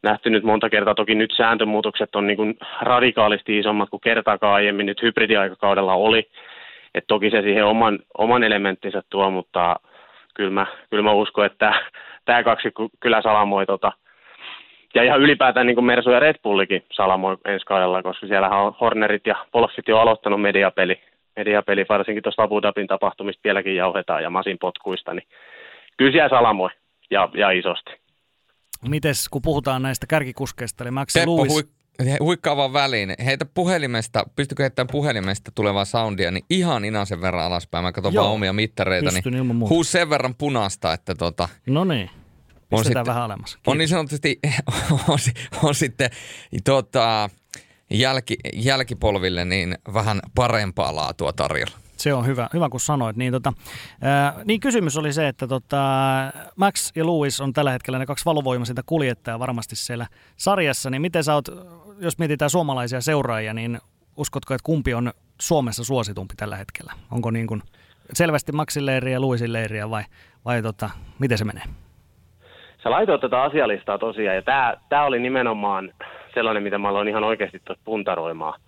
nähty 0.03 0.29
nyt 0.29 0.43
monta 0.43 0.69
kertaa. 0.69 0.95
Toki 0.95 1.15
nyt 1.15 1.33
sääntömuutokset 1.37 2.15
on 2.15 2.27
niin 2.27 2.37
kuin 2.37 2.57
radikaalisti 2.81 3.59
isommat 3.59 3.89
kuin 3.89 4.01
kertaakaan 4.01 4.53
aiemmin 4.53 4.85
nyt 4.85 5.01
hybridiaikakaudella 5.01 5.93
oli. 5.93 6.29
Et 6.95 7.03
toki 7.07 7.29
se 7.29 7.41
siihen 7.41 7.65
oman, 7.65 7.99
oman 8.17 8.43
elementtinsä 8.43 9.03
tuo, 9.09 9.31
mutta 9.31 9.75
kyllä 10.33 10.51
mä, 10.51 10.65
kyllä 10.89 11.03
mä 11.03 11.11
uskon, 11.11 11.45
että 11.45 11.73
tämä 12.25 12.43
kaksi 12.43 12.71
kyllä 12.99 13.21
salamoi 13.21 13.65
tota, 13.65 13.91
ja 14.95 15.03
ihan 15.03 15.21
ylipäätään 15.21 15.67
niin 15.67 15.75
kuin 15.75 15.85
Mersu 15.85 16.09
ja 16.09 16.19
Red 16.19 16.35
Bullikin 16.43 16.83
salamoi 16.91 17.37
ensi 17.45 17.65
kaudella, 17.65 18.03
koska 18.03 18.27
siellä 18.27 18.49
on 18.49 18.75
Hornerit 18.81 19.27
ja 19.27 19.35
Polfit 19.51 19.87
jo 19.87 19.99
aloittanut 19.99 20.41
mediapeli, 20.41 20.99
mediapeli, 21.37 21.85
varsinkin 21.89 22.23
tuosta 22.23 22.43
Abu 22.43 22.61
Dhabin 22.61 22.87
tapahtumista 22.87 23.41
vieläkin 23.43 23.75
jauhetaan 23.75 24.23
ja 24.23 24.29
masin 24.29 24.57
potkuista, 24.61 25.13
niin 25.13 25.27
kyllä 25.97 26.11
siellä 26.11 26.29
salamoi 26.29 26.69
ja, 27.11 27.29
ja 27.37 27.51
isosti. 27.51 27.91
Mites, 28.89 29.29
kun 29.29 29.41
puhutaan 29.41 29.81
näistä 29.81 30.07
kärkikuskeista, 30.07 30.83
eli 30.83 30.91
Max 30.91 31.13
Teppo, 31.13 31.37
Lewis... 31.37 31.53
Hui, 31.53 31.63
huikkaava 32.19 32.73
väliin. 32.73 33.13
Heitä 33.25 33.45
puhelimesta, 33.53 34.23
pystykö 34.35 34.63
heittämään 34.63 34.91
puhelimesta 34.91 35.51
tulevaa 35.55 35.85
soundia, 35.85 36.31
niin 36.31 36.45
ihan 36.49 36.85
inasen 36.85 37.21
verran 37.21 37.45
alaspäin. 37.45 37.83
Mä 37.83 37.91
katson 37.91 38.13
vaan 38.13 38.31
omia 38.31 38.53
mittareita, 38.53 39.09
niin 39.11 39.69
huus 39.69 39.91
sen 39.91 40.09
verran 40.09 40.35
punasta, 40.35 40.93
että 40.93 41.15
tota... 41.15 41.49
No 41.67 41.83
niin. 41.83 42.09
On 42.71 42.83
sitten, 42.83 43.05
vähän 43.05 43.23
alemmas. 43.23 43.55
Kiitos. 43.55 43.71
On 43.71 43.77
niin 43.77 43.87
sanotusti, 43.87 44.39
on, 44.91 44.99
on, 45.09 45.17
on 45.63 45.75
sitten 45.75 46.09
tota, 46.63 47.29
jälki, 47.89 48.35
jälkipolville 48.53 49.45
niin 49.45 49.77
vähän 49.93 50.19
parempaa 50.35 50.95
laatua 50.95 51.33
tarjolla. 51.33 51.77
Se 51.97 52.13
on 52.13 52.25
hyvä, 52.25 52.49
hyvä 52.53 52.69
kun 52.69 52.79
sanoit. 52.79 53.15
Niin, 53.15 53.33
tota, 53.33 53.53
ää, 54.01 54.33
niin 54.45 54.59
kysymys 54.59 54.97
oli 54.97 55.13
se, 55.13 55.27
että 55.27 55.47
tota, 55.47 55.81
Max 56.55 56.91
ja 56.95 57.05
Louis 57.05 57.41
on 57.41 57.53
tällä 57.53 57.71
hetkellä 57.71 57.99
ne 57.99 58.05
kaksi 58.05 58.25
valovoimaisinta 58.25 58.81
kuljettajaa 58.85 59.39
varmasti 59.39 59.75
siellä 59.75 60.07
sarjassa. 60.37 60.89
Niin 60.89 61.01
miten 61.01 61.23
sä 61.23 61.33
oot, 61.33 61.47
jos 61.99 62.19
mietitään 62.19 62.49
suomalaisia 62.49 63.01
seuraajia, 63.01 63.53
niin 63.53 63.79
uskotko, 64.17 64.53
että 64.53 64.65
kumpi 64.65 64.93
on 64.93 65.13
Suomessa 65.41 65.83
suositumpi 65.83 66.33
tällä 66.37 66.55
hetkellä? 66.55 66.93
Onko 67.11 67.31
niin 67.31 67.47
kuin 67.47 67.61
selvästi 68.13 68.51
Maxin 68.51 68.85
leiriä 68.85 69.13
ja 69.13 69.21
Louisin 69.21 69.53
leiriä 69.53 69.89
vai, 69.89 70.03
vai 70.45 70.61
tota, 70.61 70.89
miten 71.19 71.37
se 71.37 71.45
menee? 71.45 71.63
Sä 72.83 72.91
laitoit 72.91 73.21
tätä 73.21 73.41
asialistaa 73.41 73.97
tosiaan 73.97 74.35
ja 74.35 74.41
tämä 74.89 75.05
oli 75.05 75.19
nimenomaan 75.19 75.93
sellainen, 76.35 76.63
mitä 76.63 76.77
mä 76.77 76.89
aloin 76.89 77.07
ihan 77.07 77.23
oikeasti 77.23 77.61
puntaroimaan 77.83 78.59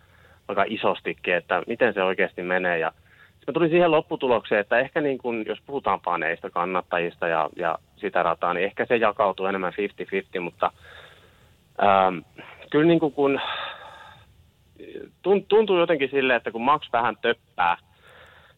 aika 0.47 0.65
isostikin, 0.67 1.35
että 1.35 1.63
miten 1.67 1.93
se 1.93 2.03
oikeasti 2.03 2.43
menee. 2.43 2.79
Ja 2.79 2.91
mä 3.47 3.53
tulin 3.53 3.69
siihen 3.69 3.91
lopputulokseen, 3.91 4.61
että 4.61 4.79
ehkä 4.79 5.01
niin 5.01 5.17
kun, 5.17 5.45
jos 5.47 5.59
puhutaan 5.65 5.99
paneista, 6.01 6.49
kannattajista 6.49 7.27
ja, 7.27 7.49
ja 7.55 7.77
sitä 7.95 8.23
rataa, 8.23 8.53
niin 8.53 8.65
ehkä 8.65 8.85
se 8.85 8.95
jakautuu 8.95 9.45
enemmän 9.45 9.73
50-50, 10.37 10.39
mutta 10.39 10.71
ähm, 11.83 12.17
kyllä 12.71 12.87
niin 12.87 12.99
kuin 12.99 13.13
kun, 13.13 13.39
tuntuu 15.49 15.79
jotenkin 15.79 16.09
silleen, 16.09 16.37
että 16.37 16.51
kun 16.51 16.61
Max 16.61 16.89
vähän 16.93 17.17
töppää, 17.21 17.77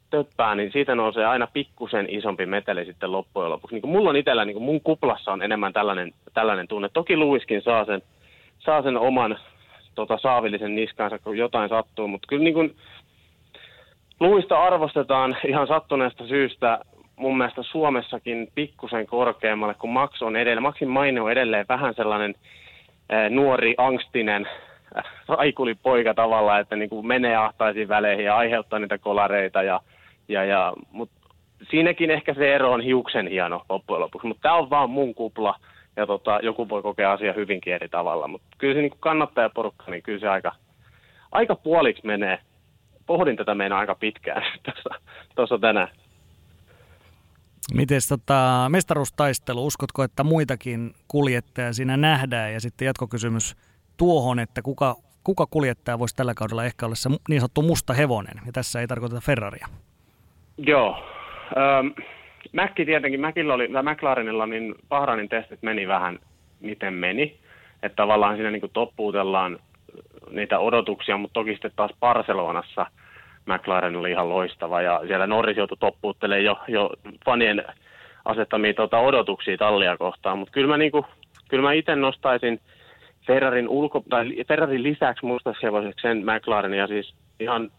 töppää, 0.09 0.55
niin 0.55 0.71
siitä 0.71 0.95
nousee 0.95 1.25
aina 1.25 1.47
pikkusen 1.53 2.05
isompi 2.09 2.45
meteli 2.45 2.85
sitten 2.85 3.11
loppujen 3.11 3.49
lopuksi. 3.49 3.75
Niin 3.75 3.81
kuin 3.81 3.91
mulla 3.91 4.09
on 4.09 4.15
itsellä, 4.15 4.45
niin 4.45 4.55
kuin 4.55 4.63
mun 4.63 4.81
kuplassa 4.81 5.31
on 5.31 5.41
enemmän 5.41 5.73
tällainen, 5.73 6.13
tällainen 6.33 6.67
tunne. 6.67 6.89
Toki 6.93 7.17
Luiskin 7.17 7.61
saa 7.61 7.85
sen 7.85 8.01
saa 8.59 8.81
sen 8.81 8.97
oman 8.97 9.37
tota, 9.95 10.17
saavillisen 10.21 10.75
niskansa, 10.75 11.19
kun 11.19 11.37
jotain 11.37 11.69
sattuu. 11.69 12.07
Mutta 12.07 12.27
kyllä 12.27 12.43
niin 12.43 12.53
kuin, 12.53 12.75
Luista 14.19 14.63
arvostetaan 14.63 15.37
ihan 15.47 15.67
sattuneesta 15.67 16.27
syystä 16.27 16.79
mun 17.15 17.37
mielestä 17.37 17.63
Suomessakin 17.63 18.47
pikkusen 18.55 19.07
korkeammalle, 19.07 19.73
kun 19.73 19.89
Max 19.89 20.21
on 20.21 20.35
edelleen. 20.35 20.63
Maxin 20.63 20.89
maine 20.89 21.21
on 21.21 21.31
edelleen 21.31 21.65
vähän 21.69 21.93
sellainen 21.93 22.35
äh, 23.13 23.29
nuori, 23.29 23.75
angstinen, 23.77 24.47
äh, 24.97 25.03
raikuli 25.27 25.75
poika 25.75 26.13
tavalla, 26.13 26.59
että 26.59 26.75
niin 26.75 26.89
kuin 26.89 27.07
menee 27.07 27.35
ahtaisiin 27.35 27.87
väleihin 27.87 28.25
ja 28.25 28.37
aiheuttaa 28.37 28.79
niitä 28.79 28.97
kolareita. 28.97 29.63
Ja, 29.63 29.79
ja, 30.27 30.45
ja, 30.45 30.73
mut 30.91 31.09
siinäkin 31.69 32.11
ehkä 32.11 32.33
se 32.33 32.55
ero 32.55 32.71
on 32.71 32.81
hiuksen 32.81 33.27
hieno 33.27 33.61
loppujen 33.69 34.01
lopuksi, 34.01 34.27
mutta 34.27 34.41
tämä 34.41 34.55
on 34.55 34.69
vaan 34.69 34.89
mun 34.89 35.15
kupla 35.15 35.55
ja 35.99 36.07
tota, 36.07 36.39
joku 36.43 36.69
voi 36.69 36.81
kokea 36.81 37.11
asia 37.11 37.33
hyvinkin 37.33 37.73
eri 37.73 37.89
tavalla. 37.89 38.27
Mutta 38.27 38.47
kyllä 38.57 38.73
se 38.73 38.81
niin 38.81 38.91
kannattajaporukka, 38.99 39.91
niin 39.91 40.03
kyllä 40.03 40.19
se 40.19 40.27
aika, 40.27 40.51
aika 41.31 41.55
puoliksi 41.55 42.05
menee 42.05 42.39
pohdin 43.05 43.35
tätä 43.35 43.55
meidän 43.55 43.77
aika 43.77 43.95
pitkään 43.95 44.43
tuossa 45.35 45.57
tänään. 45.57 45.87
Miten 47.73 47.99
tota, 48.09 48.65
mestaruustaistelu, 48.69 49.65
uskotko, 49.65 50.03
että 50.03 50.23
muitakin 50.23 50.93
kuljettajia 51.07 51.73
siinä 51.73 51.97
nähdään? 51.97 52.53
Ja 52.53 52.59
sitten 52.59 52.85
jatkokysymys 52.85 53.55
tuohon, 53.97 54.39
että 54.39 54.61
kuka, 54.61 54.95
kuka 55.23 55.45
kuljettaja 55.49 55.99
voisi 55.99 56.15
tällä 56.15 56.33
kaudella 56.33 56.65
ehkä 56.65 56.85
olla 56.85 56.95
se 56.95 57.09
niin 57.29 57.41
sanottu 57.41 57.61
musta 57.61 57.93
hevonen? 57.93 58.41
Ja 58.45 58.51
tässä 58.51 58.81
ei 58.81 58.87
tarkoiteta 58.87 59.21
Ferraria. 59.21 59.67
Joo. 60.57 61.03
Ähm, 61.57 61.87
Mäkki 62.51 62.85
tietenkin, 62.85 63.21
Mäkillä 63.21 63.53
oli, 63.53 63.67
tai 63.67 63.83
McLarenilla, 63.83 64.45
niin 64.45 64.75
Bahrainin 64.89 65.29
testit 65.29 65.61
meni 65.61 65.87
vähän 65.87 66.19
miten 66.59 66.93
meni. 66.93 67.39
Että 67.83 67.95
tavallaan 67.95 68.35
siinä 68.35 68.51
niin 68.51 68.61
toppuutellaan 68.73 69.59
niitä 70.31 70.59
odotuksia, 70.59 71.17
mutta 71.17 71.33
toki 71.33 71.51
sitten 71.51 71.71
taas 71.75 71.91
Barcelonassa 71.99 72.85
McLaren 73.45 73.95
oli 73.95 74.11
ihan 74.11 74.29
loistava 74.29 74.81
ja 74.81 75.01
siellä 75.07 75.27
Norris 75.27 75.57
joutui 75.57 75.77
toppuuttelemaan 75.79 76.43
jo, 76.43 76.59
jo 76.67 76.89
fanien 77.25 77.63
asettamia 78.25 78.73
tuota, 78.73 78.99
odotuksia 78.99 79.57
tallia 79.57 79.97
kohtaan, 79.97 80.39
mutta 80.39 80.51
kyllä 80.51 80.67
mä, 80.67 80.77
niin 80.77 80.91
kuin, 80.91 81.05
kyllä 81.49 81.63
mä 81.63 81.73
itse 81.73 81.95
nostaisin 81.95 82.59
Ferrarin, 83.27 83.69
ulko, 83.69 84.03
tai 84.09 84.43
Ferrarin 84.47 84.83
lisäksi 84.83 85.25
mustahevoseksi 85.25 86.01
sen 86.01 86.17
McLaren 86.17 86.73
ja 86.73 86.87
siis 86.87 87.13
ihan 87.39 87.71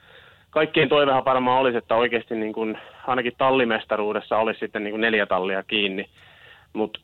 kaikkien 0.51 0.89
toivehan 0.89 1.25
varmaan 1.25 1.61
olisi, 1.61 1.79
että 1.79 1.95
oikeasti 1.95 2.35
niin 2.35 2.53
kuin, 2.53 2.79
ainakin 3.07 3.33
tallimestaruudessa 3.39 4.39
olisi 4.39 4.61
sitten 4.61 4.85
niin 4.85 4.93
kuin 4.93 5.01
neljä 5.01 5.27
tallia 5.27 5.63
kiinni, 5.63 6.07
mutta 6.73 7.01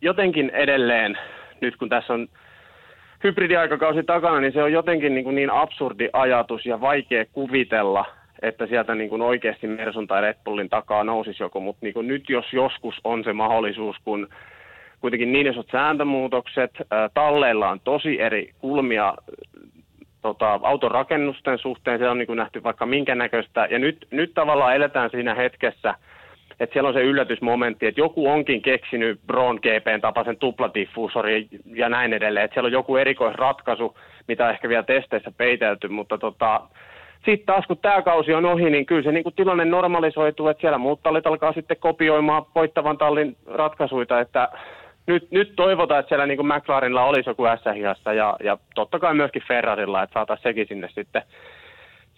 jotenkin 0.00 0.50
edelleen, 0.50 1.18
nyt 1.60 1.76
kun 1.76 1.88
tässä 1.88 2.14
on 2.14 2.28
hybridiaikakausi 3.24 4.02
takana, 4.02 4.40
niin 4.40 4.52
se 4.52 4.62
on 4.62 4.72
jotenkin 4.72 5.14
niin, 5.14 5.24
kuin 5.24 5.36
niin 5.36 5.50
absurdi 5.50 6.08
ajatus 6.12 6.66
ja 6.66 6.80
vaikea 6.80 7.24
kuvitella, 7.32 8.04
että 8.42 8.66
sieltä 8.66 8.94
niin 8.94 9.10
kuin 9.10 9.22
oikeasti 9.22 9.66
Mersun 9.66 10.06
tai 10.06 10.20
Red 10.22 10.36
Bullin 10.44 10.68
takaa 10.68 11.04
nousisi 11.04 11.42
joku, 11.42 11.60
mutta 11.60 11.86
niin 11.86 12.08
nyt 12.08 12.28
jos 12.28 12.52
joskus 12.52 13.00
on 13.04 13.24
se 13.24 13.32
mahdollisuus, 13.32 13.96
kun 14.04 14.28
kuitenkin 15.00 15.32
niin 15.32 15.46
isot 15.46 15.68
sääntömuutokset, 15.72 16.70
talleilla 17.14 17.70
on 17.70 17.80
tosi 17.80 18.20
eri 18.20 18.50
kulmia 18.58 19.14
tota, 20.28 20.60
autorakennusten 20.62 21.58
suhteen, 21.58 21.98
se 21.98 22.08
on 22.08 22.18
niin 22.18 22.26
kuin 22.26 22.36
nähty 22.36 22.62
vaikka 22.62 22.86
minkä 22.86 23.14
näköistä, 23.14 23.68
ja 23.70 23.78
nyt, 23.78 24.06
nyt 24.10 24.34
tavallaan 24.34 24.76
eletään 24.76 25.10
siinä 25.10 25.34
hetkessä– 25.34 25.94
että 26.60 26.72
siellä 26.72 26.88
on 26.88 26.94
se 26.94 27.02
yllätysmomentti, 27.02 27.86
että 27.86 28.00
joku 28.00 28.28
onkin 28.28 28.62
keksinyt 28.62 29.20
Bron 29.26 29.56
GPn 29.56 30.00
tapaisen 30.00 30.36
tupladiffuusorin 30.36 31.48
ja 31.74 31.88
näin 31.88 32.12
edelleen, 32.12 32.44
että 32.44 32.54
siellä 32.54 32.66
on 32.66 32.72
joku 32.72 32.96
erikoisratkaisu, 32.96 33.96
mitä 34.28 34.50
ehkä 34.50 34.68
vielä 34.68 34.82
testeissä 34.82 35.32
peitelty, 35.36 35.88
mutta 35.88 36.18
tota, 36.18 36.60
sitten 37.24 37.46
taas 37.46 37.66
kun 37.66 37.78
tämä 37.78 38.02
kausi 38.02 38.34
on 38.34 38.44
ohi, 38.44 38.70
niin 38.70 38.86
kyllä 38.86 39.02
se 39.02 39.12
niin 39.12 39.22
kuin 39.22 39.34
tilanne 39.34 39.64
normalisoituu, 39.64 40.48
että 40.48 40.60
siellä 40.60 40.78
muut 40.78 41.02
tallit 41.02 41.26
alkaa 41.26 41.52
sitten 41.52 41.76
kopioimaan 41.80 42.46
voittavan 42.54 42.98
tallin 42.98 43.36
ratkaisuja, 43.46 44.20
että 44.20 44.48
nyt, 45.06 45.30
nyt 45.30 45.52
toivotaan, 45.56 46.00
että 46.00 46.08
siellä 46.08 46.26
niin 46.26 46.36
kuin 46.36 46.46
McLarenilla 46.46 47.04
olisi 47.04 47.30
joku 47.30 47.42
s 47.42 48.04
ja, 48.16 48.36
ja 48.44 48.58
totta 48.74 48.98
kai 48.98 49.14
myöskin 49.14 49.42
Ferrarilla, 49.48 50.02
että 50.02 50.14
saataisiin 50.14 50.42
sekin 50.42 50.66
sinne 50.68 50.88
sitten 50.94 51.22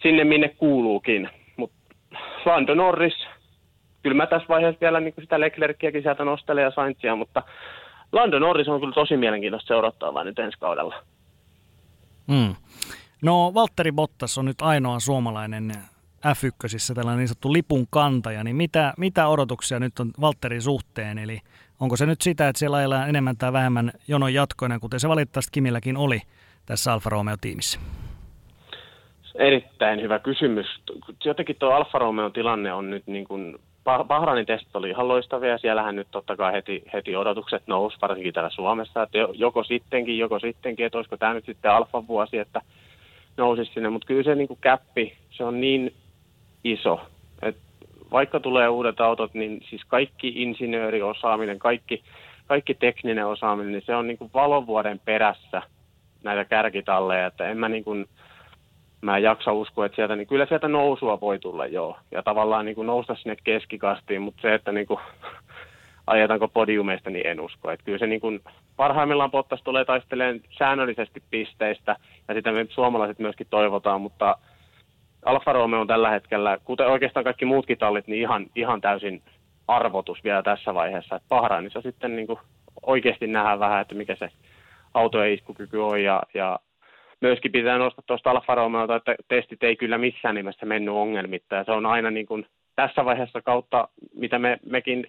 sinne 0.03 0.23
minne 0.23 0.49
kuuluukin. 0.49 1.29
Mutta 1.57 1.77
Lando 2.45 2.75
Norris, 2.75 3.27
kyllä 4.03 4.15
mä 4.15 4.27
tässä 4.27 4.47
vaiheessa 4.49 4.81
vielä 4.81 4.99
niin 4.99 5.13
sitä 5.19 5.39
Leclerckiäkin 5.39 6.01
sieltä 6.01 6.25
nostelen 6.25 6.63
ja 6.63 6.71
Sainzia, 6.71 7.15
mutta 7.15 7.43
Lando 8.11 8.39
Norris 8.39 8.67
on 8.67 8.79
kyllä 8.79 8.93
tosi 8.93 9.17
mielenkiintoista 9.17 9.67
seurattavaa 9.67 10.23
nyt 10.23 10.39
ensi 10.39 10.59
kaudella. 10.59 11.03
Mm. 12.27 12.55
No 13.21 13.51
Valtteri 13.53 13.91
Bottas 13.91 14.37
on 14.37 14.45
nyt 14.45 14.61
ainoa 14.61 14.99
suomalainen 14.99 15.71
F1, 16.25 16.95
tällainen 16.95 17.17
niin 17.17 17.27
sanottu 17.27 17.53
lipun 17.53 17.87
kantaja, 17.89 18.43
niin 18.43 18.55
mitä, 18.55 18.93
mitä 18.97 19.27
odotuksia 19.27 19.79
nyt 19.79 19.99
on 19.99 20.11
Valtterin 20.21 20.61
suhteen? 20.61 21.17
Eli 21.17 21.39
onko 21.79 21.97
se 21.97 22.05
nyt 22.05 22.21
sitä, 22.21 22.47
että 22.47 22.59
siellä 22.59 22.77
ajellaan 22.77 23.09
enemmän 23.09 23.37
tai 23.37 23.53
vähemmän 23.53 23.91
jonon 24.07 24.33
jatkoina, 24.33 24.79
kuten 24.79 24.99
se 24.99 25.09
valitettavasti 25.09 25.49
Kimilläkin 25.51 25.97
oli 25.97 26.21
tässä 26.65 26.93
Alfa 26.93 27.09
Romeo-tiimissä? 27.09 27.79
Erittäin 29.35 30.01
hyvä 30.01 30.19
kysymys. 30.19 30.67
Jotenkin 31.25 31.55
tuo 31.59 31.69
Alfa 31.69 31.99
Romeo 31.99 32.29
tilanne 32.29 32.73
on 32.73 32.89
nyt 32.89 33.07
niin 33.07 33.27
kuin 33.27 33.57
Bahrainin 33.83 34.45
testit 34.45 34.75
oli 34.75 34.89
ihan 34.89 35.07
loistavia, 35.07 35.57
siellähän 35.57 35.95
nyt 35.95 36.07
totta 36.11 36.35
kai 36.35 36.53
heti, 36.53 36.83
heti 36.93 37.15
odotukset 37.15 37.63
nousi, 37.67 37.97
varsinkin 38.01 38.33
täällä 38.33 38.49
Suomessa, 38.49 39.03
että 39.03 39.17
joko 39.33 39.63
sittenkin, 39.63 40.17
joko 40.17 40.39
sittenkin, 40.39 40.85
että 40.85 40.97
olisiko 40.97 41.17
tämä 41.17 41.33
nyt 41.33 41.45
sitten 41.45 41.71
alfa 41.71 42.07
vuosi, 42.07 42.37
että 42.37 42.61
nousisi 43.37 43.71
sinne, 43.73 43.89
mutta 43.89 44.07
kyllä 44.07 44.23
se 44.23 44.35
niin 44.35 44.47
kuin 44.47 44.59
käppi, 44.61 45.17
se 45.31 45.43
on 45.43 45.61
niin 45.61 45.93
iso, 46.63 47.01
että 47.41 47.61
vaikka 48.11 48.39
tulee 48.39 48.67
uudet 48.67 49.01
autot, 49.01 49.33
niin 49.33 49.61
siis 49.69 49.81
kaikki 49.87 50.33
insinööriosaaminen, 50.35 51.59
kaikki, 51.59 52.03
kaikki 52.47 52.73
tekninen 52.73 53.27
osaaminen, 53.27 53.71
niin 53.71 53.83
se 53.85 53.95
on 53.95 54.07
niin 54.07 54.17
kuin 54.17 54.31
valovuoden 54.33 54.99
perässä 55.05 55.61
näitä 56.23 56.45
kärkitalleja, 56.45 57.25
että 57.25 57.47
en 57.47 57.57
mä 57.57 57.69
niin 57.69 57.83
kuin, 57.83 58.05
mä 59.01 59.17
en 59.17 59.23
jaksa 59.23 59.53
uskoa, 59.53 59.85
että 59.85 59.95
sieltä, 59.95 60.15
niin 60.15 60.27
kyllä 60.27 60.45
sieltä 60.45 60.67
nousua 60.67 61.21
voi 61.21 61.39
tulla 61.39 61.65
joo. 61.65 61.97
Ja 62.11 62.23
tavallaan 62.23 62.65
niin 62.65 62.75
kuin 62.75 62.87
nousta 62.87 63.15
sinne 63.15 63.37
keskikastiin, 63.43 64.21
mutta 64.21 64.41
se, 64.41 64.53
että 64.53 64.71
niin 64.71 64.87
kuin, 64.87 64.99
ajetaanko 66.07 66.47
podiumeista, 66.47 67.09
niin 67.09 67.27
en 67.27 67.39
usko. 67.39 67.71
Että 67.71 67.85
kyllä 67.85 67.97
se 67.97 68.07
niin 68.07 68.21
kuin, 68.21 68.41
parhaimmillaan 68.75 69.31
Bottas 69.31 69.61
tulee 69.63 69.85
taisteleen 69.85 70.41
säännöllisesti 70.57 71.23
pisteistä, 71.29 71.95
ja 72.27 72.33
sitä 72.33 72.51
me 72.51 72.65
suomalaiset 72.69 73.19
myöskin 73.19 73.47
toivotaan, 73.49 74.01
mutta 74.01 74.37
Alfa 75.25 75.53
Romeo 75.53 75.81
on 75.81 75.87
tällä 75.87 76.09
hetkellä, 76.09 76.57
kuten 76.65 76.87
oikeastaan 76.87 77.23
kaikki 77.23 77.45
muutkin 77.45 77.77
tallit, 77.77 78.07
niin 78.07 78.21
ihan, 78.21 78.45
ihan 78.55 78.81
täysin 78.81 79.21
arvotus 79.67 80.23
vielä 80.23 80.43
tässä 80.43 80.73
vaiheessa. 80.73 81.15
Että 81.15 81.29
Bahrainissa 81.29 81.81
sitten 81.81 82.15
niin 82.15 82.27
kuin 82.27 82.39
oikeasti 82.85 83.27
nähdään 83.27 83.59
vähän, 83.59 83.81
että 83.81 83.95
mikä 83.95 84.15
se 84.15 84.29
autojen 84.93 85.33
iskukyky 85.33 85.77
on, 85.77 86.03
ja, 86.03 86.23
ja 86.33 86.59
myöskin 87.21 87.51
pitää 87.51 87.77
nostaa 87.77 88.03
tuosta 88.07 88.31
Alfa 88.31 88.55
Romeolta, 88.55 88.95
että 88.95 89.15
testit 89.27 89.63
ei 89.63 89.75
kyllä 89.75 89.97
missään 89.97 90.35
nimessä 90.35 90.65
mennyt 90.65 90.93
ongelmitta. 90.93 91.55
Ja 91.55 91.63
se 91.63 91.71
on 91.71 91.85
aina 91.85 92.11
niin 92.11 92.25
kuin 92.25 92.45
tässä 92.75 93.05
vaiheessa 93.05 93.41
kautta, 93.41 93.87
mitä 94.15 94.39
me, 94.39 94.59
mekin 94.65 95.07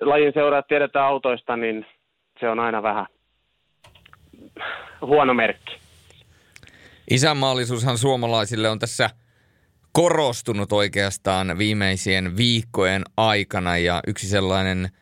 lajin 0.00 0.32
seuraat 0.32 0.66
tiedetään 0.66 1.06
autoista, 1.06 1.56
niin 1.56 1.86
se 2.40 2.48
on 2.48 2.60
aina 2.60 2.82
vähän 2.82 3.06
huono 5.00 5.34
merkki. 5.34 5.83
Isänmaallisuushan 7.10 7.98
suomalaisille 7.98 8.68
on 8.68 8.78
tässä 8.78 9.10
korostunut 9.92 10.72
oikeastaan 10.72 11.58
viimeisien 11.58 12.36
viikkojen 12.36 13.02
aikana 13.16 13.78
ja 13.78 14.02
yksi 14.06 14.28
sellainen– 14.28 14.88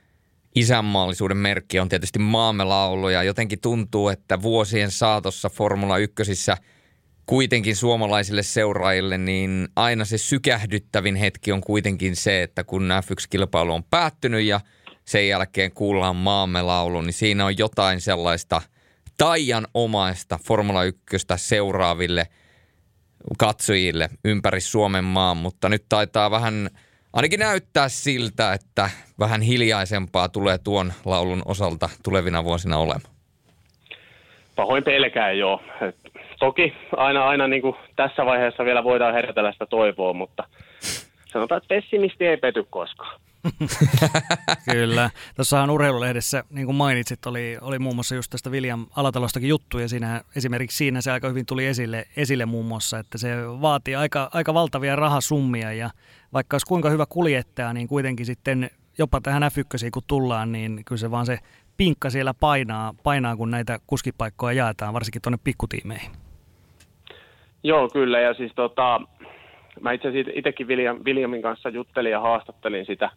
isänmaallisuuden 0.55 1.37
merkki 1.37 1.81
on 1.81 1.89
tietysti 1.89 2.19
maamme 2.19 2.65
laulu 2.65 3.09
ja 3.09 3.23
jotenkin 3.23 3.61
tuntuu, 3.61 4.09
että 4.09 4.43
vuosien 4.43 4.91
saatossa 4.91 5.49
Formula 5.49 5.99
1 5.99 6.23
kuitenkin 7.27 7.77
suomalaisille 7.77 8.43
seuraajille, 8.43 9.19
niin 9.19 9.69
aina 9.77 10.05
se 10.05 10.19
sykähdyttävin 10.19 11.17
hetki 11.17 11.53
on 11.53 11.61
kuitenkin 11.61 12.17
se, 12.17 12.43
että 12.43 12.65
kun 12.65 12.89
F1-kilpailu 13.05 13.75
on 13.75 13.85
päättynyt 13.85 14.45
ja 14.45 14.61
sen 15.05 15.29
jälkeen 15.29 15.73
kuullaan 15.73 16.17
maamme 16.17 16.63
laulu, 16.63 17.01
niin 17.01 17.13
siinä 17.13 17.47
on 17.47 17.59
jotain 17.59 18.01
sellaista 18.01 18.63
omaista 19.75 20.39
Formula 20.47 20.85
1 20.85 20.99
seuraaville 21.37 22.27
katsojille 23.39 24.09
ympäri 24.25 24.61
Suomen 24.61 25.05
maan, 25.05 25.37
mutta 25.37 25.69
nyt 25.69 25.85
taitaa 25.89 26.31
vähän– 26.31 26.71
ainakin 27.13 27.41
näyttää 27.41 27.89
siltä, 27.89 28.53
että 28.53 28.91
vähän 29.19 29.41
hiljaisempaa 29.41 30.29
tulee 30.29 30.59
tuon 30.59 30.93
laulun 31.05 31.43
osalta 31.45 31.89
tulevina 32.05 32.45
vuosina 32.45 32.79
olemaan. 32.79 33.13
Pahoin 34.57 34.85
pelkää 34.85 35.33
joo. 35.33 35.63
Et 35.89 35.97
toki 36.39 36.73
aina, 36.97 37.29
aina 37.29 37.49
niin 37.49 37.63
kuin 37.63 37.77
tässä 37.97 38.27
vaiheessa 38.27 38.65
vielä 38.65 38.85
voidaan 38.85 39.15
herätellä 39.15 39.53
sitä 39.53 39.67
toivoa, 39.67 40.13
mutta 40.13 40.45
sanotaan, 41.33 41.59
että 41.59 41.75
pessimisti 41.75 42.27
ei 42.27 42.37
pety 42.37 42.67
koskaan. 42.71 43.21
Kyllä. 44.73 45.11
Tuossahan 45.37 45.71
urheilulehdessä, 45.71 46.45
niin 46.51 46.67
kuin 46.67 46.77
mainitsit, 46.77 47.27
oli, 47.27 47.59
oli 47.61 47.79
muun 47.79 47.95
muassa 47.95 48.15
just 48.15 48.31
tästä 48.31 48.51
William 48.51 48.87
Alatalostakin 48.97 49.49
juttu, 49.49 49.79
ja 49.79 49.89
siinä, 49.89 50.21
esimerkiksi 50.37 50.77
siinä 50.77 51.01
se 51.01 51.13
aika 51.13 51.29
hyvin 51.29 51.47
tuli 51.47 51.67
esille, 51.67 52.05
esille 52.17 52.47
muun 52.47 52.67
muassa, 52.67 52.99
että 52.99 53.19
se 53.19 53.37
vaatii 53.61 53.95
aika, 53.95 54.31
aika 54.33 54.55
valtavia 54.55 54.97
rahasummia, 54.97 55.73
ja 55.73 55.91
vaikka 56.33 56.55
olisi 56.55 56.67
kuinka 56.67 56.91
hyvä 56.91 57.07
kuljettaja, 57.07 57.73
niin 57.73 57.89
kuitenkin 57.89 58.27
sitten 58.27 58.71
jopa 58.99 59.21
tähän 59.21 59.43
f 59.43 59.57
kun 59.93 60.03
tullaan, 60.07 60.53
niin 60.53 60.83
kyllä 60.85 60.99
se 60.99 61.11
vaan 61.11 61.27
se 61.27 61.39
pinkka 61.77 62.11
siellä 62.11 62.35
painaa, 62.35 62.95
painaa 63.03 63.37
kun 63.37 63.51
näitä 63.51 63.79
kuskipaikkoja 63.87 64.53
jaetaan, 64.53 64.95
varsinkin 64.95 65.23
tuonne 65.23 65.39
pikkutiimeihin. 65.45 66.11
Joo, 67.63 67.89
kyllä, 67.89 68.21
ja 68.21 68.35
siis 68.35 68.53
tota, 68.55 69.01
mä 69.81 69.93
itse 69.93 70.09
asiassa 70.09 70.33
itsekin 70.35 70.69
William, 70.69 70.99
Williamin 71.05 71.43
kanssa 71.43 71.69
juttelin 71.69 72.13
ja 72.13 72.21
haastattelin 72.21 72.87
sitä 72.87 73.11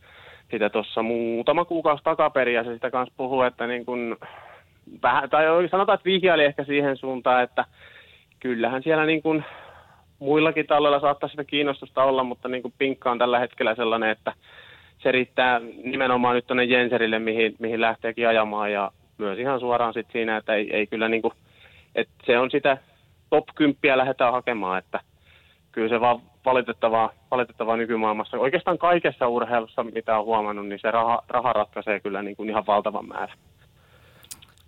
sitä 0.52 0.70
muutama 1.04 1.66
kuukausi 1.66 2.04
takaperin 2.04 2.56
ja 2.56 2.64
se 2.64 2.74
sitä 2.74 2.92
kanssa 2.92 3.14
puhuu, 3.18 3.42
että 3.42 3.68
niin 3.68 3.86
kun, 3.86 4.18
vähän, 5.04 5.30
tai 5.30 5.46
sanotaan, 5.72 5.96
että 5.96 6.06
vihjaili 6.06 6.44
ehkä 6.44 6.64
siihen 6.64 6.98
suuntaan, 6.98 7.44
että 7.44 7.66
kyllähän 8.40 8.84
siellä 8.84 9.06
niin 9.06 9.22
kun 9.22 9.44
muillakin 10.20 10.68
talloilla 10.68 11.00
saattaa 11.00 11.30
sitä 11.30 11.44
kiinnostusta 11.44 12.04
olla, 12.04 12.24
mutta 12.24 12.48
niin 12.48 12.62
kuin 12.62 12.74
Pinkka 12.78 13.12
on 13.12 13.18
tällä 13.18 13.40
hetkellä 13.40 13.76
sellainen, 13.76 14.10
että 14.10 14.34
se 14.98 15.12
riittää 15.12 15.62
nimenomaan 15.84 16.36
nyt 16.36 16.48
tuonne 16.48 16.64
Jenserille, 16.64 17.20
mihin, 17.20 17.56
mihin 17.60 17.82
lähteekin 17.82 18.28
ajamaan 18.28 18.72
ja 18.72 18.92
myös 19.18 19.40
ihan 19.40 19.60
suoraan 19.60 19.94
sit 19.94 20.08
siinä, 20.12 20.38
että 20.38 20.54
ei, 20.54 20.76
ei 20.76 20.88
kyllä 20.88 21.10
niin 21.10 21.22
kuin, 21.22 21.34
että 21.96 22.14
se 22.26 22.40
on 22.40 22.52
sitä 22.52 22.78
top 23.30 23.46
10 23.56 23.98
lähdetään 23.98 24.34
hakemaan, 24.34 24.80
että 24.80 25.00
kyllä 25.72 25.90
se 25.90 26.00
vaan 26.00 26.22
valitettavaa, 26.46 27.10
valitettavaa 27.32 27.78
nykymaailmassa. 27.78 28.38
Oikeastaan 28.38 28.78
kaikessa 28.78 29.28
urheilussa, 29.28 29.84
mitä 29.84 30.18
on 30.18 30.26
huomannut, 30.26 30.68
niin 30.68 30.80
se 30.80 30.92
raha, 30.92 31.22
raha 31.28 31.54
ratkaisee 31.54 32.00
kyllä 32.00 32.22
niin 32.22 32.36
kuin 32.36 32.50
ihan 32.50 32.68
valtavan 32.68 33.08
määrän. 33.08 33.38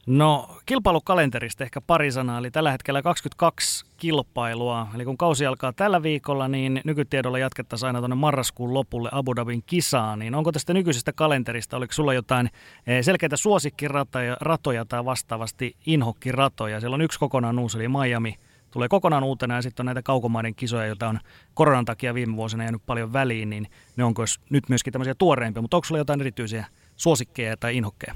No 0.08 0.50
kilpailukalenterista 0.66 1.64
ehkä 1.64 1.82
pari 1.82 2.12
sanaa, 2.12 2.38
eli 2.38 2.52
tällä 2.52 2.72
hetkellä 2.72 3.02
22 3.02 3.86
kilpailua, 3.98 4.88
eli 4.96 5.06
kun 5.06 5.18
kausi 5.18 5.46
alkaa 5.46 5.74
tällä 5.74 6.04
viikolla, 6.04 6.48
niin 6.48 6.82
nykytiedolla 6.84 7.40
jatkettaisiin 7.40 7.88
aina 7.88 8.00
tuonne 8.00 8.16
marraskuun 8.16 8.74
lopulle 8.74 9.10
Abu 9.12 9.36
Dhabin 9.36 9.64
kisaan, 9.66 10.20
niin 10.20 10.36
onko 10.36 10.52
tästä 10.52 10.74
nykyisestä 10.74 11.14
kalenterista, 11.14 11.78
oliko 11.78 11.94
sulla 11.94 12.14
jotain 12.14 12.50
eh, 12.88 13.04
selkeitä 13.04 13.38
suosikkiratoja 13.38 14.38
ratoja 14.42 14.86
tai 14.86 15.06
vastaavasti 15.06 15.76
inhokkiratoja? 15.86 16.80
Siellä 16.80 16.96
on 16.96 17.02
yksi 17.02 17.20
kokonaan 17.20 17.60
uusi, 17.60 17.78
eli 17.78 17.88
Miami 17.88 18.36
tulee 18.78 18.90
kokonaan 18.90 19.24
uutena 19.24 19.56
ja 19.56 19.62
sitten 19.62 19.84
on 19.84 19.86
näitä 19.86 20.02
kaukomaiden 20.02 20.56
kisoja, 20.56 20.86
joita 20.86 21.08
on 21.08 21.20
koronan 21.54 21.86
takia 21.86 22.14
viime 22.14 22.36
vuosina 22.36 22.64
jäänyt 22.64 22.82
paljon 22.86 23.14
väliin, 23.14 23.50
niin 23.50 23.68
ne 23.96 24.04
onko 24.04 24.24
nyt 24.50 24.70
myöskin 24.70 24.94
tämmöisiä 24.94 25.16
tuoreimpia, 25.18 25.62
mutta 25.62 25.78
onko 25.78 25.86
sulla 25.86 26.00
jotain 26.00 26.22
erityisiä 26.22 26.66
suosikkeja 26.96 27.58
tai 27.58 27.78
inhokkeja? 27.78 28.14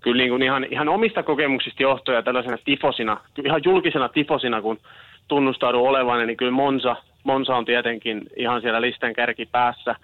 kyllä 0.00 0.18
niin 0.18 0.30
kuin 0.30 0.42
ihan, 0.42 0.66
ihan 0.70 0.88
omista 0.88 1.22
kokemuksista 1.22 1.82
johtuen 1.82 2.16
ja 2.16 2.22
tällaisena 2.22 2.58
tifosina, 2.64 3.20
ihan 3.44 3.60
julkisena 3.64 4.08
tifosina, 4.08 4.62
kun 4.62 4.78
tunnustaudun 5.28 5.88
olevan, 5.88 6.26
niin 6.26 6.36
kyllä 6.36 6.52
Monza, 6.52 6.96
Monza 7.24 7.56
on 7.56 7.64
tietenkin 7.64 8.22
ihan 8.36 8.60
siellä 8.60 8.80
listan 8.80 9.12
kärki 9.12 9.46
päässä. 9.46 9.96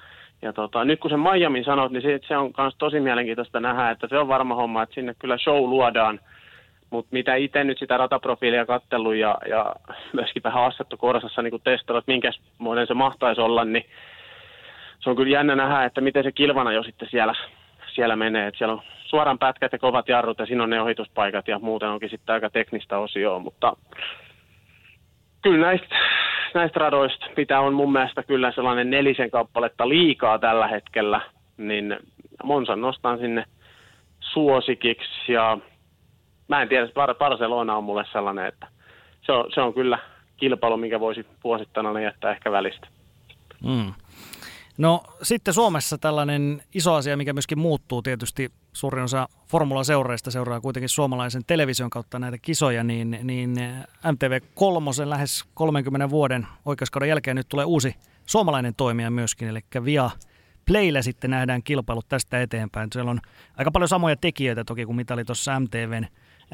Ja 0.42 0.52
tota, 0.52 0.84
nyt 0.84 1.00
kun 1.00 1.10
se 1.10 1.16
Miami 1.16 1.64
sanot, 1.64 1.92
niin 1.92 2.02
se, 2.02 2.20
se 2.28 2.36
on 2.36 2.52
myös 2.58 2.74
tosi 2.78 3.00
mielenkiintoista 3.00 3.60
nähdä, 3.60 3.90
että 3.90 4.06
se 4.08 4.18
on 4.18 4.28
varma 4.28 4.54
homma, 4.54 4.82
että 4.82 4.94
sinne 4.94 5.14
kyllä 5.18 5.38
show 5.38 5.64
luodaan. 5.64 6.20
Mutta 6.92 7.08
mitä 7.12 7.34
itse 7.34 7.64
nyt 7.64 7.78
sitä 7.78 7.96
rataprofiilia 7.96 8.66
kattellut 8.66 9.14
ja, 9.14 9.38
ja 9.48 9.74
myöskin 10.12 10.42
vähän 10.42 10.64
assettu 10.64 10.96
korsassa 10.96 11.42
niin 11.42 11.62
testannut, 11.64 12.02
että 12.02 12.12
minkä 12.12 12.32
se 12.86 12.94
mahtaisi 12.94 13.40
olla, 13.40 13.64
niin 13.64 13.84
se 15.00 15.10
on 15.10 15.16
kyllä 15.16 15.32
jännä 15.32 15.56
nähdä, 15.56 15.84
että 15.84 16.00
miten 16.00 16.24
se 16.24 16.32
kilvana 16.32 16.72
jo 16.72 16.82
sitten 16.82 17.08
siellä, 17.10 17.34
siellä 17.94 18.16
menee. 18.16 18.46
Että 18.46 18.58
siellä 18.58 18.72
on 18.72 18.82
suoran 19.04 19.38
pätkät 19.38 19.72
ja 19.72 19.78
kovat 19.78 20.08
jarrut 20.08 20.38
ja 20.38 20.46
siinä 20.46 20.62
on 20.62 20.70
ne 20.70 20.82
ohituspaikat 20.82 21.48
ja 21.48 21.58
muuten 21.58 21.88
onkin 21.88 22.10
sitten 22.10 22.32
aika 22.32 22.50
teknistä 22.50 22.98
osioa, 22.98 23.38
mutta 23.38 23.76
kyllä 25.42 25.66
näistä, 25.66 25.96
näistä 26.54 26.80
radoista, 26.80 27.26
mitä 27.36 27.60
on 27.60 27.74
mun 27.74 27.92
mielestä 27.92 28.22
kyllä 28.22 28.52
sellainen 28.52 28.90
nelisen 28.90 29.30
kappaletta 29.30 29.88
liikaa 29.88 30.38
tällä 30.38 30.66
hetkellä, 30.66 31.20
niin 31.56 31.96
Monsan 32.44 32.80
nostan 32.80 33.18
sinne 33.18 33.44
suosikiksi 34.20 35.32
ja 35.32 35.58
mä 36.52 36.62
en 36.62 36.68
tiedä, 36.68 36.88
Barcelona 37.18 37.76
on 37.76 37.84
mulle 37.84 38.04
sellainen, 38.12 38.46
että 38.46 38.66
se 39.26 39.32
on, 39.32 39.44
se 39.54 39.60
on 39.60 39.74
kyllä 39.74 39.98
kilpailu, 40.36 40.76
mikä 40.76 41.00
voisi 41.00 41.26
vuosittana 41.44 42.00
jättää 42.00 42.30
ehkä 42.30 42.52
välistä. 42.52 42.86
Mm. 43.64 43.92
No 44.78 45.02
sitten 45.22 45.54
Suomessa 45.54 45.98
tällainen 45.98 46.62
iso 46.74 46.94
asia, 46.94 47.16
mikä 47.16 47.32
myöskin 47.32 47.58
muuttuu 47.58 48.02
tietysti, 48.02 48.50
suurin 48.72 49.04
osa 49.04 49.28
Formula-seureista 49.48 50.30
seuraa 50.30 50.60
kuitenkin 50.60 50.88
suomalaisen 50.88 51.42
television 51.46 51.90
kautta 51.90 52.18
näitä 52.18 52.38
kisoja, 52.38 52.84
niin, 52.84 53.18
niin 53.22 53.54
MTV3 54.04 55.08
lähes 55.08 55.44
30 55.54 56.10
vuoden 56.10 56.46
oikeuskauden 56.64 57.08
jälkeen 57.08 57.36
nyt 57.36 57.48
tulee 57.48 57.64
uusi 57.64 57.94
suomalainen 58.26 58.74
toimija 58.74 59.10
myöskin, 59.10 59.48
eli 59.48 59.60
Via 59.84 60.10
Playllä 60.66 61.02
sitten 61.02 61.30
nähdään 61.30 61.62
kilpailut 61.62 62.08
tästä 62.08 62.42
eteenpäin. 62.42 62.88
Siellä 62.92 63.10
on 63.10 63.20
aika 63.56 63.70
paljon 63.70 63.88
samoja 63.88 64.16
tekijöitä 64.16 64.64
toki 64.64 64.84
kuin 64.86 64.96
mitä 64.96 65.14
oli 65.14 65.24
tuossa 65.24 65.60
MTVn, 65.60 66.06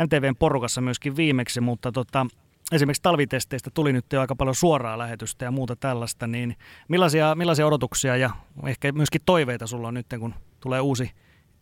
MTVn 0.04 0.36
porukassa 0.38 0.80
myöskin 0.80 1.16
viimeksi, 1.16 1.60
mutta 1.60 1.92
tota, 1.92 2.26
esimerkiksi 2.72 3.02
talvitesteistä 3.02 3.70
tuli 3.74 3.92
nyt 3.92 4.04
jo 4.12 4.20
aika 4.20 4.36
paljon 4.36 4.54
suoraa 4.54 4.98
lähetystä 4.98 5.44
ja 5.44 5.50
muuta 5.50 5.76
tällaista, 5.76 6.26
niin 6.26 6.56
millaisia, 6.88 7.34
millaisia 7.34 7.66
odotuksia 7.66 8.16
ja 8.16 8.30
ehkä 8.66 8.92
myöskin 8.92 9.20
toiveita 9.26 9.66
sulla 9.66 9.88
on 9.88 9.94
nyt, 9.94 10.06
kun 10.18 10.34
tulee 10.60 10.80
uusi 10.80 11.10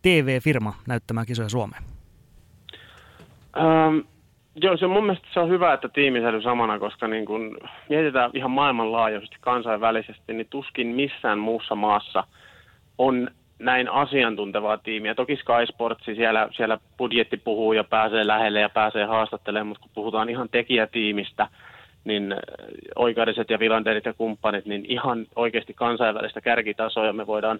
TV-firma 0.01 0.73
näyttämään 0.87 1.25
kisoja 1.25 1.49
Suomeen? 1.49 1.83
Ähm, 3.57 3.97
joo, 4.55 4.77
se 4.77 4.87
mun 4.87 5.03
mielestä 5.05 5.27
se 5.33 5.39
on 5.39 5.49
hyvä, 5.49 5.73
että 5.73 5.89
tiimi 5.89 6.21
säilyy 6.21 6.41
samana, 6.41 6.79
koska 6.79 7.07
niin 7.07 7.25
kun 7.25 7.57
mietitään 7.89 8.31
ihan 8.33 8.51
maailmanlaajuisesti 8.51 9.35
kansainvälisesti, 9.41 10.33
niin 10.33 10.47
tuskin 10.49 10.87
missään 10.87 11.39
muussa 11.39 11.75
maassa 11.75 12.23
on 12.97 13.29
näin 13.59 13.89
asiantuntevaa 13.89 14.77
tiimiä. 14.77 15.15
Toki 15.15 15.35
Sky 15.35 15.65
Sports, 15.65 16.05
siellä, 16.05 16.49
siellä 16.51 16.77
budjetti 16.97 17.37
puhuu 17.37 17.73
ja 17.73 17.83
pääsee 17.83 18.27
lähelle 18.27 18.59
ja 18.59 18.69
pääsee 18.69 19.05
haastattelemaan, 19.05 19.67
mutta 19.67 19.81
kun 19.81 19.91
puhutaan 19.93 20.29
ihan 20.29 20.49
tekijätiimistä, 20.49 21.47
niin 22.03 22.31
äh, 22.31 22.39
oikeudelliset 22.95 23.49
ja 23.49 23.59
Vilanderit 23.59 24.05
ja 24.05 24.13
kumppanit, 24.13 24.65
niin 24.65 24.85
ihan 24.87 25.25
oikeasti 25.35 25.73
kansainvälistä 25.73 26.41
kärkitasoa 26.41 27.05
ja 27.05 27.13
me 27.13 27.27
voidaan 27.27 27.59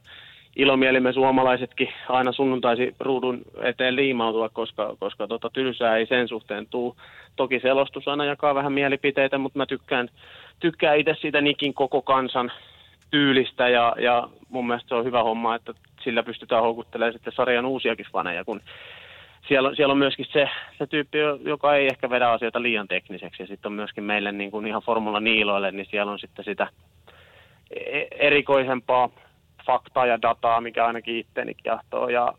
ilomielimme 0.56 1.14
suomalaisetkin 1.14 1.90
aina 2.10 2.32
sunnuntaisi 2.32 2.96
ruudun 3.00 3.42
eteen 3.62 3.96
liimautua, 3.96 4.50
koska, 4.50 4.96
koska 5.00 5.28
tota, 5.28 5.50
tylsää 5.54 5.98
ei 5.98 6.06
sen 6.06 6.28
suhteen 6.28 6.68
tuu. 6.70 6.96
Toki 7.36 7.60
selostus 7.60 8.08
aina 8.08 8.26
jakaa 8.26 8.56
vähän 8.56 8.74
mielipiteitä, 8.74 9.38
mutta 9.38 9.58
mä 9.58 9.66
tykkään, 9.66 10.10
tykkään 10.60 10.98
itse 10.98 11.16
siitä 11.22 11.42
Nikin 11.42 11.74
koko 11.74 12.02
kansan 12.02 12.52
tyylistä 13.12 13.70
ja, 13.70 13.96
ja 14.00 14.30
mun 14.50 14.68
mielestä 14.68 14.90
se 14.90 14.96
on 14.96 15.06
hyvä 15.06 15.24
homma, 15.24 15.56
että 15.56 15.74
sillä 16.04 16.24
pystytään 16.24 16.64
houkuttelemaan 16.64 17.14
sitten 17.14 17.34
sarjan 17.34 17.66
uusiakin 17.66 18.06
faneja, 18.12 18.46
kun 18.46 18.62
siellä, 19.48 19.76
siellä 19.76 19.92
on 19.92 19.98
myöskin 19.98 20.26
se, 20.34 20.50
se 20.78 20.88
tyyppi, 20.88 21.18
joka 21.42 21.76
ei 21.76 21.88
ehkä 21.88 22.10
vedä 22.10 22.30
asioita 22.30 22.62
liian 22.62 22.88
tekniseksi. 22.88 23.44
Ja 23.44 23.48
sitten 23.48 23.70
on 23.70 23.74
myöskin 23.74 24.04
meille 24.04 24.32
niin 24.32 24.52
kuin 24.52 24.68
ihan 24.68 24.82
Formula 24.82 25.20
Niiloille, 25.20 25.72
niin 25.72 25.88
siellä 25.90 26.12
on 26.12 26.20
sitten 26.20 26.46
sitä 26.46 26.68
e-, 27.72 28.08
erikoisempaa 28.12 29.10
faktaa 29.66 30.06
ja 30.06 30.22
dataa, 30.22 30.62
mikä 30.62 30.86
ainakin 30.86 31.18
itteeni 31.18 31.54
kiahtoo. 31.54 32.10
Ja 32.10 32.34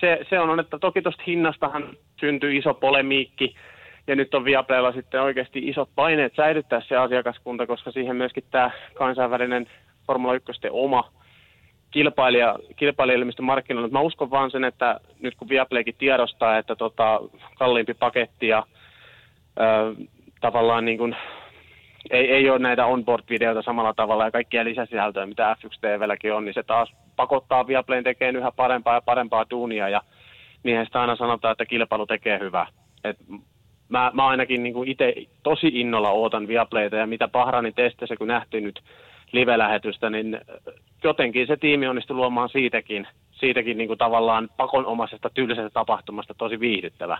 se, 0.00 0.26
se 0.30 0.40
on, 0.40 0.60
että 0.60 0.78
toki 0.78 1.02
tuosta 1.02 1.22
hinnastahan 1.26 1.96
syntyy 2.20 2.56
iso 2.56 2.74
polemiikki, 2.74 3.54
ja 4.06 4.16
nyt 4.16 4.34
on 4.34 4.44
Viaplaylla 4.44 4.92
sitten 4.92 5.22
oikeasti 5.22 5.58
isot 5.68 5.88
paineet 5.94 6.34
säilyttää 6.34 6.80
se 6.88 6.96
asiakaskunta, 6.96 7.66
koska 7.66 7.90
siihen 7.90 8.16
myöskin 8.16 8.44
tämä 8.50 8.70
kansainvälinen 8.94 9.66
Formula 10.06 10.34
1 10.34 10.52
oma 10.70 11.10
kilpailija, 11.90 12.58
kilpailijoille 12.76 13.26
markkinoilla. 13.40 13.88
Mä 13.88 14.00
uskon 14.00 14.30
vaan 14.30 14.50
sen, 14.50 14.64
että 14.64 15.00
nyt 15.20 15.34
kun 15.34 15.48
Viaplaykin 15.48 15.94
tiedostaa, 15.98 16.58
että 16.58 16.76
tota, 16.76 17.20
kalliimpi 17.58 17.94
paketti 17.94 18.48
ja 18.48 18.66
ö, 19.60 19.94
tavallaan 20.40 20.84
niin 20.84 20.98
kuin, 20.98 21.16
ei, 22.10 22.30
ei 22.30 22.50
ole 22.50 22.58
näitä 22.58 22.86
onboard-videoita 22.86 23.62
samalla 23.62 23.94
tavalla 23.94 24.24
ja 24.24 24.30
kaikkia 24.30 24.64
lisäsisältöjä, 24.64 25.26
mitä 25.26 25.56
F1 25.60 25.78
TVlläkin 25.80 26.34
on, 26.34 26.44
niin 26.44 26.54
se 26.54 26.62
taas 26.62 26.92
pakottaa 27.16 27.66
Viaplayn 27.66 28.04
tekemään 28.04 28.36
yhä 28.36 28.52
parempaa 28.56 28.94
ja 28.94 29.00
parempaa 29.00 29.46
duunia 29.50 29.88
ja 29.88 30.02
niinhän 30.62 30.86
sitä 30.86 31.00
aina 31.00 31.16
sanotaan, 31.16 31.52
että 31.52 31.66
kilpailu 31.66 32.06
tekee 32.06 32.38
hyvää. 32.38 32.66
Et 33.04 33.16
mä, 33.88 34.10
mä 34.14 34.26
ainakin 34.26 34.62
niin 34.62 34.88
itse 34.88 35.14
tosi 35.42 35.68
innolla 35.74 36.10
ootan 36.10 36.48
Viaplayta 36.48 36.96
ja 36.96 37.06
mitä 37.06 37.28
Bahrainin 37.28 37.74
testeissä 37.74 38.16
kun 38.16 38.28
nähtiin 38.28 38.64
nyt 38.64 38.82
live-lähetystä, 39.32 40.10
niin 40.10 40.40
jotenkin 41.04 41.46
se 41.46 41.56
tiimi 41.56 41.86
onnistui 41.86 42.16
luomaan 42.16 42.48
siitäkin, 42.48 43.06
siitäkin 43.32 43.78
niin 43.78 43.88
kuin 43.88 43.98
tavallaan 43.98 44.48
pakonomaisesta 44.56 45.30
tylsästä 45.34 45.70
tapahtumasta 45.70 46.34
tosi 46.34 46.60
viihdyttävä, 46.60 47.18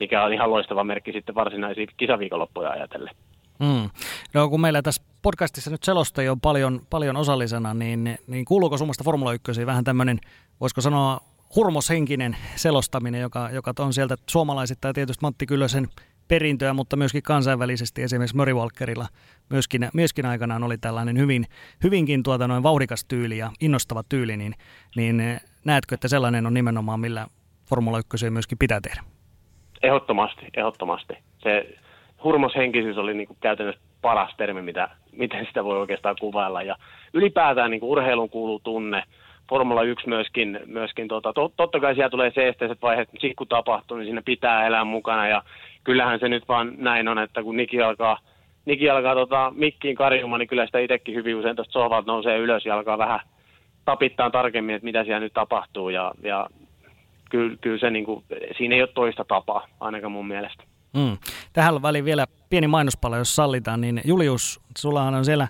mikä 0.00 0.24
on 0.24 0.32
ihan 0.32 0.50
loistava 0.50 0.84
merkki 0.84 1.12
sitten 1.12 1.34
varsinaisia 1.34 1.86
kisaviikonloppuja 1.96 2.70
ajatellen. 2.70 3.14
Mm. 3.58 3.90
No 4.34 4.48
kun 4.48 4.60
meillä 4.60 4.82
tässä 4.82 5.02
podcastissa 5.22 5.70
nyt 5.70 5.82
selostajia 5.82 6.32
on 6.32 6.40
paljon, 6.40 6.80
paljon 6.90 7.16
osallisena, 7.16 7.74
niin, 7.74 8.18
niin 8.26 8.44
kuuluuko 8.44 8.78
sun 8.78 8.90
Formula 9.04 9.32
1 9.32 9.66
vähän 9.66 9.84
tämmöinen, 9.84 10.18
voisiko 10.60 10.80
sanoa 10.80 11.20
hurmoshenkinen 11.56 12.36
selostaminen, 12.56 13.20
joka, 13.20 13.50
joka 13.52 13.72
on 13.78 13.92
sieltä 13.92 14.16
suomalaisittain 14.26 14.94
tietysti 14.94 15.22
Matti 15.22 15.46
Kyllösen 15.46 15.88
perintöä, 16.28 16.72
mutta 16.72 16.96
myöskin 16.96 17.22
kansainvälisesti 17.22 18.02
esimerkiksi 18.02 18.36
Murray 18.36 18.54
Walkerilla 18.54 19.06
myöskin, 19.50 19.88
myöskin 19.94 20.26
aikanaan 20.26 20.64
oli 20.64 20.78
tällainen 20.78 21.18
hyvin, 21.18 21.44
hyvinkin 21.84 22.22
tuota 22.22 22.48
noin 22.48 22.62
vauhdikas 22.62 23.04
tyyli 23.04 23.38
ja 23.38 23.50
innostava 23.60 24.02
tyyli, 24.08 24.36
niin, 24.36 24.54
niin 24.96 25.22
näetkö, 25.64 25.94
että 25.94 26.08
sellainen 26.08 26.46
on 26.46 26.54
nimenomaan 26.54 27.00
millä 27.00 27.26
Formula 27.68 27.98
1 27.98 28.30
myöskin 28.30 28.58
pitää 28.58 28.80
tehdä? 28.80 29.02
Ehdottomasti, 29.82 30.46
ehdottomasti. 30.56 31.14
Se 31.42 31.74
hurmoshenkisyys 32.24 32.96
oli 32.96 33.14
niin 33.14 33.26
kuin 33.26 33.38
käytännössä 33.40 33.80
paras 34.02 34.34
termi, 34.36 34.62
mitä, 34.62 34.88
miten 35.12 35.46
sitä 35.46 35.64
voi 35.64 35.78
oikeastaan 35.78 36.16
kuvailla. 36.20 36.62
Ja 36.62 36.76
ylipäätään 37.14 37.70
niin 37.70 37.80
kuin 37.80 37.90
urheilun 37.90 38.30
kuuluu 38.30 38.60
tunne, 38.64 39.02
Formula 39.48 39.82
1 39.82 40.08
myöskin, 40.08 40.60
myöskin 40.66 41.08
tota, 41.08 41.32
to, 41.32 41.52
totta 41.56 41.80
kai 41.80 41.94
siellä 41.94 42.10
tulee 42.10 42.30
se 42.34 42.48
esteiset 42.48 42.82
vaiheet, 42.82 43.08
että 43.08 43.28
kun 43.36 43.48
tapahtuu, 43.48 43.96
niin 43.96 44.06
siinä 44.06 44.22
pitää 44.24 44.66
elää 44.66 44.84
mukana 44.84 45.28
ja 45.28 45.42
kyllähän 45.84 46.20
se 46.20 46.28
nyt 46.28 46.48
vaan 46.48 46.72
näin 46.76 47.08
on, 47.08 47.18
että 47.18 47.42
kun 47.42 47.56
Niki 47.56 47.82
alkaa 47.82 48.18
Niki 48.64 48.90
alkaa 48.90 49.14
tota, 49.14 49.52
mikkiin 49.56 49.96
karjumaan, 49.96 50.38
niin 50.38 50.48
kyllä 50.48 50.66
sitä 50.66 50.78
itsekin 50.78 51.14
hyvin 51.14 51.36
usein 51.36 51.56
tuosta 51.56 51.72
sohvalta 51.72 52.12
nousee 52.12 52.38
ylös 52.38 52.66
ja 52.66 52.74
alkaa 52.74 52.98
vähän 52.98 53.20
tapittaa 53.84 54.30
tarkemmin, 54.30 54.74
että 54.74 54.84
mitä 54.84 55.04
siellä 55.04 55.20
nyt 55.20 55.32
tapahtuu. 55.32 55.88
Ja, 55.88 56.12
ja 56.22 56.48
kyllä, 57.30 57.56
kyllä 57.60 57.78
se 57.78 57.90
niin 57.90 58.04
kuin, 58.04 58.24
siinä 58.56 58.74
ei 58.74 58.82
ole 58.82 58.88
toista 58.94 59.24
tapaa, 59.24 59.66
ainakaan 59.80 60.12
mun 60.12 60.28
mielestä. 60.28 60.64
Mm. 60.94 61.18
Tähän 61.52 61.82
väliin 61.82 62.04
vielä 62.04 62.26
pieni 62.50 62.66
mainospala, 62.66 63.16
jos 63.16 63.36
sallitaan, 63.36 63.80
niin 63.80 64.00
Julius, 64.04 64.60
sullahan 64.78 65.14
on 65.14 65.24
siellä 65.24 65.48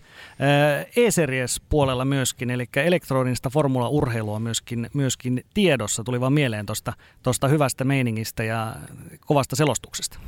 E-Series-puolella 0.97 2.05
myöskin, 2.05 2.51
eli 2.51 2.65
elektronista 2.77 3.51
formula-urheilua 3.51 4.41
myöskin, 4.41 4.91
myöskin 4.95 5.45
tiedossa. 5.55 6.05
Tuli 6.05 6.21
vaan 6.21 6.33
mieleen 6.33 6.67
tuosta 7.23 7.49
hyvästä 7.49 7.85
meiningistä 7.85 8.45
ja 8.45 8.75
kovasta 9.27 9.57
selostuksesta. 9.57 10.19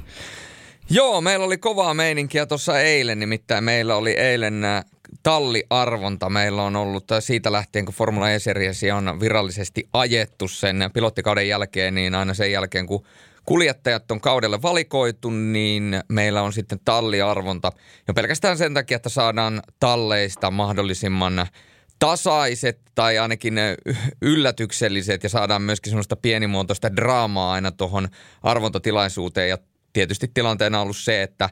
Joo, 0.90 1.20
meillä 1.20 1.46
oli 1.46 1.58
kovaa 1.58 1.94
meininkiä 1.94 2.46
tuossa 2.46 2.80
eilen, 2.80 3.18
nimittäin 3.18 3.64
meillä 3.64 3.96
oli 3.96 4.10
eilen 4.10 4.62
talliarvonta. 5.22 6.30
Meillä 6.30 6.62
on 6.62 6.76
ollut 6.76 7.04
siitä 7.20 7.52
lähtien, 7.52 7.84
kun 7.84 7.94
Formula 7.94 8.30
E-Series 8.30 8.82
on 8.96 9.20
virallisesti 9.20 9.88
ajettu 9.92 10.48
sen 10.48 10.90
pilottikauden 10.94 11.48
jälkeen, 11.48 11.94
niin 11.94 12.14
aina 12.14 12.34
sen 12.34 12.52
jälkeen, 12.52 12.86
kun 12.86 13.04
kuljettajat 13.46 14.10
on 14.10 14.20
kaudelle 14.20 14.62
valikoitu, 14.62 15.30
niin 15.30 16.00
meillä 16.08 16.42
on 16.42 16.52
sitten 16.52 16.80
talliarvonta. 16.84 17.72
Jo 18.08 18.14
pelkästään 18.14 18.58
sen 18.58 18.74
takia, 18.74 18.96
että 18.96 19.08
saadaan 19.08 19.62
talleista 19.80 20.50
mahdollisimman 20.50 21.46
tasaiset 21.98 22.80
tai 22.94 23.18
ainakin 23.18 23.54
yllätykselliset 24.22 25.22
ja 25.22 25.28
saadaan 25.28 25.62
myöskin 25.62 25.90
semmoista 25.90 26.16
pienimuotoista 26.16 26.96
draamaa 26.96 27.52
aina 27.52 27.70
tuohon 27.70 28.08
arvontatilaisuuteen. 28.42 29.48
Ja 29.48 29.58
tietysti 29.92 30.30
tilanteena 30.34 30.78
on 30.78 30.82
ollut 30.82 30.96
se, 30.96 31.22
että 31.22 31.50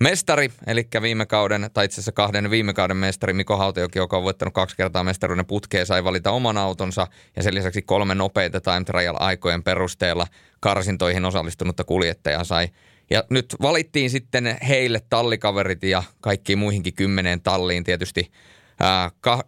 Mestari, 0.00 0.50
eli 0.66 0.88
viime 1.02 1.26
kauden, 1.26 1.70
tai 1.74 1.84
itse 1.84 1.94
asiassa 1.94 2.12
kahden 2.12 2.50
viime 2.50 2.74
kauden 2.74 2.96
mestari 2.96 3.32
Miko 3.32 3.56
Hautajoki, 3.56 3.98
joka 3.98 4.16
on 4.16 4.22
voittanut 4.22 4.54
kaksi 4.54 4.76
kertaa 4.76 5.04
mestaruuden 5.04 5.46
putkeen, 5.46 5.86
sai 5.86 6.04
valita 6.04 6.30
oman 6.30 6.56
autonsa 6.58 7.06
ja 7.36 7.42
sen 7.42 7.54
lisäksi 7.54 7.82
kolme 7.82 8.14
nopeita 8.14 8.60
time 8.60 8.84
trial 8.84 9.16
aikojen 9.18 9.62
perusteella 9.62 10.26
karsintoihin 10.60 11.24
osallistunutta 11.24 11.84
kuljettajaa 11.84 12.44
sai. 12.44 12.68
Ja 13.10 13.24
nyt 13.30 13.56
valittiin 13.62 14.10
sitten 14.10 14.58
heille 14.68 15.00
tallikaverit 15.10 15.82
ja 15.82 16.02
kaikkiin 16.20 16.58
muihinkin 16.58 16.94
kymmeneen 16.94 17.40
talliin 17.40 17.84
tietysti 17.84 18.30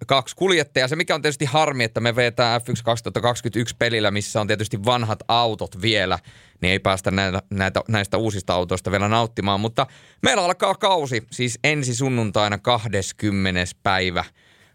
kaksi 0.06 0.36
kuljettajaa. 0.36 0.88
Se 0.88 0.96
mikä 0.96 1.14
on 1.14 1.22
tietysti 1.22 1.44
harmi, 1.44 1.84
että 1.84 2.00
me 2.00 2.16
vetää 2.16 2.58
F1 2.58 2.82
2021 2.84 3.76
pelillä, 3.78 4.10
missä 4.10 4.40
on 4.40 4.46
tietysti 4.46 4.84
vanhat 4.84 5.18
autot 5.28 5.82
vielä, 5.82 6.18
niin 6.60 6.70
ei 6.70 6.78
päästä 6.78 7.10
näitä, 7.10 7.42
näitä, 7.50 7.80
näistä 7.88 8.16
uusista 8.16 8.54
autoista 8.54 8.90
vielä 8.90 9.08
nauttimaan. 9.08 9.60
Mutta 9.60 9.86
meillä 10.22 10.44
alkaa 10.44 10.74
kausi, 10.74 11.22
siis 11.30 11.58
ensi 11.64 11.94
sunnuntaina 11.94 12.58
20. 12.58 13.64
päivä 13.82 14.24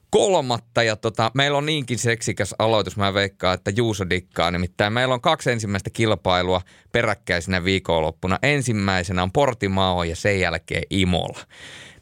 kolmatta 0.10 0.84
ja 0.84 0.96
tota, 0.96 1.32
meillä 1.34 1.58
on 1.58 1.66
niinkin 1.66 1.98
seksikäs 1.98 2.56
aloitus, 2.60 2.98
mä 2.98 3.14
veikkaan, 3.14 3.54
että 3.54 3.72
Juuso 3.76 4.10
dikkaa. 4.10 4.52
Nimittäin 4.52 4.94
meillä 4.94 5.14
on 5.14 5.22
kaksi 5.22 5.52
ensimmäistä 5.52 5.90
kilpailua 5.90 6.62
peräkkäisenä 6.92 7.64
viikonloppuna. 7.64 8.40
Ensimmäisenä 8.44 9.24
on 9.24 9.32
Portimao 9.32 10.04
ja 10.04 10.16
sen 10.16 10.40
jälkeen 10.40 10.84
Imola 10.90 11.40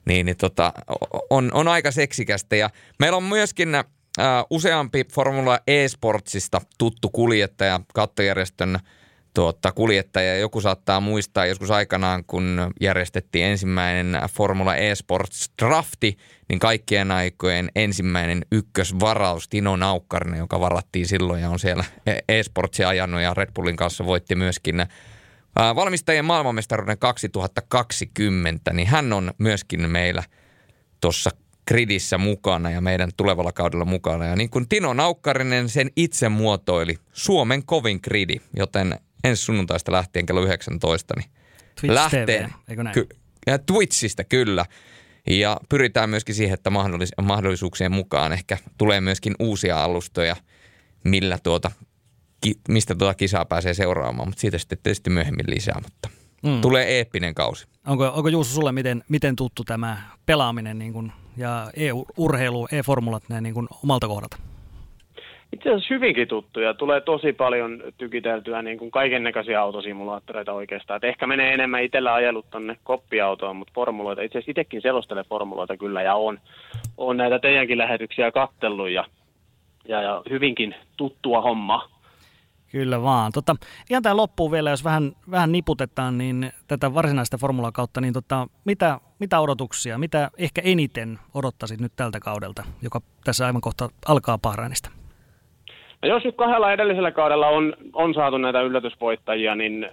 niin, 0.05 0.25
niin 0.25 0.37
tota, 0.37 0.73
on, 1.29 1.51
on 1.53 1.67
aika 1.67 1.91
seksikästä. 1.91 2.55
Ja 2.55 2.69
meillä 2.99 3.17
on 3.17 3.23
myöskin 3.23 3.75
äh, 3.75 3.85
useampi 4.49 5.05
Formula 5.13 5.59
e-sportsista 5.67 6.61
tuttu 6.77 7.09
kuljettaja, 7.09 7.79
kattojärjestön 7.93 8.79
tuota, 9.33 9.71
kuljettaja. 9.71 10.37
Joku 10.37 10.61
saattaa 10.61 10.99
muistaa 10.99 11.45
joskus 11.45 11.71
aikanaan, 11.71 12.23
kun 12.25 12.73
järjestettiin 12.81 13.45
ensimmäinen 13.45 14.21
Formula 14.31 14.75
e-sports 14.75 15.49
drafti, 15.61 16.17
niin 16.49 16.59
kaikkien 16.59 17.11
aikojen 17.11 17.71
ensimmäinen 17.75 18.45
ykkösvaraus 18.51 19.49
Tino 19.49 19.75
Naukkarinen, 19.75 20.39
joka 20.39 20.59
varattiin 20.59 21.07
silloin 21.07 21.41
ja 21.41 21.49
on 21.49 21.59
siellä 21.59 21.83
e-sportsia 22.27 22.89
ajanut 22.89 23.21
ja 23.21 23.33
Red 23.33 23.49
Bullin 23.55 23.75
kanssa 23.75 24.05
voitti 24.05 24.35
myöskin 24.35 24.85
valmistajien 25.55 26.25
maailmanmestaruuden 26.25 26.97
2020, 26.97 28.73
niin 28.73 28.87
hän 28.87 29.13
on 29.13 29.31
myöskin 29.37 29.89
meillä 29.89 30.23
tuossa 31.01 31.29
gridissä 31.67 32.17
mukana 32.17 32.71
ja 32.71 32.81
meidän 32.81 33.09
tulevalla 33.17 33.51
kaudella 33.51 33.85
mukana. 33.85 34.25
Ja 34.25 34.35
niin 34.35 34.49
kuin 34.49 34.69
Tino 34.69 34.93
Naukkarinen 34.93 35.69
sen 35.69 35.89
itse 35.95 36.29
muotoili, 36.29 36.97
Suomen 37.13 37.65
kovin 37.65 37.99
gridi, 38.03 38.41
joten 38.57 38.99
ensi 39.23 39.43
sunnuntaista 39.43 39.91
lähtien 39.91 40.25
kello 40.25 40.41
19, 40.41 41.13
niin 41.17 41.29
Twitch 41.81 41.93
lähtee. 41.93 42.25
TV, 42.25 42.49
eikö 42.69 42.83
näin? 42.83 42.93
Ky- 42.93 43.09
ja 43.47 43.59
Twitchistä 43.59 44.23
kyllä. 44.23 44.65
Ja 45.29 45.57
pyritään 45.69 46.09
myöskin 46.09 46.35
siihen, 46.35 46.53
että 46.53 46.69
mahdollis- 46.69 47.23
mahdollisuuksien 47.25 47.91
mukaan 47.91 48.33
ehkä 48.33 48.57
tulee 48.77 49.01
myöskin 49.01 49.35
uusia 49.39 49.83
alustoja, 49.83 50.35
millä 51.03 51.37
tuota 51.43 51.71
ki, 52.45 52.53
mistä 52.69 52.95
tuota 52.95 53.13
kisaa 53.13 53.45
pääsee 53.45 53.73
seuraamaan, 53.73 54.27
mutta 54.27 54.41
siitä 54.41 54.57
sitten 54.57 54.77
tietysti 54.83 55.09
myöhemmin 55.09 55.45
lisää, 55.49 55.81
mutta 55.83 56.09
mm. 56.43 56.61
tulee 56.61 56.97
eeppinen 56.97 57.35
kausi. 57.35 57.67
Onko, 57.87 58.11
onko 58.15 58.29
Juuso 58.29 58.53
sulle 58.53 58.71
miten, 58.71 59.03
miten 59.09 59.35
tuttu 59.35 59.63
tämä 59.63 59.97
pelaaminen 60.25 60.79
niin 60.79 60.93
kuin, 60.93 61.11
ja 61.37 61.71
e-urheilu, 61.75 62.67
e-formulat 62.71 63.23
näin 63.29 63.43
niin 63.43 63.53
kuin 63.53 63.67
omalta 63.83 64.07
kohdalta? 64.07 64.37
Itse 65.53 65.69
asiassa 65.69 65.93
hyvinkin 65.93 66.27
tuttuja. 66.27 66.73
Tulee 66.73 67.01
tosi 67.01 67.33
paljon 67.33 67.83
tykiteltyä 67.97 68.61
niin 68.61 68.77
kuin 68.77 68.91
kaiken 68.91 69.23
näköisiä 69.23 69.61
autosimulaattoreita 69.61 70.53
oikeastaan. 70.53 70.97
Et 70.97 71.03
ehkä 71.03 71.27
menee 71.27 71.53
enemmän 71.53 71.83
itsellä 71.83 72.13
ajellut 72.13 72.49
tonne 72.49 72.77
koppiautoon, 72.83 73.55
mutta 73.55 73.71
formuloita. 73.75 74.21
Itse 74.21 74.37
asiassa 74.37 74.51
itsekin 74.51 74.81
selostelen 74.81 75.25
formuloita 75.29 75.77
kyllä 75.77 76.01
ja 76.01 76.15
on, 76.15 76.39
on 76.97 77.17
näitä 77.17 77.39
teidänkin 77.39 77.77
lähetyksiä 77.77 78.31
kattellut 78.31 78.89
ja, 78.89 79.05
ja, 79.87 80.01
ja 80.01 80.23
hyvinkin 80.29 80.75
tuttua 80.97 81.41
homma. 81.41 81.94
Kyllä 82.75 83.01
vaan. 83.01 83.31
Tota, 83.31 83.55
ihan 83.89 84.03
tämä 84.03 84.17
loppuun 84.17 84.51
vielä, 84.51 84.69
jos 84.69 84.83
vähän, 84.83 85.11
vähän 85.31 85.51
niputetaan 85.51 86.17
niin 86.17 86.51
tätä 86.67 86.93
varsinaista 86.93 87.37
formulaa 87.37 87.71
kautta, 87.71 88.01
niin 88.01 88.13
tota, 88.13 88.47
mitä, 88.65 88.99
mitä 89.19 89.39
odotuksia, 89.39 89.97
mitä 89.97 90.31
ehkä 90.37 90.61
eniten 90.65 91.19
odottaisit 91.33 91.79
nyt 91.81 91.91
tältä 91.95 92.19
kaudelta, 92.19 92.63
joka 92.81 93.01
tässä 93.23 93.45
aivan 93.45 93.61
kohta 93.61 93.89
alkaa 94.07 94.37
Bahrainista? 94.37 94.89
No 96.01 96.09
jos 96.09 96.23
nyt 96.23 96.35
kahdella 96.35 96.73
edellisellä 96.73 97.11
kaudella 97.11 97.47
on, 97.47 97.73
on 97.93 98.13
saatu 98.13 98.37
näitä 98.37 98.61
yllätysvoittajia, 98.61 99.55
niin 99.55 99.89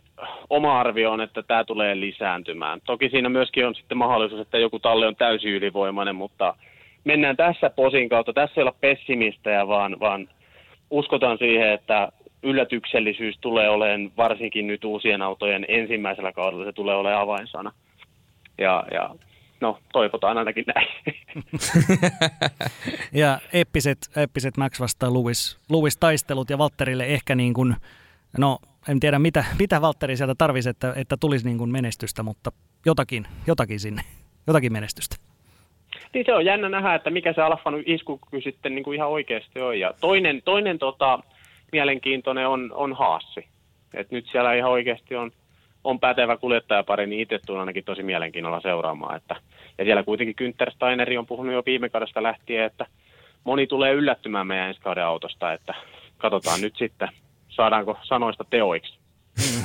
oma 0.51 0.81
arvio 0.81 1.13
on, 1.13 1.21
että 1.21 1.43
tämä 1.43 1.65
tulee 1.65 2.01
lisääntymään. 2.01 2.81
Toki 2.85 3.09
siinä 3.09 3.29
myöskin 3.29 3.67
on 3.67 3.75
sitten 3.75 3.99
mahdollisuus, 3.99 4.41
että 4.41 4.59
joku 4.59 4.79
talli 4.79 5.07
on 5.07 5.17
täysin 5.17 5.53
ylivoimainen, 5.53 6.17
mutta 6.17 6.55
mennään 7.05 7.37
tässä 7.37 7.71
posin 7.71 8.09
kautta. 8.09 8.33
Tässä 8.33 8.61
ei 8.61 8.63
olla 8.63 8.77
pessimistejä, 8.81 9.69
vaan, 9.69 10.01
vaan 10.01 10.29
uskotaan 10.91 11.39
siihen, 11.39 11.73
että 11.73 12.13
yllätyksellisyys 12.43 13.39
tulee 13.41 13.69
olemaan 13.69 14.13
varsinkin 14.17 14.67
nyt 14.67 14.85
uusien 14.85 15.23
autojen 15.23 15.65
ensimmäisellä 15.69 16.33
kaudella, 16.33 16.65
se 16.65 16.73
tulee 16.73 16.97
olemaan 16.97 17.23
avainsana. 17.23 17.73
Ja, 18.59 18.85
ja 18.91 19.15
no, 19.61 19.79
toivotaan 19.93 20.39
ainakin 20.39 20.65
näin. 20.75 20.89
ja 23.23 23.39
eppiset, 23.53 23.99
eppiset 24.17 24.57
Max 24.57 24.81
vastaan 24.81 25.15
Lewis, 25.15 25.59
Lewis 25.71 25.97
taistelut 25.97 26.51
ja 26.51 26.59
Valtterille 26.59 27.07
ehkä 27.07 27.35
niin 27.35 27.55
kuin, 27.55 27.77
no 28.39 28.59
en 28.89 29.01
tiedä 29.01 29.19
mitä, 29.19 29.45
mitä 29.59 29.81
Valtteri 29.81 30.17
sieltä 30.17 30.35
tarvisi, 30.39 30.69
että, 30.69 30.93
että 30.97 31.17
tulisi 31.17 31.47
niin 31.47 31.59
kuin 31.59 31.73
menestystä, 31.73 32.23
mutta 32.23 32.53
jotakin, 32.87 33.27
jotakin 33.47 33.81
sinne, 33.81 34.03
jotakin 34.47 34.73
menestystä. 34.73 35.17
Niin 36.15 36.27
se 36.27 36.35
on 36.35 36.45
jännä 36.45 36.69
nähdä, 36.69 36.95
että 36.95 37.11
mikä 37.11 37.33
se 37.33 37.43
Alfan 37.43 37.75
iskukyky 37.87 38.41
sitten 38.41 38.75
niin 38.75 38.85
kuin 38.85 38.97
ihan 38.97 39.09
oikeasti 39.09 39.61
on. 39.61 39.81
Ja 39.81 39.95
toinen, 40.01 40.43
toinen 40.45 40.79
tota, 40.79 41.19
mielenkiintoinen 41.73 42.49
on, 42.49 42.73
on 42.75 42.93
Haassi. 42.93 43.49
Et 43.95 44.11
nyt 44.11 44.27
siellä 44.33 44.55
ihan 44.55 44.71
oikeasti 44.71 45.17
on, 45.17 45.31
on 45.85 46.01
pätevä 46.01 46.37
kuljettajapari, 46.37 47.07
niin 47.07 47.21
itse 47.21 47.39
tulen 47.47 47.61
ainakin 47.61 47.85
tosi 47.85 48.03
mielenkiinnolla 48.03 48.61
seuraamaan. 48.61 49.17
Että, 49.17 49.37
ja 49.79 49.85
siellä 49.85 50.03
kuitenkin 50.03 50.37
Günther 50.37 50.71
Steineri 50.71 51.19
on 51.19 51.27
puhunut 51.27 51.55
jo 51.55 51.63
viime 51.67 51.89
kaudesta 51.89 52.23
lähtien, 52.23 52.65
että 52.65 52.87
moni 53.45 53.67
tulee 53.67 53.93
yllättymään 53.93 54.47
meidän 54.47 54.69
ensi 54.69 54.81
kauden 54.81 55.05
autosta, 55.05 55.53
että 55.53 55.75
katsotaan 56.19 56.61
nyt 56.61 56.77
sitten, 56.77 57.09
saadaanko 57.49 57.99
sanoista 58.03 58.45
teoiksi. 58.51 58.99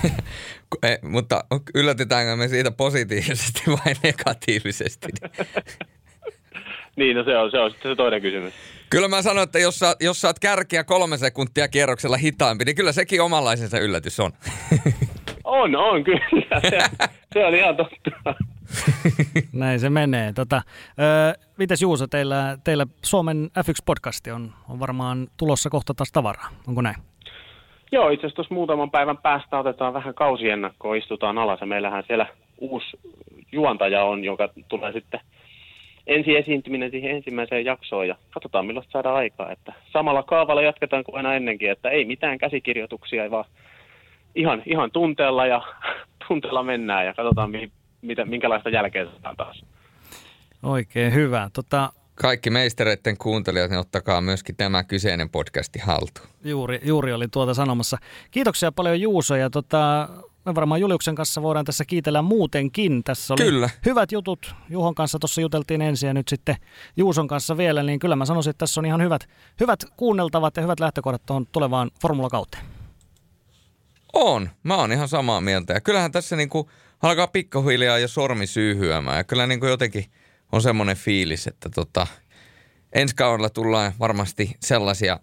e, 0.84 0.98
mutta 1.02 1.44
yllätetäänkö 1.76 2.36
me 2.36 2.48
siitä 2.48 2.72
positiivisesti 2.72 3.62
vai 3.68 3.94
negatiivisesti? 4.04 5.08
niin, 6.98 7.18
no 7.18 7.24
se 7.24 7.38
on, 7.38 7.52
se 7.52 7.60
on 7.60 7.72
sitten 7.72 7.91
se 7.91 7.95
toinen 7.95 8.22
kysymys. 8.22 8.53
Kyllä 8.90 9.07
mä 9.07 9.22
sanon, 9.22 9.44
että 9.44 9.60
jos, 9.60 9.80
sä, 9.80 9.95
jos 9.99 10.22
saat 10.22 10.40
kärkiä 10.40 10.84
kolme 10.84 11.18
sekuntia 11.18 11.68
kierroksella 11.68 12.18
hitaampi, 12.18 12.65
niin 12.65 12.76
kyllä 12.76 12.91
sekin 12.91 13.22
omanlaisensa 13.22 13.80
yllätys 13.80 14.19
on. 14.19 14.32
On, 15.44 15.76
on 15.76 16.03
kyllä. 16.03 16.61
Se, 16.69 16.80
se 17.34 17.45
on 17.45 17.56
ihan 17.56 17.76
totta. 17.76 18.36
Näin 19.53 19.80
se 19.80 19.90
menee. 19.90 20.34
Tota, 20.34 20.61
ö, 20.99 21.40
mites 21.57 21.82
Juuso, 21.82 22.07
teillä, 22.07 22.57
teillä 22.64 22.86
Suomen 23.06 23.49
F1-podcasti 23.60 24.32
on, 24.32 24.53
on 24.69 24.80
varmaan 24.80 25.28
tulossa 25.38 25.69
kohta 25.69 25.94
taas 25.94 26.11
tavaraa, 26.11 26.49
onko 26.68 26.82
näin? 26.82 26.95
Joo, 27.91 28.10
itse 28.10 28.28
asiassa 28.28 28.53
muutaman 28.53 28.91
päivän 28.91 29.18
päästä 29.18 29.60
otetaan 29.60 29.94
vähän 29.94 30.14
kausiennakkoa, 30.14 30.95
istutaan 30.95 31.38
alas 31.38 31.61
ja 31.61 31.68
meillähän 31.68 32.03
siellä 32.07 32.28
uusi 32.57 32.99
juontaja 33.52 34.03
on, 34.03 34.24
joka 34.24 34.49
tulee 34.68 34.91
sitten 34.91 35.19
ensi 36.08 36.36
esiintyminen 36.36 36.92
siihen 36.92 37.12
ensimmäiseen 37.12 37.66
jaksoon 37.66 38.08
ja 38.08 38.16
katsotaan 38.34 38.66
millaista 38.66 38.92
saadaan 38.92 39.16
aikaa. 39.16 39.52
Että 39.52 39.74
samalla 39.94 40.24
kaavalla 40.24 40.62
jatketaan 40.62 41.04
kuin 41.04 41.18
aina 41.18 41.34
ennenkin, 41.34 41.72
että 41.72 41.90
ei 41.90 42.06
mitään 42.06 42.38
käsikirjoituksia, 42.38 43.32
vaan 43.32 43.46
ihan, 44.36 44.64
ihan 44.66 44.92
tunteella 44.92 45.46
ja 45.46 45.62
tunteella 46.28 46.64
mennään 46.64 47.06
ja 47.06 47.14
katsotaan 47.14 47.52
mitä, 48.02 48.26
minkälaista 48.26 48.70
jälkeä 48.70 49.06
saadaan 49.06 49.36
taas. 49.36 49.64
Oikein 50.64 51.14
hyvä. 51.14 51.50
Tota, 51.54 51.90
kaikki 52.16 52.50
meistereiden 52.50 53.18
kuuntelijat, 53.18 53.70
niin 53.70 53.80
ottakaa 53.80 54.22
myöskin 54.22 54.56
tämä 54.56 54.84
kyseinen 54.84 55.30
podcasti 55.30 55.80
haltuun. 55.80 56.28
Juuri, 56.44 56.80
juuri 56.84 57.14
oli 57.14 57.28
tuota 57.28 57.54
sanomassa. 57.54 57.98
Kiitoksia 58.32 58.72
paljon 58.72 59.02
Juuso 59.02 59.36
ja 59.36 59.50
tota, 59.50 60.10
me 60.48 60.56
varmaan 60.56 60.82
Juliuksen 60.82 61.15
kanssa 61.15 61.41
voidaan 61.41 61.65
tässä 61.65 61.86
kiitellä 61.86 62.22
muutenkin. 62.22 63.03
Tässä 63.03 63.34
oli 63.34 63.44
kyllä. 63.44 63.69
hyvät 63.86 64.11
jutut. 64.11 64.56
Juhon 64.69 64.95
kanssa 64.95 65.19
tuossa 65.19 65.41
juteltiin 65.41 65.82
ensin 65.82 66.07
ja 66.07 66.14
nyt 66.14 66.28
sitten 66.28 66.56
Juuson 66.98 67.28
kanssa 67.28 67.57
vielä, 67.57 67.84
niin 67.84 67.99
kyllä 67.99 68.15
mä 68.15 68.26
sanoisin, 68.26 68.49
että 68.49 68.60
tässä 68.60 68.82
on 68.82 68.86
ihan 68.86 69.02
hyvät, 69.02 69.30
hyvät 69.60 69.80
kuunneltavat 69.98 70.57
ja 70.57 70.61
hyvät 70.61 70.80
lähtökohdat 70.80 71.26
tuohon 71.26 71.48
tulevaan 71.52 71.91
formulakauteen. 72.02 72.64
On, 74.14 74.49
mä 74.64 74.76
oon 74.76 74.91
ihan 74.91 75.07
samaa 75.07 75.41
mieltä. 75.41 75.74
Ja 75.74 75.82
kyllähän 75.82 76.11
tässä 76.11 76.36
niinku 76.36 76.69
alkaa 77.02 77.28
pikkuhiljaa 77.28 77.98
jo 77.98 78.07
sormi 78.07 78.48
syyhyämään. 78.48 79.18
Ja 79.18 79.24
kyllä 79.24 79.48
niinku 79.48 79.65
jotenkin 79.65 80.06
on 80.52 80.61
semmoinen 80.61 80.98
fiilis, 80.98 81.48
että 81.48 81.69
tota, 81.69 82.07
ensi 82.94 83.15
kaudella 83.15 83.49
tullaan 83.49 83.94
varmasti 83.99 84.56
sellaisia 84.60 85.19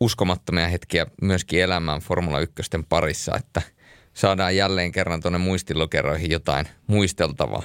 uskomattomia 0.00 0.68
hetkiä 0.68 1.06
myöskin 1.22 1.62
elämään 1.62 2.00
Formula 2.00 2.40
1 2.40 2.62
parissa, 2.88 3.36
että– 3.36 3.62
saadaan 4.18 4.56
jälleen 4.56 4.92
kerran 4.92 5.20
tuonne 5.20 5.38
muistilokeroihin 5.38 6.30
jotain 6.30 6.66
muisteltavaa 6.86 7.62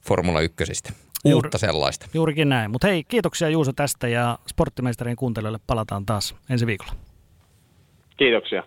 Formula 0.00 0.40
1. 0.40 0.62
Uutta 0.62 1.30
Juuri, 1.30 1.50
sellaista. 1.56 2.06
Juurikin 2.14 2.48
näin. 2.48 2.70
Mutta 2.70 2.86
hei, 2.86 3.04
kiitoksia 3.04 3.48
Juuso 3.48 3.72
tästä 3.72 4.08
ja 4.08 4.38
sporttimeisterien 4.48 5.16
kuuntelijoille 5.16 5.60
palataan 5.66 6.06
taas 6.06 6.34
ensi 6.50 6.66
viikolla. 6.66 6.92
Kiitoksia. 8.16 8.62